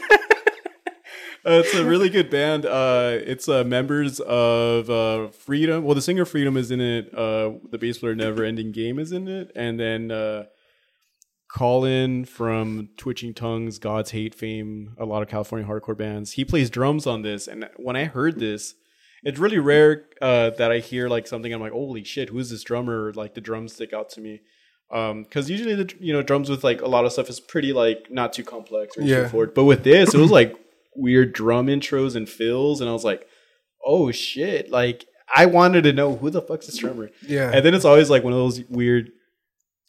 Uh, 1.45 1.63
it's 1.63 1.73
a 1.73 1.85
really 1.85 2.09
good 2.09 2.29
band. 2.29 2.65
Uh, 2.65 3.13
it's 3.13 3.47
uh, 3.47 3.63
members 3.63 4.19
of 4.19 4.89
uh, 4.89 5.29
Freedom. 5.29 5.85
Well, 5.85 5.95
the 5.95 6.01
singer 6.01 6.25
Freedom 6.25 6.57
is 6.57 6.69
in 6.69 6.81
it. 6.81 7.13
Uh, 7.17 7.53
the 7.71 7.77
bass 7.79 7.97
player 7.97 8.13
Never 8.13 8.43
Ending 8.43 8.73
Game 8.73 8.99
is 8.99 9.13
in 9.13 9.29
it, 9.29 9.49
and 9.55 9.79
then 9.79 10.11
uh, 10.11 10.43
Colin 11.49 12.25
from 12.25 12.89
Twitching 12.97 13.33
Tongues, 13.33 13.79
God's 13.79 14.11
Hate 14.11 14.35
fame, 14.35 14.95
a 14.99 15.05
lot 15.05 15.23
of 15.23 15.29
California 15.29 15.65
hardcore 15.65 15.97
bands. 15.97 16.33
He 16.33 16.43
plays 16.43 16.69
drums 16.69 17.07
on 17.07 17.21
this, 17.21 17.47
and 17.47 17.69
when 17.77 17.95
I 17.95 18.03
heard 18.03 18.37
this, 18.37 18.75
it's 19.23 19.39
really 19.39 19.59
rare 19.59 20.05
uh, 20.21 20.51
that 20.51 20.71
I 20.71 20.79
hear 20.79 21.09
like 21.09 21.27
something. 21.27 21.51
I'm 21.53 21.61
like, 21.61 21.71
holy 21.73 22.03
shit, 22.03 22.29
who's 22.29 22.49
this 22.49 22.63
drummer? 22.63 23.11
Like 23.15 23.33
the 23.35 23.41
drums 23.41 23.73
stick 23.73 23.93
out 23.93 24.09
to 24.11 24.21
me. 24.21 24.41
Because 24.89 25.49
usually 25.49 25.75
the 25.75 25.93
you 25.99 26.11
know 26.13 26.21
drums 26.23 26.49
with 26.49 26.63
like 26.63 26.81
a 26.81 26.87
lot 26.87 27.05
of 27.05 27.11
stuff 27.11 27.29
is 27.29 27.39
pretty 27.39 27.73
like 27.73 28.07
not 28.09 28.33
too 28.33 28.43
complex 28.43 28.97
or 28.97 29.01
Yeah. 29.03 29.17
straightforward. 29.17 29.53
But 29.53 29.65
with 29.65 29.83
this, 29.83 30.13
it 30.15 30.19
was 30.19 30.31
like 30.31 30.55
weird 30.95 31.33
drum 31.33 31.67
intros 31.67 32.15
and 32.15 32.27
fills, 32.27 32.81
and 32.81 32.89
I 32.89 32.93
was 32.93 33.03
like, 33.05 33.27
oh 33.85 34.11
shit! 34.11 34.71
Like 34.71 35.05
I 35.35 35.45
wanted 35.45 35.83
to 35.83 35.93
know 35.93 36.15
who 36.15 36.31
the 36.31 36.41
fuck's 36.41 36.65
this 36.65 36.77
drummer. 36.79 37.11
yeah. 37.21 37.51
And 37.53 37.63
then 37.63 37.75
it's 37.75 37.85
always 37.85 38.09
like 38.09 38.23
one 38.23 38.33
of 38.33 38.39
those 38.39 38.61
weird 38.67 39.11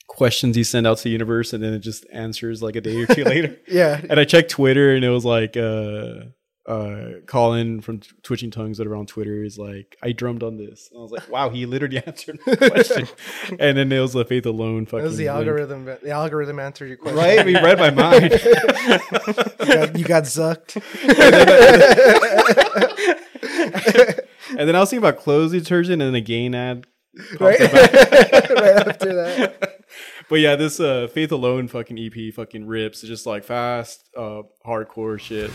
questions 0.07 0.57
you 0.57 0.64
send 0.64 0.87
out 0.87 0.99
to 0.99 1.05
the 1.05 1.11
universe, 1.11 1.55
and 1.55 1.62
then 1.64 1.72
it 1.72 1.78
just 1.78 2.05
answers 2.12 2.62
like 2.62 2.76
a 2.76 2.81
day 2.83 3.01
or 3.03 3.07
two 3.07 3.24
later. 3.35 3.57
yeah. 3.68 4.01
And 4.11 4.20
I 4.20 4.24
checked 4.26 4.51
Twitter, 4.51 4.95
and 4.95 5.03
it 5.03 5.09
was 5.09 5.24
like 5.24 5.57
uh, 5.57 6.24
uh, 6.71 7.18
Colin 7.27 7.81
from 7.81 7.99
Twitching 8.23 8.53
Tongues 8.53 8.79
that 8.79 8.87
are 8.87 8.95
on 8.95 9.05
Twitter 9.05 9.43
is 9.43 9.59
like, 9.59 9.97
I 10.05 10.12
drummed 10.12 10.45
on 10.45 10.57
this. 10.57 10.89
And 10.91 11.01
I 11.01 11.03
was 11.03 11.11
like, 11.11 11.29
wow, 11.29 11.51
he 11.51 11.66
literally 11.66 11.99
answered 12.07 12.39
the 12.47 12.57
question. 12.57 13.09
and 13.59 13.77
then 13.77 13.91
it 13.91 13.99
was 13.99 14.12
the 14.12 14.25
Faith 14.25 14.47
Alone 14.47 14.87
fucking. 14.87 14.99
That 14.99 15.09
was 15.09 15.16
the 15.16 15.25
link. 15.25 15.37
algorithm. 15.37 15.85
The 15.85 16.11
algorithm 16.11 16.61
answered 16.61 16.87
your 16.87 16.99
question. 16.99 17.18
Right? 17.18 17.45
We 17.45 17.55
read 17.55 17.79
my 17.79 17.91
mind. 17.91 18.23
you, 18.31 18.39
got, 19.66 19.99
you 19.99 20.05
got 20.05 20.25
zucked. 20.25 20.77
and 24.57 24.68
then 24.68 24.77
I 24.77 24.81
was 24.81 24.91
thinking 24.91 25.05
about 25.05 25.18
clothes 25.18 25.51
detergent 25.51 26.01
and 26.01 26.14
a 26.14 26.21
gain 26.21 26.55
ad. 26.55 26.87
right? 27.41 27.59
right 27.59 28.87
after 28.87 29.12
that. 29.14 29.81
But 30.31 30.39
yeah, 30.39 30.55
this 30.55 30.78
uh, 30.78 31.09
Faith 31.09 31.33
Alone 31.33 31.66
fucking 31.66 31.99
EP 31.99 32.33
fucking 32.33 32.64
rips. 32.64 33.01
It's 33.01 33.09
just 33.09 33.26
like 33.26 33.43
fast, 33.43 34.09
uh, 34.16 34.43
hardcore 34.64 35.18
shit. 35.18 35.51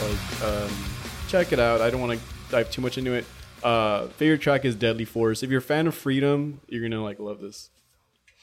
Like, 0.00 0.42
um, 0.44 0.70
check 1.26 1.52
it 1.52 1.58
out. 1.58 1.80
I 1.80 1.90
don't 1.90 2.00
want 2.00 2.20
to 2.20 2.24
dive 2.52 2.70
too 2.70 2.82
much 2.82 2.98
into 2.98 3.14
it. 3.14 3.24
Uh, 3.64 4.06
favorite 4.10 4.40
track 4.42 4.64
is 4.64 4.76
Deadly 4.76 5.04
Force. 5.04 5.42
If 5.42 5.50
you're 5.50 5.58
a 5.58 5.62
fan 5.62 5.88
of 5.88 5.96
Freedom, 5.96 6.60
you're 6.68 6.88
gonna 6.88 7.02
like 7.02 7.18
love 7.18 7.40
this. 7.40 7.70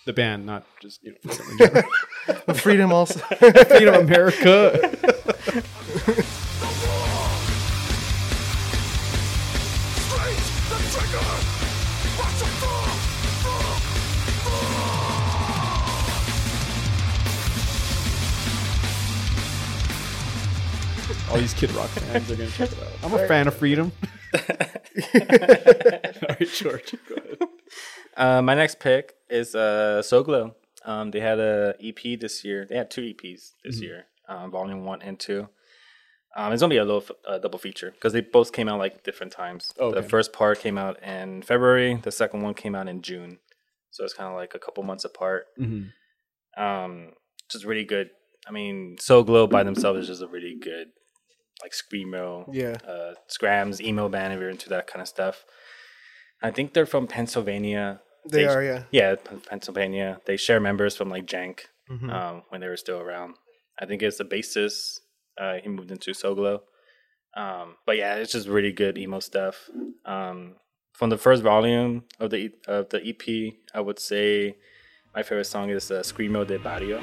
The 0.05 0.13
band, 0.13 0.45
not 0.45 0.65
just 0.81 1.03
you 1.03 1.15
know 1.23 1.31
Freedom 1.33 1.51
in 1.51 1.57
general. 1.57 2.53
Freedom 2.55 2.93
also. 2.93 3.19
Freedom 3.19 3.95
America. 3.95 4.95
All 21.29 21.37
these 21.37 21.53
Kid 21.53 21.71
Rock 21.71 21.89
fans 21.89 22.31
are 22.31 22.35
gonna 22.35 22.49
check 22.49 22.71
it 22.71 22.79
out. 22.79 22.87
I'm 23.03 23.13
a 23.13 23.27
fan 23.27 23.47
of 23.47 23.55
Freedom. 23.55 23.91
All 24.33 24.39
right, 26.29 26.47
George, 26.51 26.95
go 27.07 27.15
ahead. 27.15 27.37
Uh, 28.17 28.41
my 28.41 28.55
next 28.55 28.79
pick 28.79 29.15
is 29.29 29.55
uh, 29.55 30.01
Soul 30.01 30.23
Glo. 30.23 30.55
Um, 30.85 31.11
they 31.11 31.19
had 31.19 31.39
a 31.39 31.75
EP 31.83 32.19
this 32.19 32.43
year. 32.43 32.65
They 32.67 32.75
had 32.75 32.89
two 32.89 33.01
EPs 33.01 33.51
this 33.63 33.81
year, 33.81 34.05
um, 34.27 34.51
Volume 34.51 34.85
One 34.85 35.01
and 35.01 35.19
Two. 35.19 35.49
Um, 36.35 36.53
it's 36.53 36.61
gonna 36.61 36.69
be 36.69 36.77
a 36.77 36.85
little 36.85 37.03
double 37.41 37.59
feature 37.59 37.91
because 37.91 38.13
they 38.13 38.21
both 38.21 38.53
came 38.53 38.69
out 38.69 38.79
like 38.79 39.03
different 39.03 39.31
times. 39.31 39.73
Okay. 39.79 39.99
The 39.99 40.07
first 40.07 40.31
part 40.31 40.59
came 40.59 40.77
out 40.77 41.01
in 41.03 41.41
February. 41.41 41.95
The 41.95 42.11
second 42.11 42.41
one 42.41 42.53
came 42.53 42.75
out 42.75 42.87
in 42.87 43.01
June. 43.01 43.39
So 43.91 44.03
it's 44.03 44.13
kind 44.13 44.29
of 44.29 44.35
like 44.35 44.53
a 44.55 44.59
couple 44.59 44.83
months 44.83 45.03
apart. 45.03 45.47
Mhm. 45.59 45.91
Um, 46.55 47.13
just 47.49 47.65
really 47.65 47.83
good. 47.83 48.11
I 48.47 48.51
mean, 48.51 48.97
Soul 48.99 49.23
Glo 49.23 49.47
by 49.47 49.63
themselves 49.63 49.99
is 50.01 50.07
just 50.07 50.21
a 50.21 50.27
really 50.27 50.55
good 50.55 50.89
like 51.61 51.73
screamo 51.73 52.47
yeah. 52.53 52.77
uh, 52.87 53.15
scrams, 53.27 53.81
emo 53.81 54.07
band 54.07 54.33
if 54.33 54.39
you're 54.39 54.49
into 54.49 54.69
that 54.69 54.87
kind 54.87 55.01
of 55.01 55.07
stuff. 55.07 55.43
I 56.41 56.51
think 56.51 56.73
they're 56.73 56.85
from 56.85 57.07
Pennsylvania. 57.07 58.01
They 58.29 58.45
are, 58.45 58.63
yeah. 58.63 58.83
Yeah, 58.91 59.15
Pennsylvania. 59.49 60.21
They 60.25 60.37
share 60.37 60.59
members 60.59 60.95
from 60.95 61.09
like 61.09 61.25
Jank 61.25 61.61
Mhm. 61.89 62.11
um, 62.13 62.43
when 62.49 62.61
they 62.61 62.67
were 62.67 62.77
still 62.77 62.99
around. 62.99 63.35
I 63.79 63.85
think 63.85 64.01
it's 64.03 64.17
the 64.17 64.25
bassist. 64.25 64.99
Uh, 65.37 65.55
he 65.63 65.69
moved 65.69 65.91
into 65.91 66.13
Soul 66.13 66.35
Glo. 66.35 66.63
Um, 67.35 67.75
but 67.85 67.97
yeah, 67.97 68.15
it's 68.15 68.31
just 68.31 68.47
really 68.47 68.71
good 68.71 68.97
emo 68.97 69.19
stuff. 69.19 69.69
Um, 70.05 70.55
from 70.93 71.09
the 71.09 71.17
first 71.17 71.43
volume 71.43 72.03
of 72.19 72.29
the 72.31 72.51
of 72.67 72.89
the 72.89 72.99
EP, 73.07 73.53
I 73.73 73.79
would 73.81 73.99
say 73.99 74.57
my 75.15 75.23
favorite 75.23 75.45
song 75.45 75.69
is 75.69 75.89
uh, 75.91 76.01
"Screamo 76.01 76.45
de 76.45 76.57
Barrio." 76.59 76.99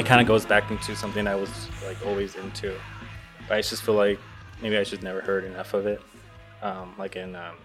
It 0.00 0.06
kind 0.06 0.20
of 0.20 0.26
goes 0.26 0.44
back 0.46 0.70
into 0.70 0.96
something 0.96 1.26
I 1.26 1.34
was 1.34 1.50
like 1.86 1.98
always 2.06 2.34
into. 2.36 2.74
But 3.48 3.58
I 3.58 3.60
just 3.60 3.82
feel 3.82 3.94
like 3.94 4.18
maybe 4.62 4.76
I 4.78 4.84
just 4.84 5.02
never 5.02 5.20
heard 5.20 5.44
enough 5.44 5.74
of 5.74 5.86
it, 5.86 6.00
um, 6.62 6.94
like 6.98 7.16
in 7.16 7.34
um, 7.36 7.56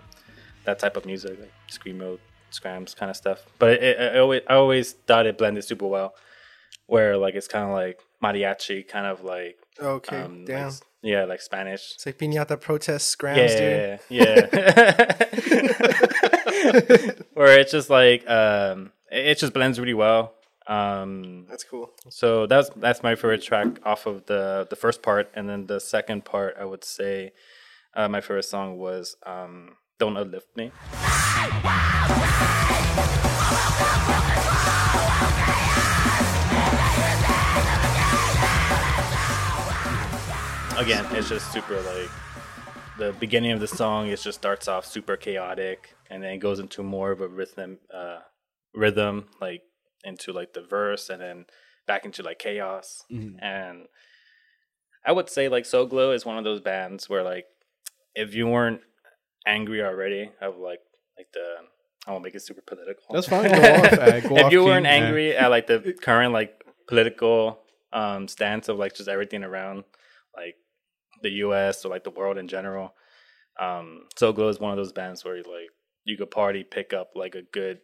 that 0.65 0.79
type 0.79 0.97
of 0.97 1.05
music, 1.05 1.39
like 1.39 1.51
screamo, 1.71 2.19
scrams 2.49 2.93
kind 2.93 3.09
of 3.09 3.15
stuff. 3.15 3.43
But 3.59 3.71
it, 3.81 3.83
it, 3.83 4.15
I, 4.15 4.19
always, 4.19 4.41
I 4.49 4.53
always 4.55 4.93
thought 4.93 5.25
it 5.25 5.37
blended 5.37 5.63
super 5.63 5.85
well, 5.87 6.13
where 6.87 7.17
like 7.17 7.35
it's 7.35 7.47
kind 7.47 7.65
of 7.65 7.71
like 7.71 7.99
mariachi, 8.23 8.87
kind 8.87 9.05
of 9.05 9.23
like 9.23 9.57
Okay, 9.81 10.21
um, 10.21 10.39
like 10.39 10.47
damn. 10.47 10.67
s- 10.67 10.81
yeah, 11.01 11.25
like 11.25 11.41
Spanish. 11.41 11.93
it's 11.95 12.05
like 12.05 12.17
piñata 12.17 12.59
protest 12.59 13.09
scrams, 13.09 13.51
dude. 13.55 13.99
Yeah, 14.09 14.47
yeah. 14.49 15.15
Where 17.33 17.59
it's 17.59 17.71
just 17.71 17.89
like 17.89 18.27
um, 18.29 18.91
it 19.11 19.37
just 19.37 19.53
blends 19.53 19.79
really 19.79 19.93
well. 19.93 20.33
Um, 20.67 21.45
That's 21.47 21.63
cool. 21.63 21.91
so 22.09 22.47
that's 22.47 22.69
that's 22.75 23.03
my 23.03 23.13
favorite 23.15 23.43
track 23.43 23.67
off 23.85 24.07
of 24.07 24.25
the 24.25 24.65
the 24.69 24.75
first 24.75 25.03
part, 25.03 25.29
and 25.35 25.47
then 25.47 25.67
the 25.67 25.79
second 25.79 26.25
part, 26.25 26.55
I 26.59 26.65
would 26.65 26.83
say 26.83 27.33
uh, 27.93 28.07
my 28.07 28.19
favorite 28.21 28.45
song 28.45 28.77
was 28.77 29.15
um, 29.25 29.75
"Don't 29.99 30.17
Uplift 30.17 30.55
Me." 30.57 30.71
Again, 40.77 41.05
it's 41.11 41.29
just 41.29 41.53
super 41.53 41.79
like 41.81 42.09
the 42.97 43.13
beginning 43.13 43.51
of 43.51 43.61
the 43.61 43.67
song. 43.67 44.07
It 44.09 44.19
just 44.19 44.37
starts 44.37 44.67
off 44.67 44.85
super 44.85 45.15
chaotic, 45.15 45.95
and 46.09 46.21
then 46.21 46.33
it 46.33 46.37
goes 46.39 46.59
into 46.59 46.83
more 46.83 47.11
of 47.11 47.21
a 47.21 47.29
rhythm, 47.29 47.77
uh, 47.93 48.19
rhythm 48.73 49.27
like 49.39 49.61
into 50.05 50.31
like 50.31 50.53
the 50.53 50.61
verse, 50.61 51.09
and 51.09 51.21
then 51.21 51.45
back 51.87 52.05
into 52.05 52.23
like 52.23 52.39
chaos. 52.39 53.03
Mhm. 53.11 53.41
And 53.41 53.87
I 55.05 55.11
would 55.11 55.29
say 55.29 55.49
like 55.49 55.65
Soul 55.65 55.85
Glo 55.85 56.11
is 56.11 56.25
one 56.25 56.37
of 56.37 56.43
those 56.43 56.61
bands 56.61 57.09
where 57.09 57.23
like 57.23 57.45
if 58.15 58.33
you 58.33 58.47
weren't 58.47 58.81
angry 59.45 59.83
already 59.83 60.31
of 60.41 60.57
like 60.57 60.79
like 61.17 61.27
the 61.33 61.45
I 62.07 62.11
won't 62.11 62.23
make 62.23 62.35
it 62.35 62.41
super 62.41 62.61
political. 62.61 63.03
That's 63.13 63.27
fine. 63.27 63.45
Off, 63.51 63.93
uh, 63.93 64.21
if 64.45 64.51
you 64.51 64.63
weren't 64.63 64.85
Uh, 64.85 64.89
angry 64.89 65.35
at 65.35 65.49
like 65.49 65.67
the 65.67 65.93
current 66.01 66.33
like 66.33 66.63
political 66.87 67.59
um 67.93 68.27
stance 68.27 68.69
of 68.69 68.77
like 68.77 68.95
just 68.95 69.09
everything 69.09 69.43
around 69.43 69.83
like 70.35 70.55
the 71.21 71.29
US 71.45 71.85
or 71.85 71.89
like 71.89 72.03
the 72.03 72.11
world 72.11 72.37
in 72.37 72.47
general, 72.47 72.93
um 73.59 74.07
Soul 74.17 74.33
Glo 74.33 74.49
is 74.49 74.59
one 74.59 74.71
of 74.71 74.77
those 74.77 74.91
bands 74.91 75.23
where 75.25 75.37
like 75.37 75.69
you 76.03 76.17
could 76.17 76.31
party 76.31 76.63
pick 76.63 76.93
up 76.93 77.11
like 77.15 77.35
a 77.35 77.41
good 77.41 77.79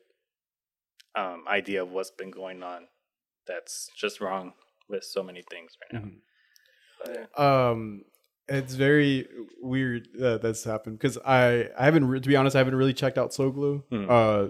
um 1.16 1.43
idea 1.47 1.82
of 1.84 1.91
what's 1.91 2.12
been 2.12 2.32
going 2.32 2.64
on 2.64 2.88
that's 3.47 3.89
just 3.97 4.22
wrong 4.22 4.53
with 4.89 5.03
so 5.03 5.24
many 5.24 5.41
things 5.49 5.72
right 5.82 6.01
now. 6.01 6.07
Mhm. 6.09 7.30
But, 7.36 7.39
um 7.41 8.03
it's 8.47 8.74
very 8.74 9.28
weird 9.62 10.07
that 10.20 10.41
that's 10.41 10.64
happened 10.64 10.97
because 10.99 11.18
i 11.26 11.70
i 11.78 11.86
haven't 11.86 12.05
re- 12.07 12.20
to 12.20 12.28
be 12.28 12.36
honest 12.36 12.55
i 12.55 12.59
haven't 12.59 12.76
really 12.76 12.93
checked 12.93 13.18
out 13.18 13.34
Soul 13.34 13.51
Glo 13.51 13.84
Hmm. 13.89 14.09
uh, 14.09 14.47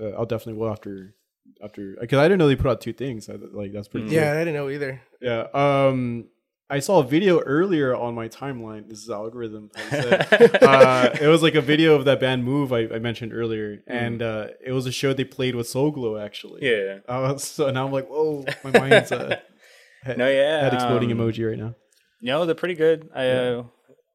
uh 0.00 0.10
i'll 0.16 0.26
definitely 0.26 0.54
will 0.60 0.70
after 0.70 1.14
after 1.62 1.96
because 2.00 2.18
i 2.18 2.24
didn't 2.24 2.38
know 2.38 2.48
they 2.48 2.56
put 2.56 2.70
out 2.70 2.80
two 2.80 2.92
things 2.92 3.28
I, 3.28 3.34
like 3.34 3.72
that's 3.72 3.88
pretty 3.88 4.06
Mm. 4.06 4.10
cool. 4.10 4.18
Yeah, 4.18 4.32
I 4.32 4.38
didn't 4.38 4.54
know 4.54 4.68
either. 4.70 5.02
yeah 5.20 5.46
um 5.54 6.28
i 6.70 6.78
saw 6.78 7.00
a 7.00 7.04
video 7.04 7.40
earlier 7.40 7.94
on 7.94 8.14
my 8.14 8.28
timeline 8.28 8.88
this 8.88 9.02
is 9.02 9.10
algorithm 9.10 9.70
how 9.74 9.82
it. 9.98 10.62
uh, 10.62 11.10
it 11.20 11.26
was 11.28 11.42
like 11.42 11.54
a 11.54 11.60
video 11.60 11.94
of 11.94 12.04
that 12.04 12.20
band 12.20 12.44
move 12.44 12.72
i, 12.72 12.80
I 12.80 12.98
mentioned 12.98 13.32
earlier 13.32 13.82
and 13.86 14.22
uh 14.22 14.48
it 14.64 14.72
was 14.72 14.86
a 14.86 14.92
show 14.92 15.12
they 15.12 15.24
played 15.24 15.54
with 15.54 15.68
Soul 15.68 15.90
Glo 15.90 16.16
actually 16.16 16.60
yeah. 16.62 16.98
uh, 17.08 17.36
so 17.36 17.70
now 17.70 17.86
i'm 17.86 17.92
like 17.92 18.08
whoa 18.08 18.44
my 18.64 18.78
mind's 18.78 19.12
uh 19.12 19.36
head, 20.02 20.18
No, 20.18 20.28
yeah. 20.28 20.62
head 20.64 20.74
exploding 20.74 21.12
um, 21.12 21.18
emoji 21.18 21.48
right 21.48 21.58
now 21.58 21.74
No, 22.20 22.46
they're 22.46 22.54
pretty 22.54 22.74
good. 22.74 23.10
I 23.14 23.28
uh, 23.28 23.64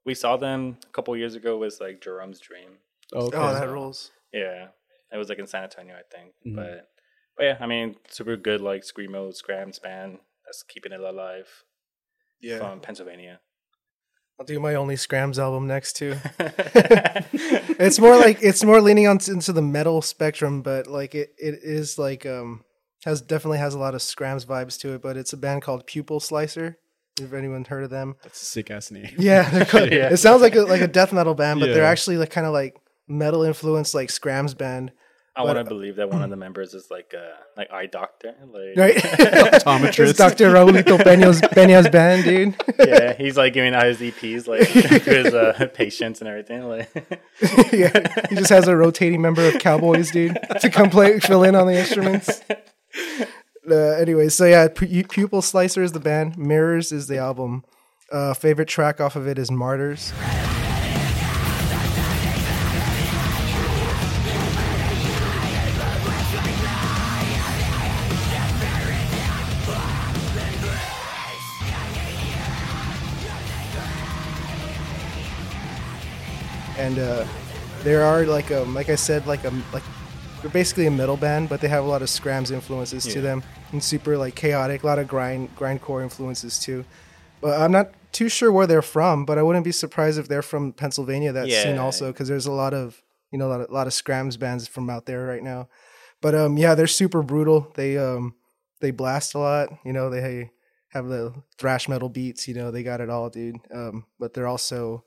we 0.06 0.16
saw 0.16 0.38
them 0.38 0.78
a 0.90 0.92
couple 0.94 1.16
years 1.16 1.36
ago 1.36 1.58
with 1.60 1.78
like 1.80 2.02
Jerome's 2.02 2.40
Dream. 2.40 2.80
oh, 3.14 3.28
okay. 3.28 3.38
Oh, 3.38 3.54
that 3.54 3.70
rules. 3.70 4.10
Yeah, 4.34 4.70
it 5.14 5.18
was 5.18 5.30
like 5.30 5.38
in 5.38 5.46
San 5.46 5.64
Antonio, 5.64 5.94
I 5.94 6.02
think. 6.10 6.34
Mhm. 6.46 6.56
But 6.56 6.90
but 7.38 7.44
yeah, 7.44 7.58
I 7.60 7.68
mean, 7.68 7.96
super 8.08 8.36
good 8.36 8.62
like 8.62 8.82
screamo 8.82 9.30
scram, 9.36 9.72
band 9.84 10.18
that's 10.46 10.64
keeping 10.64 10.92
it 10.92 11.02
alive 11.02 11.50
Yeah. 12.42 12.60
from 12.60 12.80
Pennsylvania. 12.80 13.40
I'll 14.40 14.46
do 14.46 14.60
my 14.60 14.76
only 14.76 14.96
Scrams 14.96 15.38
album 15.38 15.68
next 15.68 15.98
too. 15.98 16.16
it's 16.40 18.00
more 18.00 18.16
like 18.16 18.40
it's 18.42 18.64
more 18.64 18.82
leaning 18.82 19.08
on 19.08 19.20
into 19.28 19.52
the 19.54 19.62
metal 19.62 20.02
spectrum, 20.02 20.62
but 20.62 20.88
like 20.88 21.16
it, 21.16 21.32
it 21.38 21.60
is 21.62 21.98
like 21.98 22.26
um 22.26 22.64
has 23.06 23.22
definitely 23.22 23.58
has 23.58 23.74
a 23.74 23.80
lot 23.80 23.96
of 23.96 24.02
Scrams 24.02 24.46
vibes 24.46 24.80
to 24.80 24.94
it. 24.94 25.02
But 25.02 25.18
it's 25.18 25.34
a 25.34 25.38
band 25.38 25.62
called 25.62 25.86
Pupil 25.88 26.20
Slicer. 26.20 26.78
If 27.20 27.34
anyone 27.34 27.66
heard 27.66 27.84
of 27.84 27.90
them, 27.90 28.16
that's 28.24 28.42
a 28.42 28.46
sick 28.46 28.72
ass 28.72 28.92
name 28.92 29.10
yeah, 29.18 29.66
called- 29.66 29.92
Yeah. 29.92 30.08
it 30.10 30.18
sounds 30.18 30.42
like 30.42 30.56
a, 30.56 30.62
like 30.62 30.80
a 30.80 30.88
death 30.88 31.12
metal 31.12 31.34
band, 31.34 31.60
but 31.60 31.66
they're 31.74 31.84
actually 31.84 32.16
like 32.16 32.30
kind 32.30 32.48
of 32.48 32.54
like 32.54 32.78
metal 33.10 33.44
influenced, 33.44 33.94
like 33.94 34.10
Scrams 34.10 34.54
band, 34.54 34.94
I 35.36 35.44
want 35.44 35.58
to 35.58 35.64
believe 35.64 35.96
that 35.98 36.10
one 36.10 36.22
of 36.22 36.30
the 36.30 36.36
members 36.36 36.74
is 36.74 36.92
like 36.92 37.14
a 37.14 37.34
like 37.56 37.72
eye 37.72 37.86
doctor, 37.86 38.36
like 38.52 38.76
right? 38.76 38.96
Optometrist. 39.54 40.10
it's 40.10 40.18
Dr. 40.18 40.52
Raulito 40.52 40.98
Peña's, 40.98 41.40
Peña's 41.42 41.88
band, 41.90 42.24
dude. 42.26 42.56
yeah, 42.80 43.14
he's 43.14 43.38
like 43.38 43.54
giving 43.54 43.74
out 43.74 43.86
his 43.86 44.00
EPs 44.00 44.48
like 44.48 44.68
to 45.04 45.24
his 45.24 45.34
uh, 45.34 45.68
patients 45.74 46.20
and 46.22 46.28
everything. 46.28 46.68
Like 46.68 46.90
yeah, 47.72 48.28
he 48.30 48.36
just 48.36 48.50
has 48.50 48.68
a 48.68 48.76
rotating 48.76 49.22
member 49.22 49.48
of 49.48 49.60
Cowboys, 49.60 50.12
dude, 50.12 50.38
to 50.60 50.70
come 50.70 50.90
play, 50.90 51.20
fill 51.20 51.44
in 51.44 51.56
on 51.56 51.68
the 51.68 51.78
instruments. 51.78 52.42
Uh, 53.70 53.76
anyway, 53.76 54.30
so 54.30 54.46
yeah, 54.46 54.68
Pu- 54.68 55.04
Pupil 55.04 55.42
Slicer 55.42 55.84
is 55.84 55.92
the 55.92 56.00
band. 56.00 56.38
Mirrors 56.38 56.92
is 56.92 57.08
the 57.08 57.18
album. 57.18 57.64
Uh, 58.12 58.34
favorite 58.34 58.68
track 58.68 59.00
off 59.00 59.16
of 59.16 59.28
it 59.28 59.38
is 59.38 59.52
Martyrs. 59.52 60.12
And 76.90 76.98
uh, 76.98 77.28
there 77.84 78.04
are 78.04 78.26
like 78.26 78.50
um 78.50 78.74
like 78.74 78.90
I 78.90 78.96
said 78.96 79.28
like 79.28 79.46
um 79.46 79.64
like 79.72 79.84
they're 80.42 80.50
basically 80.50 80.88
a 80.88 80.92
metal 80.92 81.18
band, 81.18 81.48
but 81.48 81.62
they 81.62 81.68
have 81.68 81.84
a 81.84 81.88
lot 81.88 82.02
of 82.02 82.10
scrams 82.10 82.50
influences 82.50 83.04
to 83.14 83.22
them 83.22 83.44
and 83.72 83.84
super 83.84 84.18
like 84.18 84.34
chaotic, 84.34 84.82
a 84.82 84.88
lot 84.88 84.98
of 84.98 85.08
grind 85.08 85.56
grindcore 85.56 86.02
influences 86.02 86.58
too. 86.58 86.86
But 87.42 87.62
I'm 87.62 87.72
not 87.72 87.92
too 88.12 88.28
sure 88.28 88.52
where 88.52 88.66
they're 88.66 88.82
from, 88.82 89.24
but 89.24 89.38
I 89.38 89.44
wouldn't 89.44 89.66
be 89.66 89.72
surprised 89.72 90.18
if 90.18 90.28
they're 90.28 90.42
from 90.42 90.74
Pennsylvania. 90.74 91.32
That 91.32 91.48
scene 91.64 91.78
also 91.78 92.12
because 92.12 92.28
there's 92.28 92.48
a 92.48 92.52
lot 92.52 92.74
of 92.74 93.04
you 93.32 93.38
know 93.38 93.46
a 93.46 93.52
lot 93.52 93.62
of, 93.62 93.70
lot 93.70 93.86
of 93.86 93.94
scrams 93.94 94.36
bands 94.36 94.68
from 94.68 94.90
out 94.90 95.06
there 95.06 95.28
right 95.28 95.44
now. 95.44 95.70
But 96.22 96.34
um 96.34 96.58
yeah, 96.58 96.74
they're 96.74 96.88
super 96.88 97.22
brutal. 97.22 97.72
They 97.76 98.00
um 98.00 98.34
they 98.82 98.90
blast 98.90 99.36
a 99.36 99.38
lot. 99.38 99.70
You 99.86 99.94
know 99.94 100.10
they 100.10 100.50
have 100.88 101.08
the 101.08 101.36
thrash 101.60 101.88
metal 101.88 102.10
beats. 102.10 102.48
You 102.48 102.56
know 102.56 102.72
they 102.72 102.82
got 102.82 103.00
it 103.00 103.12
all, 103.12 103.30
dude. 103.30 103.58
Um, 103.72 104.08
but 104.20 104.34
they're 104.34 104.48
also 104.48 105.04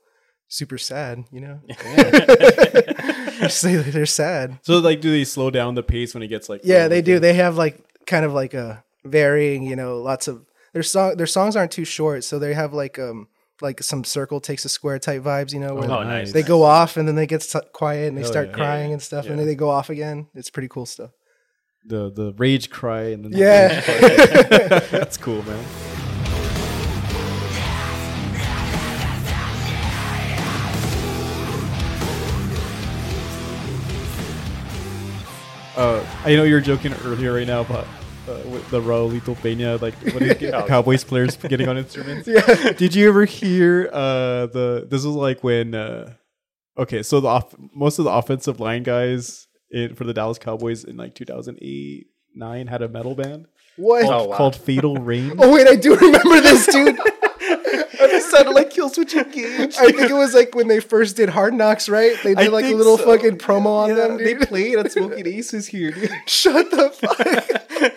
super 0.53 0.77
sad. 0.77 1.23
You 1.31 1.41
know, 1.41 1.59
Just 1.67 3.57
say 3.59 3.75
that 3.75 3.89
they're 3.91 4.05
sad. 4.05 4.59
So 4.63 4.77
like, 4.79 5.01
do 5.01 5.11
they 5.11 5.23
slow 5.23 5.49
down 5.49 5.75
the 5.75 5.83
pace 5.83 6.13
when 6.13 6.23
it 6.23 6.27
gets 6.27 6.49
like? 6.49 6.61
Yeah, 6.63 6.87
they 6.87 7.01
do. 7.01 7.15
it? 7.15 7.19
They 7.19 7.33
have 7.33 7.57
like 7.57 7.79
kind 8.05 8.25
of 8.25 8.33
like 8.33 8.53
a 8.53 8.83
varying, 9.03 9.63
you 9.63 9.75
know, 9.75 9.97
lots 10.01 10.27
of 10.27 10.45
their 10.73 10.83
song 10.83 11.17
their 11.17 11.27
songs 11.27 11.55
aren't 11.55 11.71
too 11.71 11.85
short, 11.85 12.23
so 12.23 12.39
they 12.39 12.53
have 12.53 12.73
like 12.73 12.97
um 12.99 13.27
like 13.61 13.81
some 13.83 14.03
circle 14.03 14.39
takes 14.41 14.65
a 14.65 14.69
square 14.69 14.99
type 14.99 15.21
vibes, 15.23 15.53
you 15.53 15.59
know, 15.59 15.75
where 15.75 15.89
Oh, 15.89 16.03
nice. 16.03 16.31
they 16.33 16.43
go 16.43 16.63
off 16.63 16.97
and 16.97 17.07
then 17.07 17.15
they 17.15 17.27
get 17.27 17.41
s- 17.41 17.55
quiet 17.71 18.07
and 18.09 18.17
they 18.17 18.21
Hell 18.21 18.31
start 18.31 18.47
yeah. 18.49 18.53
crying 18.53 18.89
Yeah. 18.89 18.93
and 18.93 19.01
stuff, 19.01 19.25
and 19.27 19.37
then 19.39 19.45
they 19.47 19.55
go 19.55 19.69
off 19.69 19.89
again. 19.89 20.27
It's 20.33 20.49
pretty 20.49 20.67
cool 20.69 20.85
stuff. 20.85 21.11
the 21.85 22.11
the 22.11 22.33
rage 22.37 22.69
cry 22.69 23.11
and 23.13 23.23
then 23.25 23.31
the 23.31 23.37
Yeah. 23.37 23.67
rage 23.87 24.69
cry. 24.69 24.99
that's 24.99 25.17
cool, 25.17 25.43
man. 25.43 25.63
Uh, 35.75 36.05
I 36.23 36.35
know 36.35 36.43
you 36.43 36.53
were 36.53 36.61
joking 36.61 36.93
earlier 37.05 37.33
right 37.33 37.47
now 37.47 37.63
but 37.63 37.87
uh, 38.27 38.39
with 38.47 38.69
the 38.69 38.79
Raulito 38.79 39.35
Peña, 39.35 39.81
like 39.81 39.95
what 40.13 40.21
is 40.21 40.41
Oh. 40.53 40.65
Cowboys 40.67 41.03
players 41.03 41.35
getting 41.35 41.67
on 41.67 41.77
instruments. 41.77 42.27
Yeah. 42.33 42.71
Did 42.71 42.95
you 42.95 43.09
ever 43.09 43.25
hear 43.25 43.89
uh, 43.91 44.45
the? 44.47 44.87
This 44.89 45.03
was 45.03 45.15
like 45.15 45.43
when. 45.43 45.75
Uh, 45.75 46.13
okay, 46.77 47.03
so 47.03 47.19
the 47.19 47.27
off, 47.27 47.53
most 47.73 47.99
of 47.99 48.05
the 48.05 48.11
offensive 48.11 48.59
line 48.59 48.83
guys 48.83 49.47
in, 49.71 49.95
for 49.95 50.03
the 50.05 50.13
Dallas 50.13 50.37
Cowboys 50.37 50.83
in 50.85 50.95
like 50.95 51.15
2008, 51.15 52.07
nine 52.35 52.67
had 52.67 52.81
a 52.81 52.87
metal 52.87 53.13
band 53.15 53.47
What? 53.75 54.05
Oh, 54.05 54.27
wow. 54.27 54.37
called 54.37 54.55
Fatal 54.55 54.95
Rain. 55.11 55.33
Oh 55.39 55.51
wait, 55.53 55.67
I 55.67 55.75
do 55.75 55.95
remember 55.95 56.39
this, 56.39 56.65
dude. 56.67 56.97
Sounded 58.35 58.51
like 58.53 58.69
Killswitch 58.71 59.13
Engage. 59.13 59.75
I 59.77 59.91
think 59.91 60.09
it 60.09 60.13
was 60.13 60.33
like 60.33 60.55
when 60.55 60.67
they 60.67 60.79
first 60.79 61.15
did 61.15 61.29
Hard 61.29 61.53
Knocks, 61.53 61.87
right? 61.89 62.15
They 62.23 62.31
I 62.35 62.43
did 62.45 62.51
like 62.53 62.65
a 62.65 62.73
little 62.73 62.97
so. 62.97 63.05
fucking 63.05 63.37
promo 63.37 63.67
on 63.67 63.89
Yeah, 63.89 63.95
them. 63.95 64.17
they 64.17 64.35
played 64.35 64.77
at 64.77 64.91
Smoking 64.91 65.27
Aces 65.27 65.67
here, 65.67 65.91
dude. 65.91 66.11
Shut 66.25 66.69
the 66.71 66.89
fuck. 66.89 67.93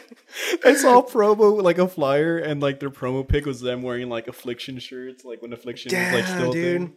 I 0.64 0.74
saw 0.74 0.98
a 0.98 1.02
promo 1.02 1.62
like 1.62 1.78
a 1.78 1.88
flyer, 1.88 2.38
and 2.38 2.60
like 2.60 2.80
their 2.80 2.90
promo 2.90 3.26
pic 3.26 3.46
was 3.46 3.60
them 3.60 3.82
wearing 3.82 4.08
like 4.08 4.28
Affliction 4.28 4.78
shirts, 4.78 5.24
like 5.24 5.40
when 5.42 5.52
Affliction 5.52 5.90
was 5.92 6.12
like 6.12 6.26
still 6.26 6.52
dude. 6.52 6.80
thing. 6.82 6.96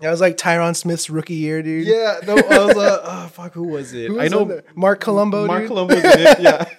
That 0.00 0.10
was 0.10 0.20
like 0.20 0.36
Tyron 0.36 0.76
Smith's 0.76 1.08
rookie 1.08 1.34
year, 1.36 1.62
dude. 1.62 1.86
Yeah, 1.86 2.18
no, 2.26 2.34
I 2.36 2.64
was 2.66 2.76
uh, 2.76 3.00
oh 3.04 3.28
fuck, 3.28 3.52
who 3.54 3.62
was 3.68 3.94
it? 3.94 4.08
Who 4.08 4.20
I 4.20 4.28
know? 4.28 4.60
Marc 4.74 5.00
Colombo. 5.00 5.46
Marc 5.46 5.62
dude. 5.62 5.68
Colombo's 5.68 5.98
in 6.04 6.04
it. 6.04 6.40
Yeah. 6.40 6.68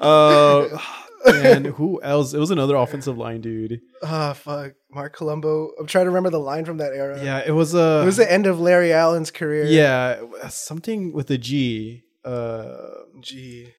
Uh, 0.00 0.78
and 1.26 1.66
who 1.66 2.00
else? 2.02 2.32
It 2.34 2.38
was 2.38 2.50
another 2.50 2.76
offensive 2.76 3.16
line 3.18 3.40
dude. 3.40 3.80
Ah, 4.02 4.32
fuck. 4.32 4.72
Marc 4.90 5.14
Colombo. 5.16 5.70
I'm 5.78 5.86
trying 5.86 6.04
to 6.04 6.10
remember 6.10 6.30
the 6.30 6.40
line 6.40 6.64
from 6.64 6.78
that 6.78 6.92
era. 6.92 7.22
Yeah, 7.22 7.42
it 7.46 7.52
was 7.52 7.74
uh, 7.74 8.00
It 8.02 8.06
was 8.06 8.16
the 8.16 8.30
end 8.30 8.46
of 8.46 8.60
Larry 8.60 8.92
Allen's 8.92 9.30
career. 9.30 9.64
yeah, 9.66 10.20
something 10.48 11.12
with 11.12 11.30
a 11.30 11.38
G. 11.38 12.04
Uh, 12.24 12.76
Gee. 13.20 13.72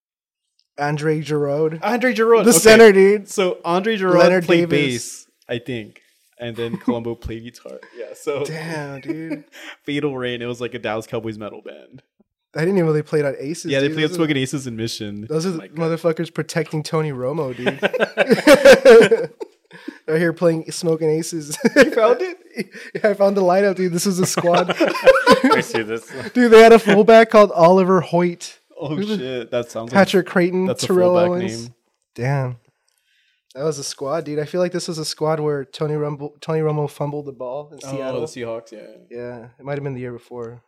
Andre 0.78 1.20
Gurode. 1.22 1.80
Andre 1.84 2.14
Gurode, 2.14 2.46
the 2.46 2.52
okay. 2.52 2.60
center, 2.60 2.92
dude. 2.92 3.28
So 3.28 3.60
Andre 3.66 3.98
Gurode 3.98 4.20
Leonard 4.20 4.46
played 4.46 4.70
Davis. 4.70 5.26
bass, 5.26 5.28
I 5.50 5.60
think, 5.60 6.02
and 6.40 6.56
then 6.56 6.78
Colombo 6.84 7.16
played 7.16 7.44
guitar. 7.44 7.80
Yeah, 7.98 8.14
so 8.16 8.46
Damn, 8.46 9.02
dude. 9.02 9.44
Fatal 9.84 10.16
Rain. 10.18 10.42
It 10.42 10.46
was 10.46 10.62
like 10.62 10.74
a 10.74 10.80
Dallas 10.80 11.06
Cowboys 11.06 11.38
metal 11.38 11.62
band. 11.62 12.02
I 12.56 12.60
didn't 12.62 12.76
even 12.76 12.88
know 12.88 12.94
they 12.94 13.02
played 13.04 13.26
on 13.26 13.36
Aces. 13.40 13.72
Yeah, 13.72 13.80
they 13.80 13.88
dude. 13.90 13.98
played 13.98 14.10
Those 14.10 14.16
Smoking 14.16 14.38
Aces 14.38 14.66
in 14.68 14.76
Mission. 14.76 15.28
Those 15.30 15.46
are 15.46 15.50
oh 15.50 15.58
the 15.58 15.70
motherfuckers 15.70 16.34
protecting 16.34 16.82
Tony 16.84 17.12
Romo, 17.12 17.56
dude. 17.56 17.80
Out 20.10 20.18
here 20.18 20.34
playing 20.34 20.72
Smoking 20.72 21.10
Aces. 21.12 21.58
you 21.76 21.92
found 21.92 22.22
it? 22.22 22.38
Yeah, 22.96 23.12
I 23.12 23.14
found 23.14 23.38
the 23.38 23.42
lineup, 23.42 23.76
dude. 23.76 23.94
This 23.94 24.06
was 24.06 24.20
a 24.20 24.26
squad. 24.26 24.76
I 24.78 25.62
see 25.62 25.82
this. 25.84 26.12
dude, 26.34 26.52
they 26.52 26.62
had 26.62 26.74
a 26.74 26.80
fullback 26.80 27.30
called 27.30 27.52
Oliver 27.52 28.02
Hoyte, 28.02 28.58
Oh 28.78 29.00
shit, 29.02 29.50
that 29.52 29.72
sounds 29.72 29.94
Patrick 29.94 30.26
Crayton, 30.28 30.66
like 30.66 30.70
that's 30.76 30.84
a 30.84 30.88
Terrell 30.88 31.14
fullback 31.14 31.30
Owens. 31.30 31.64
name. 31.66 31.74
Damn. 32.16 32.58
That 33.56 33.64
was 33.64 33.80
a 33.80 33.84
squad, 33.84 34.26
dude. 34.26 34.40
I 34.40 34.46
feel 34.46 34.60
like 34.60 34.74
this 34.74 34.88
was 34.90 34.98
a 34.98 35.06
squad 35.06 35.40
where 35.40 35.64
Tony 35.64 35.94
Rumble, 35.96 36.36
Tony 36.42 36.60
Romo 36.60 36.90
fumbled 36.90 37.28
the 37.28 37.32
ball 37.32 37.70
in 37.72 37.80
Oh, 37.84 37.92
Seattle. 37.92 38.22
the 38.22 38.28
Seahawks. 38.28 38.72
Yeah. 38.74 38.88
yeah, 39.10 39.48
it 39.58 39.64
might 39.64 39.76
have 39.76 39.84
been 39.84 39.94
the 39.94 40.02
year 40.02 40.12
before. 40.14 40.62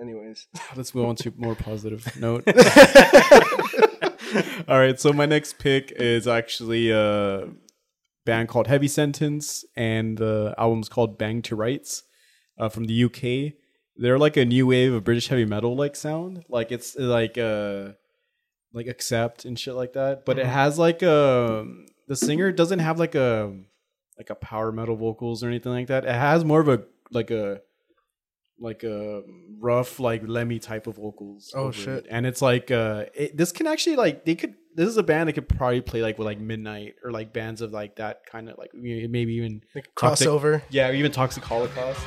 Anyways, 0.00 0.46
Let's 0.76 0.94
move 0.94 1.06
on 1.06 1.16
to 1.16 1.32
more 1.36 1.54
positive 1.54 2.06
note. 2.20 2.44
All 4.68 4.78
right, 4.78 4.98
so 4.98 5.12
my 5.12 5.26
next 5.26 5.58
pick 5.58 5.92
is 5.92 6.26
actually 6.26 6.90
a 6.90 7.48
band 8.24 8.48
called 8.48 8.66
Heavy 8.66 8.88
Sentence, 8.88 9.64
and 9.76 10.16
the 10.16 10.54
album's 10.56 10.88
called 10.88 11.18
Bang 11.18 11.42
to 11.42 11.56
Rights 11.56 12.04
uh, 12.58 12.68
from 12.68 12.84
the 12.84 13.04
UK. 13.04 13.54
They're 13.96 14.18
like 14.18 14.38
a 14.38 14.44
new 14.44 14.68
wave 14.68 14.94
of 14.94 15.04
British 15.04 15.28
heavy 15.28 15.44
metal 15.44 15.76
like 15.76 15.96
sound. 15.96 16.44
Like 16.48 16.72
it's 16.72 16.96
like 16.96 17.36
uh 17.36 17.90
like 18.72 18.86
accept 18.86 19.44
and 19.44 19.58
shit 19.58 19.74
like 19.74 19.92
that. 19.92 20.24
But 20.24 20.38
it 20.38 20.46
has 20.46 20.78
like 20.78 21.02
a 21.02 21.66
the 22.08 22.16
singer 22.16 22.52
doesn't 22.52 22.78
have 22.78 22.98
like 22.98 23.14
a 23.14 23.54
like 24.16 24.30
a 24.30 24.34
power 24.34 24.72
metal 24.72 24.96
vocals 24.96 25.44
or 25.44 25.48
anything 25.48 25.72
like 25.72 25.88
that. 25.88 26.06
It 26.06 26.14
has 26.14 26.42
more 26.42 26.60
of 26.60 26.68
a 26.68 26.84
like 27.10 27.30
a 27.30 27.60
like 28.60 28.84
a 28.84 29.22
rough 29.58 29.98
like 30.00 30.22
Lemmy 30.26 30.58
type 30.58 30.86
of 30.86 30.96
vocals. 30.96 31.52
Oh, 31.54 31.64
over 31.64 31.72
shit. 31.72 31.88
it. 31.88 32.06
And 32.10 32.26
it's 32.26 32.40
like 32.42 32.70
uh 32.70 33.06
it, 33.14 33.36
this 33.36 33.52
can 33.52 33.66
actually 33.66 33.96
like 33.96 34.24
they 34.24 34.34
could 34.34 34.54
this 34.74 34.88
is 34.88 34.96
a 34.96 35.02
band 35.02 35.28
that 35.28 35.34
could 35.34 35.48
probably 35.48 35.80
play 35.80 36.00
like 36.02 36.16
with 36.18 36.26
like 36.26 36.38
Midnight 36.40 36.94
or 37.04 37.10
like 37.10 37.32
bands 37.32 37.60
of 37.60 37.72
like 37.72 37.96
that 37.96 38.24
kind 38.26 38.48
of 38.48 38.56
like 38.58 38.70
maybe 38.74 39.34
even 39.34 39.60
like 39.74 39.88
Toxic- 39.98 40.26
crossover. 40.28 40.62
yeah, 40.70 40.92
even 40.92 41.12
Toxic 41.12 41.44
Holocaust. 41.44 42.00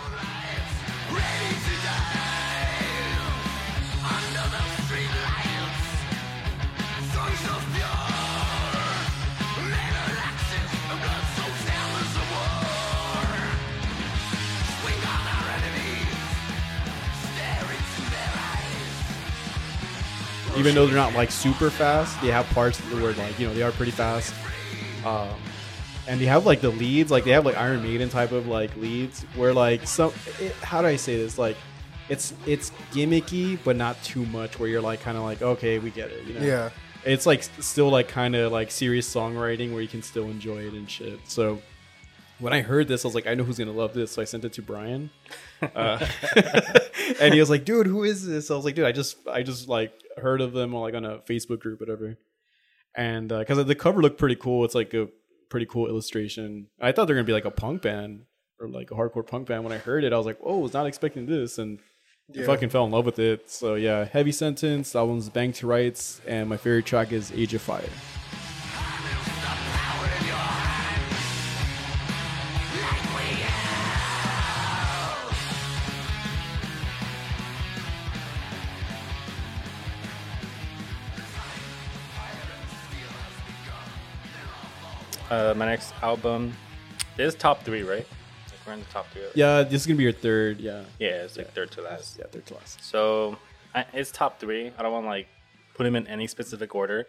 Even 20.58 20.76
though 20.76 20.86
they're 20.86 20.96
not 20.96 21.14
like 21.14 21.32
super 21.32 21.70
fast, 21.70 22.20
they 22.22 22.28
have 22.28 22.46
parts 22.50 22.80
where 22.80 23.14
like 23.14 23.38
you 23.40 23.48
know 23.48 23.54
they 23.54 23.64
are 23.64 23.72
pretty 23.72 23.92
fast. 23.92 24.34
Um, 25.06 25.30
and 26.08 26.20
they 26.20 26.26
have 26.26 26.46
like 26.46 26.62
the 26.62 26.70
leads, 26.70 27.12
like 27.12 27.24
they 27.24 27.32
have 27.32 27.46
like 27.46 27.58
Iron 27.58 27.82
Maiden 27.82 28.10
type 28.10 28.32
of 28.32 28.48
like 28.48 28.76
leads, 28.78 29.24
where 29.36 29.54
like 29.54 29.88
some 29.88 30.12
it, 30.40 30.54
how 30.56 30.82
do 30.82 30.88
I 30.88 30.96
say 30.96 31.18
this? 31.18 31.38
Like 31.38 31.58
it's 32.10 32.34
it's 32.46 32.72
gimmicky, 32.92 33.58
but 33.64 33.76
not 33.76 34.02
too 34.04 34.26
much. 34.28 34.60
Where 34.60 34.70
you're 34.70 34.82
like 34.82 35.02
kind 35.02 35.18
of 35.18 35.24
like 35.24 35.42
okay, 35.42 35.80
we 35.80 35.92
get 35.92 36.12
it. 36.12 36.24
You 36.26 36.34
know? 36.36 36.46
Yeah. 36.46 36.70
it's 37.04 37.26
like 37.26 37.44
still 37.44 37.90
like 37.90 38.08
kind 38.08 38.36
of 38.36 38.52
like 38.52 38.72
serious 38.72 39.12
songwriting 39.12 39.72
where 39.74 39.82
you 39.82 39.88
can 39.88 40.02
still 40.02 40.26
enjoy 40.26 40.68
it 40.68 40.74
and 40.74 40.90
shit. 40.90 41.20
So 41.26 41.62
when 42.40 42.54
I 42.54 42.62
heard 42.62 42.88
this, 42.88 43.06
I 43.06 43.08
was 43.08 43.16
like, 43.16 43.28
I 43.28 43.34
know 43.34 43.44
who's 43.44 43.58
gonna 43.58 43.72
love 43.72 43.94
this. 43.94 44.12
So 44.12 44.22
I 44.22 44.26
sent 44.26 44.46
it 44.46 44.54
to 44.54 44.62
Brian, 44.62 45.10
uh, 45.62 46.06
and 47.20 47.34
he 47.34 47.40
was 47.40 47.50
like, 47.50 47.66
"Dude, 47.66 47.88
who 47.88 48.04
is 48.04 48.26
this?" 48.26 48.52
I 48.52 48.56
was 48.56 48.66
like, 48.66 48.76
"Dude, 48.76 48.86
I 48.86 48.92
just 48.92 49.18
I 49.28 49.42
just 49.42 49.68
like 49.68 49.94
heard 50.18 50.42
of 50.42 50.54
them 50.54 50.74
like 50.74 50.94
on 50.94 51.06
a 51.06 51.20
Facebook 51.20 51.60
group, 51.60 51.80
whatever." 51.80 52.18
And 52.96 53.32
uh, 53.32 53.40
because 53.40 53.58
uh, 53.60 53.64
the 53.64 53.76
cover 53.76 54.02
looked 54.02 54.18
pretty 54.18 54.36
cool, 54.36 54.64
it's 54.66 54.76
like 54.76 54.94
a 54.94 55.10
pretty 55.50 55.66
cool 55.66 55.88
illustration. 55.88 56.68
I 56.82 56.92
thought 56.92 57.06
they're 57.06 57.16
gonna 57.16 57.26
be 57.26 57.34
like 57.34 57.46
a 57.46 57.52
punk 57.52 57.82
band 57.82 58.24
or 58.60 58.68
like 58.68 58.92
a 58.92 58.96
hardcore 58.96 59.28
punk 59.28 59.48
band. 59.48 59.64
When 59.64 59.74
I 59.74 59.78
heard 59.78 60.04
it, 60.04 60.14
I 60.14 60.18
was 60.18 60.26
like, 60.26 60.38
"Oh, 60.44 60.60
I 60.60 60.62
was 60.64 60.74
not 60.74 60.86
expecting 60.88 61.26
this," 61.26 61.58
and 61.58 61.80
I 62.38 62.44
fucking 62.44 62.70
fell 62.70 62.86
in 62.86 62.92
love 62.92 63.06
with 63.06 63.20
it. 63.20 63.50
So 63.50 63.76
yeah, 63.76 64.06
heavy 64.06 64.32
sentence. 64.32 64.94
That 64.94 65.04
one's 65.04 65.30
Bang 65.30 65.54
to 65.54 65.68
Rights, 65.68 66.22
and 66.26 66.50
my 66.50 66.58
favorite 66.58 66.86
track 66.86 67.12
is 67.12 67.32
Age 67.32 67.54
of 67.54 67.62
Fire. 67.62 67.84
Uh, 85.36 85.54
my 85.58 85.66
next 85.66 85.94
album 86.02 86.54
is 87.18 87.36
top 87.36 87.62
three, 87.64 87.84
right? 87.84 88.08
We're 88.66 88.74
in 88.74 88.80
the 88.80 88.86
top 88.86 89.06
three. 89.12 89.24
Yeah, 89.36 89.64
this 89.64 89.82
is 89.82 89.88
gonna 89.88 89.98
be 89.98 90.04
your 90.04 90.14
third. 90.14 90.60
Yeah, 90.62 90.84
Yeah, 90.98 91.24
it's 91.26 91.36
like 91.38 91.54
third 91.54 91.72
to 91.72 91.82
last. 91.82 92.18
yeah, 92.18 92.26
third 92.32 92.46
to 92.48 92.54
last. 92.56 92.82
So 92.84 93.38
I, 93.76 93.86
it's 93.94 94.12
top 94.12 94.40
three. 94.40 94.72
I 94.78 94.82
don't 94.82 94.94
want 94.94 95.04
to 95.06 95.10
like 95.10 95.28
put 95.76 95.84
them 95.84 95.96
in 95.98 96.08
any 96.08 96.26
specific 96.28 96.74
order, 96.74 97.06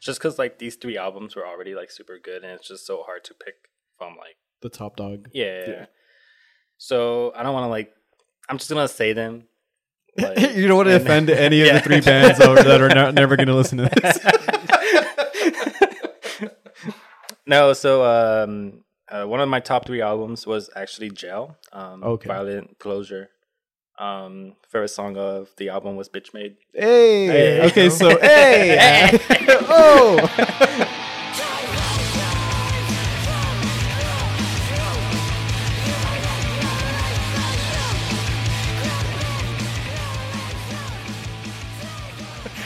just 0.00 0.18
because 0.20 0.38
like 0.38 0.58
these 0.58 0.76
three 0.76 0.98
albums 0.98 1.34
were 1.34 1.46
already 1.46 1.74
like 1.74 1.90
super 1.90 2.18
good, 2.22 2.42
and 2.44 2.52
it's 2.52 2.68
just 2.68 2.86
so 2.86 3.02
hard 3.04 3.24
to 3.24 3.34
pick 3.34 3.54
from 3.96 4.16
like 4.16 4.36
The 4.60 4.68
top 4.68 4.96
dog. 4.96 5.28
yeah. 5.32 5.64
Yeah. 5.66 5.86
So 6.78 7.32
I 7.34 7.42
don't 7.42 7.54
want 7.54 7.64
to 7.64 7.68
like. 7.68 7.90
I'm 8.50 8.58
just 8.58 8.68
gonna 8.70 8.86
say 8.86 9.12
them. 9.14 9.44
Like, 10.18 10.38
you 10.56 10.68
don't 10.68 10.76
want 10.76 10.88
to 10.90 10.96
offend 10.96 11.30
any 11.46 11.62
of 11.62 11.66
Yeah. 11.68 11.72
the 11.78 11.80
three 11.80 12.00
bands 12.02 12.38
that 12.38 12.80
are 12.82 12.88
not, 12.90 13.14
never 13.14 13.34
gonna 13.36 13.56
listen 13.56 13.78
to 13.78 13.88
this. 13.88 14.18
no, 17.52 17.72
so 17.74 18.02
um, 18.04 18.82
uh, 19.10 19.24
one 19.24 19.40
of 19.40 19.48
my 19.48 19.60
top 19.60 19.84
three 19.86 20.00
albums 20.00 20.46
was 20.46 20.70
actually 20.74 21.10
Gel. 21.10 21.56
Um, 21.72 22.02
Okay. 22.02 22.28
Violent 22.28 22.78
Closure. 22.78 23.28
Um, 23.98 24.56
favorite 24.70 24.88
song 24.88 25.16
of 25.18 25.50
the 25.58 25.68
album 25.68 25.96
was 25.96 26.08
Bitch 26.08 26.32
Made. 26.32 26.56
Hey, 26.72 27.26
Hey. 27.26 27.60
okay, 27.66 27.90
so 27.90 28.08
hey, 28.20 29.18
oh, 29.68 30.18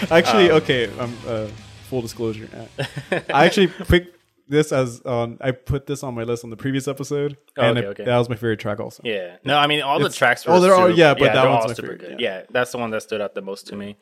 actually, 0.11 0.51
okay. 0.51 0.89
Um, 0.99 1.17
uh, 1.27 1.47
full 1.89 2.03
disclosure, 2.03 2.49
uh, 2.55 3.21
I 3.33 3.47
actually 3.47 3.69
picked 3.69 4.16
this 4.49 4.73
as 4.73 5.05
um, 5.05 5.39
I 5.41 5.51
put 5.51 5.87
this 5.87 6.03
on 6.03 6.15
my 6.15 6.23
list 6.23 6.45
on 6.45 6.51
the 6.51 6.57
previous 6.57 6.87
episode, 6.89 7.37
Oh, 7.57 7.63
and 7.63 7.79
okay, 7.79 7.87
it- 7.87 7.91
okay. 7.91 8.05
that 8.05 8.17
was 8.19 8.29
my 8.29 8.37
favorite 8.37 8.61
track 8.61 8.81
also. 8.81 9.03
Yeah. 9.05 9.37
No, 9.45 9.57
I 9.59 9.67
mean 9.67 9.83
all 9.83 9.99
the 9.99 10.09
tracks 10.11 10.47
were 10.47 10.53
oh, 10.55 10.61
they're 10.61 10.75
all- 10.75 10.91
yeah, 10.91 11.15
but 11.15 11.33
that 11.33 11.49
one's 11.49 11.65
all 11.65 11.69
super 11.75 11.83
favorite, 11.93 12.01
good. 12.01 12.21
yeah. 12.21 12.39
Yeah. 12.41 12.43
that's 12.51 12.73
the 12.73 12.79
one 12.79 12.91
that 12.91 13.03
stood 13.03 13.21
out 13.21 13.35
the 13.35 13.43
most 13.43 13.67
to 13.69 13.77
me. 13.77 13.97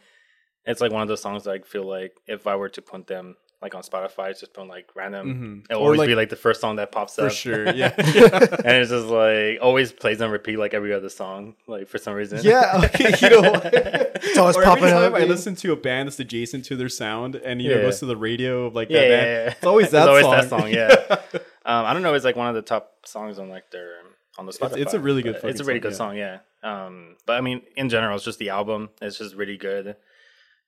It's 0.67 0.81
like 0.81 0.93
one 0.93 1.03
of 1.03 1.09
those 1.09 1.21
songs 1.23 1.45
that 1.45 1.51
I 1.51 1.59
feel 1.61 1.87
like 1.87 2.13
if 2.27 2.47
I 2.47 2.57
were 2.57 2.71
to 2.71 2.83
put 2.83 3.07
them 3.07 3.37
like 3.65 3.75
on 3.75 3.83
Spotify, 3.83 4.31
it's 4.31 4.41
just 4.41 4.53
put 4.53 4.67
like 4.69 4.87
random. 4.95 5.65
It'll 5.71 5.81
Or 5.83 5.87
always 5.87 5.99
like- 6.01 6.09
be 6.09 6.15
like 6.15 6.29
the 6.29 6.37
first 6.37 6.61
song 6.61 6.77
that 6.77 6.93
pops 6.93 7.15
For 7.17 7.27
up. 7.27 7.33
sure, 7.33 7.65
yeah. 7.75 7.95
and 7.97 8.77
it's 8.77 8.91
just 8.91 9.07
like 9.07 9.59
always 9.63 9.91
plays 9.91 10.21
on 10.21 10.31
repeat 10.31 10.59
like 10.59 10.75
every 10.75 10.93
other 10.93 11.09
song, 11.09 11.55
like 11.67 11.89
for 11.89 11.97
some 11.99 12.13
reason. 12.15 12.41
Yeah, 12.43 12.83
okay, 12.85 13.15
you 13.23 13.31
know? 13.43 13.61
It's 13.65 14.37
always 14.39 14.57
Or 14.57 14.63
every 14.63 14.65
popping 14.65 14.85
time 14.91 15.03
up. 15.13 15.15
I 15.15 15.21
dude. 15.21 15.31
listen 15.31 15.55
to 15.57 15.73
a 15.73 15.77
band 15.77 16.09
that's 16.09 16.21
adjacent 16.21 16.67
to 16.67 16.77
their 16.77 16.91
sound, 16.91 17.37
and 17.37 17.63
you 17.63 17.71
know 17.71 17.77
Yeah. 17.77 17.83
goes 17.83 18.01
to 18.01 18.07
the 18.07 18.17
radio 18.19 18.67
of 18.67 18.75
like 18.75 18.91
yeah, 18.91 18.99
that 19.01 19.09
yeah, 19.09 19.17
band. 19.17 19.27
yeah. 19.47 19.53
It's 19.57 19.67
always 19.67 19.91
that 19.93 20.03
it's 20.03 20.09
always 20.09 20.25
song. 20.25 20.33
that 20.33 20.49
song. 20.51 20.69
Yeah. 20.71 21.41
um, 21.65 21.87
I 21.87 21.93
don't 21.95 22.03
know. 22.03 22.13
It's 22.15 22.25
like 22.27 22.37
one 22.37 22.49
of 22.49 22.55
the 22.55 22.63
top 22.63 22.93
songs 23.07 23.39
on 23.39 23.49
like 23.49 23.71
their 23.71 23.93
on 24.37 24.47
the 24.47 24.53
Spotify. 24.53 24.79
it's 24.79 24.95
a 24.95 25.01
really 25.01 25.23
good 25.23 25.39
but 25.41 25.51
It's 25.51 25.61
a 25.61 25.65
really 25.65 25.81
song, 25.81 25.91
good 25.91 25.97
song. 25.97 26.17
Yeah. 26.19 26.39
Um, 26.63 27.17
but 27.25 27.35
I 27.37 27.41
mean, 27.41 27.63
in 27.77 27.89
general, 27.89 28.17
it's 28.17 28.25
just 28.25 28.39
the 28.39 28.51
album. 28.51 28.91
It's 29.01 29.17
just 29.19 29.35
really 29.37 29.57
good. 29.57 29.97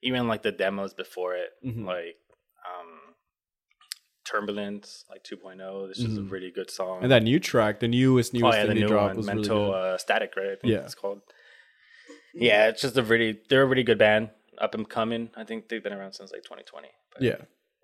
Even 0.01 0.27
like 0.27 0.41
the 0.43 0.51
demos 0.51 0.93
before 0.93 1.35
it, 1.35 1.49
Mhm. 1.65 1.83
like 1.85 2.15
Turbulence, 4.29 5.05
like 5.09 5.23
2.0. 5.23 5.87
This 5.87 5.99
is 5.99 6.17
a 6.17 6.21
Mhm. 6.21 6.31
really 6.31 6.51
good 6.51 6.69
song. 6.69 6.99
and 7.03 7.11
that 7.11 7.23
new 7.23 7.39
track, 7.39 7.79
the 7.79 7.87
newest, 7.87 8.33
oh 8.35 8.39
newest 8.39 8.57
yeah, 8.57 8.61
thing 8.63 8.69
the 8.69 8.75
they 8.75 8.81
new 8.81 8.87
dropped 8.87 9.07
one, 9.09 9.17
was 9.17 9.25
Mental 9.25 9.57
really 9.59 9.71
good. 9.71 9.93
uh, 9.93 9.97
Static, 9.97 10.33
right? 10.35 10.51
I 10.51 10.55
think 10.55 10.71
Yeah. 10.73 10.79
it's 10.85 10.95
called. 10.95 11.21
Yeah, 12.33 12.67
it's 12.69 12.81
just 12.81 12.97
a 12.97 13.03
really 13.03 13.39
they're 13.49 13.63
a 13.63 13.65
really 13.65 13.83
good 13.83 13.97
band, 13.97 14.29
up 14.57 14.75
and 14.75 14.87
coming. 14.87 15.29
I 15.35 15.43
think 15.43 15.69
they've 15.69 15.83
been 15.83 15.93
around 15.93 16.13
since 16.13 16.31
like 16.31 16.43
2020. 16.43 16.89
But, 17.13 17.21
yeah, 17.23 17.35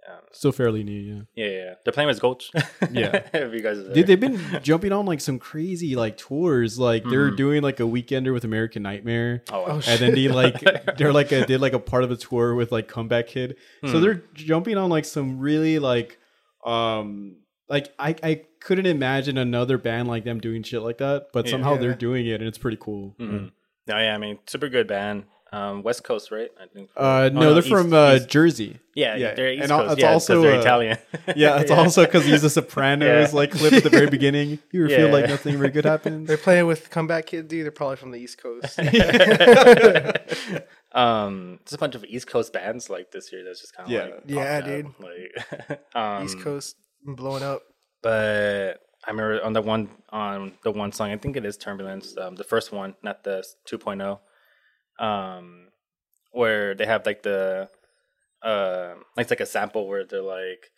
um, 0.07 0.20
still 0.32 0.52
fairly 0.52 0.84
new. 0.84 0.94
Yeah, 0.94 1.22
yeah, 1.45 1.52
yeah. 1.52 1.74
They're 1.84 1.94
playing 1.94 2.07
with 2.10 2.20
Gulch. 2.22 2.52
Yeah. 2.91 3.24
if 3.34 3.53
you 3.53 3.61
guys 3.61 3.80
are 3.80 3.84
there. 3.84 3.94
dude, 3.95 4.07
they've 4.07 4.20
been 4.20 4.40
jumping 4.61 4.91
on 4.91 5.06
like 5.07 5.22
some 5.22 5.40
crazy 5.40 5.95
like 5.95 6.18
tours. 6.18 6.78
Like 6.78 7.03
they're 7.06 7.32
Mhm. 7.32 7.38
doing 7.38 7.61
like 7.64 7.80
a 7.80 7.84
weekender 7.84 8.32
with 8.34 8.44
American 8.44 8.84
Nightmare. 8.84 9.44
Oh, 9.52 9.61
wow. 9.61 9.76
and 9.88 9.99
then 9.99 10.14
they 10.14 10.28
like 10.28 10.60
they're 10.98 11.14
like 11.14 11.32
a, 11.32 11.45
did 11.48 11.60
like 11.61 11.74
a 11.74 11.80
part 11.80 12.03
of 12.03 12.11
a 12.11 12.15
tour 12.18 12.53
with 12.53 12.72
like 12.72 12.88
comeback 12.88 13.28
kid 13.28 13.56
so 13.86 13.94
Hmm. 13.94 14.02
they're 14.02 14.24
jumping 14.36 14.78
on 14.78 14.90
like 14.91 15.06
some 15.06 15.40
really 15.40 15.80
like 15.80 16.20
um 16.65 17.35
like 17.69 17.94
i 17.99 18.15
i 18.23 18.41
couldn't 18.60 18.85
imagine 18.85 19.38
another 19.38 19.77
band 19.77 20.07
like 20.07 20.23
them 20.23 20.40
doing 20.40 20.64
shit 20.64 20.81
like 20.81 20.98
that 20.99 21.27
but 21.34 21.45
Yeah. 21.45 21.52
somehow 21.52 21.76
they're 21.77 21.94
doing 21.95 22.26
it 22.27 22.35
and 22.41 22.44
it's 22.48 22.57
pretty 22.57 22.77
cool 22.80 23.15
Mhm. 23.19 23.52
No, 23.85 23.98
yeah, 23.98 24.15
I 24.15 24.18
mean, 24.18 24.40
super 24.48 24.69
good 24.69 24.88
band. 24.88 25.26
Um, 25.52 25.84
West 25.84 26.03
Coast, 26.06 26.31
right? 26.31 26.49
I 26.60 26.65
think. 26.73 26.90
uh 26.98 27.30
Oh, 27.30 27.30
no, 27.35 27.53
they're 27.53 27.60
East- 27.60 27.69
from 27.69 27.94
uh 27.94 28.15
East- 28.15 28.30
jersey 28.30 28.80
yeah, 28.95 29.15
yeah, 29.18 29.34
they're 29.35 29.52
East 29.53 29.64
and 29.64 29.72
Coast. 29.72 29.91
it's 29.94 30.02
yeah, 30.02 30.11
also, 30.14 30.35
also 30.38 30.41
they're 30.48 30.57
uh, 30.57 30.61
Italian. 30.61 30.98
yeah 31.35 31.60
it's 31.60 31.69
also 31.81 32.06
because 32.06 32.26
he's 32.26 32.44
a 32.44 32.49
sopranos 32.49 33.31
Yeah. 33.34 33.35
like 33.35 33.52
clip 33.52 33.73
at 33.73 33.84
the 33.84 33.90
very 33.90 34.07
beginning 34.18 34.60
you 34.72 34.88
feel 34.88 35.10
like 35.11 35.27
nothing 35.27 35.57
very 35.57 35.69
good 35.69 35.85
happens 35.85 36.27
They're 36.27 36.38
playing 36.38 36.65
with 36.68 36.90
Comeback 36.90 37.26
Kid, 37.27 37.48
dude. 37.49 37.65
They're 37.65 37.72
probably 37.72 37.98
from 37.98 38.11
the 38.11 38.19
East 38.19 38.38
Coast. 38.41 38.80
Um, 40.94 41.60
just 41.64 41.76
a 41.76 41.78
bunch 41.78 41.95
of 41.95 42.03
East 42.06 42.28
Coast 42.28 42.53
bands 42.53 42.90
like 42.90 43.11
this 43.11 43.32
year. 43.32 43.44
That's 43.44 43.61
just 43.61 43.76
kind 43.76 43.88
of 43.88 43.94
Yeah. 43.94 44.03
like 44.03 44.24
Yeah, 44.26 44.60
popping 44.60 44.86
up, 44.86 44.99
Like, 44.99 45.95
um, 45.95 46.26
East 46.26 46.40
Coast 46.40 46.76
blowing 47.03 47.44
up. 47.44 47.64
But 48.02 48.80
I 49.06 49.11
remember 49.11 49.44
on 49.44 49.53
the 49.53 49.61
one 49.61 49.90
on 50.10 50.53
the 50.64 50.72
one 50.72 50.91
song, 50.91 51.11
I 51.11 51.18
think 51.18 51.36
it 51.36 51.45
is 51.45 51.57
Turbulence, 51.57 52.15
um, 52.18 52.36
the 52.36 52.44
first 52.44 52.72
one, 52.72 52.95
not 53.02 53.24
the 53.24 53.44
2.0, 53.70 54.20
um, 54.99 55.70
where 56.32 56.76
they 56.76 56.86
have 56.86 57.06
like 57.06 57.24
the 57.24 57.70
uh, 58.44 58.95
like 59.15 59.24
it's 59.24 59.32
like 59.32 59.40
a 59.40 59.45
sample 59.45 59.88
where 59.88 60.06
they're 60.06 60.22
like, 60.22 60.72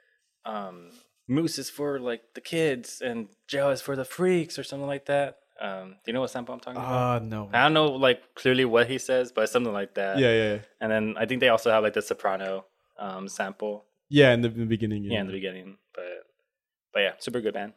um, 0.46 0.92
Moose 1.28 1.58
is 1.58 1.70
for 1.70 2.00
like 2.00 2.22
the 2.36 2.42
kids 2.42 3.02
and 3.04 3.28
Gel 3.48 3.72
is 3.72 3.82
for 3.82 3.96
the 3.96 4.06
freaks 4.06 4.60
or 4.60 4.64
something 4.64 4.88
like 4.88 5.06
that. 5.08 5.38
Um, 5.60 5.92
do 6.04 6.08
you 6.08 6.14
know 6.14 6.22
what 6.22 6.30
sample 6.30 6.54
I'm 6.54 6.60
talking 6.60 6.82
about? 6.82 7.22
uh 7.22 7.26
no. 7.26 7.50
I 7.54 7.64
don't 7.64 7.74
know 7.74 7.86
like 7.88 8.36
clearly 8.36 8.66
what 8.66 8.88
he 8.88 8.98
says, 8.98 9.32
but 9.32 9.50
something 9.50 9.72
like 9.74 9.94
that. 9.96 10.20
yeah 10.20 10.32
yeah 10.32 10.54
yeah. 10.54 10.60
And 10.82 10.92
then 10.92 11.16
I 11.18 11.26
think 11.26 11.40
they 11.40 11.50
also 11.50 11.72
have 11.72 11.82
like 11.84 11.94
the 11.94 12.02
soprano 12.02 12.66
um, 13.00 13.28
sample. 13.28 13.86
Yeah 14.10 14.34
in 14.34 14.42
the, 14.42 14.50
in 14.50 14.60
the 14.60 14.66
beginning 14.66 15.04
yeah. 15.04 15.22
In 15.22 15.28
the 15.28 15.34
beginning 15.34 15.78
but 15.94 16.04
but 16.94 17.00
yeah 17.02 17.12
super 17.20 17.42
good 17.42 17.54
band. 17.54 17.74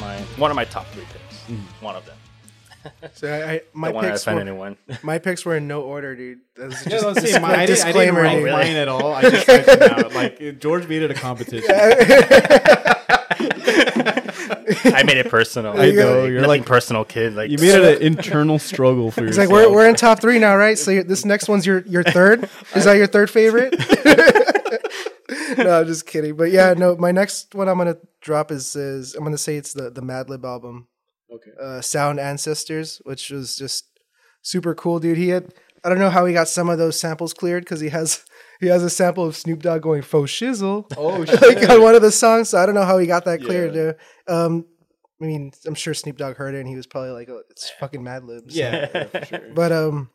My 0.00 0.18
one 0.36 0.50
of 0.50 0.56
my 0.56 0.64
top 0.64 0.86
three 0.88 1.04
picks. 1.12 1.62
One 1.80 1.94
of 1.96 2.04
them 2.06 2.16
So 3.14 3.32
I, 3.32 3.52
I 3.52 3.60
my 3.72 3.92
don't 3.92 4.02
picks 4.02 4.26
were, 4.26 4.32
anyone 4.40 4.76
my 5.02 5.18
picks 5.18 5.44
were 5.44 5.56
in 5.56 5.68
no 5.68 5.82
order, 5.82 6.16
dude. 6.16 6.40
That's 6.56 6.84
Yeah, 6.86 6.90
just 6.90 7.04
let's 7.04 7.20
see. 7.20 7.26
dis- 7.32 7.40
Mine, 7.40 7.50
I, 7.52 7.66
didn't, 7.66 7.84
I 7.84 7.92
didn't 7.92 8.14
disclaimer. 8.14 8.22
rank 8.22 8.36
dude. 8.38 8.44
really? 8.44 8.56
mine 8.64 8.76
at 8.76 8.88
all. 8.88 9.12
I 9.14 9.22
just 9.22 9.46
typed 9.46 9.66
them 9.66 9.82
out. 9.82 10.12
Like 10.14 10.58
George 10.60 10.88
made 10.88 11.02
it 11.02 11.10
a 11.10 11.14
competition. 11.14 11.70
I 14.84 15.02
made 15.04 15.16
it 15.18 15.28
personal 15.30 15.78
I 15.78 15.90
know, 15.90 16.24
you're 16.24 16.40
Nothing 16.40 16.48
like- 16.48 16.66
personal 16.66 17.04
kid 17.04 17.34
like 17.34 17.50
You 17.50 17.58
made 17.58 17.74
it 17.74 17.96
an 18.00 18.02
internal 18.06 18.58
struggle 18.58 19.10
for 19.10 19.26
It's 19.26 19.36
yourself. 19.36 19.50
like 19.50 19.66
we're 19.68 19.72
we're 19.74 19.88
in 19.88 19.94
top 19.94 20.20
three 20.20 20.38
now, 20.38 20.56
right? 20.56 20.78
So 20.78 20.90
you're, 20.90 21.04
this 21.04 21.24
next 21.24 21.48
one's 21.48 21.66
your 21.66 21.80
your 21.86 22.02
third. 22.02 22.48
Is 22.74 22.84
that 22.84 22.96
your 22.96 23.06
third 23.06 23.30
favorite? 23.30 23.74
no, 25.58 25.80
I'm 25.80 25.86
just 25.86 26.06
kidding. 26.06 26.36
But 26.36 26.50
yeah, 26.50 26.74
no. 26.76 26.96
My 26.96 27.12
next 27.12 27.54
one 27.54 27.68
I'm 27.68 27.78
gonna 27.78 27.96
drop 28.20 28.50
is 28.50 28.74
is 28.76 29.14
I'm 29.14 29.24
gonna 29.24 29.38
say 29.38 29.56
it's 29.56 29.72
the 29.72 29.90
the 29.90 30.02
Madlib 30.02 30.44
album, 30.44 30.86
okay. 31.32 31.50
uh, 31.60 31.80
Sound 31.80 32.20
Ancestors, 32.20 33.00
which 33.04 33.30
was 33.30 33.56
just 33.56 33.86
super 34.42 34.74
cool, 34.74 35.00
dude. 35.00 35.18
He 35.18 35.28
had 35.28 35.52
I 35.84 35.88
don't 35.88 35.98
know 35.98 36.10
how 36.10 36.24
he 36.26 36.32
got 36.32 36.48
some 36.48 36.68
of 36.68 36.78
those 36.78 36.98
samples 36.98 37.34
cleared 37.34 37.64
because 37.64 37.80
he 37.80 37.88
has 37.88 38.24
he 38.60 38.66
has 38.68 38.82
a 38.82 38.90
sample 38.90 39.24
of 39.24 39.36
Snoop 39.36 39.62
Dogg 39.62 39.82
going 39.82 40.02
faux 40.02 40.30
shizzle 40.30 40.86
Oh 40.96 41.18
like 41.46 41.68
on 41.68 41.82
one 41.82 41.94
of 41.94 42.02
the 42.02 42.12
songs. 42.12 42.50
So 42.50 42.58
I 42.58 42.66
don't 42.66 42.74
know 42.74 42.84
how 42.84 42.98
he 42.98 43.06
got 43.06 43.24
that 43.24 43.42
cleared. 43.42 43.74
Yeah. 43.74 43.82
dude. 43.82 43.96
Um, 44.28 44.66
I 45.20 45.24
mean, 45.24 45.52
I'm 45.66 45.74
sure 45.74 45.94
Snoop 45.94 46.16
Dogg 46.16 46.36
heard 46.36 46.54
it 46.54 46.60
and 46.60 46.68
he 46.68 46.74
was 46.74 46.86
probably 46.86 47.10
like, 47.10 47.28
oh, 47.28 47.42
"It's 47.50 47.70
fucking 47.78 48.02
Mad 48.02 48.24
Libs." 48.24 48.56
yeah, 48.56 48.88
yeah, 48.92 49.04
for 49.04 49.24
sure. 49.24 49.54
But 49.54 49.70
um, 49.70 50.10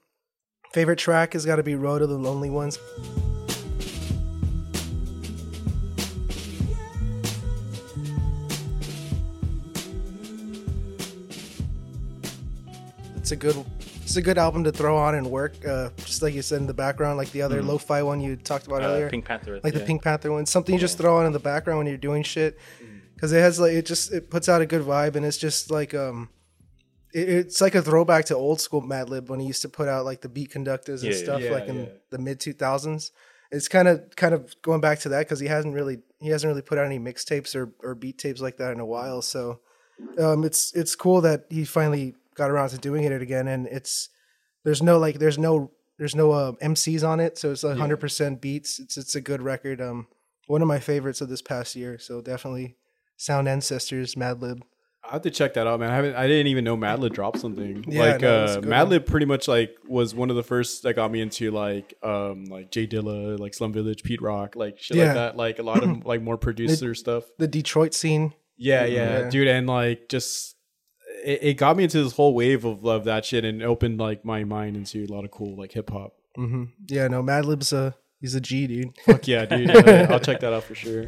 favorite 0.73 0.99
track 0.99 1.34
has 1.34 1.45
got 1.45 1.57
to 1.57 1.64
be 1.64 1.76
"Road 1.76 1.99
to 1.99 2.07
the 2.07 2.18
Lonely 2.18 2.49
Ones." 2.49 2.77
It's 13.27 13.33
a 13.33 13.35
good, 13.35 13.65
it's 14.03 14.15
a 14.15 14.21
good 14.21 14.37
album 14.37 14.63
to 14.63 14.71
throw 14.71 14.95
on 14.95 15.13
and 15.15 15.29
work. 15.29 15.53
Uh, 15.67 15.89
just 15.97 16.21
like 16.21 16.33
you 16.33 16.41
said 16.41 16.61
in 16.61 16.65
the 16.65 16.73
background, 16.73 17.17
like 17.17 17.29
the 17.31 17.41
other 17.41 17.61
lo-fi 17.61 18.01
one 18.01 18.21
you 18.21 18.37
talked 18.37 18.67
about 18.67 18.81
uh, 18.81 18.85
earlier, 18.85 19.09
Pink 19.09 19.25
Panther 19.25 19.59
like 19.65 19.73
the. 19.73 19.81
Pink 19.81 20.01
Panther 20.01 20.31
one. 20.31 20.45
Something 20.45 20.75
you 20.75 20.79
just 20.79 20.97
throw 20.97 21.17
on 21.17 21.25
in 21.25 21.33
the 21.33 21.39
background 21.39 21.79
when 21.79 21.87
you're 21.87 21.97
doing 21.97 22.23
shit, 22.23 22.57
because 23.15 23.33
it 23.33 23.39
has 23.41 23.59
like 23.59 23.73
it 23.73 23.85
just 23.85 24.13
it 24.13 24.29
puts 24.29 24.47
out 24.47 24.61
a 24.61 24.65
good 24.65 24.81
vibe 24.81 25.17
and 25.17 25.25
it's 25.25 25.35
just 25.37 25.69
like 25.69 25.93
um. 25.93 26.29
it- 27.13 27.27
It's 27.27 27.59
like 27.59 27.75
a 27.75 27.81
throwback 27.81 28.23
to 28.27 28.35
old 28.37 28.61
school 28.61 28.81
Madlib 28.81 29.27
when 29.27 29.41
he 29.41 29.47
used 29.47 29.61
to 29.63 29.67
put 29.69 29.89
out 29.89 30.05
like 30.05 30.21
the 30.21 30.29
Beat 30.29 30.51
Konductas 30.53 31.03
and 31.03 31.11
Yeah, 31.11 31.17
stuff 31.17 31.41
yeah, 31.41 31.51
like 31.51 31.67
in 31.67 31.79
yeah. 31.81 31.85
the 32.11 32.19
mid 32.19 32.39
two 32.39 32.53
thousands. 32.53 33.11
It's 33.51 33.67
kind 33.67 33.89
of 33.89 34.15
kind 34.15 34.33
of 34.35 34.55
going 34.61 34.79
back 34.79 34.99
to 34.99 35.09
that 35.09 35.19
because 35.25 35.41
he 35.41 35.47
hasn't 35.47 35.73
really 35.73 35.97
he 36.21 36.29
hasn't 36.29 36.49
really 36.49 36.61
put 36.61 36.77
out 36.77 36.85
any 36.85 36.97
mixtapes 36.97 37.57
or 37.57 37.73
or 37.83 37.93
beat 37.93 38.19
tapes 38.19 38.39
like 38.39 38.55
that 38.55 38.71
in 38.71 38.79
a 38.79 38.85
while. 38.85 39.21
So 39.21 39.59
um, 40.17 40.45
it's 40.45 40.73
it's 40.73 40.95
cool 40.95 41.19
that 41.27 41.43
he 41.49 41.65
finally 41.65 42.15
got 42.38 42.49
around 42.51 42.69
to 42.69 42.77
doing 42.77 43.03
it 43.03 43.22
again, 43.22 43.47
and 43.47 43.68
it's 43.68 44.09
there's 44.64 44.81
no 44.81 44.97
like 44.97 45.19
there's 45.19 45.38
no 45.38 45.72
there's 45.97 46.15
no 46.15 46.31
uh, 46.31 46.51
MCs 46.61 47.07
on 47.07 47.19
it, 47.19 47.38
so 47.38 47.51
it's 47.51 47.64
like 47.64 47.77
hundred 47.77 47.97
percent 47.97 48.39
beats. 48.41 48.80
It's 48.80 48.97
it's 48.97 49.15
a 49.15 49.22
good 49.22 49.41
record. 49.41 49.81
Um, 49.81 50.07
one 50.47 50.61
of 50.61 50.68
my 50.68 50.80
favorites 50.80 51.19
of 51.22 51.30
this 51.30 51.41
past 51.41 51.76
year. 51.76 51.97
So 51.99 52.22
definitely 52.22 52.77
Sound 53.18 53.47
Ancestors, 53.49 54.15
Madlib. 54.15 54.61
I 55.09 55.14
have 55.14 55.22
to 55.22 55.31
check 55.31 55.53
that 55.53 55.68
out, 55.68 55.80
man. 55.80 55.89
I 55.89 55.95
haven't. 55.95 56.15
I 56.15 56.27
didn't 56.27 56.47
even 56.47 56.65
know 56.65 56.76
Madlib 56.76 57.14
dropped 57.14 57.39
something. 57.39 57.85
Yeah, 57.88 58.01
like 58.01 58.22
no, 58.22 58.43
uh, 58.43 58.57
Madlib, 58.61 59.05
pretty 59.05 59.26
much 59.26 59.47
like 59.47 59.73
was 59.88 60.14
one 60.14 60.30
of 60.30 60.35
the 60.35 60.43
first 60.43 60.84
that 60.84 60.95
got 60.95 61.11
me 61.11 61.22
into 61.22 61.49
like 61.51 61.93
um 62.03 62.43
like 62.45 62.72
Jay 62.72 62.85
Dilla, 62.85 63.39
like 63.39 63.53
Slum 63.53 63.72
Village, 63.72 64.03
Pete 64.03 64.22
Rock, 64.22 64.57
like 64.57 64.80
shit 64.80 64.97
Yeah. 64.97 65.05
like 65.05 65.14
that. 65.15 65.38
Like 65.38 65.59
a 65.59 65.64
lot 65.64 65.81
of 65.81 66.05
like 66.05 66.22
more 66.22 66.38
producer 66.38 66.93
stuff. 66.93 67.23
The 67.38 67.47
Detroit 67.47 67.93
scene. 67.93 68.34
Yeah, 68.57 68.84
yeah, 68.85 69.19
Yeah. 69.19 69.30
dude, 69.30 69.47
and 69.47 69.65
like 69.68 70.09
just 70.09 70.56
it, 71.23 71.39
it 71.41 71.53
got 71.56 71.77
me 71.77 71.84
into 71.84 72.03
this 72.03 72.14
whole 72.14 72.34
wave 72.34 72.65
of 72.65 72.84
love 72.84 73.03
that 73.06 73.26
shit 73.26 73.44
and 73.45 73.61
opened 73.64 73.99
like 73.99 74.23
my 74.26 74.44
mind 74.44 74.76
into 74.76 75.06
a 75.06 75.11
lot 75.14 75.26
of 75.26 75.31
cool 75.31 75.56
like 75.57 75.72
hip 75.73 75.89
hop. 75.89 76.14
hmm 76.35 76.65
Yeah, 76.88 77.07
no, 77.07 77.22
Madlib's 77.22 77.73
a 77.73 77.95
he's 78.22 78.35
a 78.35 78.41
G 78.41 78.68
dude. 78.68 78.98
Fuck 79.06 79.27
yeah, 79.27 79.45
dude. 79.45 79.69
I'll 79.69 80.19
check 80.19 80.39
that 80.41 80.53
out 80.53 80.64
for 80.64 80.76
sure. 80.76 81.06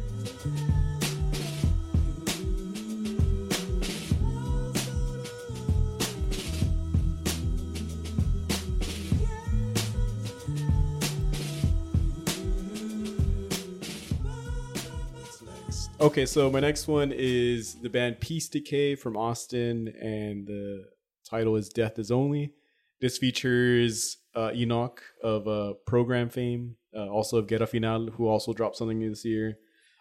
Okay, 16.00 16.24
so 16.24 16.50
my 16.50 16.60
next 16.60 16.88
one 16.88 17.12
is 17.14 17.74
the 17.74 17.90
band 17.90 18.20
Peace 18.20 18.48
Decay 18.48 18.94
from 18.94 19.16
Austin, 19.16 19.88
and 20.00 20.46
the 20.46 20.84
title 21.28 21.56
is 21.56 21.68
Death 21.68 21.98
is 21.98 22.10
Only. 22.10 22.54
This 23.02 23.18
features 23.18 24.16
uh, 24.34 24.50
Enoch 24.54 25.02
of 25.22 25.46
uh, 25.46 25.74
program 25.86 26.30
fame, 26.30 26.76
uh, 26.96 27.06
also 27.08 27.36
of 27.36 27.46
Guerra 27.48 27.66
Final, 27.66 28.10
who 28.12 28.28
also 28.28 28.54
dropped 28.54 28.76
something 28.76 28.98
new 28.98 29.10
this 29.10 29.24
year. 29.26 29.58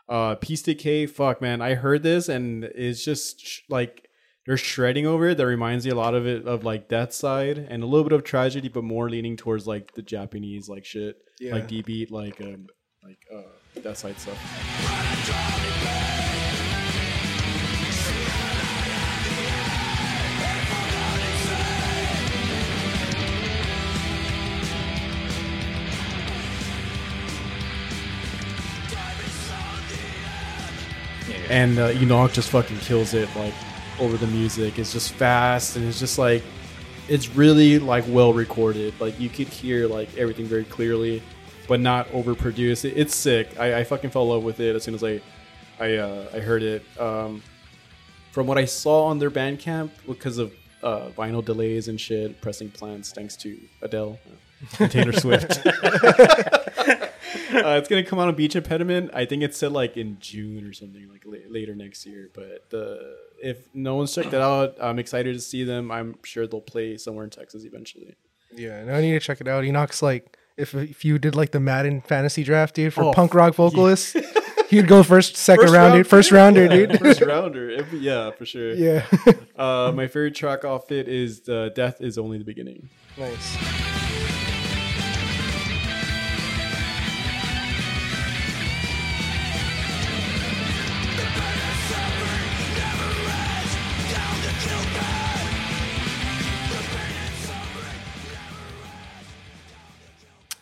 Uh, 0.08 0.36
Peace 0.36 0.62
Decay, 0.62 1.06
fuck 1.06 1.42
man, 1.42 1.62
I 1.62 1.76
heard 1.76 2.02
this 2.02 2.30
and 2.30 2.64
it's 2.64 3.04
just 3.04 3.42
sh- 3.46 3.60
like 3.70 4.08
they're 4.46 4.58
shredding 4.58 5.06
over 5.06 5.28
it. 5.30 5.38
That 5.38 5.46
reminds 5.46 5.86
me 5.86 5.92
a 5.92 5.96
lot 5.96 6.16
of 6.16 6.26
it 6.26 6.48
of 6.48 6.64
like 6.64 6.88
Death 6.88 7.14
Side 7.14 7.58
and 7.58 7.84
a 7.84 7.86
little 7.86 8.06
bit 8.06 8.14
of 8.14 8.24
tragedy, 8.24 8.70
but 8.70 8.84
more 8.84 9.10
leaning 9.10 9.36
towards 9.38 9.68
like 9.68 9.94
the 9.94 10.02
Japanese 10.02 10.68
like 10.70 10.84
shit, 10.86 11.18
Yeah. 11.40 11.54
like 11.56 11.68
D 11.68 11.82
beat, 11.84 12.10
like 12.10 12.40
um, 12.42 12.68
like 13.04 13.20
uh, 13.34 13.42
Death 13.82 13.98
Side 13.98 14.20
stuff. 14.20 14.38
and 31.50 31.80
uh, 31.80 31.90
Enoch 31.90 32.32
just 32.32 32.50
fucking 32.50 32.78
kills 32.78 33.14
it 33.14 33.28
like 33.36 33.54
over 34.00 34.18
the 34.18 34.28
music. 34.28 34.80
It's 34.80 34.94
just 34.94 35.14
fast 35.14 35.76
and 35.76 35.86
it's 35.86 36.00
just 36.00 36.18
like 36.18 36.44
it's 37.08 37.36
really 37.36 37.80
like 37.80 38.06
well 38.08 38.34
recorded. 38.34 38.94
Like 39.00 39.20
you 39.20 39.30
could 39.30 39.48
hear 39.48 39.88
like 39.88 40.16
everything 40.18 40.46
very 40.46 40.64
clearly, 40.64 41.22
but 41.70 41.80
not 41.80 42.08
overproduced. 42.10 42.84
It, 42.84 42.98
it's 42.98 43.16
sick. 43.16 43.58
I, 43.58 43.80
I 43.80 43.84
fucking 43.86 44.10
fell 44.10 44.24
in 44.24 44.30
love 44.30 44.44
with 44.44 44.60
it 44.60 44.76
as 44.76 44.84
soon 44.84 44.96
as 44.96 45.04
I 45.04 45.22
I 45.80 45.96
uh, 45.96 46.26
I 46.34 46.40
heard 46.40 46.64
it. 46.64 46.84
Um, 47.00 47.42
from 48.32 48.48
what 48.48 48.58
I 48.58 48.66
saw 48.66 49.06
on 49.06 49.20
their 49.20 49.32
Bandcamp, 49.32 49.92
because 50.06 50.38
of 50.40 50.52
uh, 50.84 51.10
vinyl 51.18 51.46
delays 51.46 51.88
and 51.88 52.02
shit, 52.02 52.42
pressing 52.42 52.70
plans, 52.70 53.12
thanks 53.12 53.38
to 53.38 53.58
Adele 53.82 54.20
and 54.80 54.92
Taylor 54.92 55.14
Swift. 55.14 55.66
Uh, 57.52 57.78
it's 57.78 57.88
gonna 57.88 58.04
come 58.04 58.20
out 58.20 58.28
on 58.28 58.36
Beach 58.36 58.56
Impediment. 58.56 59.12
I 59.14 59.26
think 59.26 59.44
it's 59.44 59.58
said 59.58 59.72
like 59.72 59.98
in 59.98 60.18
June 60.20 60.66
or 60.66 60.74
something, 60.74 61.10
like 61.10 61.24
la- 61.26 61.50
later 61.50 61.76
next 61.76 62.06
year. 62.06 62.30
But 62.34 62.70
the 62.70 63.18
if 63.42 63.74
no 63.74 63.96
one's 63.96 64.14
checked 64.14 64.34
it 64.34 64.42
out, 64.42 64.76
I'm 64.82 64.98
excited 64.98 65.34
to 65.34 65.40
see 65.40 65.64
them. 65.64 65.92
I'm 65.92 66.16
sure 66.24 66.48
they'll 66.48 66.62
play 66.62 66.98
somewhere 66.98 67.24
in 67.24 67.30
Texas 67.30 67.66
eventually. 67.66 68.16
Yeah, 68.56 68.84
no, 68.84 68.94
I 68.94 69.02
need 69.02 69.12
to 69.12 69.20
check 69.20 69.42
it 69.42 69.48
out. 69.48 69.64
Enoch's 69.64 70.02
like 70.02 70.38
if 70.60 70.76
if 70.76 71.06
you 71.06 71.18
did 71.20 71.36
like 71.36 71.52
the 71.52 71.60
Madden 71.60 72.02
fantasy 72.02 72.44
draft, 72.44 72.76
dude, 72.76 72.94
for 72.94 73.06
Oh, 73.06 73.14
punk 73.14 73.34
rock 73.34 73.56
vocalists, 73.56 74.16
he'd 74.70 74.88
go 74.88 75.02
first, 75.04 75.36
second 75.38 75.64
First 75.64 75.74
round, 75.74 75.88
round 75.94 76.00
dude, 76.00 76.08
first 76.08 76.32
rounder, 76.32 76.62
Yeah, 76.66 76.86
dude. 76.88 77.00
First 77.00 77.22
rounder, 77.32 77.86
yeah, 77.94 78.32
for 78.32 78.46
sure. 78.46 78.74
yeah, 78.74 79.06
Uh, 79.56 79.92
my 79.96 80.08
favorite 80.08 80.36
track 80.36 80.64
off 80.66 80.92
it 80.92 81.08
is 81.08 81.42
the 81.42 81.72
"Death 81.76 82.02
Is 82.02 82.18
Only 82.18 82.38
the 82.38 82.44
Beginning." 82.46 82.90
nice. 83.18 84.09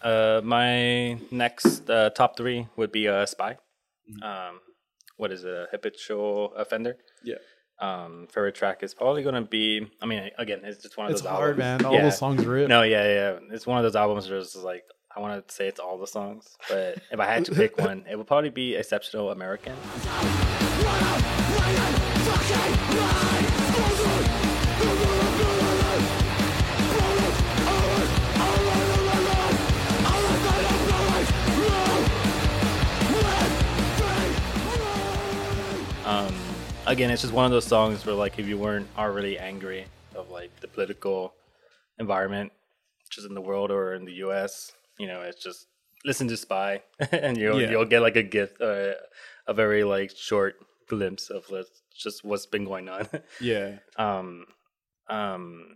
Uh, 0.07 0.41
my 0.43 1.19
next 1.31 1.89
uh, 1.89 2.09
top 2.11 2.37
three 2.37 2.67
would 2.77 2.91
be 2.91 3.07
uh, 3.07 3.25
Spy. 3.25 3.53
Mm-hmm. 4.09 4.23
Um, 4.23 4.59
what 5.17 5.31
is 5.31 5.43
it? 5.43 5.49
A 5.51 5.67
habitual 5.71 6.53
offender. 6.55 6.95
Yeah, 7.23 7.35
Um, 7.79 8.27
favorite 8.33 8.55
track 8.55 8.83
is 8.83 8.93
probably 8.93 9.23
gonna 9.23 9.41
be. 9.41 9.87
I 10.01 10.05
mean, 10.05 10.29
again, 10.37 10.61
it's 10.63 10.81
just 10.81 10.97
one 10.97 11.07
of 11.07 11.11
it's 11.11 11.21
those 11.23 11.29
hard, 11.31 11.59
albums. 11.59 11.83
man. 11.83 11.85
All 11.85 11.93
Yeah. 11.93 12.03
those 12.03 12.17
songs 12.17 12.45
rip. 12.45 12.69
No, 12.69 12.83
yeah, 12.83 13.03
yeah. 13.03 13.39
It's 13.51 13.67
one 13.67 13.77
of 13.79 13.83
those 13.83 13.95
albums 13.95 14.29
where 14.29 14.39
it's 14.39 14.53
just 14.53 14.63
like 14.65 14.83
I 15.15 15.19
want 15.19 15.45
to 15.47 15.53
say 15.53 15.67
it's 15.67 15.79
all 15.79 15.97
the 15.97 16.07
songs, 16.07 16.45
but 16.69 16.99
if 17.11 17.19
I 17.19 17.25
had 17.25 17.45
to 17.45 17.51
pick 17.55 17.77
one, 17.89 18.05
it 18.09 18.15
would 18.17 18.27
probably 18.27 18.51
be 18.51 18.75
Exceptional 18.75 19.31
American. 19.31 19.73
Again, 36.87 37.11
it's 37.11 37.21
just 37.21 37.33
one 37.33 37.45
of 37.45 37.51
those 37.51 37.65
songs 37.65 38.05
where, 38.05 38.15
like, 38.15 38.39
if 38.39 38.47
you 38.47 38.57
weren't 38.57 38.87
already 38.97 39.37
angry 39.37 39.85
of 40.15 40.29
like 40.31 40.51
the 40.61 40.67
political 40.67 41.33
environment, 41.99 42.51
just 43.09 43.27
in 43.27 43.35
the 43.35 43.41
world 43.41 43.71
or 43.71 43.93
in 43.93 44.05
the 44.05 44.13
U.S., 44.25 44.71
you 44.97 45.07
know, 45.07 45.21
it's 45.21 45.41
just 45.43 45.67
listen 46.05 46.27
to 46.29 46.37
Spy, 46.37 46.81
and 47.11 47.37
you'll 47.37 47.61
Yeah. 47.61 47.71
you'll 47.71 47.85
get 47.85 48.01
like 48.01 48.15
a 48.15 48.23
gift, 48.23 48.61
uh, 48.61 48.93
a 49.45 49.53
very 49.53 49.83
like 49.83 50.11
short 50.15 50.55
glimpse 50.89 51.29
of 51.29 51.49
like, 51.51 51.67
just 51.95 52.23
what's 52.23 52.45
been 52.45 52.65
going 52.65 52.89
on. 52.89 53.07
Yeah, 53.41 53.77
um, 53.97 54.45
um, 55.09 55.75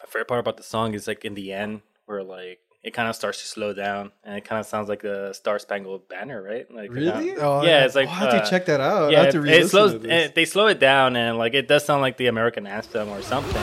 my 0.00 0.06
favorite 0.06 0.28
part 0.28 0.40
about 0.40 0.56
the 0.56 0.62
song 0.62 0.94
is 0.94 1.06
like 1.06 1.24
in 1.24 1.34
the 1.34 1.52
end 1.52 1.82
where 2.06 2.22
like 2.22 2.60
it 2.82 2.92
kind 2.94 3.08
of 3.08 3.14
starts 3.14 3.40
to 3.40 3.46
slow 3.46 3.74
down 3.74 4.10
and 4.24 4.38
it 4.38 4.44
kind 4.44 4.58
of 4.58 4.64
sounds 4.64 4.88
like 4.88 5.02
the 5.02 5.34
Star 5.34 5.58
Spangled 5.58 6.08
Banner, 6.08 6.42
right? 6.42 6.72
Like 6.72 6.90
Really? 6.90 7.36
Oh, 7.36 7.62
yeah, 7.62 7.84
it's 7.84 7.94
like 7.94 8.08
I'll 8.08 8.14
have 8.14 8.34
uh, 8.34 8.40
to 8.40 8.50
check 8.50 8.66
that 8.66 8.80
out. 8.80 9.08
I 9.08 9.10
yeah, 9.10 9.22
have 9.24 9.32
to 9.32 9.44
it, 9.44 9.48
it 9.48 9.68
slows. 9.68 9.92
to 9.92 9.98
this. 9.98 10.28
It, 10.28 10.34
they 10.34 10.46
slow 10.46 10.66
it 10.66 10.80
down, 10.80 11.14
and 11.16 11.36
like 11.36 11.52
it 11.52 11.68
does 11.68 11.84
sound 11.84 12.00
like 12.00 12.16
the 12.16 12.28
American 12.28 12.66
anthem 12.66 13.10
or 13.10 13.20
something. 13.20 13.60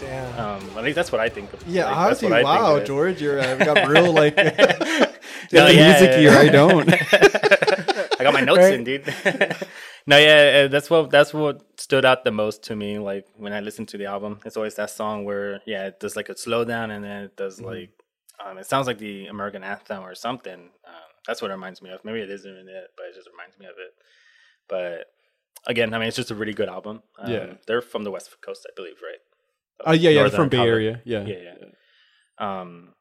Damn. 0.00 0.40
Um, 0.40 0.70
at 0.76 0.82
least 0.82 0.96
that's 0.96 1.12
what 1.12 1.20
I 1.20 1.28
think 1.28 1.52
of. 1.52 1.64
yeah, 1.68 1.84
like, 1.84 1.94
how 1.94 2.14
do 2.14 2.28
what 2.28 2.42
wow, 2.42 2.76
of. 2.76 2.86
George, 2.86 3.22
you're 3.22 3.38
uh, 3.38 3.54
got 3.64 3.86
real 3.86 4.12
like 4.12 4.34
No, 5.58 5.66
yeah, 5.66 5.90
music 5.90 6.10
yeah, 6.12 6.18
here. 6.18 6.30
I 6.32 6.48
don't. 6.48 6.88
I 8.20 8.22
got 8.22 8.32
my 8.34 8.40
notes 8.40 8.58
Right? 8.58 8.74
in, 8.74 8.84
dude. 8.84 9.06
no, 10.06 10.16
yeah, 10.18 10.64
uh, 10.64 10.68
that's 10.68 10.88
what 10.90 11.10
that's 11.10 11.32
what 11.34 11.62
stood 11.80 12.04
out 12.04 12.24
the 12.24 12.30
most 12.30 12.62
to 12.64 12.76
me. 12.76 12.98
Like 12.98 13.26
when 13.36 13.52
I 13.52 13.60
listened 13.60 13.88
to 13.88 13.98
the 13.98 14.06
album, 14.06 14.40
it's 14.44 14.56
always 14.56 14.74
that 14.76 14.90
song 14.90 15.24
where 15.24 15.60
yeah, 15.66 15.86
it 15.86 15.98
does 16.00 16.14
like 16.16 16.28
a 16.28 16.34
slowdown, 16.34 16.90
and 16.94 17.04
then 17.04 17.24
it 17.24 17.36
does 17.36 17.56
Mm-hmm. 17.58 17.66
like 17.66 17.90
um, 18.44 18.58
it 18.58 18.66
sounds 18.66 18.86
like 18.86 18.98
the 18.98 19.26
American 19.26 19.62
anthem 19.64 20.02
or 20.04 20.14
something. 20.14 20.60
Um, 20.86 21.08
that's 21.26 21.42
what 21.42 21.50
it 21.50 21.54
reminds 21.54 21.82
me 21.82 21.90
of. 21.90 22.04
Maybe 22.04 22.20
it 22.20 22.30
isn't 22.30 22.50
it, 22.68 22.86
but 22.96 23.06
it 23.06 23.14
just 23.14 23.28
reminds 23.28 23.58
me 23.58 23.66
of 23.66 23.72
it. 23.78 23.92
But 24.68 25.06
again, 25.66 25.92
I 25.92 25.98
mean, 25.98 26.08
it's 26.08 26.16
just 26.16 26.30
a 26.30 26.34
really 26.34 26.54
good 26.54 26.68
album. 26.68 27.02
Um, 27.18 27.30
Yeah. 27.32 27.46
they're 27.66 27.82
from 27.82 28.04
the 28.04 28.10
West 28.10 28.34
Coast, 28.40 28.66
I 28.66 28.72
believe, 28.76 28.96
right? 29.02 29.20
Uh, 29.86 29.92
yeah, 29.92 30.10
yeah, 30.10 30.20
Northern 30.20 30.40
from 30.40 30.48
Bay 30.48 30.56
California. 30.58 30.90
Area. 30.90 31.02
Yeah, 31.04 31.24
Yeah, 31.26 31.54
yeah. 32.38 32.60
Um, 32.60 32.94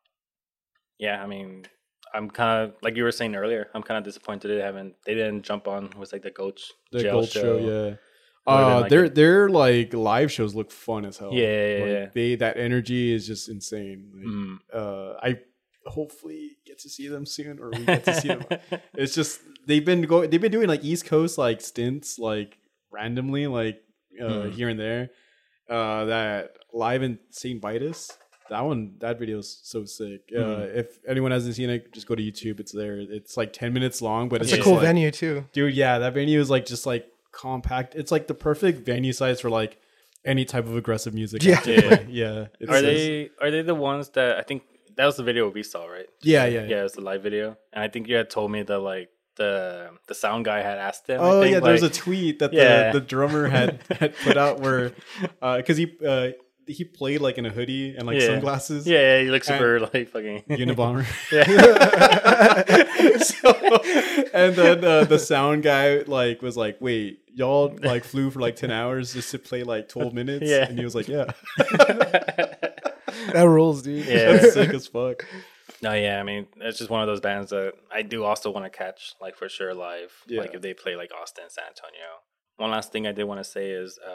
yeah, 0.97 1.23
I 1.23 1.27
mean, 1.27 1.65
I'm 2.13 2.29
kind 2.29 2.63
of 2.69 2.75
like 2.81 2.95
you 2.97 3.03
were 3.03 3.11
saying 3.11 3.35
earlier. 3.35 3.67
I'm 3.73 3.83
kind 3.83 3.97
of 3.97 4.03
disappointed 4.03 4.47
they 4.49 4.61
haven't 4.61 4.95
they 5.05 5.13
didn't 5.13 5.43
jump 5.43 5.67
on 5.67 5.89
was 5.97 6.11
like 6.13 6.23
the 6.23 6.31
Gold 6.31 6.59
The 6.91 7.01
Gel 7.03 7.13
Gold 7.13 7.29
Show. 7.29 7.57
Yeah. 7.57 7.95
Uh, 8.47 8.79
like 8.81 8.89
their 8.89 9.09
their 9.09 9.49
like 9.49 9.93
live 9.93 10.31
shows 10.31 10.55
look 10.55 10.71
fun 10.71 11.05
as 11.05 11.17
hell. 11.17 11.31
Yeah, 11.33 11.45
yeah, 11.67 11.79
Like, 11.83 11.89
yeah. 11.91 12.05
They 12.13 12.35
that 12.35 12.57
energy 12.57 13.13
is 13.13 13.27
just 13.27 13.47
insane. 13.49 14.09
Like, 14.15 14.25
Mm. 14.25 14.57
uh, 14.73 15.19
I 15.21 15.39
hopefully 15.85 16.57
get 16.65 16.79
to 16.79 16.89
see 16.89 17.07
them 17.07 17.25
soon, 17.25 17.59
or 17.59 17.69
we 17.71 17.85
get 17.85 18.03
to 18.05 18.13
see 18.19 18.27
them. 18.29 18.43
it's 18.95 19.13
just 19.13 19.41
they've 19.67 19.85
been 19.85 20.01
going. 20.03 20.29
They've 20.29 20.41
been 20.41 20.51
doing 20.51 20.67
like 20.67 20.83
East 20.83 21.05
Coast 21.05 21.37
like 21.37 21.61
stints, 21.61 22.17
like 22.17 22.57
randomly, 22.91 23.45
like 23.47 23.81
uh, 24.19 24.23
Mhm. 24.23 24.51
here 24.53 24.69
and 24.69 24.79
there. 24.79 25.09
Uh, 25.69 26.05
that 26.05 26.51
live 26.73 27.03
in 27.03 27.19
Saint 27.29 27.61
Vitus. 27.61 28.09
That 28.49 28.61
one, 28.65 28.93
that 28.99 29.19
video 29.19 29.37
is 29.39 29.59
so 29.63 29.85
sick. 29.85 30.21
Uh, 30.35 30.39
Mhm. 30.39 30.75
if 30.75 30.99
anyone 31.07 31.31
hasn't 31.31 31.55
seen 31.55 31.69
it, 31.69 31.93
just 31.93 32.07
go 32.07 32.15
to 32.15 32.21
YouTube. 32.23 32.59
It's 32.59 32.71
there. 32.71 32.97
It's 32.99 33.37
like 33.37 33.53
ten 33.53 33.73
minutes 33.73 34.01
long, 34.01 34.27
but 34.29 34.41
It's 34.41 34.51
it's 34.51 34.61
a 34.61 34.63
cool 34.63 34.73
like- 34.73 34.81
venue 34.83 35.11
too. 35.11 35.45
dude. 35.53 35.73
Yeah, 35.75 35.99
that 35.99 36.13
venue 36.13 36.39
is 36.39 36.49
like 36.49 36.65
just 36.65 36.85
like 36.85 37.07
compact. 37.31 37.95
It's 37.95 38.11
like 38.11 38.27
the 38.27 38.33
perfect 38.33 38.79
venue 38.85 39.13
size 39.13 39.39
for 39.39 39.49
like 39.49 39.77
any 40.25 40.45
type 40.45 40.65
of 40.65 40.75
aggressive 40.75 41.13
music. 41.13 41.43
Yeah. 41.43 41.59
to 41.61 41.81
play. 41.81 42.05
yeah. 42.09 42.47
It's, 42.59 42.71
Are 42.71 42.77
it's- 42.77 42.81
they 42.83 43.29
are 43.39 43.51
they 43.51 43.61
the 43.61 43.75
ones 43.75 44.09
that 44.09 44.37
I 44.37 44.41
think 44.41 44.63
that 44.97 45.05
was 45.05 45.15
the 45.17 45.23
video 45.23 45.47
we 45.49 45.63
saw, 45.63 45.85
right? 45.85 46.07
Yeah, 46.23 46.45
yeah, 46.45 46.65
Yeah, 46.65 46.79
it 46.81 46.83
was 46.83 46.93
the 46.93 47.01
live 47.01 47.23
video, 47.23 47.55
and 47.71 47.83
I 47.83 47.87
think 47.87 48.07
you 48.09 48.15
had 48.15 48.29
told 48.29 48.51
me 48.51 48.63
that 48.63 48.79
like 48.79 49.09
the 49.37 49.91
the 50.07 50.15
sound 50.15 50.43
guy 50.43 50.61
had 50.61 50.77
asked 50.77 51.07
him. 51.07 51.21
I 51.21 51.23
Oh 51.23 51.41
think, 51.41 51.53
yeah, 51.53 51.59
there 51.61 51.71
was 51.71 51.83
a 51.83 51.89
tweet 51.89 52.39
that 52.39 52.51
Yeah. 52.51 52.91
the, 52.91 52.99
the 52.99 53.05
drummer 53.05 53.47
had, 53.47 53.79
had 53.99 54.13
put 54.17 54.35
out 54.35 54.59
where 54.59 54.91
because 55.41 55.77
he 55.77 55.95
uh, 56.05 56.31
he 56.69 56.83
played 56.85 57.19
like 57.21 57.37
in 57.37 57.45
a 57.45 57.49
hoodie 57.49 57.95
and 57.97 58.05
like 58.07 58.19
Yeah. 58.19 58.27
sunglasses. 58.27 58.87
yeah, 58.87 58.99
yeah, 59.17 59.21
he 59.23 59.29
looks 59.31 59.47
super 59.47 59.79
like 59.79 60.09
fucking 60.09 60.43
Unabomber. 60.49 61.05
yeah. 61.31 63.17
so, 63.17 63.51
and 64.33 64.55
then 64.55 64.83
uh, 64.85 65.03
the 65.05 65.19
sound 65.19 65.63
guy 65.63 65.99
like 66.07 66.41
was 66.41 66.55
like, 66.57 66.77
"Wait, 66.79 67.19
y'all 67.33 67.75
like 67.83 68.03
flew 68.03 68.29
for 68.31 68.39
like 68.39 68.55
ten 68.55 68.71
hours 68.71 69.13
just 69.13 69.31
to 69.31 69.39
play 69.39 69.63
like 69.63 69.89
twelve 69.89 70.13
minutes?" 70.13 70.45
Yeah. 70.49 70.67
and 70.67 70.77
he 70.77 70.83
was 70.85 70.95
like, 70.95 71.07
"Yeah, 71.07 71.25
That 73.33 73.43
rules, 73.47 73.81
dude. 73.81 74.05
Yeah. 74.05 74.33
that's 74.33 74.53
sick 74.53 74.73
as 74.73 74.87
fuck." 74.87 75.25
No, 75.81 75.93
yeah, 75.93 76.19
I 76.19 76.23
mean, 76.23 76.47
it's 76.57 76.77
just 76.77 76.89
one 76.89 77.01
of 77.01 77.07
those 77.07 77.21
bands 77.21 77.51
that 77.51 77.73
I 77.93 78.01
do 78.01 78.23
also 78.23 78.51
want 78.51 78.65
to 78.65 78.69
catch, 78.75 79.13
like 79.21 79.35
for 79.37 79.47
sure, 79.47 79.73
live. 79.73 80.11
Yeah. 80.27 80.41
Like 80.41 80.53
if 80.53 80.61
they 80.61 80.73
play 80.73 80.95
like 80.95 81.11
Austin, 81.19 81.45
San 81.47 81.65
Antonio. 81.67 82.05
One 82.57 82.71
last 82.71 82.91
thing 82.91 83.07
I 83.07 83.13
did 83.13 83.23
want 83.23 83.39
to 83.39 83.45
say 83.45 83.69
is, 83.69 83.97
uh, 84.05 84.11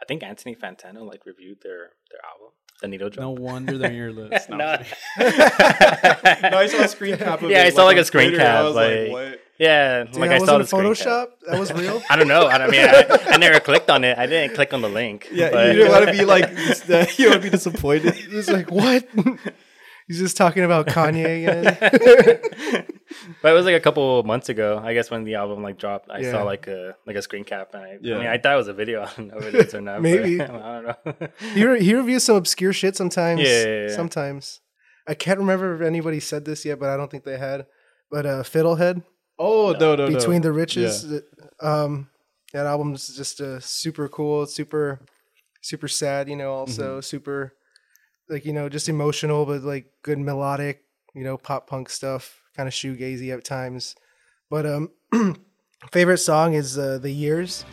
I 0.00 0.04
think 0.06 0.22
Anthony 0.22 0.54
Fantano 0.54 1.06
like 1.06 1.24
reviewed 1.26 1.58
their 1.62 1.90
their 2.10 2.20
album, 2.32 2.50
the 2.82 2.88
Needle 2.88 3.08
No 3.16 3.34
Drop. 3.34 3.38
wonder 3.38 3.78
they're 3.78 3.90
on 3.90 3.96
your 3.96 4.12
list. 4.12 4.50
No, 4.50 4.56
No. 4.58 4.64
I'm 4.66 4.78
kidding. 4.84 4.90
no, 6.50 6.58
I 6.58 6.66
saw 6.68 6.82
a 6.82 6.88
screen 6.88 7.16
cap. 7.16 7.42
Of 7.42 7.50
Yeah, 7.50 7.62
it, 7.64 7.66
I 7.66 7.70
saw, 7.70 7.84
like, 7.84 7.96
on 7.96 8.00
a 8.02 8.04
screen 8.04 8.28
Twitter, 8.30 8.44
cap, 8.44 8.56
I 8.56 8.62
was 8.62 8.74
like- 8.74 9.10
what? 9.10 9.40
Yeah, 9.58 10.04
Dude, 10.04 10.16
like 10.16 10.30
I 10.32 10.36
saw 10.36 10.58
wasn't 10.58 10.58
the 10.58 10.66
screen 10.66 10.94
cap. 10.94 11.06
Photoshop. 11.06 11.50
That 11.50 11.58
was 11.58 11.72
real. 11.72 12.02
I 12.10 12.16
don't 12.16 12.28
know. 12.28 12.42
I 12.42 12.56
I 12.62 12.66
mean, 12.68 12.82
I, 12.86 13.06
I 13.30 13.36
never 13.38 13.58
clicked 13.58 13.88
on 13.88 14.04
it. 14.04 14.18
I 14.18 14.26
didn't 14.26 14.54
click 14.54 14.74
on 14.74 14.82
the 14.82 14.88
link. 14.90 15.28
Yeah, 15.32 15.50
but- 15.50 15.68
you 15.68 15.72
didn't 15.76 15.92
want 15.92 16.04
to 16.04 16.12
be 16.12 16.24
like 16.26 16.50
you 17.18 17.30
want 17.30 17.40
to 17.40 17.40
be 17.42 17.48
disappointed. 17.50 18.14
It's 18.18 18.50
like, 18.50 18.70
what? 18.70 19.06
He's 20.06 20.18
just 20.18 20.36
talking 20.36 20.62
about 20.64 20.86
Kanye 20.94 21.42
again. 21.42 21.76
but 23.42 23.48
it 23.50 23.54
was 23.54 23.64
like 23.64 23.74
a 23.74 23.80
couple 23.80 24.22
months 24.22 24.48
ago, 24.48 24.80
I 24.82 24.94
guess, 24.94 25.10
when 25.10 25.24
the 25.24 25.34
album 25.34 25.62
like 25.62 25.78
dropped. 25.78 26.10
I 26.10 26.18
Yeah. 26.20 26.32
saw 26.32 26.42
like 26.44 26.66
a 26.68 26.94
like 27.06 27.16
a 27.16 27.22
screen 27.22 27.44
cap, 27.44 27.70
and 27.74 27.82
I, 27.82 27.98
Yeah. 28.00 28.14
I 28.14 28.18
mean, 28.18 28.28
I 28.28 28.38
thought 28.38 28.54
it 28.54 28.56
was 28.58 28.68
a 28.68 28.72
video. 28.72 29.02
I 29.04 29.10
don't 29.16 29.28
know 29.28 29.38
if 29.38 29.46
it 29.46 29.54
is 29.66 29.74
or 29.74 29.80
not. 29.80 29.96
but 29.96 30.02
Maybe. 30.02 30.40
I 30.40 30.46
don't 30.46 30.84
know. 30.86 31.28
he, 31.54 31.64
re- 31.64 31.82
he 31.82 31.94
reviews 31.94 32.22
some 32.24 32.36
obscure 32.36 32.72
shit 32.72 32.96
sometimes. 32.96 33.40
Yeah, 33.40 33.48
yeah, 33.66 33.80
yeah. 33.88 33.94
Sometimes. 33.96 34.60
I 35.08 35.14
can't 35.14 35.38
remember 35.38 35.74
if 35.74 35.82
anybody 35.82 36.20
said 36.20 36.44
this 36.44 36.64
yet, 36.64 36.78
but 36.80 36.88
I 36.88 36.96
don't 36.96 37.10
think 37.10 37.24
they 37.24 37.38
had. 37.38 37.66
But 38.10 38.26
uh, 38.26 38.42
Fiddlehead, 38.42 39.02
Oh 39.38 39.72
no, 39.72 39.94
no, 39.96 40.06
no. 40.08 40.16
Between 40.16 40.42
the 40.42 40.48
Richness, 40.52 41.04
um, 41.60 42.08
that 42.52 42.64
album's 42.66 43.14
just 43.16 43.40
uh, 43.40 43.60
super 43.60 44.08
cool, 44.08 44.46
super, 44.46 45.00
super 45.62 45.88
sad. 45.88 46.28
You 46.28 46.36
know, 46.36 46.52
also 46.52 46.92
Mm-hmm. 46.92 47.00
super, 47.02 47.52
like 48.28 48.44
you 48.44 48.52
know, 48.52 48.68
just 48.68 48.88
emotional, 48.88 49.46
but 49.46 49.62
like 49.62 49.86
good 50.02 50.18
melodic, 50.18 50.84
you 51.14 51.24
know, 51.24 51.36
pop 51.36 51.68
punk 51.68 51.88
stuff, 51.88 52.42
kind 52.56 52.66
of 52.66 52.74
shoegazy 52.74 53.32
at 53.32 53.44
times. 53.44 53.94
But 54.50 54.66
um, 54.66 54.90
favorite 55.92 56.18
song 56.18 56.54
is 56.54 56.78
uh, 56.78 56.98
"The 56.98 57.10
Years." 57.10 57.64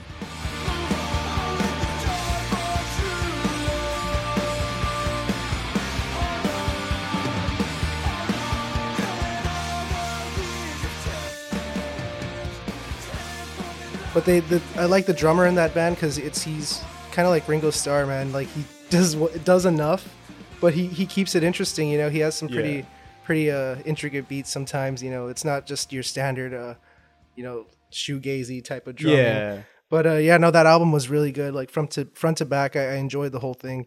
But 14.13 14.25
they, 14.25 14.41
the, 14.41 14.61
I 14.75 14.85
like 14.85 15.07
the 15.07 15.13
drummer 15.13 15.47
in 15.47 15.55
that 15.55 15.73
band 15.73 15.95
because 15.95 16.19
it's 16.19 16.43
he's 16.43 16.83
kind 17.11 17.25
of 17.25 17.31
like 17.31 17.47
Ringo 17.47 17.71
Starr, 17.71 18.05
man. 18.05 18.31
Like 18.31 18.47
he 18.49 18.63
does 18.91 19.15
does 19.43 19.65
enough, 19.65 20.07
but 20.63 20.73
he 20.73 20.87
he 20.87 21.05
keeps 21.05 21.35
it 21.35 21.43
interesting. 21.43 21.85
You 21.93 21.97
know, 22.01 22.09
he 22.09 22.19
has 22.25 22.33
some 22.35 22.47
pretty 22.49 22.77
Yeah. 22.79 22.85
pretty 23.27 23.45
uh, 23.51 23.75
intricate 23.91 24.25
beats. 24.31 24.49
Sometimes 24.57 25.03
you 25.05 25.11
know, 25.11 25.27
it's 25.27 25.45
not 25.51 25.59
just 25.71 25.93
your 25.95 26.03
standard, 26.13 26.53
uh, 26.63 26.73
you 27.37 27.43
know, 27.43 27.57
shoegazy 27.91 28.63
type 28.63 28.87
of 28.87 28.95
drumming. 28.95 29.19
Yeah. 29.19 29.61
But 29.89 30.07
uh, 30.07 30.13
yeah, 30.29 30.37
no, 30.37 30.49
that 30.51 30.65
album 30.65 30.91
was 30.91 31.09
really 31.09 31.31
good. 31.31 31.53
Like 31.53 31.69
from 31.69 31.87
to 31.89 32.01
front 32.15 32.37
to 32.39 32.45
back, 32.45 32.75
I, 32.75 32.93
I 32.93 32.95
enjoyed 32.95 33.31
the 33.31 33.39
whole 33.39 33.53
thing. 33.53 33.85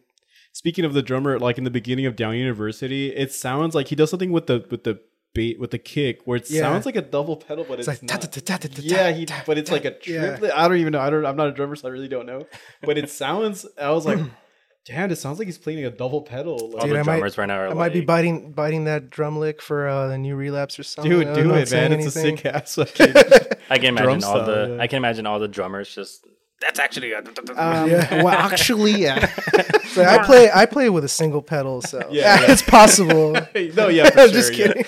Speaking 0.53 0.85
of 0.85 0.95
the 0.95 1.03
drummer, 1.03 1.39
like 1.39 1.59
in 1.59 1.65
the 1.65 1.71
beginning 1.81 2.07
of 2.07 2.15
Down 2.17 2.35
University, 2.37 3.09
it 3.15 3.33
sounds 3.33 3.75
like 3.75 3.89
he 3.89 3.97
does 3.97 4.11
something 4.11 4.31
with 4.33 4.47
the 4.47 4.65
with 4.71 4.85
the 4.85 5.01
beat 5.35 5.59
with 5.61 5.71
the 5.71 5.79
kick 5.79 6.21
where 6.25 6.37
it 6.39 6.49
Yeah. 6.51 6.63
sounds 6.63 6.87
like 6.87 6.97
a 6.97 7.03
double 7.03 7.37
pedal, 7.37 7.65
but 7.69 7.79
it's, 7.79 7.89
It's 7.89 8.03
like 8.03 8.23
not. 8.49 8.79
yeah, 8.83 9.11
he 9.13 9.27
but 9.47 9.59
it's 9.59 9.71
like 9.71 9.85
a 9.85 9.95
Yeah. 10.07 10.29
triplet. 10.29 10.53
I 10.55 10.67
don't 10.69 10.79
even 10.79 10.93
know. 10.95 11.01
I 11.01 11.11
don't. 11.11 11.27
I'm 11.27 11.37
not 11.37 11.49
a 11.49 11.53
drummer, 11.53 11.77
so 11.77 11.89
I 11.89 11.91
really 11.91 12.09
don't 12.09 12.25
know. 12.27 12.47
But 12.83 12.97
it 12.97 13.11
sounds. 13.11 13.67
I 13.81 13.91
was 13.91 14.07
like, 14.07 14.19
damn, 14.87 15.11
it 15.11 15.17
sounds 15.17 15.39
like 15.39 15.47
he's 15.49 15.59
playing 15.59 15.85
a 15.85 15.91
double 15.91 16.23
pedal. 16.23 16.59
All 16.61 16.71
Like, 16.71 16.83
Dude, 16.83 16.93
the 16.93 16.99
I 16.99 17.03
might- 17.03 17.05
drummers 17.17 17.39
right 17.39 17.47
now 17.47 17.59
are 17.59 17.65
I 17.65 17.69
like, 17.69 17.77
might 17.77 17.93
be 17.93 18.01
biting 18.03 18.53
biting 18.53 18.85
that 18.85 19.11
drum 19.11 19.39
lick 19.39 19.61
for 19.61 19.89
uh, 19.89 20.09
the 20.09 20.19
new 20.19 20.37
relapse 20.37 20.79
or 20.79 20.83
something. 20.83 21.11
dude, 21.11 21.27
I'm 21.29 21.35
do 21.35 21.55
it, 21.55 21.69
saying 21.69 21.91
man. 21.91 22.01
It's 22.01 22.15
a 22.17 22.21
sick 22.21 22.47
ass. 22.47 22.75
fucking- 22.77 23.15
I 23.71 23.79
can 23.79 23.89
imagine 23.97 24.09
all 24.25 24.45
style, 24.45 24.47
the 24.47 24.75
yeah. 24.77 24.83
I 24.83 24.87
can 24.87 24.97
imagine 24.99 25.27
all 25.27 25.39
the 25.39 25.49
drummers 25.49 25.95
just 25.95 26.25
that's 26.61 26.79
actually 26.81 27.13
a, 27.13 27.19
Um, 27.19 27.91
Yeah. 27.91 28.23
Well, 28.23 28.29
actually, 28.29 28.93
yeah. 28.93 29.27
So 29.89 30.03
I 30.05 30.25
play 30.25 30.51
I 30.55 30.65
play 30.67 30.89
with 30.89 31.05
a 31.05 31.09
single 31.09 31.43
pedal, 31.43 31.83
so 31.83 31.99
Yeah, 32.11 32.41
yeah, 32.41 32.53
it's 32.53 32.63
possible. 32.63 33.33
no, 33.55 33.89
yeah, 33.89 34.09
for 34.11 34.21
I'm 34.21 34.29
sure, 34.29 34.35
just 34.35 34.55
yeah. 34.55 34.73
kidding. 34.73 34.87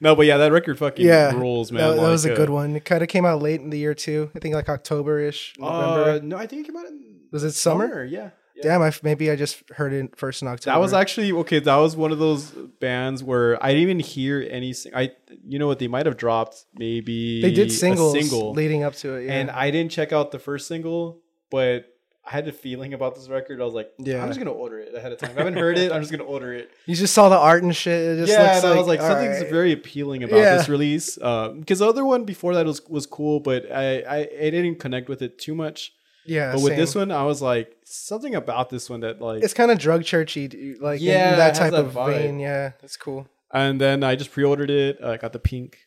No, 0.00 0.14
but 0.14 0.26
yeah, 0.26 0.36
that 0.36 0.52
record 0.52 0.78
fucking 0.78 1.04
Yeah, 1.06 1.32
rules, 1.32 1.72
man. 1.72 1.80
that, 1.96 2.02
that 2.02 2.08
was 2.08 2.24
a 2.26 2.34
good 2.34 2.50
uh, 2.50 2.52
one. 2.52 2.76
It 2.76 2.84
kind 2.84 3.02
of 3.02 3.08
came 3.08 3.24
out 3.24 3.40
late 3.40 3.60
in 3.60 3.70
the 3.70 3.78
year 3.78 3.94
too. 3.94 4.30
I 4.34 4.38
think 4.40 4.54
like 4.54 4.68
October 4.68 5.20
ish, 5.20 5.54
Uh, 5.60 6.20
no, 6.22 6.36
I 6.36 6.46
think 6.46 6.62
it 6.62 6.66
came 6.72 6.76
out 6.76 6.86
in 6.86 7.00
Was 7.32 7.42
it 7.44 7.52
summer? 7.52 8.04
Yeah. 8.04 8.30
yeah. 8.54 8.62
Damn, 8.62 8.82
I 8.82 8.92
maybe 9.02 9.30
I 9.30 9.36
just 9.36 9.62
heard 9.70 9.92
it 9.92 10.14
first 10.16 10.42
in 10.42 10.48
October. 10.48 10.74
That 10.74 10.80
was 10.80 10.92
actually 10.92 11.32
okay. 11.32 11.58
That 11.58 11.76
was 11.76 11.96
one 11.96 12.12
of 12.12 12.18
those 12.18 12.50
bands 12.80 13.24
where 13.24 13.62
I 13.64 13.68
didn't 13.70 13.82
even 13.82 13.98
hear 14.00 14.46
any. 14.48 14.72
Sing- 14.72 14.94
I, 14.94 15.10
you 15.48 15.58
know 15.58 15.66
what? 15.66 15.78
They 15.78 15.88
might 15.88 16.06
have 16.06 16.16
dropped 16.16 16.66
maybe 16.74 17.40
they 17.42 17.50
did 17.52 17.68
a 17.68 17.70
singles 17.70 18.12
single, 18.12 18.52
leading 18.52 18.84
up 18.84 18.94
to 18.96 19.14
it. 19.16 19.26
Yeah. 19.26 19.32
and 19.32 19.50
I 19.50 19.70
didn't 19.70 19.90
check 19.90 20.12
out 20.12 20.30
the 20.30 20.38
first 20.38 20.68
single, 20.68 21.22
but 21.50 21.86
I 22.24 22.30
had 22.30 22.46
a 22.46 22.52
feeling 22.52 22.94
about 22.94 23.16
this 23.16 23.28
record. 23.28 23.60
I 23.60 23.64
was 23.64 23.74
like, 23.74 23.90
Yeah. 23.98 24.22
I'm 24.22 24.28
just 24.28 24.38
gonna 24.38 24.52
order 24.52 24.78
it 24.78 24.94
ahead 24.94 25.10
of 25.10 25.18
time. 25.18 25.30
I 25.34 25.38
haven't 25.40 25.56
heard 25.56 25.76
it. 25.76 25.90
I'm 25.90 26.00
just 26.02 26.12
gonna 26.12 26.22
order 26.22 26.52
it. 26.52 26.70
you 26.86 26.94
just 26.94 27.14
saw 27.14 27.28
the 27.28 27.38
art 27.38 27.62
and 27.64 27.74
shit. 27.74 28.00
It 28.00 28.20
just 28.20 28.32
yeah, 28.32 28.52
looks 28.52 28.64
and 28.64 28.74
I 28.74 28.76
was 28.76 28.86
like, 28.86 29.00
something's 29.00 29.40
right. 29.40 29.50
very 29.50 29.72
appealing 29.72 30.22
about 30.22 30.36
Yeah. 30.36 30.56
this 30.56 30.68
release. 30.68 31.20
Um, 31.20 31.60
because 31.60 31.80
the 31.80 31.88
other 31.88 32.04
one 32.04 32.24
before 32.24 32.54
that 32.54 32.66
was 32.66 32.80
was 32.88 33.06
cool, 33.06 33.40
but 33.40 33.70
I, 33.72 34.00
I 34.02 34.16
I 34.18 34.50
didn't 34.50 34.76
connect 34.76 35.08
with 35.08 35.20
it 35.22 35.38
too 35.38 35.54
much. 35.54 35.94
Yeah. 36.26 36.52
But 36.52 36.62
with 36.62 36.72
same. 36.72 36.78
this 36.78 36.94
one, 36.94 37.10
I 37.10 37.24
was 37.24 37.40
like, 37.42 37.76
something 37.84 38.34
about 38.34 38.70
this 38.70 38.88
one 38.90 39.00
that 39.00 39.20
like 39.20 39.42
it's 39.42 39.54
kind 39.54 39.70
of 39.70 39.78
drug 39.78 40.04
churchy, 40.04 40.76
like 40.80 41.00
Yeah, 41.00 41.34
it 41.34 41.36
that 41.36 41.54
type 41.54 41.72
that 41.72 41.84
of 41.84 41.92
vibe. 41.92 42.14
vein. 42.16 42.40
Yeah, 42.40 42.72
that's 42.80 42.96
cool. 42.96 43.26
and 43.52 43.80
then 43.80 44.02
I 44.04 44.14
just 44.16 44.32
pre-ordered 44.32 44.70
it. 44.70 44.98
I 45.02 45.16
got 45.16 45.32
the 45.32 45.38
pink. 45.38 45.78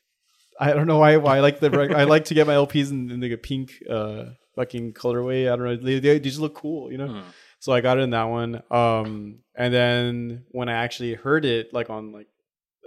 I 0.59 0.71
don't 0.73 0.87
know 0.87 0.99
why. 0.99 1.17
Why 1.17 1.37
I 1.37 1.39
like 1.41 1.59
the. 1.59 1.69
I 1.95 2.03
like 2.05 2.25
to 2.25 2.33
get 2.33 2.47
my 2.47 2.53
LPs 2.53 2.89
in, 2.91 3.11
in 3.11 3.19
the 3.19 3.35
pink, 3.35 3.73
uh, 3.89 4.25
fucking 4.55 4.93
colorway. 4.93 5.51
I 5.51 5.55
don't 5.55 5.65
know. 5.65 5.75
They, 5.75 5.99
they 5.99 6.19
just 6.19 6.39
look 6.39 6.55
cool, 6.55 6.91
you 6.91 6.97
know. 6.97 7.07
Hmm. 7.07 7.21
So 7.59 7.73
I 7.73 7.81
got 7.81 7.97
it 7.97 8.01
in 8.01 8.11
that 8.11 8.25
one. 8.25 8.61
Um, 8.71 9.39
and 9.55 9.73
then 9.73 10.45
when 10.51 10.69
I 10.69 10.73
actually 10.73 11.15
heard 11.15 11.43
it, 11.45 11.73
like 11.73 11.89
on 11.89 12.11
like, 12.11 12.27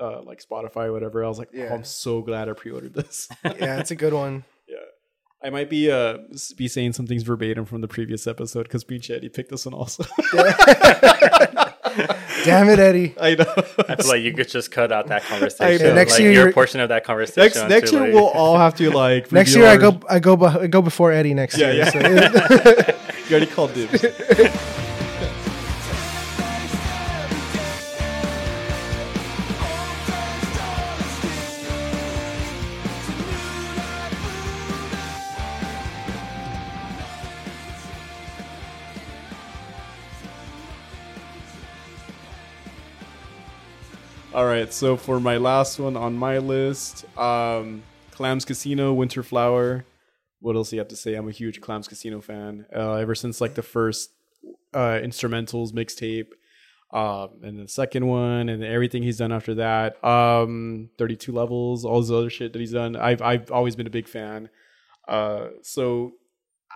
uh, 0.00 0.22
like 0.22 0.40
Spotify 0.42 0.84
or 0.86 0.92
whatever, 0.92 1.24
I 1.24 1.28
was 1.28 1.38
like, 1.38 1.48
Yeah. 1.52 1.68
oh, 1.72 1.74
I'm 1.74 1.84
so 1.84 2.22
glad 2.22 2.48
I 2.48 2.52
pre-ordered 2.52 2.94
this. 2.94 3.28
Yeah, 3.44 3.80
it's 3.80 3.90
a 3.90 3.96
good 3.96 4.12
one. 4.14 4.44
yeah. 4.68 4.76
I 5.42 5.50
might 5.50 5.70
be 5.70 5.90
uh 5.90 6.18
be 6.56 6.66
saying 6.66 6.94
some 6.94 7.06
things 7.06 7.22
verbatim 7.22 7.64
from 7.64 7.80
the 7.80 7.86
previous 7.88 8.26
episode 8.26 8.64
because 8.64 8.84
Beachhead 8.84 9.22
he 9.22 9.28
picked 9.28 9.50
this 9.50 9.66
one 9.66 9.74
also. 9.74 10.04
Damn 12.44 12.68
it, 12.68 12.78
Eddie. 12.78 13.14
I 13.20 13.34
know. 13.34 13.44
I 13.88 13.96
feel 13.96 14.08
like 14.08 14.22
you 14.22 14.32
could 14.32 14.48
just 14.48 14.70
cut 14.70 14.90
out 14.92 15.06
that 15.08 15.22
conversation. 15.28 15.86
know. 15.88 15.94
Next 15.94 16.12
like 16.14 16.20
year 16.22 16.32
your 16.32 16.42
you're- 16.44 16.52
portion 16.52 16.80
of 16.80 16.88
that 16.90 17.04
conversation. 17.04 17.62
next 17.62 17.70
next 17.70 17.92
year 17.92 18.00
like- 18.02 18.12
we'll 18.14 18.28
all 18.28 18.56
have 18.58 18.74
to 18.76 18.90
like 18.90 19.30
Next 19.32 19.54
reveal 19.54 19.68
year, 19.68 19.72
I 19.74 19.76
go, 19.90 20.00
I 20.08 20.18
go, 20.18 20.36
I 20.44 20.66
go 20.66 20.82
before 20.82 21.12
Eddie 21.12 21.34
next 21.34 21.56
Yeah, 21.56 21.72
year. 21.72 21.84
yeah. 21.84 21.90
so- 21.90 22.94
You 23.28 23.36
already 23.36 23.46
called 23.46 23.74
dibs. 23.74 24.04
All 44.38 44.46
right, 44.46 44.72
so 44.72 44.96
for 44.96 45.18
my 45.18 45.36
last 45.36 45.80
one 45.80 45.96
on 45.96 46.16
my 46.16 46.38
list, 46.38 47.04
um, 47.18 47.82
Clams 48.12 48.44
Casino, 48.44 48.92
Winter 48.92 49.24
Flower. 49.24 49.84
What 50.38 50.54
else 50.54 50.70
do 50.70 50.76
you 50.76 50.78
have 50.78 50.86
to 50.90 50.96
say? 50.96 51.14
I'm 51.16 51.26
a 51.26 51.32
huge 51.32 51.60
Clams 51.60 51.88
Casino 51.88 52.20
fan. 52.20 52.64
Uh, 52.72 52.92
ever 52.92 53.16
since 53.16 53.40
like 53.40 53.56
the 53.56 53.64
first 53.64 54.12
uh, 54.72 55.00
instrumentals 55.02 55.72
mixtape, 55.72 56.28
um, 56.92 57.40
and 57.42 57.58
the 57.58 57.66
second 57.66 58.06
one, 58.06 58.48
and 58.48 58.62
everything 58.62 59.02
he's 59.02 59.18
done 59.18 59.32
after 59.32 59.56
that. 59.56 60.04
Um, 60.04 60.90
32 60.98 61.32
levels, 61.32 61.84
all 61.84 62.00
this 62.00 62.12
other 62.12 62.30
shit 62.30 62.52
that 62.52 62.60
he's 62.60 62.70
done. 62.70 62.94
I've 62.94 63.20
I've 63.20 63.50
always 63.50 63.74
been 63.74 63.88
a 63.88 63.90
big 63.90 64.06
fan. 64.06 64.50
Uh, 65.08 65.48
so 65.62 66.12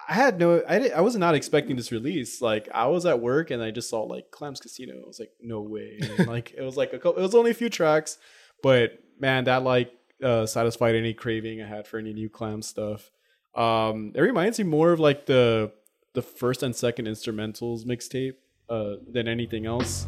I 0.08 0.14
had 0.14 0.38
no, 0.38 0.62
I 0.68 0.78
didn't, 0.78 0.94
I 0.96 1.00
was 1.00 1.16
not 1.16 1.34
expecting 1.34 1.76
this 1.76 1.92
release. 1.92 2.40
Like 2.40 2.68
I 2.74 2.86
was 2.86 3.06
at 3.06 3.20
work 3.20 3.50
and 3.50 3.62
I 3.62 3.70
just 3.70 3.88
saw 3.88 4.02
like 4.02 4.30
Clams 4.30 4.60
Casino. 4.60 4.94
I 4.94 5.06
was 5.06 5.20
like, 5.20 5.32
no 5.40 5.60
way. 5.60 5.98
And, 6.00 6.26
like 6.26 6.52
it 6.56 6.62
was 6.62 6.76
like 6.76 6.92
a 6.92 6.98
couple, 6.98 7.18
it 7.18 7.22
was 7.22 7.34
only 7.34 7.50
a 7.50 7.54
few 7.54 7.68
tracks, 7.68 8.18
but 8.62 8.98
man, 9.18 9.44
that 9.44 9.62
like 9.62 9.92
uh, 10.22 10.46
satisfied 10.46 10.94
any 10.94 11.14
craving 11.14 11.62
I 11.62 11.66
had 11.66 11.86
for 11.86 11.98
any 11.98 12.12
new 12.12 12.28
Clam 12.28 12.62
stuff. 12.62 13.10
Um, 13.54 14.12
it 14.14 14.20
reminds 14.20 14.58
me 14.58 14.64
more 14.64 14.92
of 14.92 15.00
like 15.00 15.26
the 15.26 15.72
the 16.14 16.22
first 16.22 16.62
and 16.62 16.74
second 16.74 17.06
instrumentals 17.06 17.84
mixtape 17.84 18.34
uh, 18.68 18.96
than 19.10 19.28
anything 19.28 19.66
else. 19.66 20.06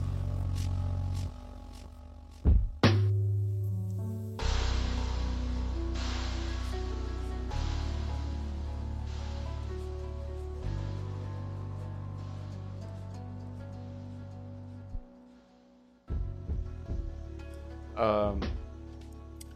Um, 18.04 18.40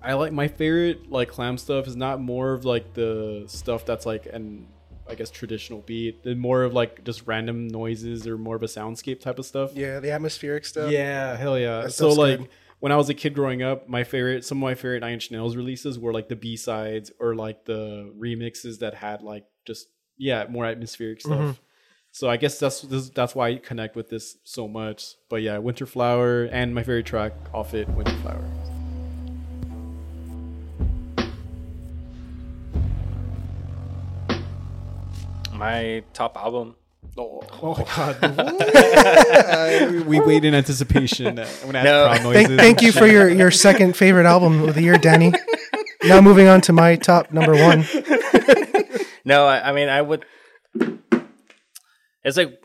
I 0.03 0.15
like 0.15 0.33
my 0.33 0.49
favorite 0.49 1.11
like 1.11 1.29
clam 1.29 1.59
stuff 1.59 1.87
is 1.87 1.97
not 1.97 2.21
more 2.21 2.53
of 2.53 2.65
like 2.65 2.95
the 2.95 3.45
stuff 3.47 3.85
that's 3.85 4.07
like 4.07 4.27
an 4.27 4.67
I 5.09 5.15
guess 5.15 5.31
traditional 5.31 5.81
beat, 5.81 6.23
than 6.23 6.39
more 6.39 6.63
of 6.63 6.75
like 6.75 7.03
just 7.05 7.27
random 7.27 7.67
noises 7.69 8.27
or 8.27 8.37
more 8.37 8.57
of 8.57 8.63
a 8.63 8.67
soundscape 8.67 9.21
type 9.21 9.39
of 9.39 9.47
stuff. 9.47 9.73
Yeah, 9.75 10.01
the 10.01 10.13
atmospheric 10.13 10.65
stuff. 10.65 10.91
Yeah, 10.91 11.37
hell 11.37 11.59
yeah. 11.59 11.89
So 11.89 12.11
like 12.11 12.39
good. 12.39 12.49
when 12.81 12.93
I 12.93 12.97
was 12.97 13.09
a 13.09 13.15
kid 13.15 13.35
growing 13.35 13.63
up, 13.63 13.89
my 13.89 14.05
favorite 14.05 14.45
some 14.45 14.59
of 14.59 14.63
my 14.63 14.75
favorite 14.75 15.01
Nine 15.01 15.15
Inch 15.15 15.31
Nails 15.31 15.57
releases 15.57 15.99
were 15.99 16.13
like 16.13 16.29
the 16.29 16.37
B 16.37 16.57
sides 16.57 17.11
or 17.19 17.35
like 17.35 17.65
the 17.65 18.13
remixes 18.19 18.81
that 18.81 18.95
had 18.95 19.23
like 19.23 19.47
just 19.67 19.89
yeah 20.19 20.47
more 20.49 20.67
atmospheric 20.67 21.21
stuff. 21.21 21.39
Mm-hmm. 21.39 21.51
So 22.19 22.29
I 22.29 22.37
guess 22.37 22.59
that's 22.59 22.81
this, 22.81 23.11
that's 23.11 23.37
why 23.37 23.51
I 23.51 23.57
connect 23.59 23.95
with 23.95 24.11
this 24.11 24.39
so 24.43 24.67
much. 24.67 25.15
But 25.29 25.43
yeah, 25.43 25.59
Winter 25.59 25.87
Flower 25.87 26.49
and 26.51 26.75
my 26.75 26.83
favorite 26.83 27.07
track 27.07 27.33
off 27.55 27.75
it, 27.75 27.89
Winter 27.91 28.17
Flower. 28.23 28.43
My 35.53 36.03
top 36.13 36.37
album. 36.37 36.75
Oh, 37.17 37.41
oh 37.63 37.87
God! 37.97 38.21
we 40.07 40.19
wait 40.19 40.45
in 40.45 40.57
anticipation. 40.57 41.39
uh, 41.39 41.47
When 41.63 41.77
I 41.77 41.85
No. 41.85 42.07
crowd 42.09 42.23
noises. 42.25 42.47
Thank, 42.49 42.59
thank 42.59 42.83
you 42.83 42.91
for 42.91 43.07
your, 43.07 43.29
your 43.29 43.53
second 43.53 43.97
favorite 43.97 44.27
album 44.27 44.69
of 44.69 44.75
the 44.75 44.83
year, 44.83 44.99
Danny. 44.99 45.33
Now 46.03 46.21
moving 46.21 46.49
on 46.49 46.63
to 46.63 46.73
my 46.73 46.97
top 46.97 47.33
number 47.33 47.55
one. 47.55 47.85
No, 49.25 49.45
I, 49.47 49.69
I 49.69 49.73
mean 49.73 49.91
I 49.91 50.01
would. 50.01 50.25
It's 52.25 52.37
like 52.37 52.61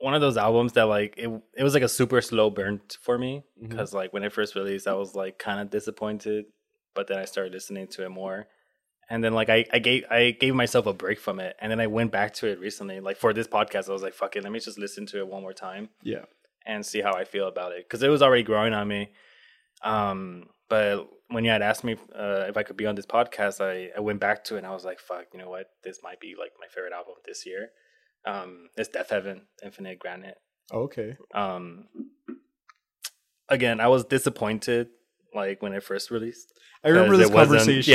one 0.00 0.14
of 0.14 0.20
those 0.20 0.36
albums 0.36 0.72
that 0.74 0.84
like 0.84 1.14
it. 1.16 1.28
It 1.56 1.62
was 1.62 1.74
like 1.74 1.82
a 1.82 1.88
super 1.88 2.20
slow 2.20 2.50
burn 2.50 2.80
for 3.02 3.16
me 3.18 3.44
because 3.60 3.92
like 3.92 4.12
when 4.12 4.24
it 4.24 4.32
first 4.32 4.54
released, 4.54 4.86
I 4.88 4.94
was 4.94 5.14
like 5.14 5.38
kind 5.38 5.60
of 5.60 5.70
disappointed, 5.70 6.46
but 6.94 7.06
then 7.06 7.18
I 7.18 7.24
started 7.24 7.52
listening 7.52 7.86
to 7.88 8.04
it 8.04 8.08
more, 8.10 8.46
and 9.10 9.22
then 9.22 9.32
like 9.32 9.48
I, 9.48 9.64
I 9.72 9.78
gave 9.78 10.04
I 10.10 10.30
gave 10.30 10.54
myself 10.54 10.86
a 10.86 10.92
break 10.92 11.18
from 11.20 11.40
it, 11.40 11.56
and 11.60 11.70
then 11.70 11.80
I 11.80 11.86
went 11.86 12.10
back 12.12 12.34
to 12.34 12.46
it 12.48 12.60
recently. 12.60 13.00
Like 13.00 13.16
for 13.16 13.32
this 13.32 13.48
podcast, 13.48 13.88
I 13.88 13.92
was 13.92 14.02
like, 14.02 14.14
"Fuck 14.14 14.36
it, 14.36 14.42
let 14.42 14.52
me 14.52 14.60
just 14.60 14.78
listen 14.78 15.06
to 15.06 15.18
it 15.18 15.26
one 15.28 15.42
more 15.42 15.52
time." 15.52 15.88
Yeah. 16.02 16.24
and 16.64 16.86
see 16.86 17.00
how 17.00 17.12
I 17.12 17.24
feel 17.24 17.48
about 17.48 17.72
it 17.72 17.84
because 17.88 18.02
it 18.04 18.08
was 18.08 18.22
already 18.22 18.44
growing 18.44 18.72
on 18.72 18.86
me. 18.86 19.10
Um, 19.82 20.46
but 20.68 21.08
when 21.28 21.44
you 21.44 21.50
had 21.50 21.62
asked 21.62 21.82
me 21.84 21.96
uh, 22.14 22.44
if 22.48 22.56
I 22.56 22.62
could 22.62 22.76
be 22.76 22.86
on 22.86 22.94
this 22.94 23.06
podcast, 23.06 23.60
I, 23.60 23.90
I 23.96 24.00
went 24.00 24.20
back 24.20 24.44
to 24.44 24.54
it 24.54 24.58
and 24.58 24.66
I 24.66 24.70
was 24.72 24.84
like, 24.84 25.00
"Fuck, 25.00 25.26
you 25.32 25.38
know 25.40 25.50
what? 25.50 25.66
This 25.82 25.98
might 26.02 26.20
be 26.20 26.34
like 26.38 26.52
my 26.60 26.66
favorite 26.72 26.92
album 26.92 27.14
this 27.26 27.44
year." 27.46 27.70
Um, 28.24 28.68
it's 28.76 28.88
Deafheaven, 28.90 29.40
Infinite 29.64 29.98
Granite. 29.98 30.38
Okay. 30.72 31.16
Um, 31.34 31.86
again, 33.48 33.80
I 33.80 33.88
was 33.88 34.04
disappointed 34.04 34.88
like 35.34 35.60
when 35.62 35.72
it 35.72 35.82
first 35.82 36.10
released. 36.10 36.52
I 36.84 36.88
remember 36.88 37.16
this 37.16 37.30
conversation. 37.30 37.94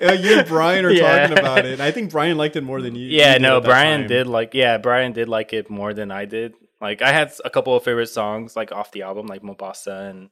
Yeah. 0.00 0.12
You 0.12 0.38
and 0.38 0.48
Brian 0.48 0.84
are 0.84 0.90
Yeah. 0.90 1.26
talking 1.26 1.38
about 1.38 1.64
it. 1.66 1.72
and 1.74 1.82
I 1.82 1.90
think 1.90 2.10
Brian 2.10 2.36
liked 2.38 2.56
it 2.56 2.62
more 2.62 2.80
than 2.80 2.94
you. 2.94 3.06
you 3.06 3.18
Yeah, 3.18 3.34
did 3.34 3.42
no, 3.42 3.60
Brian 3.60 4.00
time. 4.00 4.08
did 4.08 4.26
like 4.26 4.54
yeah, 4.54 4.78
Brian 4.78 5.12
did 5.12 5.28
like 5.28 5.52
it 5.52 5.68
more 5.70 5.92
than 5.94 6.10
I 6.10 6.24
did. 6.24 6.54
Like 6.80 7.02
I 7.02 7.12
had 7.12 7.32
a 7.44 7.50
couple 7.50 7.74
of 7.76 7.84
favorite 7.84 8.06
songs 8.08 8.56
like 8.56 8.72
off 8.72 8.92
the 8.92 9.02
album, 9.02 9.26
like 9.26 9.42
Mombasa 9.42 10.08
and 10.10 10.30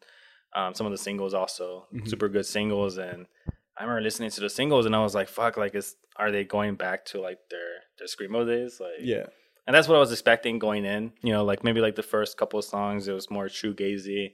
um, 0.56 0.74
some 0.74 0.86
of 0.86 0.93
the 0.93 0.98
singles 0.98 1.35
also 1.35 1.86
Mm-hmm. 1.94 2.06
super 2.06 2.28
good 2.28 2.47
singles. 2.47 2.97
And 2.98 3.26
I 3.78 3.82
remember 3.84 4.02
listening 4.02 4.30
to 4.30 4.40
the 4.40 4.50
singles 4.50 4.86
and 4.86 4.94
I 4.96 5.02
was 5.02 5.14
like, 5.14 5.28
"Fuck!" 5.28 5.56
Like, 5.56 5.74
is 5.74 5.96
are 6.16 6.30
they 6.32 6.44
going 6.44 6.74
back 6.74 7.05
to 7.06 7.20
like 7.20 7.38
their 7.50 7.70
their 7.98 8.09
screamo 8.09 8.46
days? 8.46 8.80
Like, 8.80 9.00
Yeah. 9.00 9.26
and 9.66 9.74
that's 9.74 9.86
what 9.88 9.96
I 9.96 10.00
was 10.00 10.10
expecting 10.12 10.59
going 10.59 10.84
in. 10.84 11.12
You 11.22 11.32
know, 11.32 11.44
like 11.44 11.62
maybe 11.64 11.80
like 11.80 11.94
the 11.96 12.02
first 12.02 12.36
couple 12.36 12.59
of 12.59 12.64
songs, 12.64 13.06
it 13.09 13.12
was 13.12 13.30
more 13.30 13.46
shoegazy, 13.46 14.32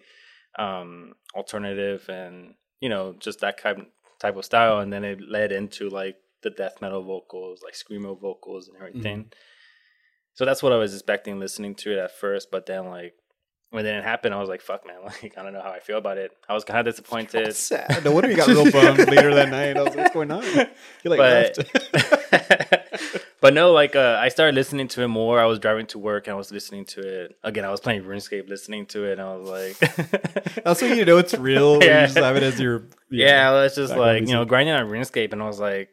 um, 0.58 1.14
alternative, 1.34 2.08
and 2.08 2.54
you 2.80 2.88
know, 2.88 3.14
just 3.18 3.40
that 3.40 3.56
kind 3.58 3.86
type 4.20 4.36
of 4.36 4.44
style. 4.44 4.78
And 4.78 4.92
then 4.92 5.04
it 5.04 5.20
led 5.20 5.52
into 5.52 5.88
like 5.90 6.16
the 6.42 6.50
death 6.50 6.80
metal 6.80 7.02
vocals, 7.02 7.60
like 7.62 7.74
screamo 7.74 8.18
vocals, 8.20 8.68
and 8.68 8.76
everything. 8.76 9.30
So 10.34 10.44
that's 10.44 10.62
what 10.62 10.72
I 10.72 10.76
was 10.76 10.92
expecting 10.94 11.38
listening 11.38 11.74
to 11.76 11.92
it 11.92 11.98
at 11.98 12.10
first, 12.16 12.50
but 12.50 12.66
then 12.66 12.86
like 12.88 13.14
when 13.74 13.84
it 13.84 13.90
didn't 13.90 14.32
I 14.32 14.40
was 14.40 14.48
like, 14.48 14.60
"Fuck, 14.60 14.86
man! 14.86 14.98
Like 15.04 15.36
I 15.36 15.42
don't 15.42 15.52
know 15.52 15.60
how 15.60 15.70
I 15.70 15.80
feel 15.80 15.98
about 15.98 16.16
it." 16.16 16.30
I 16.48 16.54
was 16.54 16.62
kind 16.62 16.78
of 16.78 16.86
disappointed. 16.86 17.54
Sad. 17.56 18.04
No 18.04 18.12
wonder 18.12 18.30
you 18.30 18.36
got 18.36 18.46
real 18.46 18.70
bummed 18.72 18.98
later 19.10 19.34
that 19.34 19.48
night. 19.48 19.76
I 19.76 19.82
was 19.82 19.96
like, 19.96 19.96
what's 19.96 20.14
going 20.14 20.30
on? 20.30 20.44
You 21.02 21.10
like 21.10 21.18
but 21.18 21.58
left. 21.92 23.24
but 23.40 23.52
no, 23.52 23.72
like 23.72 23.96
uh, 23.96 24.16
I 24.20 24.28
started 24.28 24.54
listening 24.54 24.86
to 24.88 25.02
it 25.02 25.08
more. 25.08 25.40
I 25.40 25.46
was 25.46 25.58
driving 25.58 25.86
to 25.88 25.98
work 25.98 26.28
and 26.28 26.34
I 26.34 26.36
was 26.36 26.52
listening 26.52 26.84
to 26.86 27.00
it 27.00 27.36
again. 27.42 27.64
I 27.64 27.70
was 27.70 27.80
playing 27.80 28.04
RuneScape, 28.04 28.48
listening 28.48 28.86
to 28.86 29.04
it, 29.04 29.18
and 29.18 29.22
I 29.22 29.36
was 29.36 29.48
like, 29.48 29.96
That's 30.64 30.80
when 30.80 30.96
you 30.96 31.04
know 31.04 31.18
it's 31.18 31.34
real. 31.34 31.82
Yeah. 31.82 32.02
You 32.02 32.06
just 32.06 32.18
have 32.18 32.36
it 32.36 32.44
as 32.44 32.60
your 32.60 32.84
yeah, 33.10 33.50
I 33.50 33.52
was 33.52 33.74
just 33.74 33.96
like 33.96 34.20
you 34.20 34.34
know 34.34 34.44
grinding 34.44 34.74
on 34.74 34.86
RuneScape, 34.86 35.32
and 35.32 35.42
I 35.42 35.46
was 35.46 35.58
like, 35.58 35.88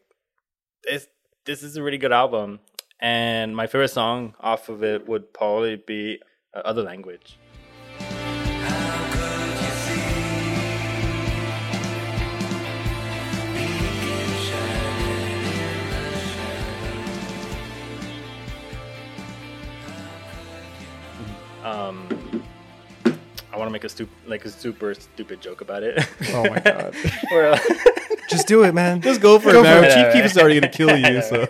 this 0.84 1.08
this 1.46 1.64
is 1.64 1.78
a 1.78 1.84
really 1.84 1.98
good 1.98 2.12
album. 2.12 2.60
And 3.00 3.56
my 3.56 3.66
favorite 3.66 3.88
song 3.88 4.36
off 4.40 4.70
of 4.70 4.84
it 4.84 5.08
would 5.08 5.34
probably 5.34 5.76
be 5.76 6.20
uh, 6.54 6.60
"Other 6.60 6.84
Language." 6.84 7.40
Um, 21.64 22.08
I 23.54 23.58
want 23.58 23.68
to 23.68 23.72
make 23.72 23.84
a 23.84 23.88
stup- 23.88 24.08
like 24.26 24.46
a 24.46 24.50
super 24.50 24.94
stupid 24.94 25.42
joke 25.42 25.62
about 25.62 25.84
it. 25.84 26.08
Oh 26.30 26.50
my 26.50 26.60
god. 26.60 26.96
Where, 27.32 27.52
uh, 27.54 27.60
Just 28.30 28.48
do 28.48 28.64
it, 28.64 28.74
man. 28.74 29.02
Just 29.02 29.20
go 29.20 29.40
for 29.40 29.52
Go 29.52 29.60
it, 29.60 29.64
man. 29.64 29.84
for 29.84 29.90
it. 29.90 29.94
Chief 29.94 30.14
Keef 30.14 30.26
is 30.32 30.38
already 30.38 30.60
gonna 30.60 30.72
kill 30.72 30.96
you. 30.98 31.22
So 31.22 31.46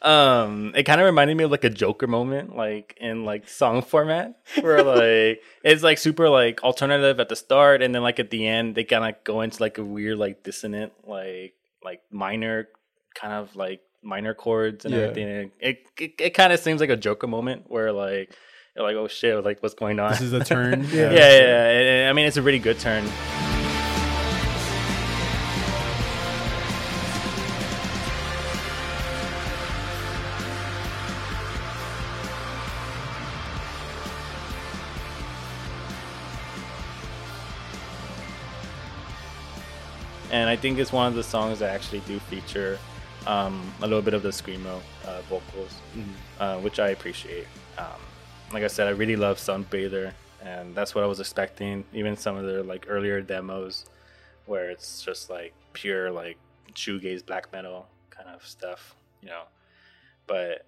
um, 0.00 0.72
it 0.74 0.82
kind 0.82 1.00
of 1.00 1.04
reminded 1.04 1.36
me 1.36 1.44
of 1.44 1.50
like 1.52 1.62
a 1.64 1.70
Joker 1.70 2.06
moment, 2.08 2.56
like 2.56 2.96
in 3.00 3.24
like 3.24 3.48
song 3.48 3.82
format, 3.82 4.34
where 4.60 4.82
like 4.82 5.42
it's 5.62 5.82
like 5.82 5.98
super 5.98 6.28
like 6.28 6.62
alternative 6.64 7.20
at 7.20 7.28
the 7.28 7.36
start, 7.36 7.82
and 7.82 7.94
then 7.94 8.02
like 8.02 8.18
at 8.18 8.30
the 8.30 8.46
end 8.46 8.74
they 8.74 8.82
kind 8.84 9.04
of 9.04 9.22
go 9.24 9.42
into 9.42 9.62
like 9.62 9.78
a 9.78 9.84
weird 9.84 10.18
like 10.18 10.42
dissonant 10.42 10.92
like 11.06 11.54
like 11.84 12.00
minor 12.10 12.68
kind 13.14 13.34
of 13.34 13.54
like 13.54 13.80
minor 14.02 14.34
chords 14.34 14.84
and 14.84 14.94
Yeah. 14.94 15.00
everything. 15.02 15.52
It 15.60 15.86
it, 15.98 16.14
it 16.18 16.30
kind 16.30 16.52
of 16.52 16.60
seems 16.60 16.80
like 16.80 16.90
a 16.90 16.96
Joker 16.96 17.26
moment 17.26 17.64
where 17.68 17.92
like 17.92 18.36
you're 18.76 18.84
like 18.84 18.96
oh 18.96 19.08
shit, 19.08 19.42
like 19.44 19.62
what's 19.62 19.74
going 19.74 19.98
on? 20.00 20.10
this 20.12 20.20
is 20.22 20.32
a 20.32 20.44
turn. 20.44 20.84
Yeah. 20.92 21.10
yeah, 21.12 21.38
yeah, 21.38 21.80
yeah. 22.04 22.10
I 22.10 22.12
mean, 22.12 22.26
it's 22.26 22.36
a 22.36 22.42
really 22.42 22.58
good 22.58 22.78
turn. 22.78 23.04
And 40.30 40.48
I 40.48 40.56
think 40.56 40.78
it's 40.78 40.92
one 40.92 41.06
of 41.06 41.14
the 41.14 41.22
songs 41.22 41.58
that 41.58 41.70
actually 41.74 42.00
do 42.00 42.18
feature 42.18 42.78
um, 43.26 43.72
a 43.80 43.86
little 43.86 44.02
bit 44.02 44.14
of 44.14 44.22
the 44.22 44.30
screamo 44.30 44.80
uh, 45.06 45.20
vocals, 45.22 45.74
uh, 46.40 46.58
which 46.58 46.78
I 46.80 46.88
appreciate. 46.90 47.46
Um, 47.78 48.00
like 48.52 48.64
I 48.64 48.68
said, 48.68 48.86
I 48.86 48.90
really 48.90 49.16
love 49.16 49.38
Sunbather, 49.38 50.12
and 50.42 50.74
that's 50.74 50.94
what 50.94 51.04
I 51.04 51.06
was 51.06 51.20
expecting. 51.20 51.84
Even 51.92 52.16
some 52.16 52.36
of 52.36 52.44
their 52.46 52.62
like 52.62 52.86
earlier 52.88 53.20
demos, 53.20 53.86
where 54.46 54.70
it's 54.70 55.02
just 55.02 55.30
like 55.30 55.54
pure 55.72 56.10
like 56.10 56.36
shoegaze 56.74 57.24
black 57.24 57.52
metal 57.52 57.86
kind 58.10 58.28
of 58.28 58.44
stuff, 58.46 58.94
you 59.22 59.28
know. 59.28 59.42
But 60.26 60.66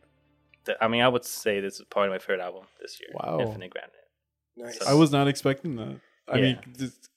th- 0.67 0.79
I 0.81 0.89
mean, 0.89 1.03
I 1.03 1.09
would 1.09 1.25
say 1.25 1.61
this 1.61 1.77
is 1.81 1.83
probably 1.91 2.11
my 2.11 2.19
favorite 2.19 2.41
album 2.41 2.65
this 2.81 3.01
year. 3.01 3.11
Wow. 3.15 3.41
Infinite 3.41 3.71
Granite. 3.71 3.91
Nice. 4.57 4.79
So- 4.79 4.87
I 4.91 4.95
was 4.95 5.13
not 5.13 5.29
expecting 5.29 5.77
that. 5.77 6.01
I 6.29 6.37
Yeah. 6.37 6.43
mean, 6.43 6.59
just, 6.79 7.11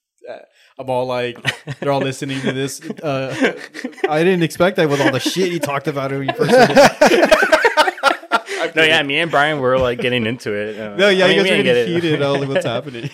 I'm 0.78 0.88
all 0.90 1.06
like, 1.06 1.38
they're 1.80 1.90
all 1.90 2.00
listening 2.00 2.40
to 2.42 2.52
this. 2.52 2.80
Uh, 2.82 3.54
I 4.08 4.22
didn't 4.24 4.42
expect 4.42 4.76
that 4.76 4.88
with 4.88 5.00
all 5.00 5.10
the 5.12 5.20
shit 5.20 5.50
he 5.50 5.58
talked 5.58 5.88
about 5.88 6.10
when 6.12 6.24
you 6.28 6.32
first 6.34 6.52
it. 6.54 7.44
No, 8.74 8.82
yeah, 8.82 9.02
me 9.02 9.18
and 9.18 9.30
Brian 9.30 9.60
were 9.60 9.78
like 9.78 9.98
getting 10.00 10.26
into 10.26 10.52
it. 10.52 10.78
uh, 10.78 10.94
No, 10.96 11.08
yeah, 11.08 11.24
I 11.24 11.28
mean, 11.28 11.36
you 11.38 11.42
we 11.42 11.48
guys 11.48 11.52
are 11.52 11.62
didn't 11.62 11.64
get 11.64 11.76
it. 11.76 11.88
heated. 11.88 12.22
I 12.22 12.30
was 12.30 12.40
like, 12.40 12.48
what's 12.48 12.66
happening? 12.74 13.10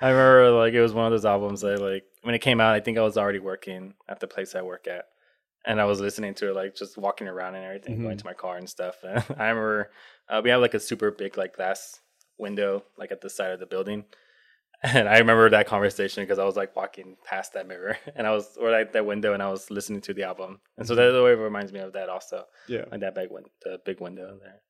I 0.00 0.10
remember 0.10 0.50
like 0.50 0.74
it 0.74 0.80
was 0.82 0.92
one 0.92 1.06
of 1.06 1.12
those 1.12 1.24
albums 1.24 1.60
that 1.60 1.80
like 1.80 2.04
when 2.22 2.34
it 2.34 2.40
came 2.40 2.60
out, 2.60 2.74
I 2.74 2.80
think 2.80 2.98
I 2.98 3.02
was 3.02 3.16
already 3.16 3.38
working 3.38 3.94
at 4.08 4.20
the 4.20 4.26
place 4.26 4.54
I 4.54 4.62
work 4.62 4.86
at, 4.88 5.04
and 5.64 5.80
I 5.80 5.84
was 5.84 6.00
listening 6.00 6.34
to 6.34 6.50
it 6.50 6.54
like 6.56 6.74
just 6.74 6.98
walking 6.98 7.28
around 7.28 7.54
and 7.54 7.64
everything, 7.64 7.98
Mhm. 7.98 8.02
going 8.02 8.18
to 8.18 8.24
my 8.26 8.34
car 8.34 8.56
and 8.56 8.68
stuff. 8.68 8.96
And 9.04 9.18
I 9.38 9.48
remember 9.48 9.90
uh, 10.28 10.40
we 10.42 10.50
have 10.50 10.60
like 10.60 10.74
a 10.74 10.80
super 10.80 11.10
big 11.10 11.36
like 11.36 11.56
glass 11.56 12.00
window 12.38 12.82
like 12.98 13.12
at 13.12 13.20
the 13.20 13.30
side 13.30 13.52
of 13.52 13.60
the 13.60 13.66
building, 13.66 14.04
and 14.82 15.08
I 15.08 15.18
remember 15.18 15.48
that 15.50 15.66
conversation 15.66 16.22
because 16.24 16.38
I 16.38 16.44
was 16.44 16.56
like 16.56 16.74
walking 16.76 17.16
past 17.24 17.52
that 17.54 17.66
mirror 17.68 17.96
and 18.16 18.26
I 18.26 18.30
was 18.32 18.56
or 18.60 18.70
like 18.70 18.92
that 18.92 19.06
window 19.06 19.32
and 19.34 19.42
I 19.42 19.50
was 19.50 19.70
listening 19.70 20.00
to 20.02 20.14
the 20.14 20.24
album, 20.24 20.60
and 20.76 20.86
so 20.86 20.94
that 20.94 21.12
way 21.22 21.34
reminds 21.34 21.72
me 21.72 21.80
of 21.80 21.92
that 21.94 22.08
also, 22.08 22.44
yeah. 22.68 22.84
like 22.90 23.00
that 23.00 23.14
big 23.14 23.30
win- 23.30 23.44
the 23.62 23.78
big 23.84 24.00
window 24.00 24.38
there. 24.40 24.60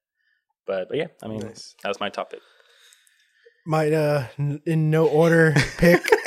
But 0.66 0.88
but 0.88 0.96
yeah, 0.98 1.06
I 1.22 1.28
mean 1.28 1.40
Nice. 1.40 1.74
that 1.82 1.88
was 1.88 2.00
my 2.00 2.08
topic. 2.10 2.40
My 3.64 3.90
uh, 3.92 4.26
n- 4.38 4.60
in 4.66 4.90
no 4.90 5.06
order 5.06 5.54
pick. 5.78 6.02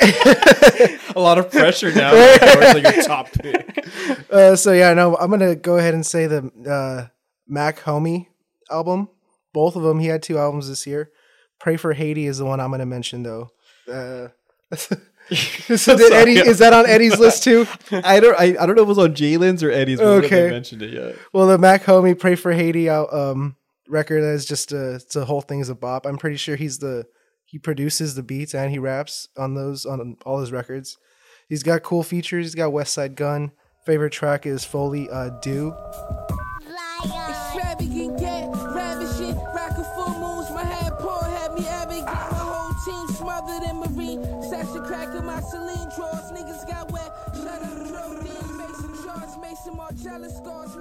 A 1.16 1.20
lot 1.20 1.36
of 1.38 1.50
pressure 1.50 1.94
now. 1.94 2.12
It's 2.14 2.74
like 2.82 2.94
your 2.94 3.04
top 3.04 3.30
pick. 3.32 3.86
uh, 4.30 4.56
so 4.56 4.72
yeah, 4.72 4.94
no, 4.94 5.16
I'm 5.16 5.30
gonna 5.30 5.54
go 5.54 5.76
ahead 5.76 5.92
and 5.94 6.04
say 6.04 6.26
the 6.26 6.50
uh, 6.68 7.08
Mach-Hommy 7.46 8.30
album. 8.70 9.08
Both 9.52 9.76
of 9.76 9.82
them. 9.82 9.98
He 10.00 10.06
had 10.06 10.22
two 10.22 10.38
albums 10.38 10.68
this 10.68 10.86
year. 10.86 11.10
Pray 11.60 11.76
for 11.76 11.92
Haiti 11.92 12.26
is 12.26 12.38
the 12.38 12.44
one 12.46 12.58
I'm 12.60 12.70
gonna 12.70 12.86
mention 12.86 13.22
though. 13.22 13.50
Uh, 13.88 14.28
so 14.76 15.96
did 15.96 16.12
Eddie 16.12 16.38
is 16.38 16.58
that 16.58 16.72
on 16.72 16.86
Eddie's 16.86 17.18
list 17.20 17.44
too? 17.44 17.66
I 17.90 18.20
don't. 18.20 18.38
I, 18.38 18.56
I 18.60 18.66
don't 18.66 18.76
know 18.76 18.82
if 18.82 18.86
it 18.86 18.88
was 18.88 18.98
on 18.98 19.14
Jalen's 19.14 19.62
or 19.62 19.70
Eddie's. 19.70 20.00
Okay, 20.00 20.50
mentioned 20.50 20.82
it 20.82 20.92
yet. 20.92 21.16
Well, 21.32 21.46
the 21.46 21.58
Mach-Hommy 21.58 22.14
Pray 22.14 22.34
for 22.34 22.52
Haiti 22.52 22.88
out 22.88 23.12
um 23.12 23.56
record 23.88 24.22
is 24.22 24.46
just 24.46 24.72
a 24.72 24.94
it's 24.96 25.16
a 25.16 25.24
whole 25.24 25.40
thing's 25.40 25.68
a 25.68 25.74
bop. 25.74 26.06
I'm 26.06 26.18
pretty 26.18 26.36
sure 26.36 26.56
he's 26.56 26.78
the 26.78 27.06
he 27.44 27.58
produces 27.58 28.14
the 28.14 28.22
beats 28.22 28.54
and 28.54 28.70
he 28.70 28.78
raps 28.78 29.28
on 29.36 29.54
those 29.54 29.86
on 29.86 30.16
all 30.24 30.40
his 30.40 30.52
records. 30.52 30.98
He's 31.48 31.62
got 31.62 31.82
cool 31.82 32.02
features. 32.02 32.46
He's 32.46 32.54
got 32.54 32.72
Westside 32.72 33.14
Gunn. 33.14 33.52
Favorite 33.84 34.12
track 34.12 34.46
is 34.46 34.64
Foley 34.64 35.08
uh 35.10 35.30
Do. 35.40 35.74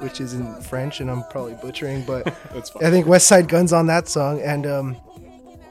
Which 0.06 0.22
is 0.22 0.36
in 0.36 0.62
French, 0.62 1.00
and 1.00 1.10
I'm 1.10 1.24
probably 1.32 1.56
butchering, 1.56 2.06
but 2.06 2.28
I 2.80 2.92
think 2.92 3.08
Westside 3.08 3.48
Gunn's 3.48 3.74
on 3.74 3.88
that 3.88 4.08
song, 4.08 4.40
and 4.40 4.68
um, 4.68 4.96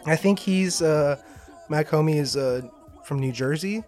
I 0.07 0.17
think 0.17 0.41
he's 0.41 0.83
uh, 0.83 1.23
Mach-Hommy 1.69 2.19
is 2.19 2.37
uh, 2.37 2.63
from 3.05 3.21
New 3.21 3.31
Jersey, 3.31 3.85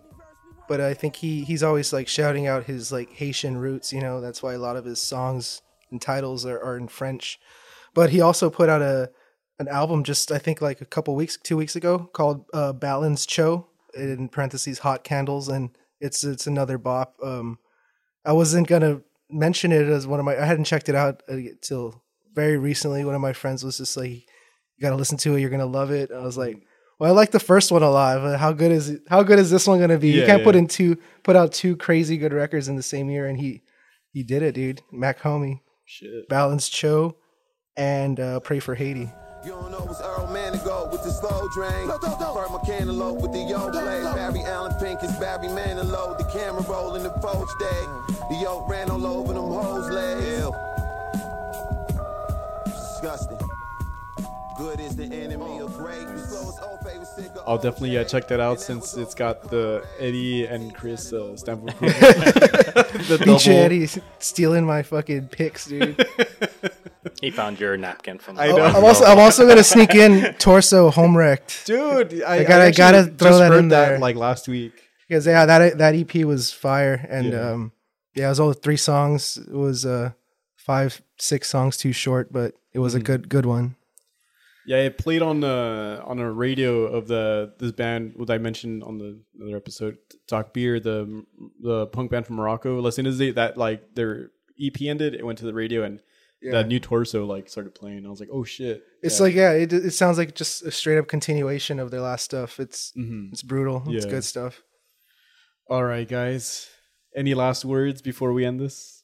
but 0.68 0.81
I 0.81 0.94
think 0.94 1.16
he 1.16 1.43
he's 1.43 1.64
always 1.64 1.93
like 1.93 2.06
shouting 2.06 2.47
out 2.47 2.62
his 2.62 2.93
like 2.93 3.10
Haitian 3.10 3.56
roots. 3.56 3.93
You 3.93 4.01
know, 4.01 4.20
that's 4.20 4.40
why 4.40 4.55
a 4.55 4.59
lot 4.59 4.77
of 4.77 4.85
his 4.85 5.02
songs 5.02 5.62
and 5.90 6.01
titles 6.01 6.47
are, 6.47 6.62
are 6.62 6.77
in 6.77 6.86
French. 6.86 7.40
But 7.93 8.10
he 8.10 8.20
also 8.20 8.48
put 8.48 8.68
out 8.68 8.82
a 8.82 9.10
an 9.59 9.66
album 9.66 10.05
just 10.05 10.31
I 10.31 10.39
think 10.39 10.60
like 10.60 10.81
a 10.81 10.86
couple 10.86 11.16
weeks, 11.16 11.36
two 11.43 11.56
weeks 11.56 11.74
ago, 11.74 12.09
called 12.12 12.44
uh, 12.55 12.73
Balens 12.73 13.27
Cho 13.27 13.66
in 13.94 14.28
parentheses 14.28 14.78
Hot 14.78 15.02
Candles, 15.02 15.48
and 15.48 15.70
it's 16.01 16.23
it's 16.23 16.47
another 16.47 16.78
bop. 16.78 17.16
Um, 17.20 17.59
I 18.24 18.32
wasn't 18.32 18.68
gonna 18.68 19.02
mention 19.31 19.73
it 19.73 19.89
as 19.89 20.07
one 20.07 20.20
of 20.20 20.27
my. 20.27 20.36
I 20.40 20.44
hadn't 20.44 20.65
checked 20.65 20.89
it 20.89 20.94
out 20.94 21.23
until 21.28 22.03
very 22.35 22.59
recently. 22.59 23.05
One 23.05 23.15
of 23.15 23.20
my 23.20 23.32
friends 23.32 23.65
was 23.65 23.78
just 23.78 23.97
like, 23.97 24.11
"You 24.11 24.82
gotta 24.82 24.97
listen 24.97 25.19
to 25.19 25.36
it. 25.36 25.40
You're 25.40 25.51
gonna 25.51 25.66
love 25.66 25.90
it." 25.90 26.11
I 26.11 26.20
was 26.20 26.36
like, 26.39 26.57
"Well, 26.98 27.11
I 27.11 27.15
like 27.15 27.31
the 27.31 27.40
first 27.40 27.73
one 27.73 27.82
a 27.82 27.90
lot. 27.90 28.20
But 28.20 28.39
how 28.39 28.53
good 28.53 28.73
is 28.73 28.90
it? 28.90 29.03
How 29.09 29.23
good 29.23 29.39
is 29.39 29.51
this 29.51 29.66
one 29.66 29.81
gonna 29.81 29.98
be? 29.98 30.11
you 30.11 30.27
can't 30.27 30.44
put 30.44 30.57
in 30.57 30.66
two, 30.66 30.98
put 31.23 31.36
out 31.36 31.53
two 31.53 31.77
crazy 31.77 32.16
good 32.16 32.32
records 32.32 32.69
in 32.69 32.77
the 32.77 32.82
same 32.82 33.11
year." 33.11 33.27
And 33.27 33.39
he 33.39 33.62
he 34.12 34.23
did 34.23 34.43
it, 34.43 34.55
dude. 34.55 34.82
Mach-Hommy, 34.93 35.62
Shit. 35.85 36.28
Balens 36.28 36.70
Cho, 36.70 37.16
and 37.77 38.19
uh, 38.19 38.40
Pray 38.40 38.61
for 38.61 38.74
Haiti. 38.74 39.11
You 39.47 39.52
don't 39.52 39.70
know 39.70 39.86
it's 39.89 40.01
Earl 40.01 40.27
Manigault 40.27 40.90
with 40.90 41.05
the 41.05 41.10
slow 41.12 41.48
drain. 41.55 41.86
Burt 41.86 42.01
McCantelope 42.02 43.20
with 43.23 43.31
the 43.32 43.39
yo 43.48 43.70
play. 43.70 44.02
Barry 44.02 44.40
Allen 44.40 44.74
Pink 44.81 45.05
is 45.05 45.12
Barry 45.18 45.47
Manilow. 45.47 46.18
The 46.18 46.24
camera 46.24 46.62
rolling 46.62 47.05
the 47.05 47.10
poach 47.10 47.48
day. 47.60 47.86
The 48.28 48.40
yo 48.43 48.66
ran 48.68 48.90
all 48.90 49.06
over 49.06 49.32
them 49.35 49.44
hoes 49.44 49.89
legs. 49.89 50.51
Disgusting. 52.64 53.39
Good 54.59 54.81
is 54.81 54.97
the 54.97 55.05
enemy 55.05 55.60
of 55.60 55.73
great. 55.77 56.01
We 56.01 56.20
flow 56.23 56.48
is 56.48 56.59
old 56.60 56.81
favorite 56.85 57.06
cigar. 57.06 57.44
I'll 57.47 57.56
definitely 57.59 57.90
yeah 57.90 58.02
check 58.02 58.27
that 58.27 58.40
out 58.40 58.60
since 58.60 58.97
it's 58.97 59.14
got 59.14 59.48
the 59.48 59.86
Eddie 60.01 60.47
and 60.47 60.74
Chris 60.74 61.12
uh, 61.12 61.36
stamp 61.36 61.62
of 61.62 61.68
approval. 61.74 62.01
the 62.01 63.23
Beach 63.24 63.44
double- 63.44 63.59
Eddie 63.59 63.86
stealing 64.18 64.66
my 64.66 64.82
fucking 64.82 65.28
picks, 65.28 65.66
dude. 65.66 66.05
He 67.20 67.30
found 67.30 67.58
your 67.60 67.76
napkin 67.76 68.18
from. 68.18 68.38
I 68.38 68.48
know. 68.48 68.64
I'm 68.64 68.84
also 68.84 69.04
I'm 69.04 69.18
also 69.18 69.46
gonna 69.46 69.64
sneak 69.64 69.94
in 69.94 70.34
Torso 70.38 70.90
Home 70.90 71.16
Wrecked. 71.16 71.66
dude. 71.66 72.22
I, 72.22 72.36
I 72.38 72.44
gotta- 72.44 72.64
actually 72.64 72.76
gotta 72.78 73.04
throw 73.04 73.38
that 73.38 73.48
heard 73.52 73.58
in 73.58 73.68
there. 73.68 73.98
like 73.98 74.16
last 74.16 74.48
week. 74.48 74.72
Because 75.08 75.26
yeah, 75.26 75.46
that 75.46 75.78
that 75.78 75.94
EP 75.94 76.24
was 76.24 76.52
fire, 76.52 77.06
and 77.08 77.32
Yeah. 77.32 77.50
um, 77.52 77.72
yeah, 78.14 78.26
it 78.26 78.30
was 78.30 78.40
all 78.40 78.52
three 78.52 78.76
songs. 78.76 79.36
It 79.36 79.54
was 79.54 79.86
uh, 79.86 80.10
five, 80.56 81.00
six 81.18 81.48
songs 81.48 81.76
too 81.76 81.92
short, 81.92 82.32
but 82.32 82.54
it 82.72 82.80
was 82.80 82.94
a 82.94 82.98
Mm-hmm. 82.98 83.04
good, 83.04 83.28
good 83.28 83.46
one. 83.46 83.76
Yeah, 84.66 84.78
it 84.78 84.98
played 84.98 85.22
on 85.22 85.38
the 85.40 86.02
on 86.04 86.18
a 86.18 86.28
radio 86.32 86.86
of 86.86 87.06
the 87.06 87.52
this 87.60 87.70
band 87.70 88.14
what 88.16 88.30
I 88.30 88.38
mentioned 88.38 88.82
on 88.82 88.98
the 88.98 89.20
other 89.44 89.56
episode, 89.56 89.98
Talk 90.26 90.52
Beer, 90.52 90.80
the 90.80 91.24
the 91.60 91.86
punk 91.86 92.10
band 92.10 92.26
from 92.26 92.34
Morocco. 92.36 92.84
As 92.84 92.96
soon 92.96 93.06
as 93.06 93.16
they 93.18 93.30
that 93.30 93.56
like 93.56 93.94
their 93.94 94.32
EP 94.60 94.82
ended, 94.82 95.14
it 95.14 95.24
went 95.24 95.38
to 95.38 95.44
the 95.46 95.54
radio 95.54 95.84
and 95.84 96.02
that 96.42 96.68
new 96.68 96.78
torso 96.80 97.24
like 97.26 97.48
started 97.48 97.74
playing. 97.74 98.06
I 98.06 98.08
was 98.10 98.20
like, 98.20 98.28
oh 98.32 98.44
shit! 98.44 98.82
It's 99.02 99.18
Yeah. 99.18 99.22
like 99.24 99.34
yeah, 99.34 99.52
it 99.52 99.72
it 99.72 99.92
sounds 99.92 100.18
like 100.18 100.34
just 100.34 100.62
a 100.62 100.70
straight 100.70 100.98
up 100.98 101.08
continuation 101.08 101.78
of 101.80 101.90
their 101.90 102.00
last 102.02 102.24
stuff. 102.24 102.60
It's 102.60 102.92
Mhm. 102.96 103.32
it's 103.32 103.42
brutal. 103.42 103.82
It's 103.88 104.04
Yeah. 104.04 104.10
good 104.10 104.24
stuff. 104.24 104.62
All 105.68 105.84
right, 105.84 106.08
guys. 106.08 106.68
Any 107.14 107.34
last 107.34 107.64
words 107.64 108.02
before 108.02 108.32
we 108.32 108.44
end 108.44 108.60
this? 108.60 109.02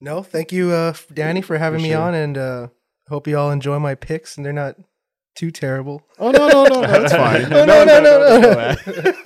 No, 0.00 0.22
thank 0.22 0.52
you, 0.52 0.70
uh, 0.70 0.94
Danny, 1.12 1.42
for 1.42 1.58
having 1.58 1.82
me 1.82 1.90
sure. 1.90 2.00
on, 2.00 2.14
and 2.14 2.38
uh, 2.38 2.68
hope 3.08 3.26
you 3.26 3.36
all 3.38 3.50
enjoy 3.50 3.78
my 3.78 3.94
picks, 3.94 4.36
and 4.36 4.44
they're 4.46 4.52
not 4.52 4.76
too 5.34 5.50
terrible. 5.50 6.02
Oh 6.18 6.30
no 6.30 6.48
no 6.48 6.64
no, 6.64 6.80
that's 6.82 7.12
fine. 7.24 7.52
Oh, 7.52 7.64
no, 7.64 7.84
no, 7.84 8.00
no, 8.00 8.40
no. 8.40 8.54
man. 8.54 8.76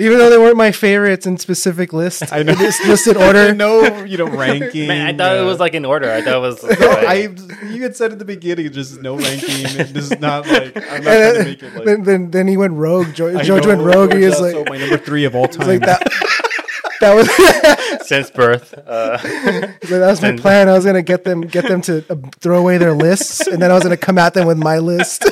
Even 0.00 0.18
though 0.18 0.30
they 0.30 0.38
weren't 0.38 0.56
my 0.56 0.72
favorites 0.72 1.26
in 1.26 1.36
specific 1.38 1.92
lists, 1.92 2.32
I 2.32 2.42
know 2.42 2.54
this 2.54 2.84
listed 2.86 3.16
order. 3.26 3.54
no, 3.54 4.04
you 4.04 4.16
know 4.16 4.26
ranking. 4.44 4.88
Man, 4.88 5.06
I 5.06 5.16
thought 5.16 5.36
it 5.36 5.42
uh, 5.42 5.46
was 5.46 5.60
like 5.60 5.74
in 5.74 5.84
order. 5.84 6.10
I 6.10 6.22
thought 6.22 6.36
it 6.36 6.40
was. 6.40 6.62
No, 6.80 6.86
like- 6.88 7.06
I 7.06 7.66
you 7.68 7.82
had 7.82 7.94
said 7.96 8.12
at 8.12 8.18
the 8.18 8.24
beginning 8.24 8.72
just 8.72 9.00
no 9.02 9.16
ranking. 9.16 9.62
This 9.92 10.10
is 10.10 10.18
not 10.18 10.46
like 10.46 10.76
I'm 10.76 10.82
not 10.82 10.84
And 10.84 11.04
trying 11.04 11.04
to 11.04 11.10
then, 11.10 11.44
make 11.44 11.62
it 11.62 11.74
like 11.74 11.84
then, 11.84 12.02
then, 12.04 12.30
then 12.30 12.48
he 12.48 12.56
went 12.56 12.72
rogue. 12.74 13.12
Jo- 13.14 13.38
I 13.38 13.42
George 13.42 13.64
know, 13.64 13.76
went 13.76 13.82
rogue. 13.82 14.14
He 14.14 14.24
was 14.24 14.40
like, 14.40 14.54
also 14.54 14.70
my 14.70 14.78
number 14.78 14.96
three 14.98 15.24
of 15.24 15.34
all 15.36 15.46
time. 15.48 15.66
Like 15.68 15.80
that. 15.80 16.02
that 17.00 17.14
was 17.14 18.06
since 18.08 18.30
birth. 18.30 18.72
Uh, 18.74 19.16
that 19.18 19.78
was 19.90 20.22
my 20.22 20.36
plan. 20.36 20.68
I 20.68 20.72
was 20.74 20.84
gonna 20.84 21.02
get 21.02 21.24
them 21.24 21.42
get 21.42 21.66
them 21.68 21.80
to 21.82 22.04
uh, 22.10 22.16
throw 22.40 22.58
away 22.58 22.78
their 22.78 22.92
lists, 22.94 23.46
and 23.46 23.60
then 23.60 23.70
I 23.70 23.74
was 23.74 23.82
gonna 23.82 23.96
come 23.96 24.18
at 24.18 24.34
them 24.34 24.46
with 24.46 24.58
my 24.58 24.78
list. 24.78 25.24